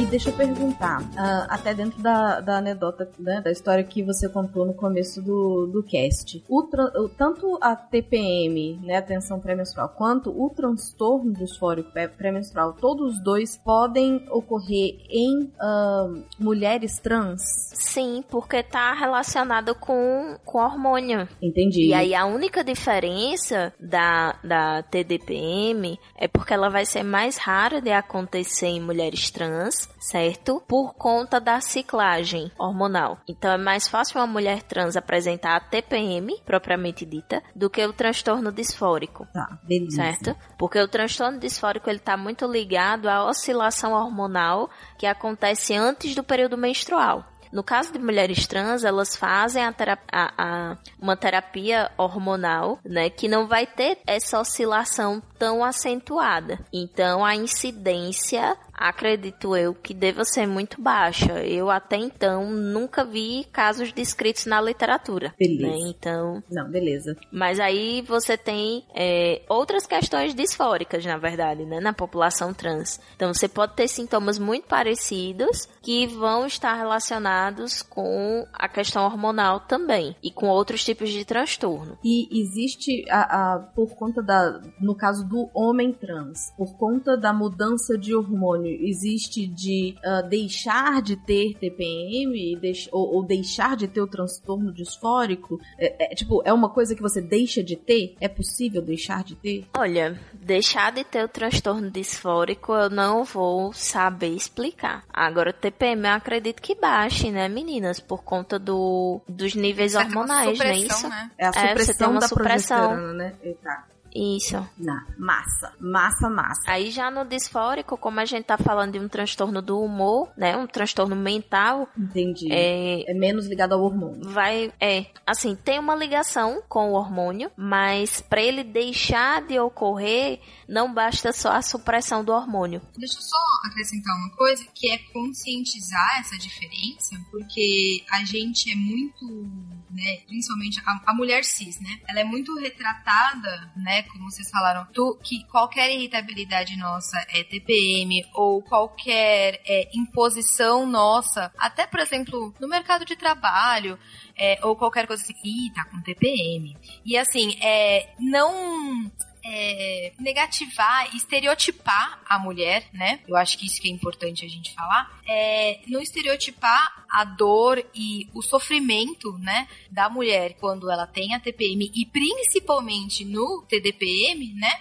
E 0.00 0.06
deixa 0.06 0.30
eu 0.30 0.32
perguntar, 0.34 1.02
uh, 1.02 1.46
até 1.50 1.74
dentro 1.74 2.00
da, 2.00 2.40
da 2.40 2.56
anedota, 2.56 3.06
né, 3.18 3.42
da 3.42 3.50
história 3.50 3.84
que 3.84 4.02
você 4.02 4.30
contou 4.30 4.64
no 4.64 4.72
começo 4.72 5.20
do, 5.20 5.66
do 5.66 5.82
cast, 5.82 6.42
o, 6.48 6.60
o 7.04 7.08
tanto 7.10 7.58
a 7.60 7.76
TPM, 7.76 8.80
né, 8.82 8.96
a 8.96 9.02
tensão 9.02 9.38
pré-menstrual, 9.38 9.90
quanto 9.90 10.30
o 10.30 10.48
transtorno 10.48 11.34
disfórico 11.34 11.90
pré-menstrual, 12.16 12.72
todos 12.72 13.16
os 13.16 13.22
dois 13.22 13.58
podem 13.58 14.24
ocorrer 14.30 14.96
em 15.10 15.42
uh, 15.42 16.24
mulheres 16.38 16.98
trans? 16.98 17.42
Sim, 17.74 18.24
porque 18.30 18.62
tá 18.62 18.94
relacionado 18.94 19.74
com, 19.74 20.34
com 20.46 20.60
hormônio. 20.60 21.28
Entendi. 21.42 21.88
E 21.88 21.92
aí 21.92 22.14
a 22.14 22.24
única 22.24 22.64
diferença 22.64 23.70
da, 23.78 24.34
da 24.42 24.82
TDPM 24.82 25.98
é 26.16 26.26
porque 26.26 26.54
ela 26.54 26.70
vai 26.70 26.86
ser 26.86 27.02
mais 27.02 27.36
rara 27.36 27.82
de 27.82 27.90
acontecer 27.90 28.68
em 28.68 28.80
mulheres 28.80 29.30
trans, 29.30 29.89
certo? 29.98 30.62
Por 30.66 30.94
conta 30.94 31.40
da 31.40 31.60
ciclagem 31.60 32.50
hormonal. 32.58 33.18
Então 33.28 33.52
é 33.52 33.58
mais 33.58 33.88
fácil 33.88 34.20
uma 34.20 34.26
mulher 34.26 34.62
trans 34.62 34.96
apresentar 34.96 35.56
a 35.56 35.60
TPM, 35.60 36.40
propriamente 36.44 37.04
dita, 37.04 37.42
do 37.54 37.68
que 37.68 37.84
o 37.84 37.92
transtorno 37.92 38.52
disfórico. 38.52 39.26
Tá, 39.32 39.58
beleza. 39.62 39.96
Certo? 39.96 40.36
Porque 40.58 40.78
o 40.78 40.88
transtorno 40.88 41.38
disfórico 41.38 41.90
ele 41.90 41.98
tá 41.98 42.16
muito 42.16 42.46
ligado 42.46 43.08
à 43.08 43.24
oscilação 43.24 43.92
hormonal 43.92 44.70
que 44.98 45.06
acontece 45.06 45.74
antes 45.74 46.14
do 46.14 46.22
período 46.22 46.56
menstrual. 46.56 47.24
No 47.52 47.64
caso 47.64 47.92
de 47.92 47.98
mulheres 47.98 48.46
trans, 48.46 48.84
elas 48.84 49.16
fazem 49.16 49.64
a 49.64 49.72
terapia, 49.72 50.06
a, 50.12 50.32
a, 50.38 50.76
uma 51.00 51.16
terapia 51.16 51.90
hormonal, 51.98 52.78
né, 52.84 53.10
que 53.10 53.26
não 53.26 53.48
vai 53.48 53.66
ter 53.66 53.98
essa 54.06 54.38
oscilação 54.38 55.20
tão 55.36 55.64
acentuada. 55.64 56.60
Então, 56.72 57.24
a 57.24 57.34
incidência 57.34 58.56
acredito 58.80 59.54
eu 59.54 59.74
que 59.74 59.92
deva 59.92 60.24
ser 60.24 60.46
muito 60.46 60.80
baixa. 60.80 61.44
Eu 61.44 61.70
até 61.70 61.96
então 61.96 62.50
nunca 62.50 63.04
vi 63.04 63.44
casos 63.52 63.92
descritos 63.92 64.46
na 64.46 64.58
literatura. 64.60 65.34
Beleza. 65.38 65.66
Né? 65.66 65.78
Então. 65.90 66.42
Não, 66.50 66.70
beleza. 66.70 67.14
Mas 67.30 67.60
aí 67.60 68.00
você 68.02 68.38
tem 68.38 68.84
é, 68.94 69.42
outras 69.48 69.86
questões 69.86 70.34
disfóricas, 70.34 71.04
na 71.04 71.18
verdade, 71.18 71.66
né? 71.66 71.78
Na 71.78 71.92
população 71.92 72.54
trans. 72.54 72.98
Então 73.14 73.34
você 73.34 73.46
pode 73.46 73.74
ter 73.74 73.86
sintomas 73.86 74.38
muito 74.38 74.66
parecidos 74.66 75.68
que 75.82 76.06
vão 76.06 76.46
estar 76.46 76.74
relacionados 76.74 77.82
com 77.82 78.46
a 78.52 78.68
questão 78.68 79.04
hormonal 79.04 79.60
também 79.60 80.16
e 80.22 80.30
com 80.30 80.48
outros 80.48 80.82
tipos 80.82 81.10
de 81.10 81.24
transtorno. 81.24 81.98
E 82.02 82.40
existe 82.40 83.04
a, 83.10 83.56
a 83.56 83.58
por 83.58 83.94
conta 83.94 84.22
da, 84.22 84.60
no 84.80 84.94
caso 84.94 85.28
do 85.28 85.50
homem 85.52 85.92
trans, 85.92 86.52
por 86.56 86.76
conta 86.78 87.16
da 87.16 87.32
mudança 87.32 87.98
de 87.98 88.14
hormônio 88.14 88.69
existe 88.80 89.46
de 89.46 89.94
uh, 90.04 90.28
deixar 90.28 91.02
de 91.02 91.16
ter 91.16 91.54
TPM 91.54 92.56
deix 92.56 92.88
ou, 92.92 93.14
ou, 93.14 93.22
deixar 93.22 93.76
de 93.76 93.88
ter 93.88 94.00
o 94.00 94.06
transtorno 94.06 94.72
disfórico? 94.72 95.60
É, 95.78 96.12
é, 96.12 96.14
tipo, 96.14 96.42
é 96.44 96.52
uma 96.52 96.70
coisa 96.70 96.94
que 96.94 97.02
você 97.02 97.20
deixa 97.20 97.62
de 97.62 97.76
ter? 97.76 98.16
É 98.20 98.28
possível 98.28 98.82
deixar 98.82 99.24
de 99.24 99.34
ter? 99.34 99.66
Olha, 99.76 100.18
deixar 100.32 100.92
de 100.92 101.04
ter 101.04 101.24
o 101.24 101.28
transtorno 101.28 101.90
disfórico 101.90 102.72
eu 102.72 102.90
não 102.90 103.24
vou 103.24 103.72
saber 103.72 104.28
explicar. 104.28 105.04
Agora, 105.12 105.52
TPM 105.52 106.06
eu 106.06 106.14
acredito 106.14 106.62
que 106.62 106.74
baixe, 106.74 107.30
né, 107.30 107.48
meninas? 107.48 108.00
Por 108.00 108.22
conta 108.22 108.58
do, 108.58 109.20
dos 109.28 109.54
níveis 109.54 109.94
hormonais, 109.94 110.58
né? 110.58 110.76
Isso 110.76 111.08
né? 111.08 111.30
é 111.38 111.46
a 111.46 111.52
supressão 111.52 112.16
é, 112.16 112.20
da 112.20 112.28
supressão. 112.28 113.12
né? 113.14 113.34
Exato. 113.42 113.89
Isso. 114.14 114.56
Na 114.78 115.06
massa. 115.18 115.72
Massa, 115.80 116.28
massa. 116.28 116.62
Aí 116.66 116.90
já 116.90 117.10
no 117.10 117.24
disfórico, 117.24 117.96
como 117.96 118.20
a 118.20 118.24
gente 118.24 118.44
tá 118.44 118.58
falando 118.58 118.92
de 118.92 118.98
um 118.98 119.08
transtorno 119.08 119.62
do 119.62 119.80
humor, 119.80 120.28
né? 120.36 120.56
Um 120.56 120.66
transtorno 120.66 121.16
mental. 121.16 121.88
Entendi. 121.96 122.48
É, 122.50 123.10
é 123.10 123.14
menos 123.14 123.46
ligado 123.46 123.72
ao 123.72 123.82
hormônio. 123.82 124.28
Vai, 124.28 124.72
é. 124.80 125.06
Assim, 125.26 125.54
tem 125.54 125.78
uma 125.78 125.94
ligação 125.94 126.62
com 126.68 126.90
o 126.90 126.94
hormônio, 126.94 127.50
mas 127.56 128.20
para 128.20 128.42
ele 128.42 128.64
deixar 128.64 129.42
de 129.42 129.58
ocorrer, 129.58 130.40
não 130.68 130.92
basta 130.92 131.32
só 131.32 131.52
a 131.52 131.62
supressão 131.62 132.24
do 132.24 132.32
hormônio. 132.32 132.80
Deixa 132.96 133.18
eu 133.18 133.22
só 133.22 133.36
acrescentar 133.66 134.16
uma 134.16 134.30
coisa, 134.36 134.64
que 134.74 134.90
é 134.90 134.98
conscientizar 135.12 136.20
essa 136.20 136.36
diferença, 136.36 137.16
porque 137.30 138.04
a 138.10 138.24
gente 138.24 138.70
é 138.70 138.74
muito, 138.74 139.48
né? 139.90 140.18
Principalmente 140.26 140.80
a, 140.86 141.00
a 141.06 141.14
mulher 141.14 141.44
cis, 141.44 141.80
né? 141.80 142.00
Ela 142.08 142.20
é 142.20 142.24
muito 142.24 142.54
retratada, 142.58 143.72
né? 143.76 144.02
como 144.04 144.30
vocês 144.30 144.50
falaram, 144.50 144.86
tu, 144.92 145.18
que 145.22 145.44
qualquer 145.44 145.90
irritabilidade 145.92 146.76
nossa 146.76 147.18
é 147.30 147.42
TPM 147.44 148.24
ou 148.34 148.62
qualquer 148.62 149.60
é, 149.66 149.90
imposição 149.94 150.86
nossa, 150.86 151.52
até 151.58 151.86
por 151.86 152.00
exemplo, 152.00 152.54
no 152.60 152.68
mercado 152.68 153.04
de 153.04 153.16
trabalho, 153.16 153.98
é, 154.36 154.58
ou 154.62 154.76
qualquer 154.76 155.06
coisa 155.06 155.22
assim, 155.22 155.34
ih, 155.44 155.72
tá 155.74 155.84
com 155.84 156.00
TPM. 156.00 156.76
E 157.04 157.16
assim, 157.16 157.56
é, 157.60 158.14
não 158.18 159.10
é, 159.44 160.12
negativar, 160.18 161.14
estereotipar 161.14 162.20
a 162.28 162.38
mulher, 162.38 162.84
né? 162.92 163.20
Eu 163.26 163.36
acho 163.36 163.58
que 163.58 163.66
isso 163.66 163.80
que 163.80 163.88
é 163.88 163.92
importante 163.92 164.44
a 164.44 164.48
gente 164.48 164.72
falar. 164.74 165.20
É, 165.26 165.80
não 165.86 166.00
estereotipar 166.00 167.04
a 167.10 167.24
dor 167.24 167.84
e 167.94 168.28
o 168.34 168.42
sofrimento, 168.42 169.36
né, 169.38 169.66
da 169.90 170.08
mulher 170.08 170.54
quando 170.60 170.90
ela 170.90 171.06
tem 171.06 171.34
a 171.34 171.40
TPM 171.40 171.90
e 171.94 172.06
principalmente 172.06 173.24
no 173.24 173.64
TDPM, 173.68 174.54
né? 174.54 174.72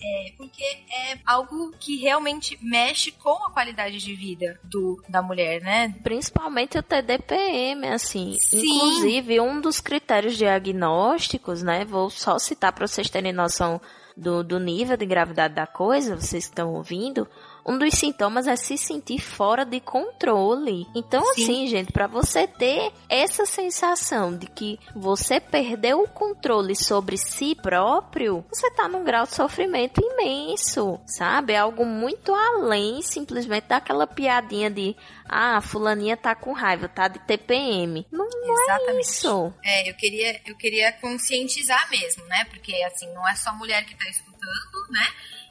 É, 0.00 0.32
porque 0.36 0.62
é 0.62 1.18
algo 1.26 1.72
que 1.80 1.96
realmente 1.96 2.56
mexe 2.62 3.10
com 3.10 3.44
a 3.44 3.50
qualidade 3.50 3.98
de 3.98 4.14
vida 4.14 4.60
do, 4.62 5.02
da 5.08 5.20
mulher, 5.20 5.60
né? 5.60 5.92
Principalmente 6.04 6.78
o 6.78 6.82
TDPM, 6.84 7.88
assim. 7.88 8.36
Sim. 8.38 8.58
Inclusive, 8.60 9.40
um 9.40 9.60
dos 9.60 9.80
critérios 9.80 10.36
diagnósticos, 10.36 11.64
né? 11.64 11.84
Vou 11.84 12.10
só 12.10 12.38
citar 12.38 12.72
para 12.72 12.86
vocês 12.86 13.10
terem 13.10 13.32
noção 13.32 13.80
do, 14.18 14.42
do 14.42 14.58
nível 14.58 14.96
de 14.96 15.06
gravidade 15.06 15.54
da 15.54 15.66
coisa, 15.66 16.16
vocês 16.16 16.44
estão 16.44 16.74
ouvindo, 16.74 17.26
um 17.68 17.76
dos 17.76 17.94
sintomas 17.94 18.46
é 18.46 18.56
se 18.56 18.78
sentir 18.78 19.18
fora 19.18 19.62
de 19.64 19.78
controle. 19.78 20.86
Então, 20.94 21.22
Sim. 21.34 21.42
assim, 21.42 21.66
gente, 21.66 21.92
para 21.92 22.06
você 22.06 22.46
ter 22.46 22.90
essa 23.10 23.44
sensação 23.44 24.34
de 24.34 24.46
que 24.46 24.80
você 24.96 25.38
perdeu 25.38 26.00
o 26.00 26.08
controle 26.08 26.74
sobre 26.74 27.18
si 27.18 27.54
próprio, 27.54 28.42
você 28.50 28.70
tá 28.70 28.88
num 28.88 29.04
grau 29.04 29.24
de 29.24 29.34
sofrimento 29.34 30.00
imenso, 30.00 30.98
sabe? 31.06 31.52
É 31.52 31.58
algo 31.58 31.84
muito 31.84 32.34
além 32.34 33.02
simplesmente 33.02 33.68
daquela 33.68 34.06
piadinha 34.06 34.70
de 34.70 34.96
ah, 35.28 35.60
fulaninha 35.60 36.16
tá 36.16 36.34
com 36.34 36.52
raiva, 36.52 36.88
tá 36.88 37.06
de 37.06 37.18
TPM. 37.18 38.06
Não, 38.10 38.26
não 38.26 38.70
é 38.70 39.00
isso. 39.00 39.52
É, 39.62 39.90
eu 39.90 39.94
queria, 39.94 40.40
eu 40.46 40.56
queria 40.56 40.90
conscientizar 40.92 41.90
mesmo, 41.90 42.24
né? 42.24 42.46
Porque, 42.48 42.72
assim, 42.84 43.12
não 43.12 43.28
é 43.28 43.34
só 43.34 43.52
mulher 43.54 43.84
que 43.84 43.94
tá 43.94 44.08
escutando, 44.08 44.90
né? 44.90 45.06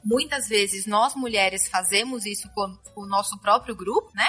Muitas 0.08 0.48
vezes 0.48 0.86
nós 0.86 1.16
mulheres 1.16 1.68
fazemos 1.68 2.26
isso 2.26 2.50
com 2.56 2.78
o 2.96 3.06
nosso 3.06 3.38
próprio 3.40 3.76
grupo, 3.76 4.10
né? 4.16 4.26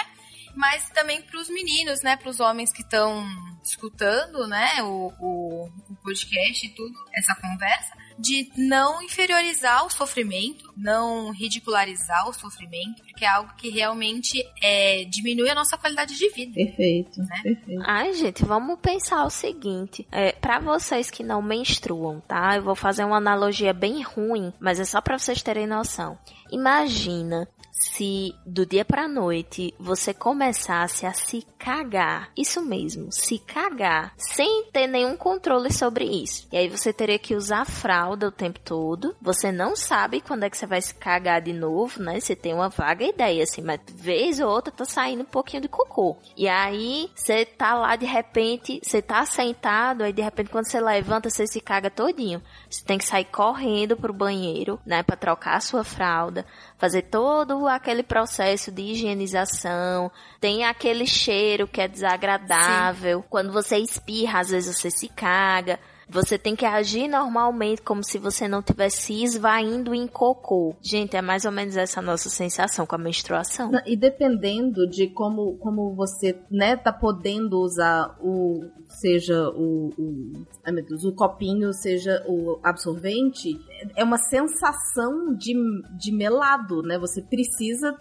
Mas 0.53 0.89
também 0.89 1.21
para 1.21 1.39
os 1.39 1.47
meninos, 1.47 2.01
né? 2.03 2.17
Para 2.17 2.29
os 2.29 2.41
homens 2.41 2.69
que 2.69 2.81
estão 2.81 3.25
escutando, 3.63 4.45
né? 4.45 4.83
O, 4.83 5.13
o, 5.21 5.69
o 5.89 5.95
podcast 6.03 6.65
e 6.65 6.69
tudo, 6.75 6.93
essa 7.13 7.33
conversa 7.35 7.93
de 8.19 8.51
não 8.57 9.01
inferiorizar 9.01 9.85
o 9.85 9.89
sofrimento, 9.89 10.71
não 10.75 11.31
ridicularizar 11.31 12.27
o 12.27 12.33
sofrimento, 12.33 13.01
porque 13.03 13.25
é 13.25 13.27
algo 13.27 13.53
que 13.57 13.69
realmente 13.69 14.43
é, 14.61 15.05
diminui 15.05 15.49
a 15.49 15.55
nossa 15.55 15.77
qualidade 15.77 16.17
de 16.17 16.29
vida. 16.29 16.53
Perfeito, 16.53 17.19
né? 17.21 17.39
perfeito. 17.41 17.83
Ai, 17.85 18.13
gente, 18.13 18.45
vamos 18.45 18.79
pensar 18.79 19.25
o 19.25 19.29
seguinte: 19.29 20.07
é, 20.11 20.33
para 20.33 20.59
vocês 20.59 21.09
que 21.09 21.23
não 21.23 21.41
menstruam, 21.41 22.21
tá? 22.21 22.57
Eu 22.57 22.63
vou 22.63 22.75
fazer 22.75 23.03
uma 23.03 23.17
analogia 23.17 23.73
bem 23.73 24.01
ruim, 24.01 24.53
mas 24.59 24.79
é 24.79 24.85
só 24.85 25.01
para 25.01 25.17
vocês 25.17 25.41
terem 25.41 25.65
noção. 25.67 26.17
Imagina 26.51 27.47
se 27.79 28.35
do 28.45 28.65
dia 28.65 28.83
para 28.83 29.07
noite 29.07 29.73
você 29.79 30.13
começasse 30.13 31.05
a 31.05 31.13
se 31.13 31.47
cagar, 31.57 32.29
isso 32.37 32.61
mesmo, 32.61 33.11
se 33.11 33.39
cagar, 33.39 34.13
sem 34.17 34.65
ter 34.71 34.87
nenhum 34.87 35.15
controle 35.15 35.71
sobre 35.71 36.05
isso. 36.05 36.47
E 36.51 36.57
aí 36.57 36.67
você 36.67 36.91
teria 36.91 37.17
que 37.17 37.35
usar 37.35 37.65
fralda 37.65 38.27
o 38.27 38.31
tempo 38.31 38.59
todo. 38.59 39.15
Você 39.21 39.51
não 39.51 39.75
sabe 39.75 40.21
quando 40.21 40.43
é 40.43 40.49
que 40.49 40.57
você 40.57 40.67
vai 40.67 40.81
se 40.81 40.93
cagar 40.93 41.41
de 41.41 41.53
novo, 41.53 42.01
né? 42.01 42.19
Você 42.19 42.35
tem 42.35 42.53
uma 42.53 42.69
vaga 42.69 43.05
ideia 43.05 43.43
assim, 43.43 43.61
mas 43.61 43.79
vez 43.93 44.39
ou 44.39 44.49
outra 44.49 44.73
tá 44.73 44.83
saindo 44.83 45.21
um 45.21 45.25
pouquinho 45.25 45.61
de 45.61 45.69
cocô. 45.69 46.17
E 46.35 46.47
aí 46.47 47.09
você 47.15 47.45
tá 47.45 47.75
lá 47.75 47.95
de 47.95 48.05
repente, 48.05 48.79
você 48.83 49.01
tá 49.01 49.25
sentado, 49.25 50.03
aí 50.03 50.11
de 50.11 50.21
repente 50.21 50.49
quando 50.49 50.65
você 50.65 50.81
levanta, 50.81 51.29
você 51.29 51.47
se 51.47 51.61
caga 51.61 51.89
todinho. 51.89 52.41
Você 52.69 52.83
tem 52.83 52.97
que 52.97 53.05
sair 53.05 53.25
correndo 53.25 53.95
pro 53.95 54.13
banheiro, 54.13 54.79
né, 54.85 55.01
para 55.03 55.15
trocar 55.15 55.55
a 55.55 55.61
sua 55.61 55.83
fralda, 55.83 56.45
fazer 56.79 57.03
todo 57.03 57.67
aquele 57.67 58.01
processo 58.01 58.71
de 58.71 58.81
higienização, 58.81 60.09
tem 60.39 60.63
aquele 60.63 61.05
cheiro 61.05 61.67
que 61.67 61.81
é 61.81 61.87
desagradável. 61.87 63.19
Sim. 63.19 63.25
Quando 63.29 63.51
você 63.51 63.77
espirra, 63.77 64.39
às 64.39 64.49
vezes 64.49 64.77
você 64.77 64.89
se 64.89 65.09
caga. 65.09 65.77
Você 66.11 66.39
tem 66.39 66.55
que 66.55 66.65
agir 66.65 67.07
normalmente, 67.07 67.83
como 67.83 68.03
se 68.03 68.17
você 68.17 68.47
não 68.47 68.63
tivesse 68.63 69.23
esvaindo 69.23 69.93
em 69.93 70.07
cocô. 70.07 70.75
Gente, 70.81 71.15
é 71.15 71.21
mais 71.21 71.45
ou 71.45 71.51
menos 71.51 71.77
essa 71.77 72.01
nossa 72.01 72.29
sensação 72.29 72.83
com 72.87 72.95
a 72.95 72.97
menstruação. 72.97 73.71
E 73.85 73.95
dependendo 73.95 74.89
de 74.89 75.07
como, 75.09 75.57
como 75.57 75.93
você, 75.93 76.35
né, 76.49 76.75
tá 76.75 76.91
podendo 76.91 77.59
usar 77.59 78.17
o, 78.19 78.65
seja 78.99 79.49
o, 79.49 79.89
o, 79.99 80.33
ai 80.65 80.73
meu 80.73 80.83
Deus, 80.83 81.03
o 81.03 81.13
copinho, 81.13 81.71
seja 81.73 82.25
o 82.27 82.59
absorvente, 82.63 83.59
é 83.95 84.03
uma 84.03 84.17
sensação 84.17 85.35
de, 85.35 85.53
de 85.97 86.11
melado, 86.11 86.81
né? 86.81 86.97
Você 86.97 87.21
precisa. 87.21 87.99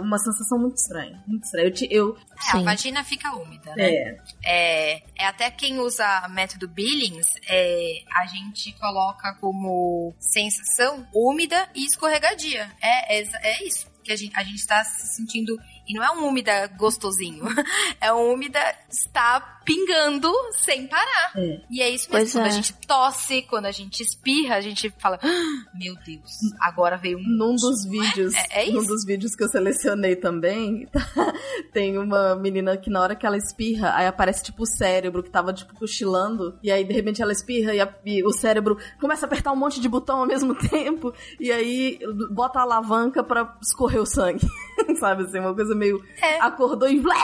Uma 0.00 0.18
sensação 0.18 0.58
muito 0.58 0.76
estranha. 0.76 1.22
Muito 1.26 1.44
estranha. 1.44 1.66
Eu, 1.66 1.72
te, 1.72 1.88
eu 1.90 2.16
é, 2.54 2.58
a 2.58 2.62
vagina 2.62 3.04
fica 3.04 3.34
úmida, 3.34 3.74
né? 3.74 3.90
É. 3.90 4.18
é. 4.44 5.02
É, 5.18 5.26
até 5.26 5.50
quem 5.50 5.78
usa 5.78 6.26
método 6.28 6.68
Billings, 6.68 7.26
é, 7.48 8.02
a 8.14 8.26
gente 8.26 8.72
coloca 8.78 9.34
como 9.40 10.14
sensação 10.18 11.06
úmida 11.14 11.68
e 11.74 11.84
escorregadia. 11.84 12.70
É, 12.82 13.20
é, 13.20 13.28
é 13.42 13.64
isso 13.64 13.90
que 14.06 14.12
a 14.12 14.16
gente, 14.16 14.36
a 14.36 14.42
gente 14.42 14.58
está 14.58 14.84
se 14.84 15.16
sentindo. 15.16 15.58
E 15.86 15.94
não 15.94 16.02
é 16.02 16.10
um 16.12 16.26
úmida 16.26 16.68
gostosinho. 16.68 17.44
É 18.00 18.12
um 18.12 18.32
úmida 18.32 18.60
está 18.90 19.55
pingando 19.66 20.32
sem 20.52 20.86
parar. 20.86 21.32
É. 21.36 21.60
E 21.68 21.82
é 21.82 21.90
isso 21.90 22.08
mesmo. 22.10 22.12
Pois 22.12 22.32
quando 22.32 22.44
é. 22.44 22.48
a 22.48 22.52
gente 22.52 22.74
tosse, 22.86 23.42
quando 23.42 23.66
a 23.66 23.72
gente 23.72 24.02
espirra, 24.02 24.56
a 24.56 24.60
gente 24.60 24.92
fala: 24.98 25.18
ah, 25.22 25.70
Meu 25.74 25.94
Deus, 26.06 26.30
agora 26.60 26.96
veio 26.96 27.18
um. 27.18 27.22
Num 27.22 27.56
dos 27.56 27.84
é? 27.84 27.88
vídeos. 27.88 28.34
É, 28.34 28.60
é 28.60 28.64
isso. 28.64 28.74
Num 28.74 28.86
dos 28.86 29.04
vídeos 29.04 29.34
que 29.34 29.42
eu 29.42 29.48
selecionei 29.48 30.14
também, 30.14 30.88
tem 31.72 31.98
uma 31.98 32.36
menina 32.36 32.76
que 32.76 32.90
na 32.90 33.00
hora 33.00 33.16
que 33.16 33.26
ela 33.26 33.36
espirra, 33.36 33.94
aí 33.96 34.06
aparece 34.06 34.44
tipo 34.44 34.62
o 34.62 34.66
cérebro 34.66 35.22
que 35.22 35.30
tava 35.30 35.52
tipo 35.52 35.74
cochilando. 35.74 36.58
E 36.62 36.70
aí 36.70 36.84
de 36.84 36.92
repente 36.92 37.20
ela 37.20 37.32
espirra 37.32 37.74
e, 37.74 37.80
a, 37.80 37.94
e 38.04 38.24
o 38.24 38.32
cérebro 38.32 38.78
começa 39.00 39.26
a 39.26 39.26
apertar 39.26 39.52
um 39.52 39.56
monte 39.56 39.80
de 39.80 39.88
botão 39.88 40.20
ao 40.20 40.26
mesmo 40.26 40.54
tempo. 40.68 41.12
E 41.40 41.50
aí 41.50 41.98
bota 42.30 42.60
a 42.60 42.62
alavanca 42.62 43.24
para 43.24 43.56
escorrer 43.60 43.86
correr 43.86 44.00
o 44.00 44.06
sangue. 44.06 44.46
Sabe 44.98 45.22
assim, 45.22 45.38
uma 45.38 45.54
coisa 45.54 45.74
meio. 45.74 46.02
É. 46.20 46.40
Acordou 46.40 46.88
e 46.88 47.00
blé! 47.00 47.14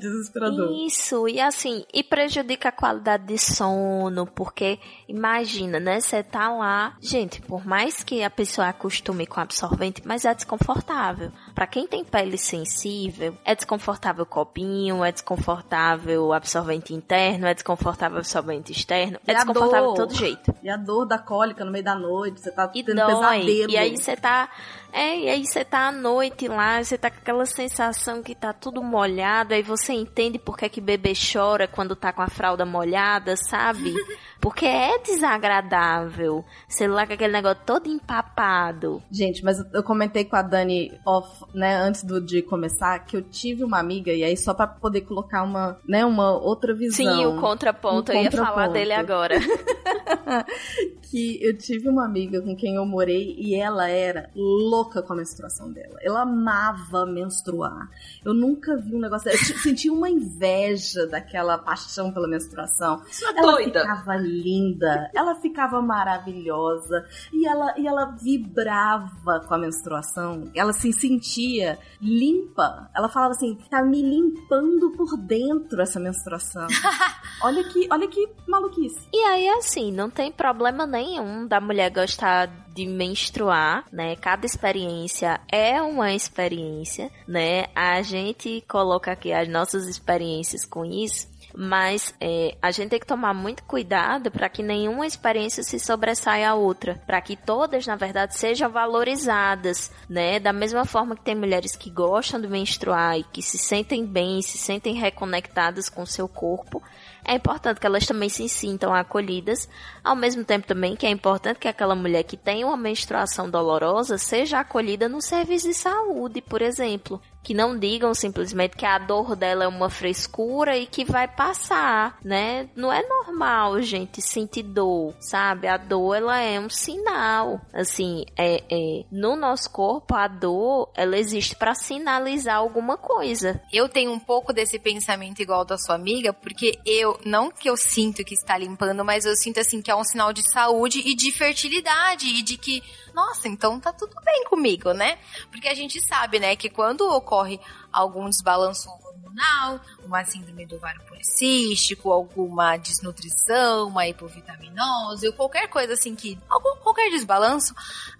Desesperador. 0.00 0.70
Isso, 0.86 1.28
e 1.32 1.40
assim, 1.40 1.84
e 1.92 2.02
prejudica 2.02 2.68
a 2.68 2.72
qualidade 2.72 3.24
de 3.24 3.38
sono, 3.38 4.26
porque 4.26 4.78
imagina, 5.08 5.80
né? 5.80 5.98
Você 5.98 6.22
tá 6.22 6.52
lá. 6.52 6.94
Gente, 7.00 7.40
por 7.40 7.66
mais 7.66 8.04
que 8.04 8.22
a 8.22 8.28
pessoa 8.28 8.68
acostume 8.68 9.26
com 9.26 9.40
absorvente, 9.40 10.02
mas 10.04 10.26
é 10.26 10.34
desconfortável. 10.34 11.32
Para 11.54 11.66
quem 11.66 11.86
tem 11.86 12.04
pele 12.04 12.36
sensível, 12.36 13.34
é 13.44 13.54
desconfortável 13.54 14.24
o 14.24 14.26
copinho, 14.26 15.02
é 15.02 15.10
desconfortável 15.10 16.26
o 16.26 16.32
absorvente 16.34 16.92
interno, 16.92 17.46
é 17.46 17.54
desconfortável 17.54 18.18
o 18.18 18.20
absorvente 18.20 18.70
externo, 18.70 19.18
e 19.26 19.30
é 19.30 19.34
desconfortável 19.34 19.90
de 19.90 19.96
todo 19.96 20.14
jeito. 20.14 20.54
E 20.62 20.68
a 20.68 20.76
dor 20.76 21.06
da 21.06 21.18
cólica 21.18 21.64
no 21.64 21.72
meio 21.72 21.84
da 21.84 21.94
noite, 21.94 22.40
você 22.40 22.50
tá 22.50 22.70
e 22.74 22.84
tendo 22.84 22.96
dói, 22.96 23.06
pesadelo. 23.08 23.70
E 23.70 23.78
aí 23.78 23.96
você 23.96 24.16
tá. 24.16 24.50
É, 24.92 25.18
e 25.18 25.28
aí 25.28 25.44
você 25.44 25.64
tá 25.64 25.88
à 25.88 25.92
noite 25.92 26.46
lá, 26.46 26.82
você 26.82 26.98
tá 26.98 27.10
com 27.10 27.16
aquela 27.16 27.46
sensação 27.46 28.22
que 28.22 28.34
tá 28.34 28.52
tudo 28.52 28.82
molhado, 28.82 29.54
aí 29.54 29.62
você 29.62 29.94
entende 29.94 30.38
por 30.38 30.56
que, 30.56 30.68
que 30.68 30.80
bebê 30.80 31.14
chora 31.14 31.66
quando 31.66 31.96
tá 31.96 32.12
com 32.12 32.20
a 32.20 32.28
fralda 32.28 32.66
molhada, 32.66 33.34
sabe? 33.36 33.94
Porque 34.38 34.66
é 34.66 34.98
desagradável. 34.98 36.44
Celular 36.66 37.06
com 37.06 37.12
aquele 37.12 37.32
negócio 37.32 37.62
todo 37.64 37.88
empapado. 37.88 39.00
Gente, 39.08 39.42
mas 39.44 39.58
eu 39.72 39.84
comentei 39.84 40.24
com 40.24 40.34
a 40.34 40.42
Dani 40.42 40.90
off, 41.06 41.44
né, 41.54 41.76
antes 41.76 42.02
do, 42.02 42.20
de 42.20 42.42
começar, 42.42 42.98
que 43.04 43.16
eu 43.16 43.22
tive 43.22 43.62
uma 43.62 43.78
amiga, 43.78 44.12
e 44.12 44.24
aí 44.24 44.36
só 44.36 44.52
para 44.52 44.66
poder 44.66 45.02
colocar 45.02 45.44
uma, 45.44 45.78
né, 45.88 46.04
uma 46.04 46.32
outra 46.32 46.74
visão. 46.74 46.96
Sim, 46.96 47.24
o 47.24 47.40
contraponto, 47.40 48.10
um 48.10 48.16
eu 48.16 48.22
ia 48.24 48.32
falar 48.32 48.68
dele 48.68 48.92
agora. 48.92 49.36
que 51.12 51.38
eu 51.44 51.54
tive 51.58 51.90
uma 51.90 52.06
amiga 52.06 52.40
com 52.40 52.56
quem 52.56 52.76
eu 52.76 52.86
morei 52.86 53.36
e 53.38 53.54
ela 53.54 53.86
era 53.86 54.30
louca 54.34 55.02
com 55.02 55.12
a 55.12 55.16
menstruação 55.16 55.70
dela. 55.70 55.98
Ela 56.00 56.22
amava 56.22 57.04
menstruar. 57.04 57.90
Eu 58.24 58.32
nunca 58.32 58.78
vi 58.78 58.96
um 58.96 58.98
negócio. 58.98 59.30
Eu 59.30 59.36
senti 59.36 59.90
uma 59.90 60.08
inveja 60.08 61.06
daquela 61.06 61.58
paixão 61.58 62.10
pela 62.10 62.26
menstruação. 62.26 63.02
Isso 63.10 63.26
é 63.26 63.38
ela 63.38 63.52
doida. 63.52 63.80
ficava 63.80 64.16
linda, 64.16 65.10
ela 65.14 65.34
ficava 65.34 65.82
maravilhosa 65.82 67.04
e 67.30 67.46
ela, 67.46 67.74
e 67.76 67.86
ela 67.86 68.06
vibrava 68.16 69.40
com 69.46 69.52
a 69.52 69.58
menstruação. 69.58 70.50
Ela 70.54 70.72
se 70.72 70.94
sentia 70.94 71.78
limpa. 72.00 72.90
Ela 72.96 73.10
falava 73.10 73.32
assim: 73.32 73.58
tá 73.68 73.82
me 73.82 74.00
limpando 74.00 74.92
por 74.92 75.18
dentro 75.18 75.82
essa 75.82 76.00
menstruação. 76.00 76.68
olha 77.44 77.62
que, 77.64 77.86
olha 77.90 78.08
que 78.08 78.26
maluquice. 78.48 79.08
E 79.12 79.18
aí, 79.24 79.46
assim, 79.50 79.92
não 79.92 80.08
tem 80.08 80.32
problema 80.32 80.86
nenhum 81.02 81.46
da 81.46 81.60
mulher 81.60 81.90
gostar 81.90 82.46
de 82.72 82.86
menstruar, 82.86 83.84
né? 83.92 84.16
Cada 84.16 84.46
experiência 84.46 85.40
é 85.50 85.82
uma 85.82 86.12
experiência, 86.12 87.10
né? 87.26 87.66
A 87.74 88.00
gente 88.02 88.64
coloca 88.68 89.10
aqui 89.10 89.32
as 89.32 89.48
nossas 89.48 89.86
experiências 89.86 90.64
com 90.64 90.84
isso 90.84 91.32
mas 91.54 92.14
é, 92.20 92.56
a 92.62 92.70
gente 92.70 92.90
tem 92.90 92.98
que 92.98 93.06
tomar 93.06 93.34
muito 93.34 93.62
cuidado 93.64 94.30
para 94.30 94.48
que 94.48 94.62
nenhuma 94.62 95.06
experiência 95.06 95.62
se 95.62 95.78
sobressaia 95.78 96.50
à 96.50 96.54
outra, 96.54 97.00
para 97.06 97.20
que 97.20 97.36
todas, 97.36 97.86
na 97.86 97.96
verdade, 97.96 98.36
sejam 98.36 98.70
valorizadas, 98.70 99.92
né? 100.08 100.40
Da 100.40 100.52
mesma 100.52 100.84
forma 100.84 101.14
que 101.14 101.22
tem 101.22 101.34
mulheres 101.34 101.76
que 101.76 101.90
gostam 101.90 102.40
de 102.40 102.48
menstruar 102.48 103.18
e 103.18 103.24
que 103.24 103.42
se 103.42 103.58
sentem 103.58 104.04
bem, 104.04 104.40
se 104.42 104.56
sentem 104.58 104.94
reconectadas 104.94 105.88
com 105.88 106.06
seu 106.06 106.26
corpo, 106.26 106.82
é 107.24 107.34
importante 107.34 107.78
que 107.78 107.86
elas 107.86 108.06
também 108.06 108.28
se 108.28 108.48
sintam 108.48 108.92
acolhidas, 108.92 109.68
ao 110.02 110.16
mesmo 110.16 110.44
tempo 110.44 110.66
também 110.66 110.96
que 110.96 111.06
é 111.06 111.10
importante 111.10 111.58
que 111.58 111.68
aquela 111.68 111.94
mulher 111.94 112.22
que 112.22 112.36
tem 112.36 112.64
uma 112.64 112.76
menstruação 112.76 113.48
dolorosa 113.48 114.18
seja 114.18 114.60
acolhida 114.60 115.08
no 115.08 115.20
serviço 115.20 115.68
de 115.68 115.74
saúde, 115.74 116.40
por 116.40 116.62
exemplo 116.62 117.20
que 117.42 117.54
não 117.54 117.76
digam 117.76 118.14
simplesmente 118.14 118.76
que 118.76 118.86
a 118.86 118.98
dor 118.98 119.34
dela 119.34 119.64
é 119.64 119.68
uma 119.68 119.90
frescura 119.90 120.76
e 120.76 120.86
que 120.86 121.04
vai 121.04 121.26
passar, 121.26 122.18
né? 122.24 122.68
Não 122.76 122.92
é 122.92 123.02
normal, 123.06 123.82
gente, 123.82 124.22
sentir 124.22 124.62
dor, 124.62 125.14
sabe? 125.18 125.66
A 125.66 125.76
dor, 125.76 126.14
ela 126.14 126.40
é 126.40 126.60
um 126.60 126.70
sinal. 126.70 127.60
Assim, 127.72 128.24
é, 128.36 128.62
é 128.70 129.04
no 129.10 129.34
nosso 129.34 129.70
corpo, 129.70 130.14
a 130.14 130.28
dor, 130.28 130.90
ela 130.94 131.18
existe 131.18 131.56
para 131.56 131.74
sinalizar 131.74 132.56
alguma 132.56 132.96
coisa. 132.96 133.60
Eu 133.72 133.88
tenho 133.88 134.12
um 134.12 134.20
pouco 134.20 134.52
desse 134.52 134.78
pensamento 134.78 135.40
igual 135.40 135.64
da 135.64 135.76
sua 135.76 135.96
amiga, 135.96 136.32
porque 136.32 136.78
eu, 136.86 137.18
não 137.24 137.50
que 137.50 137.68
eu 137.68 137.76
sinto 137.76 138.24
que 138.24 138.34
está 138.34 138.56
limpando, 138.56 139.04
mas 139.04 139.24
eu 139.24 139.34
sinto 139.34 139.58
assim 139.58 139.82
que 139.82 139.90
é 139.92 139.96
um 139.96 140.04
sinal 140.04 140.32
de 140.32 140.42
saúde 140.42 141.00
e 141.00 141.14
de 141.14 141.30
fertilidade 141.30 142.26
e 142.26 142.42
de 142.42 142.56
que 142.56 142.82
nossa, 143.14 143.46
então 143.46 143.78
tá 143.78 143.92
tudo 143.92 144.16
bem 144.24 144.44
comigo, 144.44 144.92
né? 144.92 145.18
Porque 145.50 145.68
a 145.68 145.74
gente 145.74 146.00
sabe, 146.00 146.38
né, 146.38 146.56
que 146.56 146.70
quando 146.70 147.02
ocorre 147.02 147.60
algum 147.92 148.28
desbalanço 148.28 148.88
hormonal, 148.88 149.80
uma 150.04 150.24
síndrome 150.24 150.66
do 150.66 150.76
ovário 150.76 151.02
policístico, 151.04 152.10
alguma 152.10 152.76
desnutrição, 152.76 153.88
uma 153.88 154.06
hipovitaminose, 154.06 155.26
ou 155.26 155.32
qualquer 155.32 155.68
coisa 155.68 155.94
assim 155.94 156.14
que, 156.14 156.38
algum, 156.48 156.76
qualquer 156.76 157.10
desbalanço, 157.10 157.74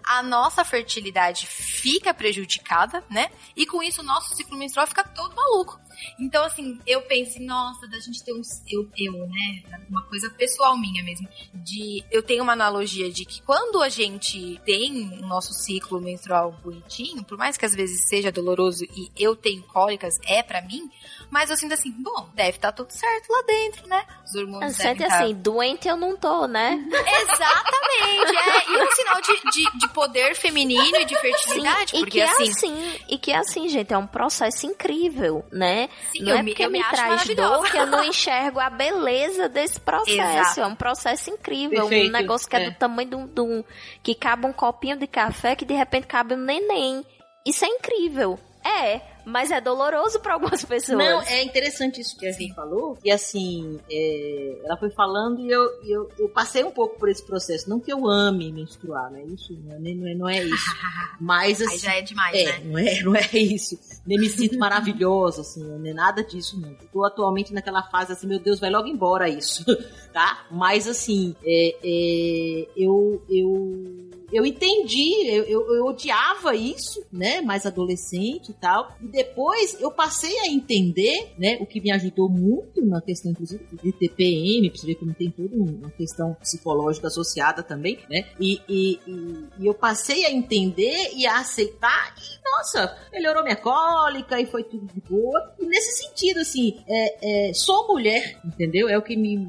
a 0.05 0.23
nossa 0.23 0.65
fertilidade 0.65 1.47
fica 1.47 2.13
prejudicada, 2.13 3.03
né? 3.11 3.31
E 3.57 3.67
com 3.67 3.83
isso 3.83 4.03
o 4.03 4.05
nosso 4.05 4.35
ciclo 4.35 4.57
menstrual 4.59 4.87
fica 4.87 5.05
todo 5.05 5.35
maluco. 5.35 5.81
Então, 6.19 6.45
assim, 6.45 6.79
eu 6.87 7.03
penso, 7.03 7.41
nossa, 7.43 7.87
da 7.89 7.99
gente 7.99 8.23
ter 8.23 8.33
um. 8.33 8.43
Eu, 8.69 8.89
eu, 8.97 9.27
né? 9.27 9.63
Uma 9.89 10.03
coisa 10.03 10.31
pessoal 10.31 10.77
minha 10.79 11.03
mesmo. 11.03 11.29
De. 11.55 12.05
Eu 12.11 12.23
tenho 12.23 12.43
uma 12.43 12.53
analogia 12.53 13.11
de 13.11 13.25
que 13.25 13.43
quando 13.43 13.83
a 13.83 13.89
gente 13.89 14.61
tem 14.65 15.19
o 15.21 15.27
nosso 15.27 15.53
ciclo 15.53 16.01
menstrual 16.01 16.53
bonitinho, 16.63 17.25
por 17.25 17.39
mais 17.39 17.57
que 17.57 17.65
às 17.65 17.75
vezes 17.75 18.09
seja 18.09 18.33
doloroso 18.33 18.85
e 18.85 19.11
eu 19.19 19.35
tenho 19.37 19.63
cólicas, 19.63 20.19
é 20.27 20.43
para 20.43 20.63
mim, 20.63 20.91
mas 21.33 21.49
eu 21.49 21.57
sinto 21.57 21.73
assim, 21.73 21.91
bom, 21.91 22.29
deve 22.35 22.51
estar 22.51 22.71
tá 22.71 22.77
tudo 22.77 22.91
certo 22.93 23.33
lá 23.33 23.43
dentro, 23.47 23.89
né? 23.89 24.05
Os 24.23 24.35
hormônios 24.35 24.79
é, 24.79 24.83
devem 24.93 25.09
tá... 25.09 25.17
assim, 25.17 25.35
doente 25.35 25.89
eu 25.89 25.97
não 25.97 26.15
tô, 26.15 26.47
né? 26.47 26.75
Exatamente, 26.93 28.37
é. 28.37 28.71
E 28.71 28.83
um 28.83 28.91
sinal 28.91 29.21
de, 29.23 29.51
de, 29.51 29.79
de 29.79 29.89
poder 29.95 30.37
feminino 30.37 30.95
e 30.95 31.07
de 31.07 31.19
fertilidade, 31.19 31.93
Sim, 31.93 32.01
porque 32.01 32.19
e 32.19 32.21
que 32.21 32.23
assim... 32.23 32.45
É 32.45 32.51
assim... 32.51 33.01
E 33.09 33.19
que 33.19 33.33
é 33.33 33.37
assim, 33.39 33.69
gente, 33.71 33.95
é 33.95 33.97
um 33.97 34.07
processo 34.07 34.67
incrível, 34.67 35.43
né? 35.51 35.89
Sim, 36.13 36.25
não 36.25 36.37
é 36.37 36.43
porque 36.43 36.69
me, 36.69 36.81
me 36.81 36.85
traz 36.85 37.27
dor 37.35 37.71
que 37.71 37.79
eu 37.79 37.87
não 37.87 38.05
enxergo 38.05 38.61
a 38.61 38.69
beleza 38.69 39.49
desse 39.49 39.81
processo. 39.81 40.21
Exato. 40.21 40.61
É 40.61 40.67
um 40.67 40.75
processo 40.75 41.31
incrível, 41.31 41.89
Perfeito, 41.89 42.09
um 42.11 42.13
negócio 42.13 42.47
que 42.47 42.57
é, 42.57 42.67
é 42.67 42.71
do 42.71 42.77
tamanho 42.77 43.09
de 43.09 43.17
um, 43.17 43.27
de 43.27 43.41
um... 43.41 43.65
que 44.03 44.15
cabe 44.15 44.45
um 44.45 44.53
copinho 44.53 44.99
de 44.99 45.07
café 45.07 45.57
que 45.57 45.65
de 45.65 45.73
repente 45.73 46.07
cabe 46.07 46.35
um 46.35 46.45
neném. 46.45 47.03
Isso 47.47 47.65
é 47.65 47.69
incrível. 47.69 48.39
É, 48.63 49.12
mas 49.25 49.51
é 49.51 49.61
doloroso 49.61 50.21
para 50.21 50.35
algumas 50.35 50.65
pessoas. 50.65 50.99
Não, 50.99 51.23
é 51.23 51.43
interessante 51.43 52.01
isso 52.01 52.17
que 52.17 52.27
a 52.27 52.33
gente 52.33 52.55
falou. 52.55 52.99
E 53.05 53.11
assim, 53.11 53.79
é, 53.91 54.61
ela 54.65 54.77
foi 54.77 54.91
falando 54.91 55.41
e 55.41 55.51
eu, 55.51 55.63
eu, 55.85 56.11
eu, 56.19 56.29
passei 56.29 56.65
um 56.65 56.71
pouco 56.71 56.99
por 56.99 57.09
esse 57.09 57.25
processo. 57.25 57.69
Não 57.69 57.81
que 57.81 57.93
eu 57.93 58.07
ame 58.07 58.53
menstruar, 58.53 59.11
não 59.11 59.19
é 59.19 59.25
isso? 59.25 59.59
Não 59.65 59.75
é, 59.75 59.79
não 59.79 60.09
é, 60.09 60.15
não 60.15 60.29
é 60.29 60.43
isso. 60.45 60.77
Mas 61.21 61.61
assim. 61.61 61.73
Aí 61.73 61.79
já 61.79 61.95
é 61.95 62.03
demais, 62.03 62.37
é, 62.37 62.45
né? 62.45 62.61
Não 62.65 62.79
é, 62.79 63.03
não 63.03 63.17
é 63.17 63.29
isso. 63.33 63.79
Nem 64.07 64.19
me 64.19 64.29
sinto 64.29 64.59
maravilhosa, 64.59 65.43
assim, 65.43 65.63
não 65.63 65.87
é 65.87 65.93
nada 65.93 66.25
disso, 66.25 66.61
não. 66.61 66.71
Eu 66.71 66.89
tô 66.93 67.05
atualmente 67.05 67.53
naquela 67.53 67.83
fase 67.85 68.13
assim, 68.13 68.27
meu 68.27 68.39
Deus, 68.39 68.59
vai 68.59 68.71
logo 68.71 68.89
embora 68.89 69.29
isso, 69.29 69.65
tá? 70.13 70.47
Mas 70.51 70.89
assim, 70.89 71.37
é, 71.45 71.77
é, 71.83 72.69
eu, 72.77 73.23
eu 73.29 74.12
eu 74.33 74.47
entendi, 74.47 75.27
eu, 75.29 75.45
eu, 75.45 75.75
eu, 75.77 75.85
odiava 75.85 76.55
isso, 76.55 77.05
né? 77.13 77.41
Mais 77.41 77.67
adolescente 77.67 78.51
e 78.51 78.55
tal. 78.55 78.97
E 79.01 79.07
depois 79.07 79.79
eu 79.81 79.91
passei 79.91 80.39
a 80.39 80.47
entender, 80.47 81.33
né? 81.39 81.59
O 81.61 81.67
que 81.67 81.81
me 81.81 81.93
ajudou 81.93 82.29
muito 82.29 82.85
na 82.85 83.01
questão, 83.01 83.31
inclusive, 83.31 83.63
de 83.83 83.93
TPM, 83.93 84.71
pra 84.71 84.81
você 84.81 84.87
ver 84.87 84.95
como 84.95 85.13
tem 85.13 85.31
toda 85.31 85.55
uma 85.55 85.91
questão 85.91 86.35
psicológica 86.35 87.09
associada 87.09 87.63
também, 87.63 87.99
né? 88.09 88.27
E, 88.41 88.61
e, 88.69 89.01
e, 89.07 89.45
e 89.61 89.67
eu 89.67 89.75
passei 89.75 90.25
a 90.25 90.33
entender 90.33 91.13
e 91.15 91.27
a 91.27 91.39
aceitar. 91.39 92.15
E, 92.17 92.51
nossa, 92.51 92.97
melhorou 93.13 93.43
minha 93.43 93.57
cólica 93.57 94.41
e 94.41 94.47
foi 94.47 94.65
tudo 94.65 94.87
de 94.87 95.01
boa. 95.01 95.55
E 95.61 95.67
nesse 95.67 96.03
sentido, 96.03 96.41
assim, 96.41 96.83
é, 96.89 97.49
é, 97.51 97.55
sou 97.55 97.87
mulher, 97.87 98.41
entendeu? 98.45 98.89
É 98.89 98.97
o 98.97 99.03
que 99.03 99.15
me. 99.15 99.49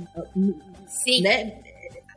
Sim. 0.87 1.21
Né? 1.21 1.62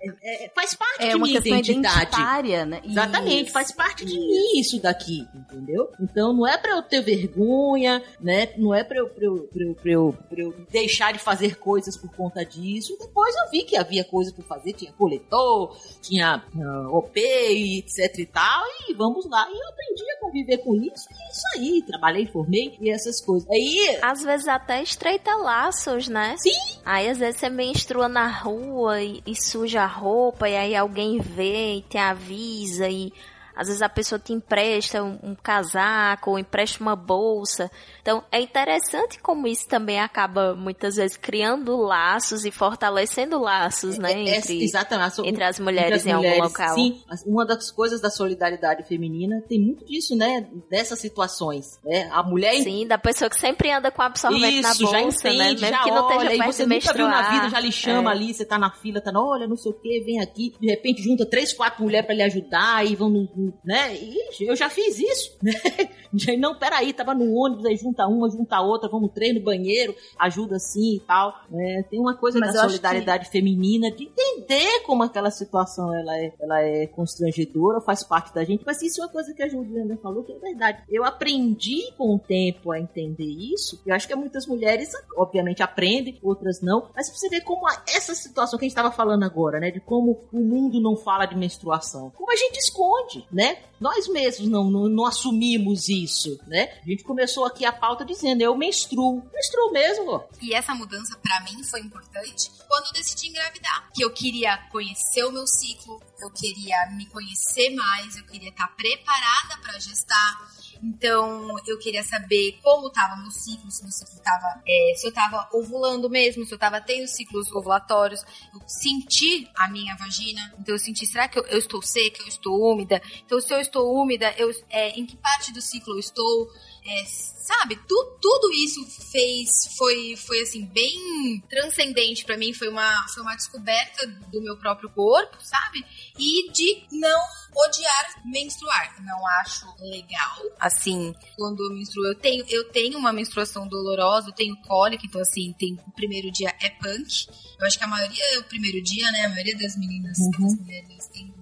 É, 0.02 0.44
é, 0.44 0.48
faz 0.54 0.74
parte 0.74 1.04
é 1.04 1.08
de 1.10 1.16
uma 1.16 1.26
minha 1.26 1.40
questão 1.40 1.58
identidade. 1.58 2.66
né? 2.66 2.80
Exatamente, 2.84 3.44
isso. 3.44 3.52
faz 3.52 3.72
parte 3.72 4.04
de 4.04 4.14
mim 4.14 4.60
isso 4.60 4.80
daqui, 4.80 5.26
entendeu? 5.34 5.90
Então 6.00 6.32
não 6.32 6.46
é 6.46 6.56
para 6.58 6.72
eu 6.72 6.82
ter 6.82 7.00
vergonha, 7.00 8.02
né? 8.20 8.52
Não 8.56 8.74
é 8.74 8.84
para 8.84 8.98
eu, 8.98 9.08
pra 9.08 9.24
eu, 9.24 9.48
pra 9.52 9.62
eu, 9.62 9.74
pra 9.74 9.90
eu, 9.90 10.18
pra 10.28 10.40
eu 10.42 10.54
deixar 10.70 11.12
de 11.12 11.18
fazer 11.18 11.56
coisas 11.56 11.96
por 11.96 12.10
conta 12.14 12.44
disso. 12.44 12.96
Depois 12.98 13.34
eu 13.34 13.50
vi 13.50 13.64
que 13.64 13.76
havia 13.76 14.04
coisas 14.04 14.32
para 14.32 14.44
fazer, 14.44 14.72
tinha 14.72 14.92
coletor, 14.92 15.76
tinha 16.00 16.42
uh, 16.54 16.96
OP, 16.96 17.18
etc 17.18 18.18
e 18.18 18.26
tal, 18.26 18.64
e 18.88 18.94
vamos 18.94 19.28
lá. 19.28 19.48
E 19.48 19.58
eu 19.58 19.68
aprendi 19.68 20.10
a 20.12 20.20
conviver 20.20 20.58
com 20.58 20.74
isso, 20.76 21.08
e 21.10 21.14
é 21.14 21.30
isso 21.30 21.46
aí. 21.54 21.82
Trabalhei, 21.82 22.26
formei 22.26 22.76
e 22.80 22.90
essas 22.90 23.20
coisas. 23.20 23.48
Aí. 23.50 23.98
Às 24.02 24.22
vezes 24.22 24.48
até 24.48 24.82
estreita 24.82 25.34
laços, 25.36 26.08
né? 26.08 26.36
Sim. 26.38 26.50
Aí 26.84 27.08
às 27.08 27.18
vezes 27.18 27.40
você 27.40 27.48
menstrua 27.48 28.08
na 28.08 28.28
rua 28.28 29.02
e, 29.02 29.22
e 29.26 29.34
suja 29.34 29.85
roupa 29.86 30.48
e 30.48 30.56
aí 30.56 30.76
alguém 30.76 31.20
vê 31.20 31.76
e 31.76 31.82
te 31.82 31.98
avisa 31.98 32.88
e 32.88 33.12
às 33.56 33.68
vezes 33.68 33.80
a 33.80 33.88
pessoa 33.88 34.18
te 34.18 34.32
empresta 34.34 35.02
um, 35.02 35.18
um, 35.22 35.34
casaco 35.34 36.32
ou 36.32 36.38
empresta 36.38 36.82
uma 36.82 36.94
bolsa. 36.94 37.70
Então 38.02 38.22
é 38.30 38.40
interessante 38.40 39.18
como 39.18 39.46
isso 39.46 39.66
também 39.66 39.98
acaba 39.98 40.54
muitas 40.54 40.96
vezes 40.96 41.16
criando 41.16 41.76
laços 41.76 42.44
e 42.44 42.50
fortalecendo 42.50 43.40
laços, 43.40 43.98
né? 43.98 44.12
É, 44.12 44.28
é, 44.28 44.36
entre, 44.38 44.62
exatamente. 44.62 45.20
entre 45.26 45.44
as 45.44 45.58
mulheres 45.58 45.86
entre 45.86 45.94
as 45.96 46.06
em 46.06 46.14
mulheres, 46.16 46.40
algum 46.40 46.48
local. 46.48 46.74
Sim, 46.74 47.00
uma 47.26 47.46
das 47.46 47.70
coisas 47.70 48.00
da 48.00 48.10
solidariedade 48.10 48.82
feminina 48.84 49.42
tem 49.48 49.58
muito 49.58 49.84
disso, 49.84 50.14
né? 50.14 50.46
Dessas 50.70 50.98
situações. 50.98 51.80
Né? 51.84 52.08
A 52.12 52.22
mulher. 52.22 52.54
Sim, 52.62 52.86
da 52.86 52.98
pessoa 52.98 53.30
que 53.30 53.38
sempre 53.40 53.72
anda 53.72 53.90
com 53.90 54.02
absorvente 54.02 54.60
isso, 54.60 54.62
na 54.62 54.74
bolsa, 54.74 54.92
já 54.92 55.00
entende, 55.00 55.38
né? 55.38 55.44
Mesmo 55.46 55.58
já 55.68 55.82
que 55.82 55.90
não 55.90 56.06
olha, 56.06 56.24
esteja 56.24 56.52
você 56.52 56.66
nunca 56.66 56.92
viu 56.92 57.08
na 57.08 57.30
vida, 57.30 57.48
já 57.48 57.60
lhe 57.60 57.72
chama 57.72 58.10
É. 58.10 58.14
ali, 58.14 58.34
você 58.34 58.44
tá 58.44 58.58
na 58.58 58.70
fila, 58.70 59.00
tá, 59.00 59.10
olha, 59.14 59.46
não 59.46 59.56
sei 59.56 59.72
o 59.72 59.74
que, 59.74 60.00
vem 60.00 60.20
aqui, 60.20 60.54
de 60.60 60.66
repente 60.66 61.02
junta 61.02 61.24
três, 61.24 61.52
quatro 61.52 61.82
mulheres 61.82 62.06
pra 62.06 62.14
lhe 62.14 62.22
ajudar 62.22 62.86
e 62.86 62.94
vão, 62.94 63.08
no- 63.08 63.45
né? 63.64 63.94
Ixi, 63.94 64.44
eu 64.46 64.56
já 64.56 64.68
fiz 64.68 64.98
isso, 64.98 65.36
né? 65.42 65.52
Não, 66.38 66.58
peraí, 66.58 66.92
tava 66.92 67.14
no 67.14 67.34
ônibus, 67.34 67.66
aí 67.66 67.76
junta 67.76 68.06
uma, 68.06 68.30
junta 68.30 68.60
outra, 68.60 68.88
vamos 68.88 69.10
três 69.12 69.34
no 69.34 69.40
banheiro, 69.40 69.94
ajuda 70.18 70.56
assim 70.56 70.96
e 70.96 71.00
tal. 71.00 71.34
né? 71.50 71.84
Tem 71.90 72.00
uma 72.00 72.16
coisa 72.16 72.38
Mas 72.38 72.54
da 72.54 72.62
solidariedade 72.62 73.28
feminina, 73.28 73.90
de 73.90 74.04
entender 74.04 74.80
como 74.84 75.02
aquela 75.02 75.30
situação 75.30 75.94
ela 75.94 76.16
é, 76.16 76.32
ela 76.40 76.60
é 76.62 76.86
constrangedora, 76.86 77.80
faz 77.80 78.02
parte 78.02 78.34
da 78.34 78.44
gente, 78.44 78.62
mas 78.64 78.80
isso 78.82 79.00
é 79.00 79.04
uma 79.04 79.12
coisa 79.12 79.34
que 79.34 79.42
a 79.42 79.48
Juliana 79.48 79.98
falou 80.02 80.22
que 80.24 80.32
é 80.32 80.38
verdade. 80.38 80.82
Eu 80.88 81.04
aprendi 81.04 81.92
com 81.96 82.14
o 82.14 82.18
tempo 82.18 82.72
a 82.72 82.80
entender 82.80 83.24
isso, 83.24 83.80
eu 83.86 83.94
acho 83.94 84.06
que 84.08 84.14
muitas 84.14 84.46
mulheres, 84.46 84.90
obviamente, 85.16 85.62
aprendem, 85.62 86.18
outras 86.22 86.60
não, 86.60 86.88
mas 86.94 87.08
pra 87.08 87.18
você 87.18 87.28
ver 87.28 87.42
como 87.42 87.66
essa 87.88 88.14
situação 88.14 88.58
que 88.58 88.64
a 88.64 88.68
gente 88.68 88.76
estava 88.76 88.90
falando 88.90 89.24
agora, 89.24 89.60
né, 89.60 89.70
de 89.70 89.80
como 89.80 90.24
o 90.32 90.40
mundo 90.40 90.80
não 90.80 90.96
fala 90.96 91.26
de 91.26 91.36
menstruação, 91.36 92.10
como 92.16 92.30
a 92.32 92.36
gente 92.36 92.56
esconde, 92.58 93.26
né? 93.36 93.58
Nós 93.78 94.08
mesmos 94.08 94.48
não, 94.48 94.70
não, 94.70 94.88
não 94.88 95.04
assumimos 95.04 95.90
isso, 95.90 96.40
né? 96.46 96.80
A 96.82 96.88
gente 96.88 97.04
começou 97.04 97.44
aqui 97.44 97.66
a 97.66 97.72
pauta 97.72 98.02
dizendo, 98.02 98.40
eu 98.40 98.56
menstruo. 98.56 99.22
Menstruo 99.30 99.70
mesmo. 99.72 100.24
E 100.40 100.54
essa 100.54 100.74
mudança 100.74 101.18
pra 101.18 101.40
mim 101.42 101.62
foi 101.62 101.80
importante 101.80 102.50
quando 102.66 102.86
eu 102.86 102.92
decidi 102.94 103.28
engravidar. 103.28 103.90
Que 103.94 104.02
eu 104.02 104.10
queria 104.10 104.56
conhecer 104.72 105.22
o 105.24 105.32
meu 105.32 105.46
ciclo, 105.46 106.02
eu 106.18 106.30
queria 106.30 106.90
me 106.96 107.04
conhecer 107.10 107.68
mais, 107.74 108.16
eu 108.16 108.24
queria 108.24 108.48
estar 108.48 108.68
preparada 108.68 109.58
pra 109.60 109.78
gestar. 109.78 110.56
Então, 110.82 111.56
eu 111.66 111.78
queria 111.78 112.02
saber 112.02 112.58
como 112.62 112.90
tava 112.90 113.16
meu 113.16 113.30
ciclo, 113.30 113.70
se 113.70 113.82
meu 113.82 113.92
ciclo 113.92 114.20
tava, 114.22 114.62
é, 114.66 114.94
se 114.96 115.06
eu 115.06 115.12
tava 115.12 115.48
ovulando 115.52 116.08
mesmo, 116.08 116.44
se 116.44 116.54
eu 116.54 116.58
tava 116.58 116.80
tendo 116.80 117.06
ciclos 117.06 117.50
ovulatórios. 117.52 118.24
Eu 118.52 118.60
senti 118.66 119.48
a 119.56 119.68
minha 119.68 119.96
vagina. 119.96 120.54
Então, 120.58 120.74
eu 120.74 120.78
senti, 120.78 121.06
será 121.06 121.28
que 121.28 121.38
eu, 121.38 121.44
eu 121.46 121.58
estou 121.58 121.82
seca, 121.82 122.22
eu 122.22 122.28
estou 122.28 122.72
úmida? 122.72 123.00
Então, 123.24 123.40
se 123.40 123.52
eu 123.52 123.60
estou 123.60 123.94
úmida, 123.94 124.34
eu, 124.36 124.50
é, 124.70 124.90
em 124.90 125.06
que 125.06 125.16
parte 125.16 125.52
do 125.52 125.60
ciclo 125.60 125.94
eu 125.94 126.00
estou? 126.00 126.48
É, 126.88 127.04
sabe, 127.04 127.76
tu, 127.88 128.18
tudo 128.20 128.52
isso 128.52 128.84
fez, 129.10 129.48
foi, 129.76 130.14
foi 130.16 130.40
assim, 130.40 130.64
bem 130.66 131.42
transcendente 131.48 132.24
pra 132.24 132.36
mim, 132.36 132.52
foi 132.52 132.68
uma, 132.68 133.06
foi 133.12 133.22
uma 133.22 133.34
descoberta 133.34 134.06
do 134.06 134.40
meu 134.40 134.56
próprio 134.56 134.88
corpo, 134.90 135.36
sabe? 135.40 135.84
E 136.18 136.50
de 136.52 136.86
não 136.92 137.20
odiar 137.56 138.22
menstruar. 138.24 139.02
Não 139.02 139.26
acho 139.40 139.66
legal, 139.80 140.42
assim, 140.60 141.14
quando 141.36 141.64
eu 141.64 141.74
menstruo. 141.74 142.06
Eu 142.06 142.14
tenho, 142.14 142.44
eu 142.48 142.70
tenho 142.70 142.98
uma 142.98 143.12
menstruação 143.12 143.66
dolorosa, 143.66 144.28
eu 144.28 144.34
tenho 144.34 144.56
cólica, 144.62 145.04
então 145.06 145.20
assim, 145.20 145.52
tem, 145.58 145.78
o 145.86 145.90
primeiro 145.92 146.30
dia 146.30 146.54
é 146.60 146.70
punk. 146.70 147.26
Eu 147.58 147.66
acho 147.66 147.78
que 147.78 147.84
a 147.84 147.88
maioria 147.88 148.34
é 148.34 148.38
o 148.38 148.44
primeiro 148.44 148.82
dia, 148.82 149.10
né? 149.10 149.24
A 149.24 149.28
maioria 149.30 149.56
das 149.56 149.76
meninas, 149.76 150.18
das 150.18 150.54
mulheres 150.54 151.08
tem 151.08 151.35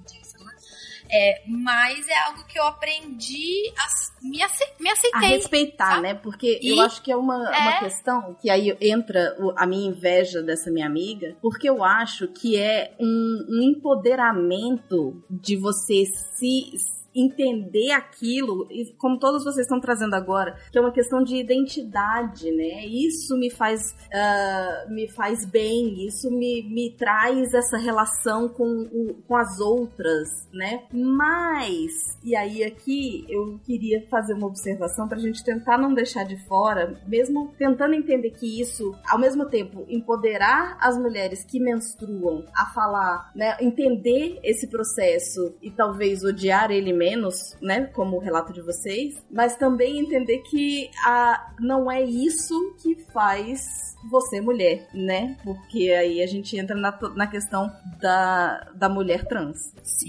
É, 1.16 1.42
mas 1.46 2.08
é 2.08 2.18
algo 2.26 2.44
que 2.46 2.58
eu 2.58 2.64
aprendi 2.64 3.72
a 3.78 4.26
me, 4.26 4.42
ace, 4.42 4.64
me 4.80 4.88
a 4.88 4.92
aceitei. 4.92 5.28
respeitar, 5.28 5.90
sabe? 5.90 6.02
né? 6.02 6.14
Porque 6.14 6.58
E- 6.60 6.70
eu 6.70 6.80
acho 6.80 7.00
que 7.02 7.12
é 7.12 7.16
uma, 7.16 7.54
É. 7.54 7.58
uma 7.60 7.78
questão 7.78 8.34
que 8.40 8.50
aí 8.50 8.76
entra 8.80 9.36
a 9.56 9.66
minha 9.66 9.88
inveja 9.88 10.42
dessa 10.42 10.70
minha 10.70 10.86
amiga, 10.86 11.36
porque 11.40 11.68
eu 11.68 11.84
acho 11.84 12.26
que 12.28 12.56
é 12.56 12.94
um, 12.98 13.46
um 13.48 13.62
empoderamento 13.62 15.22
de 15.30 15.56
você 15.56 16.04
se 16.06 16.72
entender 17.14 17.90
aquilo, 17.92 18.66
e 18.70 18.92
como 18.98 19.18
todos 19.18 19.44
vocês 19.44 19.66
estão 19.66 19.80
trazendo 19.80 20.14
agora, 20.14 20.56
que 20.72 20.78
é 20.78 20.80
uma 20.80 20.92
questão 20.92 21.22
de 21.22 21.36
identidade, 21.36 22.50
né? 22.50 22.86
Isso 22.86 23.36
me 23.38 23.50
faz 23.50 23.94
ah, 24.12 24.86
me 24.88 25.08
faz 25.08 25.44
bem, 25.46 26.06
isso 26.06 26.30
me, 26.30 26.62
me 26.62 26.94
traz 26.96 27.52
essa 27.54 27.76
relação 27.78 28.48
com, 28.48 28.64
o- 28.92 29.14
com 29.26 29.36
as 29.36 29.58
outras, 29.60 30.28
né? 30.52 30.84
Mas, 30.92 31.92
e 32.24 32.34
aí 32.36 32.62
aqui 32.64 33.24
eu 33.28 33.58
queria 33.64 34.06
fazer 34.08 34.34
uma 34.34 34.46
observação 34.46 35.08
pra 35.08 35.18
gente 35.18 35.44
tentar 35.44 35.78
não 35.78 35.94
deixar 35.94 36.24
de 36.24 36.36
fora, 36.46 37.00
mesmo 37.06 37.52
tentando 37.58 37.94
entender 37.94 38.30
que 38.30 38.60
isso, 38.60 38.94
ao 39.08 39.18
mesmo 39.18 39.46
tempo, 39.48 39.84
empoderar 39.88 40.76
as 40.80 40.98
mulheres 40.98 41.44
que 41.44 41.60
menstruam 41.60 42.44
a 42.56 42.66
falar, 42.74 43.30
né? 43.34 43.56
Entender 43.60 44.38
esse 44.42 44.66
processo 44.68 45.54
e 45.62 45.70
talvez 45.70 46.22
odiar 46.24 46.70
ele 46.70 46.92
menos, 47.04 47.56
né? 47.60 47.86
Como 47.94 48.16
o 48.16 48.20
relato 48.20 48.52
de 48.52 48.62
vocês, 48.62 49.14
mas 49.30 49.56
também 49.56 49.98
entender 49.98 50.38
que 50.38 50.90
a, 51.04 51.52
não 51.60 51.90
é 51.90 52.02
isso 52.02 52.74
que 52.82 52.96
faz 53.12 53.94
você 54.10 54.40
mulher, 54.40 54.88
né? 54.92 55.36
Porque 55.44 55.90
aí 55.90 56.22
a 56.22 56.26
gente 56.26 56.56
entra 56.56 56.76
na, 56.76 56.96
na 57.14 57.26
questão 57.26 57.70
da, 58.00 58.70
da 58.74 58.88
mulher 58.88 59.26
trans, 59.26 59.58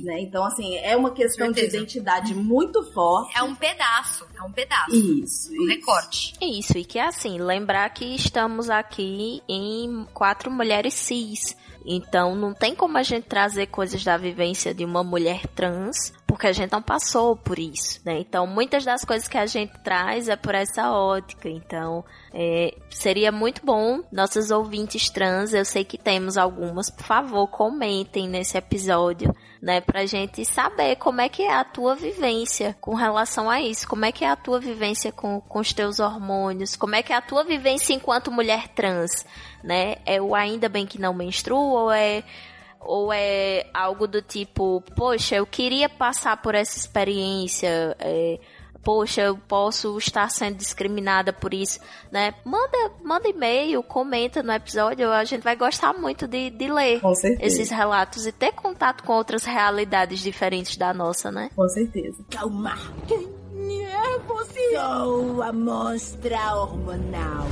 né? 0.03 0.19
Então, 0.19 0.43
assim, 0.43 0.75
é 0.77 0.95
uma 0.95 1.11
questão 1.11 1.51
de 1.51 1.63
identidade 1.63 2.33
muito 2.33 2.83
forte. 2.93 3.37
É 3.37 3.43
um 3.43 3.55
pedaço, 3.55 4.25
é 4.37 4.43
um 4.43 4.51
pedaço. 4.51 4.95
Isso, 4.95 5.51
Um 5.51 5.55
isso. 5.55 5.67
recorte. 5.67 6.33
Isso, 6.41 6.77
e 6.77 6.85
que 6.85 6.99
é 6.99 7.07
assim, 7.07 7.37
lembrar 7.39 7.89
que 7.89 8.15
estamos 8.15 8.69
aqui 8.69 9.41
em 9.47 10.05
quatro 10.13 10.51
mulheres 10.51 10.93
cis. 10.93 11.55
Então 11.85 12.35
não 12.35 12.53
tem 12.53 12.75
como 12.75 12.97
a 12.97 13.03
gente 13.03 13.27
trazer 13.27 13.67
coisas 13.67 14.03
da 14.03 14.17
vivência 14.17 14.73
de 14.73 14.83
uma 14.83 15.03
mulher 15.03 15.45
trans 15.47 16.11
porque 16.27 16.47
a 16.47 16.51
gente 16.51 16.71
não 16.71 16.81
passou 16.81 17.35
por 17.35 17.59
isso, 17.59 18.01
né? 18.03 18.19
Então, 18.19 18.47
muitas 18.47 18.83
das 18.83 19.05
coisas 19.05 19.27
que 19.27 19.37
a 19.37 19.45
gente 19.45 19.71
traz 19.79 20.27
é 20.27 20.35
por 20.35 20.55
essa 20.55 20.91
ótica. 20.91 21.47
Então, 21.47 22.03
é, 22.33 22.75
seria 22.89 23.31
muito 23.31 23.65
bom 23.65 24.01
nossas 24.11 24.51
ouvintes 24.51 25.09
trans, 25.09 25.53
eu 25.53 25.63
sei 25.63 25.85
que 25.85 25.97
temos 25.97 26.37
algumas, 26.37 26.89
por 26.89 27.05
favor, 27.05 27.47
comentem 27.47 28.27
nesse 28.27 28.57
episódio, 28.57 29.33
né, 29.61 29.81
pra 29.81 30.05
gente 30.05 30.43
saber 30.45 30.95
como 30.97 31.21
é 31.21 31.29
que 31.29 31.43
é 31.43 31.53
a 31.53 31.63
tua 31.63 31.95
vivência 31.95 32.75
com 32.81 32.93
relação 32.93 33.49
a 33.49 33.61
isso, 33.61 33.87
como 33.87 34.05
é 34.05 34.11
que 34.11 34.25
é 34.25 34.29
a 34.29 34.35
tua 34.35 34.59
vivência 34.59 35.11
com, 35.11 35.39
com 35.41 35.59
os 35.59 35.73
teus 35.73 35.99
hormônios, 35.99 36.75
como 36.75 36.95
é 36.95 37.01
que 37.01 37.13
é 37.13 37.15
a 37.15 37.21
tua 37.21 37.43
vivência 37.43 37.93
enquanto 37.93 38.31
mulher 38.31 38.67
trans, 38.69 39.25
né? 39.63 39.95
É 40.05 40.21
o 40.21 40.35
ainda 40.35 40.67
bem 40.67 40.85
que 40.85 40.99
não 40.99 41.13
menstrua 41.13 41.81
ou 41.81 41.91
é 41.91 42.23
ou 42.85 43.11
é 43.11 43.67
algo 43.73 44.07
do 44.07 44.21
tipo, 44.21 44.81
poxa, 44.95 45.35
eu 45.35 45.45
queria 45.45 45.89
passar 45.89 46.41
por 46.41 46.55
essa 46.55 46.77
experiência, 46.77 47.95
é, 47.99 48.39
poxa, 48.83 49.21
eu 49.23 49.37
posso 49.37 49.97
estar 49.97 50.29
sendo 50.29 50.57
discriminada 50.57 51.33
por 51.33 51.53
isso, 51.53 51.79
né? 52.11 52.35
Manda, 52.45 52.91
manda 53.03 53.27
e-mail, 53.27 53.81
comenta 53.81 54.43
no 54.43 54.53
episódio, 54.53 55.11
a 55.11 55.23
gente 55.23 55.41
vai 55.41 55.55
gostar 55.55 55.93
muito 55.93 56.27
de, 56.27 56.51
de 56.51 56.71
ler 56.71 57.01
esses 57.39 57.69
relatos 57.71 58.27
e 58.27 58.31
ter 58.31 58.51
contato 58.53 59.03
com 59.03 59.13
outras 59.13 59.43
realidades 59.43 60.19
diferentes 60.19 60.77
da 60.77 60.93
nossa, 60.93 61.31
né? 61.31 61.49
Com 61.55 61.67
certeza. 61.67 62.23
Calma. 62.29 62.77
Quem 63.07 63.27
é 63.85 64.19
você? 64.19 64.75
Sou 64.75 65.41
a 65.41 65.51
monstra 65.51 66.55
hormonal. 66.55 67.47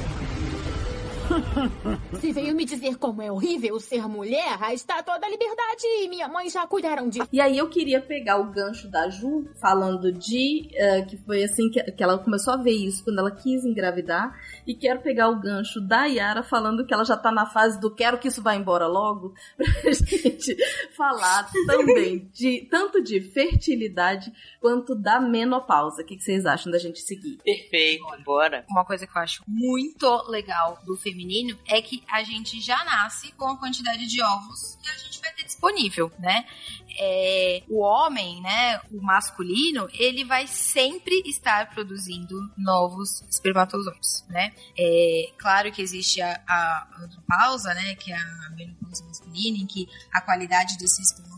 Se 2.19 2.31
veio 2.31 2.55
me 2.55 2.65
dizer 2.65 2.97
como 2.97 3.21
é 3.21 3.31
horrível 3.31 3.79
ser 3.79 4.07
mulher, 4.07 4.57
está 4.73 5.01
toda 5.01 5.25
a 5.25 5.29
liberdade 5.29 5.83
e 5.83 6.07
minha 6.09 6.27
mãe 6.27 6.49
já 6.49 6.65
cuidaram 6.67 7.09
de. 7.09 7.21
E 7.31 7.39
aí 7.39 7.57
eu 7.57 7.69
queria 7.69 8.01
pegar 8.01 8.37
o 8.37 8.51
gancho 8.51 8.89
da 8.89 9.09
Ju, 9.09 9.47
falando 9.59 10.11
de. 10.11 10.69
Uh, 10.73 11.05
que 11.07 11.17
foi 11.17 11.43
assim 11.43 11.69
que, 11.69 11.81
que 11.91 12.03
ela 12.03 12.17
começou 12.17 12.53
a 12.53 12.57
ver 12.57 12.71
isso 12.71 13.03
quando 13.03 13.19
ela 13.19 13.31
quis 13.31 13.63
engravidar. 13.63 14.33
E 14.65 14.75
quero 14.75 15.01
pegar 15.01 15.29
o 15.29 15.39
gancho 15.39 15.81
da 15.81 16.05
Yara 16.05 16.43
falando 16.43 16.85
que 16.85 16.93
ela 16.93 17.05
já 17.05 17.17
tá 17.17 17.31
na 17.31 17.45
fase 17.45 17.79
do 17.79 17.93
quero 17.93 18.17
que 18.17 18.27
isso 18.27 18.41
vá 18.41 18.55
embora 18.55 18.87
logo. 18.87 19.33
Pra 19.83 19.91
gente 19.91 20.55
falar 20.95 21.49
também 21.67 22.29
de 22.33 22.67
tanto 22.69 23.01
de 23.01 23.19
fertilidade 23.21 24.31
quanto 24.59 24.95
da 24.95 25.19
menopausa. 25.19 26.01
O 26.01 26.05
que, 26.05 26.15
que 26.15 26.23
vocês 26.23 26.45
acham 26.45 26.71
da 26.71 26.77
gente 26.77 26.99
seguir? 26.99 27.37
Perfeito, 27.43 28.03
bora. 28.23 28.65
Uma 28.69 28.85
coisa 28.85 29.05
que 29.05 29.17
eu 29.17 29.21
acho 29.21 29.43
muito 29.47 30.07
legal 30.29 30.79
do 30.85 30.95
feminismo 30.95 31.12
feminino 31.13 31.57
é 31.67 31.81
que 31.81 32.03
a 32.11 32.23
gente 32.23 32.59
já 32.59 32.83
nasce 32.83 33.31
com 33.33 33.47
a 33.47 33.57
quantidade 33.57 34.07
de 34.07 34.21
ovos 34.21 34.77
que 34.81 34.89
a 34.89 34.97
gente 34.97 35.21
vai 35.21 35.31
ter 35.33 35.43
disponível, 35.43 36.11
né? 36.17 36.45
É, 36.97 37.63
o 37.69 37.79
homem, 37.81 38.41
né, 38.41 38.79
o 38.91 39.01
masculino, 39.01 39.87
ele 39.93 40.23
vai 40.23 40.47
sempre 40.47 41.21
estar 41.25 41.69
produzindo 41.69 42.35
novos 42.57 43.21
espermatozoides, 43.29 44.25
né? 44.29 44.53
É, 44.77 45.31
claro 45.37 45.71
que 45.71 45.81
existe 45.81 46.21
a, 46.21 46.41
a 46.47 46.87
andropausa, 46.99 47.73
né, 47.73 47.95
que 47.95 48.11
é 48.11 48.15
a 48.15 48.49
menopausa 48.55 49.05
masculina, 49.05 49.57
em 49.57 49.65
que 49.65 49.87
a 50.11 50.21
qualidade 50.21 50.77
desse 50.77 51.01
espermatozoide 51.01 51.33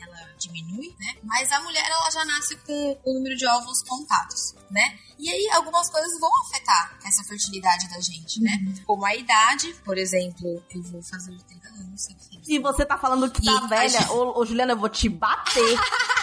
ela 0.00 0.34
diminui, 0.38 0.94
né? 0.98 1.16
Mas 1.22 1.50
a 1.52 1.60
mulher 1.60 1.84
ela 1.86 2.10
já 2.10 2.24
nasce 2.24 2.56
com 2.56 2.98
o 3.04 3.14
número 3.14 3.36
de 3.36 3.46
ovos 3.46 3.82
contados, 3.82 4.54
né? 4.70 4.98
E 5.18 5.28
aí 5.28 5.50
algumas 5.54 5.90
coisas 5.90 6.18
vão 6.18 6.30
afetar 6.42 6.98
essa 7.04 7.22
fertilidade 7.24 7.88
da 7.90 8.00
gente, 8.00 8.40
né? 8.40 8.58
Uhum. 8.62 8.84
Como 8.86 9.04
a 9.04 9.14
idade, 9.14 9.74
por 9.84 9.98
exemplo, 9.98 10.62
eu 10.70 10.82
vou 10.82 11.02
fazer 11.02 11.36
30 11.42 11.68
anos. 11.68 12.08
E 12.48 12.58
você 12.58 12.86
tá 12.86 12.96
falando 12.96 13.30
que 13.30 13.44
tá 13.44 13.66
velha, 13.66 13.88
gente... 13.88 14.10
ô, 14.10 14.40
ô 14.40 14.46
Juliana, 14.46 14.69
eu 14.70 14.76
vou 14.76 14.88
te 14.88 15.08
bater. 15.08 15.78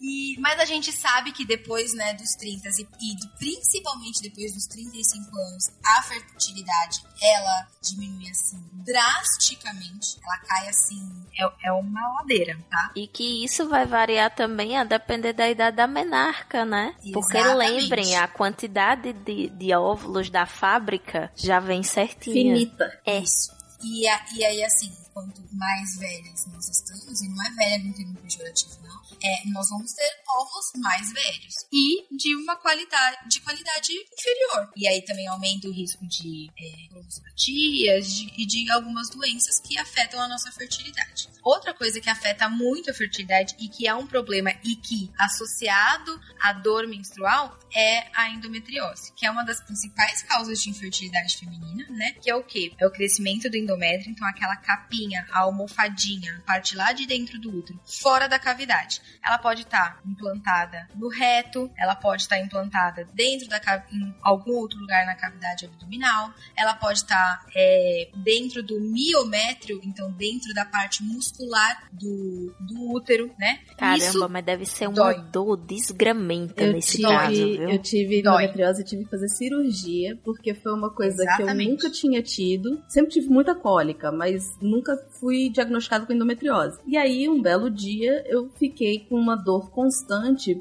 E, 0.00 0.40
mas 0.40 0.58
a 0.58 0.64
gente 0.64 0.90
sabe 0.90 1.30
que 1.30 1.44
depois 1.44 1.92
né, 1.92 2.14
dos 2.14 2.34
30 2.36 2.68
e, 2.68 2.82
e 2.82 3.28
principalmente 3.38 4.22
depois 4.22 4.54
dos 4.54 4.66
35 4.66 5.36
anos, 5.36 5.68
a 5.84 6.02
fertilidade 6.02 7.02
ela 7.22 7.68
diminui 7.82 8.30
assim 8.30 8.58
drasticamente. 8.72 10.18
Ela 10.24 10.38
cai 10.38 10.68
assim, 10.68 11.26
é, 11.38 11.68
é 11.68 11.72
uma 11.72 12.14
ladeira, 12.14 12.58
tá? 12.70 12.92
E 12.96 13.06
que 13.06 13.44
isso 13.44 13.68
vai 13.68 13.84
variar 13.84 14.34
também 14.34 14.78
a 14.78 14.84
depender 14.84 15.34
da 15.34 15.50
idade 15.50 15.76
da 15.76 15.86
menarca, 15.86 16.64
né? 16.64 16.94
Exatamente. 17.04 17.12
Porque 17.12 17.42
lembrem, 17.42 18.16
a 18.16 18.26
quantidade 18.26 19.12
de, 19.12 19.50
de 19.50 19.74
óvulos 19.74 20.30
da 20.30 20.46
fábrica 20.46 21.30
já 21.36 21.60
vem 21.60 21.82
certinha. 21.82 22.54
Finita. 22.54 23.00
É. 23.04 23.18
Isso. 23.18 23.59
E, 23.82 24.06
a, 24.06 24.26
e 24.34 24.44
aí, 24.44 24.64
assim, 24.64 24.92
quanto 25.12 25.42
mais 25.52 25.96
velhas 25.96 26.46
nós 26.46 26.68
estamos, 26.68 27.20
e 27.20 27.28
não 27.28 27.44
é 27.44 27.50
velha 27.50 27.84
no 27.84 27.94
termo 27.94 28.14
pejorativo, 28.16 28.78
não, 28.82 29.00
é, 29.22 29.46
nós 29.48 29.68
vamos 29.70 29.92
ter 29.92 30.19
ovos 30.38 30.72
mais 30.76 31.12
velhos 31.12 31.54
e 31.72 32.06
de 32.16 32.34
uma 32.36 32.56
qualidade, 32.56 33.28
de 33.28 33.40
qualidade 33.40 33.92
inferior. 34.12 34.70
E 34.76 34.86
aí 34.86 35.02
também 35.02 35.26
aumenta 35.28 35.68
o 35.68 35.72
risco 35.72 36.06
de 36.06 36.50
é, 36.58 38.00
e 38.36 38.46
de 38.46 38.70
algumas 38.70 39.10
doenças 39.10 39.60
que 39.60 39.78
afetam 39.78 40.20
a 40.20 40.28
nossa 40.28 40.50
fertilidade. 40.52 41.28
Outra 41.42 41.72
coisa 41.72 42.00
que 42.00 42.10
afeta 42.10 42.48
muito 42.48 42.90
a 42.90 42.94
fertilidade 42.94 43.56
e 43.58 43.68
que 43.68 43.86
é 43.86 43.94
um 43.94 44.06
problema 44.06 44.50
e 44.62 44.76
que 44.76 45.10
associado 45.18 46.20
à 46.40 46.52
dor 46.52 46.86
menstrual 46.86 47.58
é 47.74 48.06
a 48.14 48.28
endometriose, 48.30 49.12
que 49.14 49.24
é 49.24 49.30
uma 49.30 49.44
das 49.44 49.60
principais 49.60 50.22
causas 50.22 50.60
de 50.60 50.70
infertilidade 50.70 51.38
feminina, 51.38 51.86
né? 51.90 52.12
Que 52.12 52.30
é 52.30 52.34
o 52.34 52.42
que? 52.42 52.74
É 52.78 52.86
o 52.86 52.90
crescimento 52.90 53.48
do 53.48 53.56
endométrio, 53.56 54.10
então 54.10 54.26
aquela 54.28 54.56
capinha, 54.56 55.26
a 55.32 55.40
almofadinha, 55.40 56.38
a 56.38 56.40
parte 56.42 56.76
lá 56.76 56.92
de 56.92 57.06
dentro 57.06 57.38
do 57.40 57.56
útero, 57.56 57.80
fora 57.84 58.28
da 58.28 58.38
cavidade 58.38 59.00
ela 59.24 59.38
pode 59.38 59.62
estar 59.62 59.96
tá 59.96 60.00
implantada 60.20 60.86
no 60.94 61.08
reto, 61.08 61.70
ela 61.76 61.94
pode 61.94 62.22
estar 62.22 62.38
implantada 62.38 63.06
dentro 63.14 63.48
da 63.48 63.60
em 63.92 64.14
algum 64.22 64.52
outro 64.52 64.78
lugar 64.78 65.06
na 65.06 65.14
cavidade 65.14 65.64
abdominal, 65.64 66.32
ela 66.56 66.74
pode 66.74 66.98
estar 66.98 67.46
é, 67.54 68.08
dentro 68.16 68.62
do 68.62 68.80
miométrio, 68.80 69.80
então 69.84 70.10
dentro 70.12 70.52
da 70.54 70.64
parte 70.64 71.02
muscular 71.02 71.88
do, 71.92 72.54
do 72.60 72.92
útero, 72.92 73.30
né? 73.38 73.60
Caramba, 73.76 74.04
Isso 74.04 74.28
mas 74.28 74.44
deve 74.44 74.66
ser 74.66 74.88
uma 74.88 74.94
dói. 74.96 75.22
dor 75.30 75.56
desgramenta 75.56 76.64
eu 76.64 76.72
nesse 76.72 76.96
tive, 76.98 77.08
caso, 77.08 77.32
viu? 77.32 77.70
Eu 77.70 77.78
tive 77.78 78.20
endometriose 78.20 78.82
e 78.82 78.84
tive 78.84 79.04
que 79.04 79.10
fazer 79.10 79.28
cirurgia, 79.28 80.18
porque 80.24 80.54
foi 80.54 80.72
uma 80.72 80.90
coisa 80.90 81.22
Exatamente. 81.22 81.56
que 81.56 81.64
eu 81.64 81.70
nunca 81.70 81.90
tinha 81.90 82.22
tido. 82.22 82.82
Sempre 82.88 83.12
tive 83.12 83.28
muita 83.28 83.54
cólica, 83.54 84.10
mas 84.10 84.56
nunca 84.60 84.96
fui 85.18 85.48
diagnosticado 85.50 86.06
com 86.06 86.12
endometriose. 86.12 86.78
E 86.86 86.96
aí, 86.96 87.28
um 87.28 87.40
belo 87.40 87.70
dia, 87.70 88.24
eu 88.26 88.50
fiquei 88.58 89.06
com 89.08 89.16
uma 89.16 89.36
dor 89.36 89.70
constante 89.70 90.09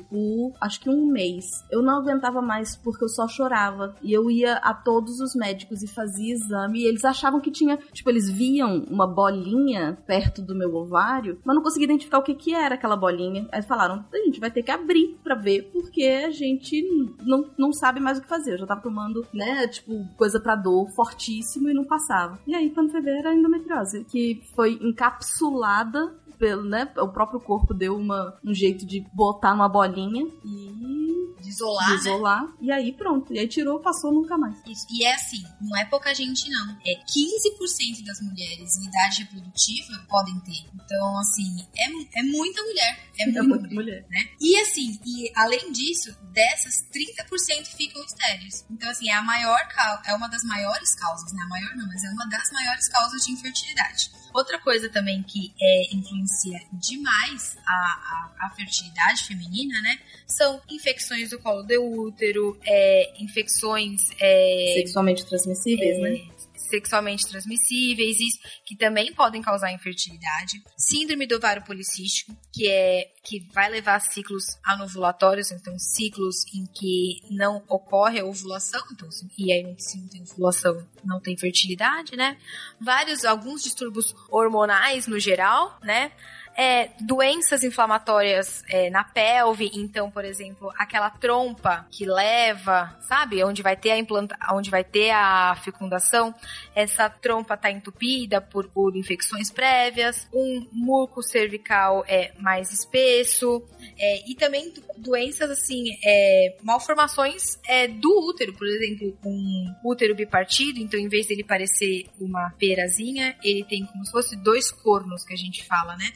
por 0.09 0.53
acho 0.61 0.79
que 0.79 0.89
um 0.89 1.05
mês. 1.07 1.45
Eu 1.71 1.81
não 1.81 1.97
aguentava 1.97 2.41
mais 2.41 2.75
porque 2.75 3.03
eu 3.03 3.09
só 3.09 3.27
chorava. 3.27 3.95
E 4.01 4.13
eu 4.13 4.29
ia 4.29 4.57
a 4.57 4.73
todos 4.73 5.19
os 5.19 5.35
médicos 5.35 5.81
e 5.81 5.87
fazia 5.87 6.33
exame. 6.33 6.79
E 6.81 6.85
eles 6.85 7.03
achavam 7.03 7.39
que 7.39 7.51
tinha. 7.51 7.77
Tipo, 7.91 8.09
eles 8.09 8.29
viam 8.29 8.85
uma 8.89 9.07
bolinha 9.07 9.97
perto 10.05 10.41
do 10.41 10.55
meu 10.55 10.75
ovário, 10.75 11.39
mas 11.43 11.55
não 11.55 11.63
conseguia 11.63 11.85
identificar 11.85 12.19
o 12.19 12.23
que, 12.23 12.35
que 12.35 12.53
era 12.53 12.75
aquela 12.75 12.95
bolinha. 12.95 13.47
Aí 13.51 13.61
falaram: 13.61 14.05
a 14.11 14.17
gente 14.17 14.39
vai 14.39 14.51
ter 14.51 14.63
que 14.63 14.71
abrir 14.71 15.19
para 15.23 15.35
ver, 15.35 15.69
porque 15.71 16.03
a 16.03 16.31
gente 16.31 16.81
não, 17.21 17.49
não 17.57 17.71
sabe 17.71 17.99
mais 17.99 18.17
o 18.17 18.21
que 18.21 18.27
fazer. 18.27 18.53
Eu 18.53 18.59
já 18.59 18.67
tava 18.67 18.81
tomando, 18.81 19.25
né, 19.33 19.67
tipo, 19.67 20.05
coisa 20.17 20.39
pra 20.39 20.55
dor 20.55 20.89
fortíssimo 20.89 21.69
e 21.69 21.73
não 21.73 21.83
passava. 21.83 22.39
E 22.45 22.55
aí, 22.55 22.69
quando 22.69 22.91
foi 22.91 23.01
ver, 23.01 23.17
era 23.19 23.33
endometriose, 23.33 24.05
que 24.05 24.41
foi 24.55 24.79
encapsulada 24.81 26.13
pelo, 26.39 26.63
né? 26.63 26.89
O 26.97 27.09
próprio 27.09 27.39
corpo 27.39 27.73
deu 27.73 27.95
uma, 27.95 28.33
um 28.43 28.53
jeito 28.53 28.85
de 28.85 29.05
botar 29.13 29.53
uma 29.53 29.67
bolinha 29.67 30.25
e 30.43 31.18
isolar, 31.47 31.93
isolar 31.95 32.43
né? 32.43 32.53
e 32.61 32.71
aí 32.71 32.93
pronto. 32.93 33.33
E 33.33 33.39
aí 33.39 33.47
tirou, 33.47 33.79
passou 33.79 34.11
nunca 34.11 34.37
mais. 34.37 34.57
Isso. 34.65 34.85
E 34.91 35.05
é 35.05 35.15
assim, 35.15 35.43
não 35.61 35.77
é 35.77 35.85
pouca 35.85 36.13
gente 36.13 36.49
não. 36.49 36.77
É 36.85 36.95
15% 37.03 38.03
das 38.05 38.21
mulheres 38.21 38.77
em 38.77 38.87
idade 38.87 39.23
reprodutiva 39.23 40.05
podem 40.09 40.39
ter. 40.41 40.65
Então, 40.73 41.17
assim, 41.19 41.67
é, 41.77 42.19
é 42.19 42.23
muita 42.23 42.61
mulher. 42.63 42.99
É, 43.17 43.23
é 43.23 43.25
muita 43.25 43.43
mulher, 43.43 43.73
mulher. 43.73 44.05
Né? 44.09 44.29
E 44.39 44.57
assim, 44.57 44.99
e 45.05 45.31
além 45.35 45.71
disso, 45.71 46.15
dessas 46.31 46.75
30% 46.93 47.65
ficam 47.75 48.03
estéreis. 48.03 48.65
Então, 48.69 48.89
assim, 48.89 49.09
é 49.09 49.13
a 49.13 49.21
maior 49.21 49.59
é 50.05 50.13
uma 50.13 50.27
das 50.27 50.43
maiores 50.43 50.95
causas, 50.95 51.31
né? 51.33 51.41
A 51.43 51.47
maior 51.47 51.75
não, 51.75 51.87
mas 51.87 52.03
é 52.03 52.09
uma 52.09 52.25
das 52.27 52.51
maiores 52.51 52.87
causas 52.89 53.25
de 53.25 53.31
infertilidade. 53.31 54.11
Outra 54.33 54.59
coisa 54.59 54.89
também 54.89 55.23
que 55.23 55.53
é, 55.59 55.95
influencia 55.95 56.59
demais 56.73 57.57
a, 57.65 57.71
a, 57.71 58.45
a, 58.45 58.49
fertilidade 58.51 59.23
feminina, 59.23 59.81
né? 59.81 59.99
São 60.27 60.61
infecções 60.69 61.28
do 61.29 61.39
colo 61.39 61.63
do 61.63 62.01
útero, 62.01 62.57
é, 62.65 63.23
infecções... 63.23 64.01
É, 64.19 64.73
Sexualmente 64.75 65.25
transmissíveis, 65.25 65.97
é, 65.97 66.01
né? 66.01 66.39
sexualmente 66.69 67.27
transmissíveis, 67.27 68.19
isso, 68.19 68.39
que 68.63 68.75
também 68.75 69.11
podem 69.13 69.41
causar 69.41 69.71
infertilidade. 69.71 70.61
Síndrome 70.77 71.25
do 71.25 71.35
ovário 71.35 71.63
policístico, 71.63 72.35
que 72.53 72.69
é 72.69 73.11
que 73.23 73.39
vai 73.53 73.69
levar 73.69 73.95
a 73.95 73.99
ciclos 73.99 74.57
anovulatórios, 74.63 75.51
então 75.51 75.77
ciclos 75.77 76.45
em 76.53 76.65
que 76.65 77.19
não 77.31 77.63
ocorre 77.67 78.19
a 78.19 78.25
ovulação, 78.25 78.81
então, 78.91 79.09
e 79.37 79.51
aí 79.51 79.75
se 79.77 79.99
não 79.99 80.07
tem 80.07 80.21
ovulação, 80.21 80.87
não 81.03 81.19
tem 81.19 81.37
fertilidade, 81.37 82.15
né? 82.15 82.37
Vários, 82.79 83.25
alguns 83.25 83.63
distúrbios 83.63 84.15
hormonais 84.29 85.07
no 85.07 85.19
geral, 85.19 85.77
né? 85.83 86.11
É, 86.59 86.89
doenças 86.99 87.63
inflamatórias 87.63 88.65
é, 88.67 88.89
na 88.89 89.01
pelve, 89.01 89.71
então, 89.73 90.11
por 90.11 90.25
exemplo, 90.25 90.69
aquela 90.77 91.09
trompa 91.09 91.87
que 91.89 92.05
leva, 92.05 92.99
sabe, 93.07 93.41
onde 93.45 93.61
vai 93.61 93.77
ter 93.77 93.91
a 93.91 93.97
implanta, 93.97 94.37
onde 94.51 94.69
vai 94.69 94.83
ter 94.83 95.11
a 95.11 95.55
fecundação, 95.63 96.35
essa 96.75 97.09
trompa 97.09 97.55
tá 97.55 97.71
entupida 97.71 98.41
por, 98.41 98.67
por 98.67 98.93
infecções 98.97 99.49
prévias, 99.49 100.27
um 100.33 100.67
muco 100.73 101.23
cervical 101.23 102.03
é 102.05 102.33
mais 102.37 102.73
espesso, 102.73 103.65
é, 103.97 104.29
e 104.29 104.35
também 104.35 104.73
doenças 104.97 105.49
assim, 105.49 105.97
é, 106.03 106.57
malformações 106.61 107.57
é, 107.69 107.87
do 107.87 108.09
útero, 108.27 108.51
por 108.51 108.67
exemplo, 108.67 109.17
um 109.23 109.73
útero 109.81 110.13
bipartido, 110.13 110.81
então 110.81 110.99
em 110.99 111.07
vez 111.07 111.25
dele 111.25 111.41
parecer 111.41 112.07
uma 112.19 112.53
perazinha, 112.59 113.37
ele 113.41 113.63
tem 113.63 113.85
como 113.85 114.03
se 114.03 114.11
fosse 114.11 114.35
dois 114.35 114.69
cornos 114.69 115.23
que 115.23 115.33
a 115.33 115.37
gente 115.37 115.63
fala, 115.63 115.95
né? 115.95 116.11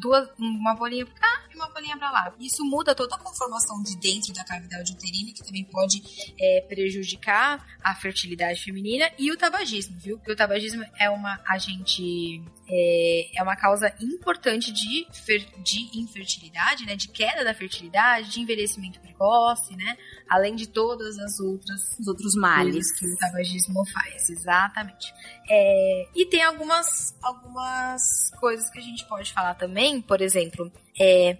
Duas, 0.00 0.28
uma 0.38 0.74
bolinha 0.74 1.06
pra 1.06 1.14
cá 1.14 1.42
e 1.52 1.56
uma 1.56 1.68
bolinha 1.70 1.96
pra 1.96 2.10
lá. 2.10 2.32
Isso 2.38 2.64
muda 2.64 2.94
toda 2.94 3.14
a 3.14 3.18
conformação 3.18 3.82
de 3.82 3.96
dentro 3.96 4.32
da 4.32 4.44
cavidade 4.44 4.92
uterina, 4.92 5.32
que 5.32 5.44
também 5.44 5.64
pode 5.64 6.02
é, 6.38 6.60
prejudicar 6.68 7.64
a 7.82 7.94
fertilidade 7.94 8.62
feminina 8.62 9.10
e 9.18 9.32
o 9.32 9.36
tabagismo, 9.36 9.98
viu? 9.98 10.18
Porque 10.18 10.32
o 10.32 10.36
tabagismo 10.36 10.84
é 10.98 11.08
uma 11.10 11.40
agente 11.46 12.42
é, 12.70 13.38
é 13.38 13.42
uma 13.42 13.56
causa 13.56 13.92
importante 14.00 14.70
de, 14.70 15.06
fer, 15.24 15.46
de 15.62 15.98
infertilidade, 15.98 16.84
né? 16.84 16.94
De 16.94 17.08
queda 17.08 17.42
da 17.42 17.54
fertilidade, 17.54 18.30
de 18.30 18.40
envelhecimento 18.40 19.00
precoce, 19.00 19.74
né? 19.74 19.96
Além 20.28 20.54
de 20.54 20.66
todas 20.66 21.18
as 21.18 21.40
outras 21.40 21.98
os 21.98 22.06
outros 22.06 22.34
males 22.34 22.92
que 22.92 23.06
o 23.06 23.16
tabagismo 23.16 23.84
faz, 23.86 24.28
exatamente. 24.28 25.12
É, 25.48 26.08
e 26.14 26.26
tem 26.26 26.42
algumas 26.42 27.16
algumas 27.22 28.30
coisas 28.38 28.68
que 28.70 28.78
a 28.78 28.82
gente 28.82 29.04
pode 29.06 29.32
falar 29.32 29.54
também, 29.54 29.77
por 30.02 30.20
exemplo, 30.20 30.72
é, 30.98 31.36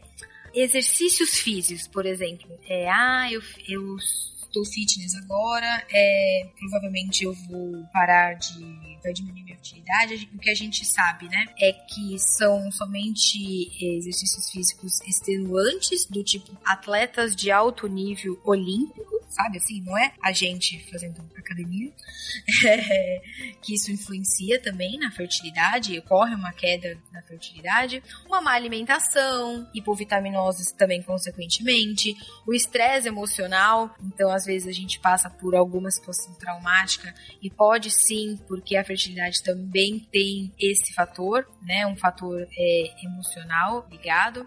exercícios 0.55 1.39
físicos, 1.39 1.89
por 1.89 2.06
exemplo. 2.06 2.48
É, 2.69 2.89
ah, 2.89 3.28
eu, 3.32 3.43
eu 3.69 3.97
tô 4.53 4.65
fitness 4.65 5.15
agora, 5.16 5.87
é, 5.91 6.49
provavelmente 6.59 7.25
eu 7.25 7.33
vou 7.33 7.85
parar 7.93 8.35
de. 8.35 8.61
vai 9.03 9.12
diminuir 9.12 9.45
minha 9.45 9.57
fertilidade. 9.57 10.29
O 10.35 10.39
que 10.39 10.51
a 10.51 10.55
gente 10.55 10.85
sabe, 10.85 11.29
né, 11.29 11.47
é 11.61 11.73
que 11.73 12.19
são 12.19 12.70
somente 12.73 13.70
exercícios 13.81 14.51
físicos 14.51 15.01
extenuantes, 15.03 16.07
do 16.07 16.23
tipo 16.23 16.57
atletas 16.65 17.35
de 17.35 17.51
alto 17.51 17.87
nível 17.87 18.41
olímpico, 18.45 19.25
sabe 19.29 19.59
assim? 19.59 19.81
Não 19.83 19.97
é 19.97 20.12
a 20.23 20.33
gente 20.33 20.85
fazendo 20.91 21.23
academia, 21.49 21.91
é, 22.66 23.23
que 23.62 23.75
isso 23.75 23.91
influencia 23.91 24.61
também 24.61 24.99
na 24.99 25.11
fertilidade, 25.11 25.99
ocorre 25.99 26.35
uma 26.35 26.53
queda 26.53 26.99
na 27.12 27.23
fertilidade, 27.23 28.03
uma 28.27 28.41
má 28.41 28.53
alimentação, 28.53 29.69
hipovitaminoses 29.75 30.73
também 30.73 31.03
consequentemente, 31.03 32.15
o 32.47 32.53
estresse 32.53 33.09
emocional, 33.09 33.95
então 34.03 34.31
às 34.39 34.47
vezes 34.47 34.69
a 34.69 34.73
gente 34.73 34.98
passa 35.01 35.28
por 35.28 35.55
alguma 35.55 35.90
situação 35.90 36.35
traumática 36.35 37.15
e 37.43 37.51
pode 37.51 37.90
sim, 37.90 38.39
porque 38.48 38.77
a 38.77 38.85
fertilidade 38.85 39.43
também 39.43 39.98
tem 40.10 40.52
esse 40.59 40.94
fator, 40.94 41.47
né, 41.62 41.86
um 41.86 41.97
fator 41.97 42.47
é, 42.56 43.05
emocional 43.05 43.86
ligado 43.90 44.47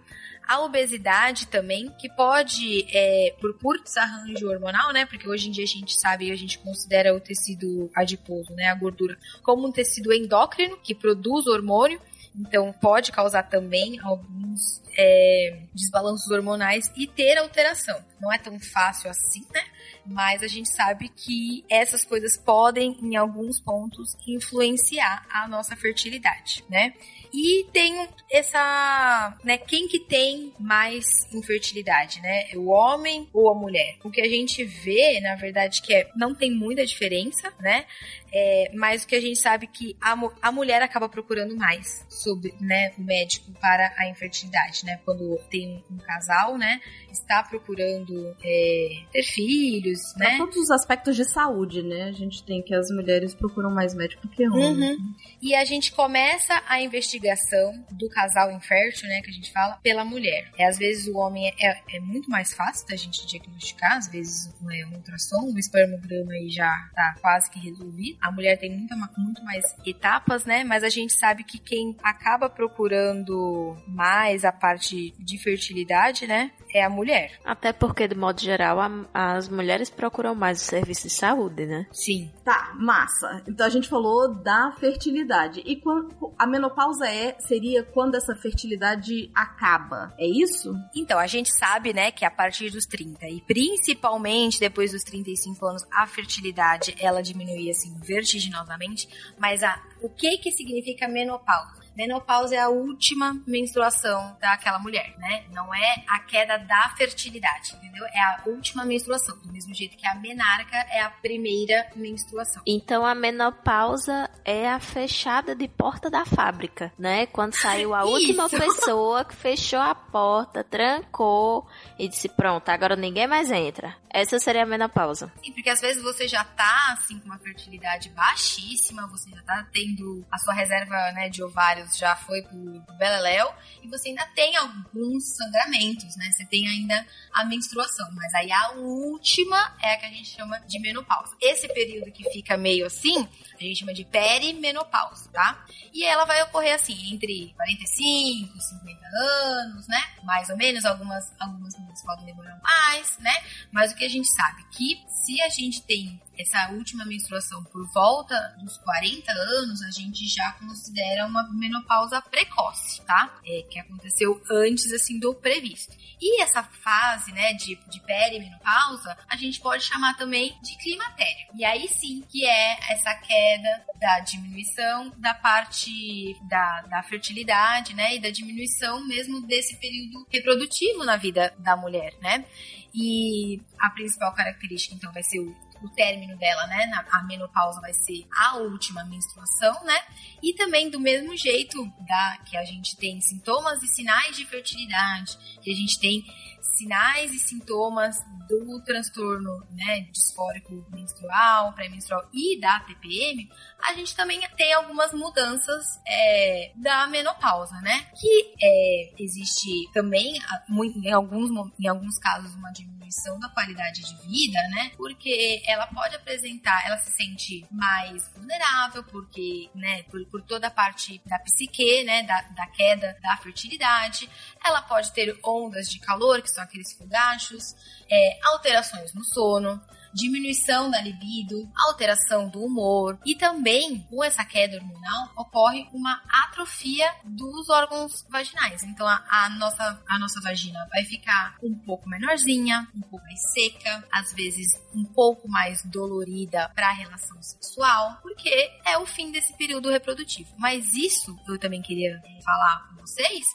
a 0.51 0.59
obesidade 0.59 1.47
também, 1.47 1.89
que 1.97 2.09
pode, 2.09 2.85
é, 2.93 3.33
por 3.39 3.57
puro 3.57 3.81
desarranjo 3.81 4.49
hormonal, 4.49 4.91
né? 4.91 5.05
Porque 5.05 5.29
hoje 5.29 5.47
em 5.47 5.51
dia 5.51 5.63
a 5.63 5.67
gente 5.67 5.97
sabe 5.99 6.29
a 6.29 6.35
gente 6.35 6.59
considera 6.59 7.15
o 7.15 7.21
tecido 7.21 7.89
adiposo, 7.95 8.53
né? 8.53 8.65
A 8.65 8.75
gordura, 8.75 9.17
como 9.41 9.65
um 9.65 9.71
tecido 9.71 10.11
endócrino 10.11 10.77
que 10.83 10.93
produz 10.93 11.47
hormônio. 11.47 12.01
Então 12.33 12.73
pode 12.73 13.11
causar 13.11 13.43
também 13.43 13.99
alguns 13.99 14.81
é, 14.97 15.63
desbalanços 15.73 16.29
hormonais 16.31 16.91
e 16.97 17.07
ter 17.07 17.37
alteração. 17.37 17.99
Não 18.19 18.31
é 18.31 18.37
tão 18.37 18.57
fácil 18.59 19.09
assim, 19.09 19.45
né? 19.53 19.61
Mas 20.05 20.43
a 20.43 20.47
gente 20.47 20.69
sabe 20.69 21.09
que 21.09 21.63
essas 21.69 22.03
coisas 22.03 22.37
podem, 22.37 22.97
em 23.01 23.15
alguns 23.15 23.59
pontos, 23.59 24.15
influenciar 24.27 25.25
a 25.29 25.47
nossa 25.47 25.75
fertilidade, 25.75 26.63
né? 26.69 26.93
E 27.33 27.65
tem 27.71 28.07
essa, 28.29 29.37
né, 29.43 29.57
quem 29.57 29.87
que 29.87 29.99
tem 29.99 30.51
mais 30.59 31.05
infertilidade, 31.33 32.21
né? 32.21 32.49
O 32.55 32.69
homem 32.69 33.27
ou 33.33 33.49
a 33.49 33.55
mulher? 33.55 33.95
O 34.03 34.11
que 34.11 34.19
a 34.19 34.27
gente 34.27 34.65
vê, 34.65 35.19
na 35.21 35.35
verdade, 35.35 35.81
que 35.81 35.93
é, 35.93 36.09
não 36.15 36.35
tem 36.35 36.51
muita 36.51 36.85
diferença, 36.85 37.53
né? 37.59 37.85
É, 38.33 38.71
mas 38.73 39.03
o 39.03 39.07
que 39.07 39.15
a 39.15 39.21
gente 39.21 39.39
sabe 39.39 39.67
que 39.67 39.95
a, 40.01 40.17
a 40.41 40.51
mulher 40.51 40.81
acaba 40.81 41.09
procurando 41.09 41.55
mais 41.55 42.05
sobre, 42.09 42.53
né, 42.61 42.93
o 42.97 43.01
médico 43.01 43.51
para 43.59 43.93
a 43.97 44.09
infertilidade, 44.09 44.85
né? 44.85 44.99
Quando 45.03 45.37
tem 45.49 45.83
um 45.91 45.97
casal, 45.97 46.57
né, 46.57 46.81
está 47.11 47.43
procurando 47.43 48.35
é, 48.43 49.03
ter 49.11 49.23
filhos, 49.23 49.90
né? 50.17 50.37
todos 50.37 50.57
os 50.57 50.71
aspectos 50.71 51.15
de 51.15 51.25
saúde, 51.25 51.81
né? 51.81 52.03
A 52.03 52.11
gente 52.11 52.43
tem 52.43 52.61
que 52.61 52.73
as 52.73 52.89
mulheres 52.89 53.33
procuram 53.33 53.71
mais 53.71 53.93
médico 53.93 54.27
que 54.27 54.47
homens. 54.47 54.97
Uhum. 54.97 55.13
E 55.41 55.55
a 55.55 55.65
gente 55.65 55.91
começa 55.91 56.61
a 56.67 56.81
investigação 56.81 57.73
do 57.91 58.09
casal 58.09 58.51
infértil, 58.51 59.07
né, 59.07 59.21
que 59.21 59.29
a 59.29 59.33
gente 59.33 59.51
fala, 59.51 59.79
pela 59.81 60.05
mulher. 60.05 60.51
É, 60.57 60.67
às 60.67 60.77
vezes 60.77 61.07
o 61.07 61.17
homem 61.17 61.47
é, 61.47 61.53
é, 61.67 61.97
é 61.97 61.99
muito 61.99 62.29
mais 62.29 62.53
fácil 62.53 62.87
da 62.87 62.95
gente 62.95 63.25
diagnosticar, 63.25 63.97
às 63.97 64.07
vezes 64.07 64.53
é 64.71 64.85
um 64.85 64.95
ultrassom, 64.95 65.51
um 65.53 65.57
espermograma 65.57 66.33
aí 66.33 66.49
já 66.49 66.71
tá 66.93 67.15
quase 67.21 67.49
que 67.49 67.59
resolvido. 67.59 68.17
A 68.21 68.31
mulher 68.31 68.57
tem 68.57 68.75
muita, 68.75 68.95
muito 69.17 69.43
mais 69.43 69.63
etapas, 69.85 70.45
né? 70.45 70.63
Mas 70.63 70.83
a 70.83 70.89
gente 70.89 71.13
sabe 71.13 71.43
que 71.43 71.57
quem 71.57 71.95
acaba 72.03 72.49
procurando 72.49 73.75
mais 73.87 74.45
a 74.45 74.51
parte 74.51 75.13
de 75.17 75.37
fertilidade, 75.37 76.27
né? 76.27 76.51
É 76.73 76.83
a 76.83 76.89
mulher. 76.89 77.39
Até 77.43 77.73
porque, 77.73 78.07
de 78.07 78.15
modo 78.15 78.39
geral, 78.39 78.79
a, 78.79 79.35
as 79.35 79.49
mulheres 79.81 79.89
procuram 79.89 80.35
mais 80.35 80.61
o 80.61 80.65
serviço 80.65 81.07
de 81.07 81.13
saúde, 81.13 81.65
né? 81.65 81.87
Sim. 81.91 82.31
Tá, 82.43 82.73
massa. 82.75 83.41
Então 83.47 83.65
a 83.65 83.69
gente 83.69 83.89
falou 83.89 84.33
da 84.33 84.71
fertilidade. 84.79 85.61
E 85.65 85.75
quando 85.77 86.33
a 86.37 86.45
menopausa 86.45 87.07
é 87.07 87.35
seria 87.39 87.83
quando 87.83 88.15
essa 88.15 88.35
fertilidade 88.35 89.31
acaba. 89.33 90.13
É 90.17 90.27
isso? 90.27 90.73
Então, 90.95 91.17
a 91.17 91.27
gente 91.27 91.49
sabe, 91.57 91.93
né, 91.93 92.11
que 92.11 92.25
a 92.25 92.31
partir 92.31 92.69
dos 92.69 92.85
30 92.85 93.27
e 93.27 93.41
principalmente 93.41 94.59
depois 94.59 94.91
dos 94.91 95.03
35 95.03 95.65
anos, 95.65 95.83
a 95.91 96.05
fertilidade 96.05 96.95
ela 96.99 97.21
diminui 97.21 97.69
assim 97.69 97.97
vertiginosamente, 98.01 99.07
mas 99.39 99.63
a 99.63 99.81
o 100.01 100.09
que 100.09 100.37
que 100.37 100.51
significa 100.51 101.07
menopausa? 101.07 101.80
Menopausa 101.95 102.55
é 102.55 102.59
a 102.59 102.69
última 102.69 103.41
menstruação 103.45 104.37
daquela 104.39 104.79
mulher, 104.79 105.13
né? 105.17 105.43
Não 105.51 105.73
é 105.73 106.03
a 106.07 106.19
queda 106.19 106.57
da 106.57 106.93
fertilidade, 106.97 107.75
entendeu? 107.75 108.05
É 108.05 108.19
a 108.19 108.43
última 108.47 108.85
menstruação, 108.85 109.37
do 109.39 109.51
mesmo 109.51 109.73
jeito 109.73 109.97
que 109.97 110.07
a 110.07 110.15
menarca 110.15 110.77
é 110.89 111.01
a 111.01 111.09
primeira 111.09 111.87
menstruação. 111.95 112.63
Então 112.65 113.05
a 113.05 113.13
menopausa 113.13 114.29
é 114.45 114.69
a 114.69 114.79
fechada 114.79 115.55
de 115.55 115.67
porta 115.67 116.09
da 116.09 116.25
fábrica, 116.25 116.93
né? 116.97 117.25
Quando 117.25 117.53
saiu 117.53 117.93
a 117.93 118.03
última 118.05 118.49
pessoa 118.49 119.25
que 119.25 119.35
fechou 119.35 119.79
a 119.79 119.93
porta, 119.93 120.63
trancou 120.63 121.67
e 121.99 122.07
disse: 122.07 122.29
"Pronto, 122.29 122.69
agora 122.69 122.95
ninguém 122.95 123.27
mais 123.27 123.51
entra". 123.51 124.00
Essa 124.13 124.39
seria 124.39 124.63
a 124.63 124.65
menopausa. 124.65 125.31
Sim, 125.43 125.51
porque 125.53 125.69
às 125.69 125.79
vezes 125.79 126.03
você 126.03 126.27
já 126.27 126.43
tá 126.43 126.97
assim 126.97 127.17
com 127.19 127.25
uma 127.25 127.39
fertilidade 127.39 128.09
baixíssima, 128.09 129.07
você 129.07 129.29
já 129.29 129.41
tá 129.43 129.65
tendo 129.71 130.25
a 130.29 130.37
sua 130.37 130.53
reserva, 130.53 130.95
né, 131.13 131.29
de 131.29 131.41
ovário 131.43 131.87
já 131.97 132.15
foi 132.15 132.41
pro, 132.41 132.81
pro 132.81 132.95
Beleléu, 132.97 133.53
e 133.81 133.87
você 133.87 134.09
ainda 134.09 134.25
tem 134.35 134.55
alguns 134.57 135.35
sangramentos, 135.35 136.15
né? 136.17 136.29
Você 136.31 136.45
tem 136.45 136.67
ainda 136.67 137.05
a 137.33 137.45
menstruação, 137.45 138.07
mas 138.13 138.33
aí 138.33 138.51
a 138.51 138.71
última 138.73 139.75
é 139.81 139.93
a 139.93 139.97
que 139.97 140.05
a 140.05 140.09
gente 140.09 140.29
chama 140.29 140.59
de 140.59 140.79
menopausa. 140.79 141.35
Esse 141.41 141.67
período 141.69 142.11
que 142.11 142.29
fica 142.31 142.57
meio 142.57 142.85
assim, 142.85 143.27
a 143.59 143.63
gente 143.63 143.79
chama 143.79 143.93
de 143.93 144.03
perimenopausa, 144.03 145.29
tá? 145.31 145.65
E 145.93 146.03
ela 146.03 146.25
vai 146.25 146.41
ocorrer 146.43 146.73
assim, 146.73 147.13
entre 147.13 147.53
45 147.55 148.57
e 148.57 148.61
50 148.61 149.07
anos, 149.13 149.87
né? 149.87 150.03
Mais 150.23 150.49
ou 150.49 150.57
menos, 150.57 150.85
algumas, 150.85 151.31
algumas 151.39 151.77
mulheres 151.77 152.03
podem 152.03 152.25
demorar 152.25 152.59
mais, 152.61 153.17
né? 153.19 153.33
Mas 153.71 153.91
o 153.91 153.95
que 153.95 154.00
a 154.05 154.09
gente 154.09 154.27
sabe 154.33 154.63
que 154.71 155.01
se 155.07 155.41
a 155.41 155.49
gente 155.49 155.83
tem 155.83 156.19
essa 156.37 156.71
última 156.71 157.05
menstruação 157.05 157.63
por 157.65 157.87
volta 157.93 158.35
dos 158.59 158.77
40 158.79 159.31
anos, 159.31 159.81
a 159.83 159.91
gente 159.91 160.27
já 160.27 160.51
considera 160.53 161.25
uma 161.27 161.47
menopausa 161.53 162.21
precoce, 162.21 163.01
tá? 163.05 163.39
É, 163.45 163.63
que 163.69 163.79
aconteceu 163.79 164.41
antes, 164.49 164.91
assim, 164.91 165.19
do 165.19 165.33
previsto. 165.35 165.95
E 166.19 166.41
essa 166.41 166.61
fase, 166.61 167.31
né, 167.31 167.53
de, 167.53 167.75
de 167.89 167.99
perimenopausa, 168.01 169.17
a 169.27 169.35
gente 169.35 169.59
pode 169.59 169.83
chamar 169.83 170.15
também 170.15 170.55
de 170.61 170.77
climatério. 170.77 171.47
E 171.55 171.65
aí 171.65 171.87
sim, 171.87 172.23
que 172.29 172.45
é 172.45 172.91
essa 172.91 173.13
queda 173.15 173.85
da 173.99 174.19
diminuição 174.19 175.11
da 175.17 175.33
parte 175.33 176.35
da, 176.47 176.81
da 176.81 177.03
fertilidade, 177.03 177.95
né, 177.95 178.15
e 178.15 178.19
da 178.19 178.29
diminuição 178.29 179.05
mesmo 179.07 179.41
desse 179.47 179.75
período 179.77 180.27
reprodutivo 180.29 181.03
na 181.03 181.17
vida 181.17 181.53
da 181.57 181.75
mulher, 181.75 182.13
né? 182.21 182.45
E 182.93 183.61
a 183.79 183.89
principal 183.89 184.33
característica, 184.33 184.95
então, 184.95 185.11
vai 185.13 185.23
ser 185.23 185.39
o 185.39 185.55
o 185.83 185.89
término 185.89 186.37
dela, 186.37 186.67
né? 186.67 186.89
A 187.11 187.23
menopausa 187.23 187.81
vai 187.81 187.93
ser 187.93 188.25
a 188.31 188.57
última 188.57 189.03
menstruação, 189.05 189.83
né? 189.83 189.97
E 190.41 190.53
também 190.53 190.89
do 190.89 190.99
mesmo 190.99 191.35
jeito 191.35 191.83
da 192.07 192.37
que 192.45 192.55
a 192.55 192.63
gente 192.63 192.95
tem 192.97 193.19
sintomas 193.19 193.81
e 193.81 193.87
sinais 193.87 194.35
de 194.35 194.45
fertilidade, 194.45 195.37
que 195.61 195.71
a 195.71 195.75
gente 195.75 195.99
tem 195.99 196.23
sinais 196.61 197.31
e 197.33 197.39
sintomas 197.39 198.17
do 198.47 198.81
transtorno 198.83 199.65
né, 199.71 200.01
disfórico 200.11 200.85
menstrual, 200.91 201.73
pré-menstrual 201.73 202.27
e 202.33 202.59
da 202.59 202.79
TPM, 202.81 203.49
a 203.81 203.93
gente 203.93 204.15
também 204.15 204.41
tem 204.55 204.73
algumas 204.73 205.13
mudanças 205.13 205.99
é, 206.07 206.71
da 206.75 207.07
menopausa, 207.07 207.75
né? 207.81 208.07
Que 208.19 208.53
é, 208.61 209.13
existe 209.19 209.89
também, 209.93 210.39
em 210.69 211.11
alguns, 211.11 211.49
em 211.79 211.87
alguns 211.87 212.17
casos, 212.17 212.53
uma 212.55 212.71
diminuição 212.71 213.39
da 213.39 213.49
qualidade 213.49 214.01
de 214.01 214.15
vida, 214.27 214.59
né? 214.69 214.91
Porque 214.95 215.61
ela 215.65 215.87
pode 215.87 216.15
apresentar, 216.15 216.85
ela 216.85 216.97
se 216.97 217.11
sente 217.11 217.65
mais 217.71 218.31
vulnerável, 218.35 219.03
porque, 219.03 219.69
né, 219.73 220.03
por, 220.03 220.25
por 220.27 220.41
toda 220.43 220.67
a 220.67 220.71
parte 220.71 221.21
da 221.25 221.39
psique, 221.39 222.03
né, 222.03 222.23
da, 222.23 222.41
da 222.41 222.67
queda 222.67 223.17
da 223.21 223.37
fertilidade. 223.37 224.29
Ela 224.63 224.81
pode 224.81 225.11
ter 225.13 225.37
ondas 225.43 225.89
de 225.89 225.99
calor, 225.99 226.41
que 226.41 226.50
são 226.51 226.63
aqueles 226.63 226.93
fogachos, 226.93 227.75
é, 228.09 228.39
alterações 228.43 229.13
no 229.13 229.23
sono, 229.23 229.81
diminuição 230.13 230.89
da 230.89 231.01
libido, 231.01 231.69
alteração 231.89 232.49
do 232.49 232.63
humor 232.63 233.19
e 233.25 233.35
também 233.35 233.99
com 234.09 234.23
essa 234.23 234.43
queda 234.43 234.77
hormonal 234.77 235.31
ocorre 235.37 235.87
uma 235.93 236.21
atrofia 236.45 237.11
dos 237.23 237.69
órgãos 237.69 238.25
vaginais. 238.29 238.83
Então 238.83 239.07
a, 239.07 239.23
a, 239.29 239.49
nossa 239.49 240.01
a 240.07 240.19
nossa 240.19 240.41
vagina 240.41 240.87
vai 240.89 241.03
ficar 241.05 241.57
um 241.63 241.75
pouco 241.75 242.09
menorzinha, 242.09 242.87
um 242.95 243.01
pouco 243.01 243.25
mais 243.25 243.39
seca, 243.53 244.07
às 244.11 244.33
vezes 244.33 244.67
um 244.93 245.05
pouco 245.05 245.47
mais 245.47 245.83
dolorida 245.85 246.69
para 246.75 246.89
a 246.89 246.93
relação 246.93 247.41
sexual, 247.41 248.19
porque 248.21 248.69
é 248.85 248.97
o 248.97 249.05
fim 249.05 249.31
desse 249.31 249.55
período 249.57 249.89
reprodutivo. 249.89 250.49
Mas 250.57 250.93
isso 250.93 251.37
eu 251.47 251.57
também 251.57 251.81
queria 251.81 252.21
falar 252.43 252.87
com 252.89 253.01
vocês, 253.01 253.45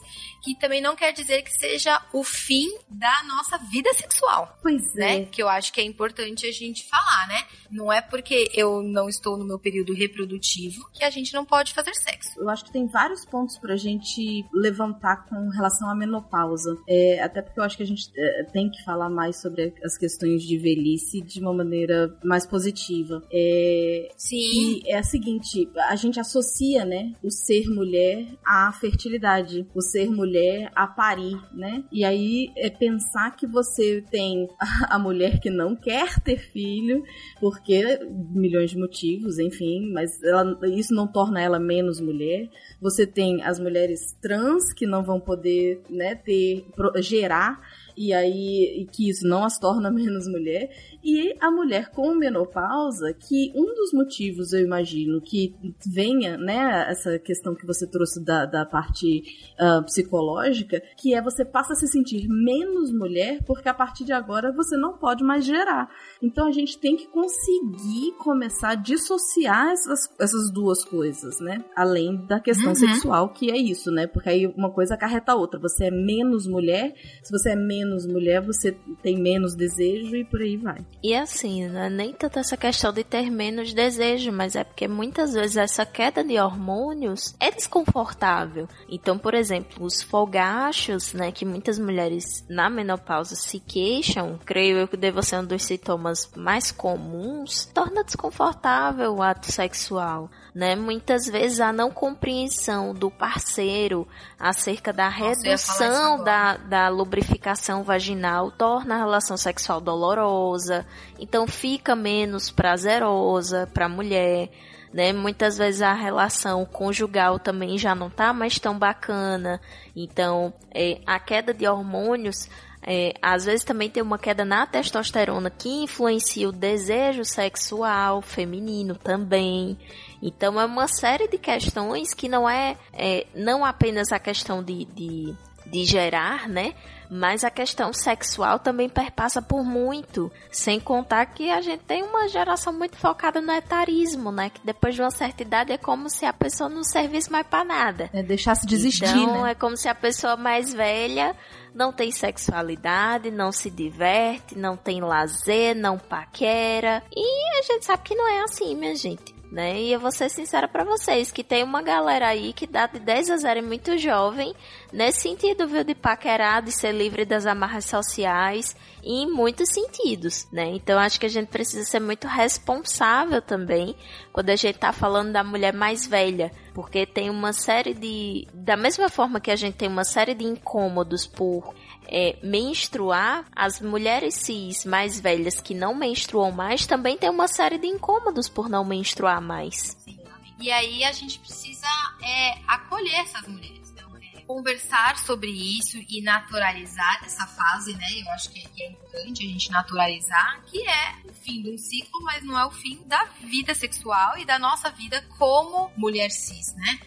que 0.43 0.55
também 0.55 0.81
não 0.81 0.95
quer 0.95 1.11
dizer 1.11 1.41
que 1.41 1.51
seja 1.51 2.01
o 2.13 2.23
fim 2.23 2.67
da 2.89 3.23
nossa 3.23 3.57
vida 3.57 3.93
sexual. 3.93 4.57
Pois 4.61 4.81
né? 4.95 5.21
é. 5.21 5.25
Que 5.25 5.41
eu 5.41 5.49
acho 5.49 5.71
que 5.71 5.81
é 5.81 5.83
importante 5.83 6.46
a 6.47 6.51
gente 6.51 6.85
falar, 6.87 7.27
né? 7.27 7.43
Não 7.69 7.91
é 7.91 8.01
porque 8.01 8.49
eu 8.53 8.81
não 8.81 9.09
estou 9.09 9.37
no 9.37 9.45
meu 9.45 9.59
período 9.59 9.93
reprodutivo 9.93 10.89
que 10.93 11.03
a 11.03 11.09
gente 11.09 11.33
não 11.33 11.45
pode 11.45 11.73
fazer 11.73 11.93
sexo. 11.93 12.39
Eu 12.39 12.49
acho 12.49 12.65
que 12.65 12.71
tem 12.71 12.87
vários 12.87 13.25
pontos 13.25 13.57
pra 13.57 13.75
gente 13.75 14.45
levantar 14.53 15.25
com 15.27 15.49
relação 15.49 15.89
à 15.89 15.95
menopausa. 15.95 16.77
É, 16.87 17.21
até 17.21 17.41
porque 17.41 17.59
eu 17.59 17.63
acho 17.63 17.77
que 17.77 17.83
a 17.83 17.87
gente 17.87 18.09
é, 18.15 18.43
tem 18.45 18.69
que 18.69 18.83
falar 18.83 19.09
mais 19.09 19.41
sobre 19.41 19.73
as 19.83 19.97
questões 19.97 20.43
de 20.43 20.57
velhice 20.57 21.21
de 21.21 21.39
uma 21.39 21.53
maneira 21.53 22.15
mais 22.23 22.45
positiva. 22.45 23.21
É, 23.31 24.09
Sim. 24.17 24.37
E 24.37 24.91
é 24.91 24.97
a 24.97 25.03
seguinte, 25.03 25.69
a 25.89 25.95
gente 25.95 26.19
associa, 26.19 26.85
né, 26.85 27.13
o 27.23 27.29
ser 27.29 27.67
mulher 27.69 28.27
à 28.45 28.71
fertilidade, 28.71 29.67
o 29.73 29.81
ser 29.81 30.09
mulher 30.09 30.71
a 30.75 30.87
parir, 30.87 31.37
né? 31.53 31.83
E 31.91 32.03
aí 32.03 32.51
é 32.55 32.69
pensar 32.69 33.35
que 33.35 33.47
você 33.47 34.03
tem 34.09 34.47
a 34.89 34.97
mulher 34.99 35.39
que 35.39 35.49
não 35.49 35.75
quer 35.75 36.19
ter 36.21 36.36
filho, 36.37 37.03
porque 37.39 37.99
milhões 38.31 38.71
de 38.71 38.77
motivos, 38.77 39.39
enfim, 39.39 39.91
mas 39.91 40.21
ela, 40.23 40.57
isso 40.67 40.93
não 40.93 41.07
torna 41.07 41.41
ela 41.41 41.59
menos 41.59 41.99
mulher. 41.99 42.49
Você 42.81 43.05
tem 43.05 43.41
as 43.43 43.59
mulheres 43.59 44.15
trans 44.21 44.73
que 44.73 44.85
não 44.85 45.03
vão 45.03 45.19
poder, 45.19 45.81
né, 45.89 46.15
ter 46.15 46.65
gerar 46.97 47.59
e 47.97 48.13
aí 48.13 48.81
e 48.81 48.85
que 48.85 49.09
isso 49.09 49.27
não 49.27 49.43
as 49.43 49.57
torna 49.59 49.89
menos 49.91 50.27
mulher, 50.27 50.69
e 51.07 51.33
a 51.39 51.49
mulher 51.49 51.89
com 51.89 52.13
menopausa, 52.13 53.13
que 53.13 53.53
um 53.55 53.73
dos 53.73 53.93
motivos, 53.93 54.51
eu 54.51 54.59
imagino, 54.59 55.21
que 55.21 55.55
venha, 55.85 56.37
né, 56.37 56.85
essa 56.89 57.17
questão 57.17 57.55
que 57.55 57.65
você 57.65 57.87
trouxe 57.87 58.21
da, 58.21 58.45
da 58.45 58.65
parte 58.65 59.23
uh, 59.57 59.81
psicológica, 59.85 60.83
que 60.97 61.13
é 61.13 61.21
você 61.21 61.45
passa 61.45 61.71
a 61.71 61.75
se 61.77 61.87
sentir 61.87 62.27
menos 62.27 62.91
mulher, 62.91 63.41
porque 63.45 63.69
a 63.69 63.73
partir 63.73 64.03
de 64.03 64.11
agora 64.11 64.51
você 64.51 64.75
não 64.75 64.97
pode 64.97 65.23
mais 65.23 65.45
gerar. 65.45 65.89
Então 66.21 66.45
a 66.45 66.51
gente 66.51 66.77
tem 66.77 66.97
que 66.97 67.07
conseguir 67.07 68.11
começar 68.17 68.71
a 68.71 68.75
dissociar 68.75 69.69
essas, 69.69 70.09
essas 70.19 70.51
duas 70.51 70.83
coisas, 70.83 71.39
né? 71.39 71.63
Além 71.73 72.17
da 72.25 72.41
questão 72.41 72.71
uhum. 72.71 72.75
sexual, 72.75 73.29
que 73.29 73.49
é 73.49 73.55
isso, 73.55 73.89
né? 73.91 74.07
Porque 74.07 74.27
aí 74.27 74.45
uma 74.45 74.71
coisa 74.71 74.95
acarreta 74.95 75.31
a 75.31 75.35
outra. 75.35 75.57
Você 75.57 75.85
é 75.85 75.91
menos 75.91 76.45
mulher, 76.45 76.93
se 77.23 77.31
você 77.31 77.51
é 77.51 77.55
menos 77.55 78.05
mulher, 78.05 78.41
você 78.41 78.75
tem 79.01 79.17
menos 79.17 79.55
desejo 79.55 80.13
e 80.13 80.25
por 80.25 80.41
aí 80.41 80.57
vai. 80.57 80.85
E 81.03 81.15
assim, 81.15 81.67
né? 81.67 81.89
nem 81.89 82.11
tanto 82.11 82.39
essa 82.39 82.57
questão 82.57 82.91
de 82.91 83.03
ter 83.03 83.29
menos 83.29 83.73
desejo, 83.73 84.31
mas 84.31 84.55
é 84.55 84.63
porque 84.63 84.87
muitas 84.87 85.33
vezes 85.33 85.57
essa 85.57 85.85
queda 85.85 86.23
de 86.23 86.39
hormônios 86.39 87.35
é 87.39 87.51
desconfortável. 87.51 88.67
Então, 88.89 89.17
por 89.17 89.33
exemplo, 89.33 89.85
os 89.85 90.01
fogachos, 90.01 91.13
né, 91.13 91.31
que 91.31 91.45
muitas 91.45 91.77
mulheres 91.77 92.43
na 92.49 92.69
menopausa 92.69 93.35
se 93.35 93.59
queixam, 93.59 94.39
creio 94.43 94.77
eu 94.77 94.87
que 94.87 94.97
deve 94.97 95.21
ser 95.21 95.37
um 95.37 95.45
dos 95.45 95.63
sintomas 95.63 96.29
mais 96.35 96.71
comuns, 96.71 97.65
torna 97.65 98.03
desconfortável 98.03 99.15
o 99.15 99.21
ato 99.21 99.51
sexual 99.51 100.29
né? 100.57 100.75
Muitas 100.75 101.27
vezes 101.27 101.59
a 101.59 101.71
não 101.71 101.91
compreensão 101.91 102.91
do 102.91 103.11
parceiro 103.11 104.07
acerca 104.39 104.91
da 104.91 105.07
redução 105.07 106.23
da, 106.23 106.57
da 106.57 106.89
lubrificação 106.89 107.83
vaginal 107.83 108.49
torna 108.49 108.95
a 108.95 108.97
relação 108.97 109.37
sexual 109.37 109.79
dolorosa, 109.79 110.76
então 111.19 111.47
fica 111.47 111.95
menos 111.95 112.49
prazerosa 112.49 113.69
para 113.73 113.85
a 113.85 113.89
mulher. 113.89 114.49
Né? 114.93 115.11
Muitas 115.13 115.57
vezes 115.57 115.81
a 115.81 115.93
relação 115.93 116.65
conjugal 116.65 117.37
também 117.39 117.77
já 117.77 117.93
não 117.93 118.09
tá 118.09 118.33
mais 118.33 118.57
tão 118.57 118.77
bacana. 118.77 119.59
Então, 119.95 120.53
é, 120.73 121.01
a 121.05 121.19
queda 121.19 121.53
de 121.53 121.67
hormônios 121.67 122.49
é, 122.89 123.13
às 123.21 123.43
vezes 123.43 123.65
também 123.65 123.89
tem 123.89 124.01
uma 124.01 124.17
queda 124.17 124.45
na 124.45 124.65
testosterona 124.65 125.49
que 125.49 125.67
influencia 125.83 126.47
o 126.47 126.53
desejo 126.53 127.25
sexual 127.25 128.21
feminino 128.21 128.95
também. 128.95 129.77
Então 130.21 130.57
é 130.57 130.65
uma 130.65 130.87
série 130.87 131.27
de 131.27 131.37
questões 131.37 132.13
que 132.13 132.29
não 132.29 132.49
é, 132.49 132.77
é 132.93 133.27
não 133.35 133.65
apenas 133.65 134.13
a 134.13 134.19
questão 134.19 134.63
de, 134.63 134.85
de, 134.85 135.35
de 135.65 135.83
gerar, 135.83 136.47
né? 136.47 136.73
Mas 137.09 137.43
a 137.43 137.49
questão 137.49 137.93
sexual 137.93 138.59
também 138.59 138.89
perpassa 138.89 139.41
por 139.41 139.63
muito. 139.63 140.31
Sem 140.51 140.79
contar 140.79 141.25
que 141.27 141.49
a 141.49 141.61
gente 141.61 141.83
tem 141.83 142.03
uma 142.03 142.27
geração 142.27 142.73
muito 142.73 142.97
focada 142.97 143.39
no 143.39 143.51
etarismo, 143.51 144.31
né? 144.31 144.49
Que 144.49 144.61
depois 144.63 144.95
de 144.95 145.01
uma 145.01 145.11
certa 145.11 145.41
idade 145.41 145.71
é 145.71 145.77
como 145.77 146.09
se 146.09 146.25
a 146.25 146.33
pessoa 146.33 146.69
não 146.69 146.83
servisse 146.83 147.31
mais 147.31 147.47
para 147.47 147.63
nada. 147.63 148.09
É 148.13 148.21
deixasse 148.21 148.65
de 148.65 148.75
existir, 148.75 149.05
então, 149.05 149.43
né? 149.43 149.51
é 149.51 149.55
como 149.55 149.77
se 149.77 149.87
a 149.87 149.95
pessoa 149.95 150.35
mais 150.35 150.73
velha 150.73 151.35
não 151.73 151.93
tem 151.93 152.11
sexualidade, 152.11 153.29
não 153.29 153.51
se 153.51 153.69
diverte, 153.69 154.57
não 154.57 154.75
tem 154.75 154.99
lazer, 154.99 155.75
não 155.75 155.97
paquera. 155.97 157.03
E 157.15 157.59
a 157.59 157.61
gente 157.61 157.85
sabe 157.85 158.03
que 158.03 158.15
não 158.15 158.27
é 158.27 158.41
assim, 158.41 158.75
minha 158.75 158.95
gente 158.95 159.36
né? 159.51 159.79
E 159.79 159.91
eu 159.91 159.99
vou 159.99 160.11
ser 160.11 160.29
sincera 160.29 160.67
para 160.67 160.83
vocês, 160.83 161.31
que 161.31 161.43
tem 161.43 161.63
uma 161.63 161.81
galera 161.81 162.27
aí 162.27 162.53
que 162.53 162.67
dá 162.67 162.85
de 162.87 162.99
10 162.99 163.29
a 163.29 163.37
0 163.37 163.63
muito 163.63 163.97
jovem, 163.97 164.53
nesse 164.91 165.21
sentido, 165.21 165.67
viu, 165.67 165.83
de 165.83 165.95
paquerar, 165.95 166.61
de 166.61 166.71
ser 166.71 166.91
livre 166.91 167.25
das 167.25 167.45
amarras 167.45 167.85
sociais, 167.85 168.75
em 169.03 169.29
muitos 169.31 169.69
sentidos, 169.69 170.47
né? 170.51 170.65
Então 170.71 170.99
acho 170.99 171.19
que 171.19 171.25
a 171.25 171.29
gente 171.29 171.47
precisa 171.47 171.85
ser 171.85 171.99
muito 171.99 172.27
responsável 172.27 173.41
também 173.41 173.95
quando 174.33 174.49
a 174.49 174.55
gente 174.55 174.77
tá 174.77 174.91
falando 174.91 175.31
da 175.31 175.43
mulher 175.43 175.73
mais 175.73 176.05
velha, 176.05 176.51
porque 176.73 177.05
tem 177.05 177.29
uma 177.29 177.53
série 177.53 177.93
de 177.93 178.47
da 178.53 178.75
mesma 178.75 179.09
forma 179.09 179.39
que 179.39 179.51
a 179.51 179.55
gente 179.55 179.75
tem 179.75 179.87
uma 179.87 180.03
série 180.03 180.33
de 180.33 180.43
incômodos 180.43 181.25
por 181.25 181.73
é, 182.07 182.37
menstruar, 182.41 183.45
as 183.55 183.81
mulheres 183.81 184.35
cis 184.35 184.85
mais 184.85 185.19
velhas 185.19 185.59
que 185.61 185.73
não 185.73 185.93
menstruam 185.93 186.51
mais 186.51 186.87
também 186.87 187.17
têm 187.17 187.29
uma 187.29 187.47
série 187.47 187.77
de 187.77 187.87
incômodos 187.87 188.47
por 188.47 188.69
não 188.69 188.85
menstruar 188.85 189.41
mais. 189.41 189.95
Sim. 189.99 190.17
E 190.59 190.71
aí 190.71 191.03
a 191.03 191.11
gente 191.11 191.37
precisa 191.39 191.87
é, 192.21 192.57
acolher 192.67 193.19
essas 193.19 193.47
mulheres. 193.47 193.91
Então, 193.91 194.09
é, 194.17 194.41
conversar 194.41 195.17
sobre 195.19 195.51
isso 195.51 195.97
e 196.09 196.21
naturalizar 196.21 197.23
essa 197.23 197.45
fase, 197.45 197.93
né? 197.93 198.07
Eu 198.15 198.31
acho 198.31 198.49
que, 198.49 198.67
que 198.69 198.83
é 198.83 198.89
importante 198.89 199.43
a 199.43 199.47
gente 199.47 199.69
naturalizar, 199.69 200.63
que 200.65 200.81
é 200.87 201.15
o 201.29 201.33
fim 201.33 201.61
de 201.61 201.69
um 201.69 201.77
ciclo, 201.77 202.23
mas 202.23 202.43
não 202.43 202.57
é 202.57 202.65
o 202.65 202.71
fim 202.71 203.03
da 203.05 203.23
vida 203.41 203.75
sexual 203.75 204.37
e 204.37 204.45
da 204.45 204.57
nossa 204.57 204.89
vida 204.89 205.23
como 205.37 205.91
mulher 205.95 206.31
cis, 206.31 206.73
né? 206.75 206.99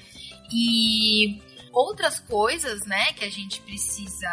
E 0.53 1.41
Outras 1.73 2.21
coisas, 2.21 2.85
né, 2.87 3.13
que 3.13 3.25
a 3.25 3.31
gente 3.31 3.61
precisa 3.63 4.31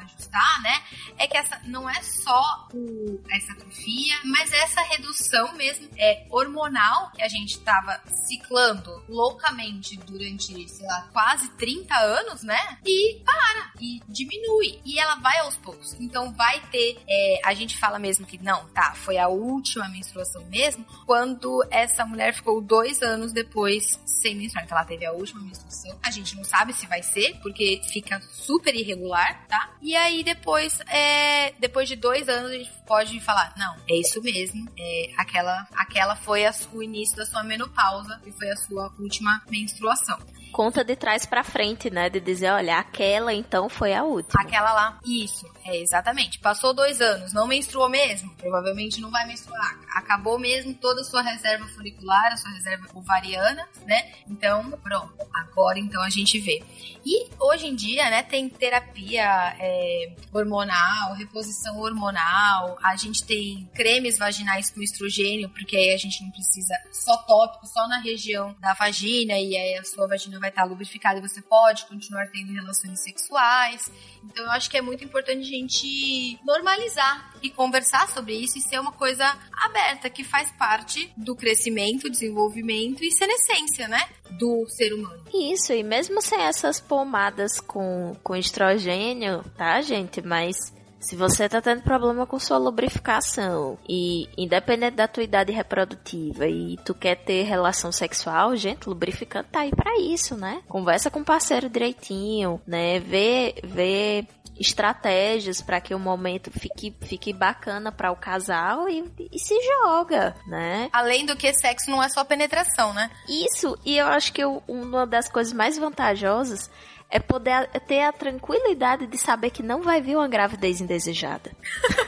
ajustar, 0.00 0.62
né, 0.62 0.82
é 1.18 1.26
que 1.26 1.36
essa 1.36 1.60
não 1.64 1.88
é 1.88 2.02
só 2.02 2.68
o, 2.72 3.20
essa 3.30 3.52
atrofia, 3.52 4.14
mas 4.24 4.52
essa 4.52 4.80
redução 4.82 5.54
mesmo 5.54 5.88
é 5.96 6.26
hormonal 6.30 7.10
que 7.12 7.22
a 7.22 7.28
gente 7.28 7.52
estava 7.58 8.00
ciclando 8.26 9.02
loucamente 9.08 9.96
durante, 9.98 10.68
sei 10.68 10.86
lá, 10.86 11.08
quase 11.12 11.48
30 11.50 11.94
anos, 11.94 12.42
né? 12.42 12.78
E 12.84 13.22
para, 13.24 13.72
e 13.80 14.00
diminui. 14.08 14.80
E 14.84 14.98
ela 14.98 15.16
vai 15.16 15.38
aos 15.38 15.56
poucos. 15.56 15.94
Então 16.00 16.32
vai 16.32 16.60
ter, 16.70 16.98
é, 17.08 17.40
a 17.44 17.54
gente 17.54 17.76
fala 17.76 17.98
mesmo 17.98 18.26
que 18.26 18.38
não, 18.38 18.66
tá, 18.68 18.94
foi 18.94 19.18
a 19.18 19.28
última 19.28 19.88
menstruação 19.88 20.44
mesmo, 20.46 20.84
quando 21.04 21.64
essa 21.70 22.04
mulher 22.04 22.34
ficou 22.34 22.60
dois 22.60 23.02
anos 23.02 23.32
depois 23.32 23.98
sem 24.04 24.34
menstruar. 24.34 24.64
Então 24.64 24.78
ela 24.78 24.86
teve 24.86 25.04
a 25.04 25.12
última 25.12 25.40
menstruação. 25.40 25.98
A 26.02 26.10
gente 26.10 26.36
não 26.36 26.44
sabe 26.44 26.65
se 26.72 26.86
vai 26.86 27.02
ser, 27.02 27.38
porque 27.42 27.80
fica 27.90 28.20
super 28.20 28.74
irregular, 28.74 29.46
tá? 29.48 29.70
E 29.80 29.94
aí 29.96 30.22
depois, 30.22 30.80
é, 30.88 31.52
depois 31.58 31.88
de 31.88 31.96
dois 31.96 32.28
anos, 32.28 32.50
a 32.50 32.54
gente 32.54 32.72
pode 32.86 33.20
falar, 33.20 33.52
não, 33.56 33.76
é 33.88 33.96
isso 33.96 34.20
mesmo. 34.22 34.68
É, 34.78 35.10
aquela, 35.16 35.66
aquela 35.74 36.16
foi 36.16 36.46
a, 36.46 36.54
o 36.72 36.82
início 36.82 37.16
da 37.16 37.26
sua 37.26 37.42
menopausa 37.42 38.20
e 38.26 38.32
foi 38.32 38.50
a 38.50 38.56
sua 38.56 38.92
última 38.98 39.42
menstruação 39.48 40.18
conta 40.56 40.82
de 40.82 40.96
trás 40.96 41.26
para 41.26 41.44
frente, 41.44 41.90
né? 41.90 42.08
De 42.08 42.18
dizer, 42.18 42.50
olha, 42.50 42.78
aquela 42.78 43.34
então 43.34 43.68
foi 43.68 43.92
a 43.92 44.02
última. 44.02 44.42
Aquela 44.42 44.72
lá. 44.72 44.98
Isso, 45.04 45.46
é 45.62 45.76
exatamente. 45.76 46.38
Passou 46.38 46.72
dois 46.72 46.98
anos, 46.98 47.34
não 47.34 47.46
menstruou 47.46 47.90
mesmo? 47.90 48.34
Provavelmente 48.36 48.98
não 48.98 49.10
vai 49.10 49.26
menstruar. 49.26 49.78
Acabou 49.96 50.38
mesmo 50.38 50.74
toda 50.74 51.00
a 51.00 51.04
sua 51.04 51.22
reserva 51.22 51.66
folicular, 51.68 52.30
a 52.30 52.36
sua 52.36 52.50
reserva 52.50 52.86
ovariana, 52.94 53.66
né? 53.86 54.12
Então, 54.28 54.70
pronto. 54.82 55.14
Agora 55.34 55.78
então 55.78 56.02
a 56.02 56.10
gente 56.10 56.38
vê. 56.38 56.62
E 57.02 57.28
hoje 57.40 57.66
em 57.66 57.74
dia, 57.74 58.10
né, 58.10 58.22
tem 58.22 58.48
terapia 58.48 59.56
é, 59.58 60.12
hormonal, 60.32 61.14
reposição 61.14 61.78
hormonal, 61.78 62.76
a 62.82 62.94
gente 62.96 63.24
tem 63.24 63.70
cremes 63.72 64.18
vaginais 64.18 64.70
com 64.70 64.82
estrogênio, 64.82 65.48
porque 65.48 65.76
aí 65.76 65.94
a 65.94 65.96
gente 65.96 66.22
não 66.22 66.30
precisa 66.30 66.74
só 66.92 67.16
tópico, 67.18 67.66
só 67.66 67.86
na 67.88 67.98
região 68.00 68.54
da 68.60 68.74
vagina, 68.74 69.34
e 69.38 69.56
aí 69.56 69.78
a 69.78 69.84
sua 69.84 70.06
vagina 70.06 70.40
vai 70.40 70.50
estar 70.50 70.64
lubrificada 70.64 71.18
e 71.18 71.22
você 71.22 71.40
pode 71.40 71.86
continuar 71.86 72.26
tendo 72.26 72.52
relações 72.52 73.00
sexuais. 73.00 73.90
Então 74.24 74.44
eu 74.44 74.50
acho 74.50 74.68
que 74.68 74.76
é 74.76 74.82
muito 74.82 75.04
importante 75.04 75.40
a 75.40 75.58
gente 75.58 76.38
normalizar 76.44 77.34
e 77.40 77.48
conversar 77.50 78.08
sobre 78.08 78.34
isso 78.34 78.58
e 78.58 78.60
ser 78.60 78.80
uma 78.80 78.92
coisa 78.92 79.24
aberta, 79.62 79.85
que 80.10 80.24
faz 80.24 80.50
parte 80.52 81.12
do 81.16 81.36
crescimento, 81.36 82.10
desenvolvimento 82.10 83.04
e 83.04 83.12
senescência, 83.12 83.88
né? 83.88 84.00
Do 84.38 84.66
ser 84.68 84.92
humano. 84.92 85.24
Isso, 85.32 85.72
e 85.72 85.82
mesmo 85.82 86.20
sem 86.20 86.40
essas 86.40 86.80
pomadas 86.80 87.60
com, 87.60 88.16
com 88.22 88.34
estrogênio, 88.34 89.44
tá, 89.56 89.80
gente? 89.80 90.20
Mas 90.20 90.74
se 91.06 91.14
você 91.14 91.48
tá 91.48 91.62
tendo 91.62 91.82
problema 91.82 92.26
com 92.26 92.36
sua 92.36 92.58
lubrificação 92.58 93.78
e 93.88 94.28
independente 94.36 94.96
da 94.96 95.06
tua 95.06 95.22
idade 95.22 95.52
reprodutiva 95.52 96.48
e 96.48 96.76
tu 96.84 96.92
quer 96.94 97.14
ter 97.14 97.44
relação 97.44 97.92
sexual, 97.92 98.56
gente, 98.56 98.88
lubrificante 98.88 99.50
tá 99.52 99.60
aí 99.60 99.70
para 99.70 100.00
isso, 100.00 100.36
né? 100.36 100.62
Conversa 100.66 101.08
com 101.08 101.20
o 101.20 101.24
parceiro 101.24 101.68
direitinho, 101.70 102.60
né? 102.66 102.98
Vê, 102.98 103.54
vê 103.62 104.26
estratégias 104.58 105.62
para 105.62 105.80
que 105.80 105.94
o 105.94 105.98
momento 105.98 106.50
fique, 106.50 106.92
fique 107.02 107.32
bacana 107.32 107.92
para 107.92 108.10
o 108.10 108.16
casal 108.16 108.88
e, 108.88 109.04
e, 109.32 109.38
se 109.38 109.54
joga, 109.62 110.34
né? 110.48 110.88
Além 110.92 111.24
do 111.24 111.36
que 111.36 111.52
sexo 111.54 111.88
não 111.88 112.02
é 112.02 112.08
só 112.08 112.24
penetração, 112.24 112.92
né? 112.92 113.12
Isso, 113.28 113.78
e 113.84 113.96
eu 113.96 114.08
acho 114.08 114.32
que 114.32 114.44
uma 114.44 115.06
das 115.06 115.28
coisas 115.28 115.52
mais 115.52 115.78
vantajosas 115.78 116.68
é 117.10 117.18
poder 117.18 117.68
ter 117.86 118.02
a 118.02 118.12
tranquilidade 118.12 119.06
de 119.06 119.18
saber 119.18 119.50
que 119.50 119.62
não 119.62 119.82
vai 119.82 120.00
vir 120.00 120.16
uma 120.16 120.28
gravidez 120.28 120.80
indesejada. 120.80 121.50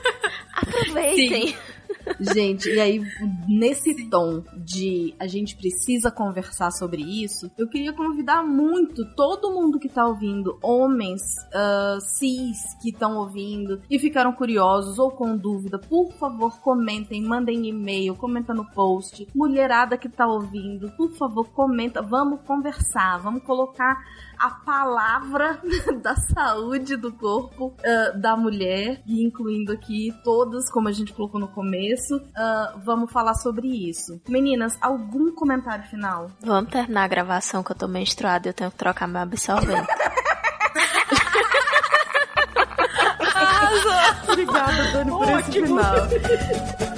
Aproveitem. 0.55 1.49
Sim. 1.49 1.57
Gente, 2.21 2.69
e 2.69 2.81
aí, 2.81 3.03
nesse 3.47 4.09
tom 4.09 4.43
de 4.57 5.15
a 5.19 5.27
gente 5.27 5.57
precisa 5.57 6.11
conversar 6.11 6.71
sobre 6.71 7.03
isso, 7.03 7.51
eu 7.57 7.69
queria 7.69 7.93
convidar 7.93 8.43
muito 8.43 9.05
todo 9.15 9.53
mundo 9.53 9.79
que 9.79 9.89
tá 9.89 10.07
ouvindo, 10.07 10.59
homens 10.63 11.21
uh, 11.49 12.01
cis 12.01 12.59
que 12.81 12.91
estão 12.91 13.17
ouvindo 13.19 13.81
e 13.91 13.99
ficaram 13.99 14.33
curiosos 14.33 14.99
ou 14.99 15.11
com 15.11 15.37
dúvida, 15.37 15.79
por 15.79 16.13
favor, 16.15 16.59
comentem, 16.61 17.23
mandem 17.23 17.67
e-mail, 17.67 18.15
comenta 18.15 18.55
no 18.55 18.69
post. 18.71 19.29
Mulherada 19.35 19.97
que 19.97 20.09
tá 20.09 20.27
ouvindo, 20.27 20.91
por 20.97 21.11
favor, 21.13 21.49
comenta, 21.51 22.03
vamos 22.03 22.41
conversar, 22.43 23.19
vamos 23.19 23.43
colocar 23.43 23.97
a 24.39 24.51
palavra 24.51 25.61
da 26.03 26.15
saúde 26.17 26.97
do 26.97 27.13
corpo 27.13 27.75
uh, 27.79 28.21
da 28.21 28.37
mulher, 28.37 29.03
e 29.07 29.25
incluindo 29.25 29.73
aqui 29.73 30.13
todas, 30.23 30.71
como 30.71 30.89
a 30.89 30.93
gente 30.93 31.13
colocou 31.13 31.41
no 31.41 31.49
começo. 31.49 32.17
Uh, 32.17 32.79
vamos 32.85 33.13
falar 33.13 33.35
sobre 33.35 33.69
isso. 33.69 34.21
Meninas, 34.29 34.77
algum 34.81 35.33
comentário 35.35 35.85
final? 35.85 36.31
Vamos 36.41 36.71
terminar 36.71 37.05
a 37.05 37.09
gravação 37.09 37.63
que 37.63 37.73
eu 37.73 37.77
tô 37.77 37.89
menstruada 37.89 38.49
e 38.49 38.51
eu 38.51 38.55
tenho 38.55 38.71
que 38.71 38.77
trocar 38.77 39.07
meu 39.07 39.21
absorvente. 39.23 39.89
Obrigada, 44.29 44.93
Dani, 44.93 45.11
por 45.11 45.29
esse 45.29 45.53
final. 45.53 45.95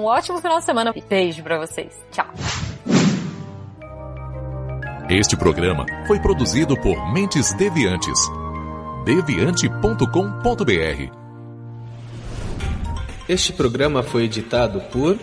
um 0.01 0.05
ótimo 0.05 0.41
final 0.41 0.59
de 0.59 0.65
semana. 0.65 0.93
Beijo 1.07 1.43
para 1.43 1.59
vocês. 1.59 1.93
Tchau. 2.11 2.27
Este 5.09 5.37
programa 5.37 5.85
foi 6.07 6.19
produzido 6.19 6.75
por 6.79 7.13
Mentes 7.13 7.53
Deviantes. 7.53 8.19
deviante.com.br. 9.05 11.21
Este 13.29 13.53
programa 13.53 14.03
foi 14.03 14.23
editado 14.23 14.81
por 14.91 15.17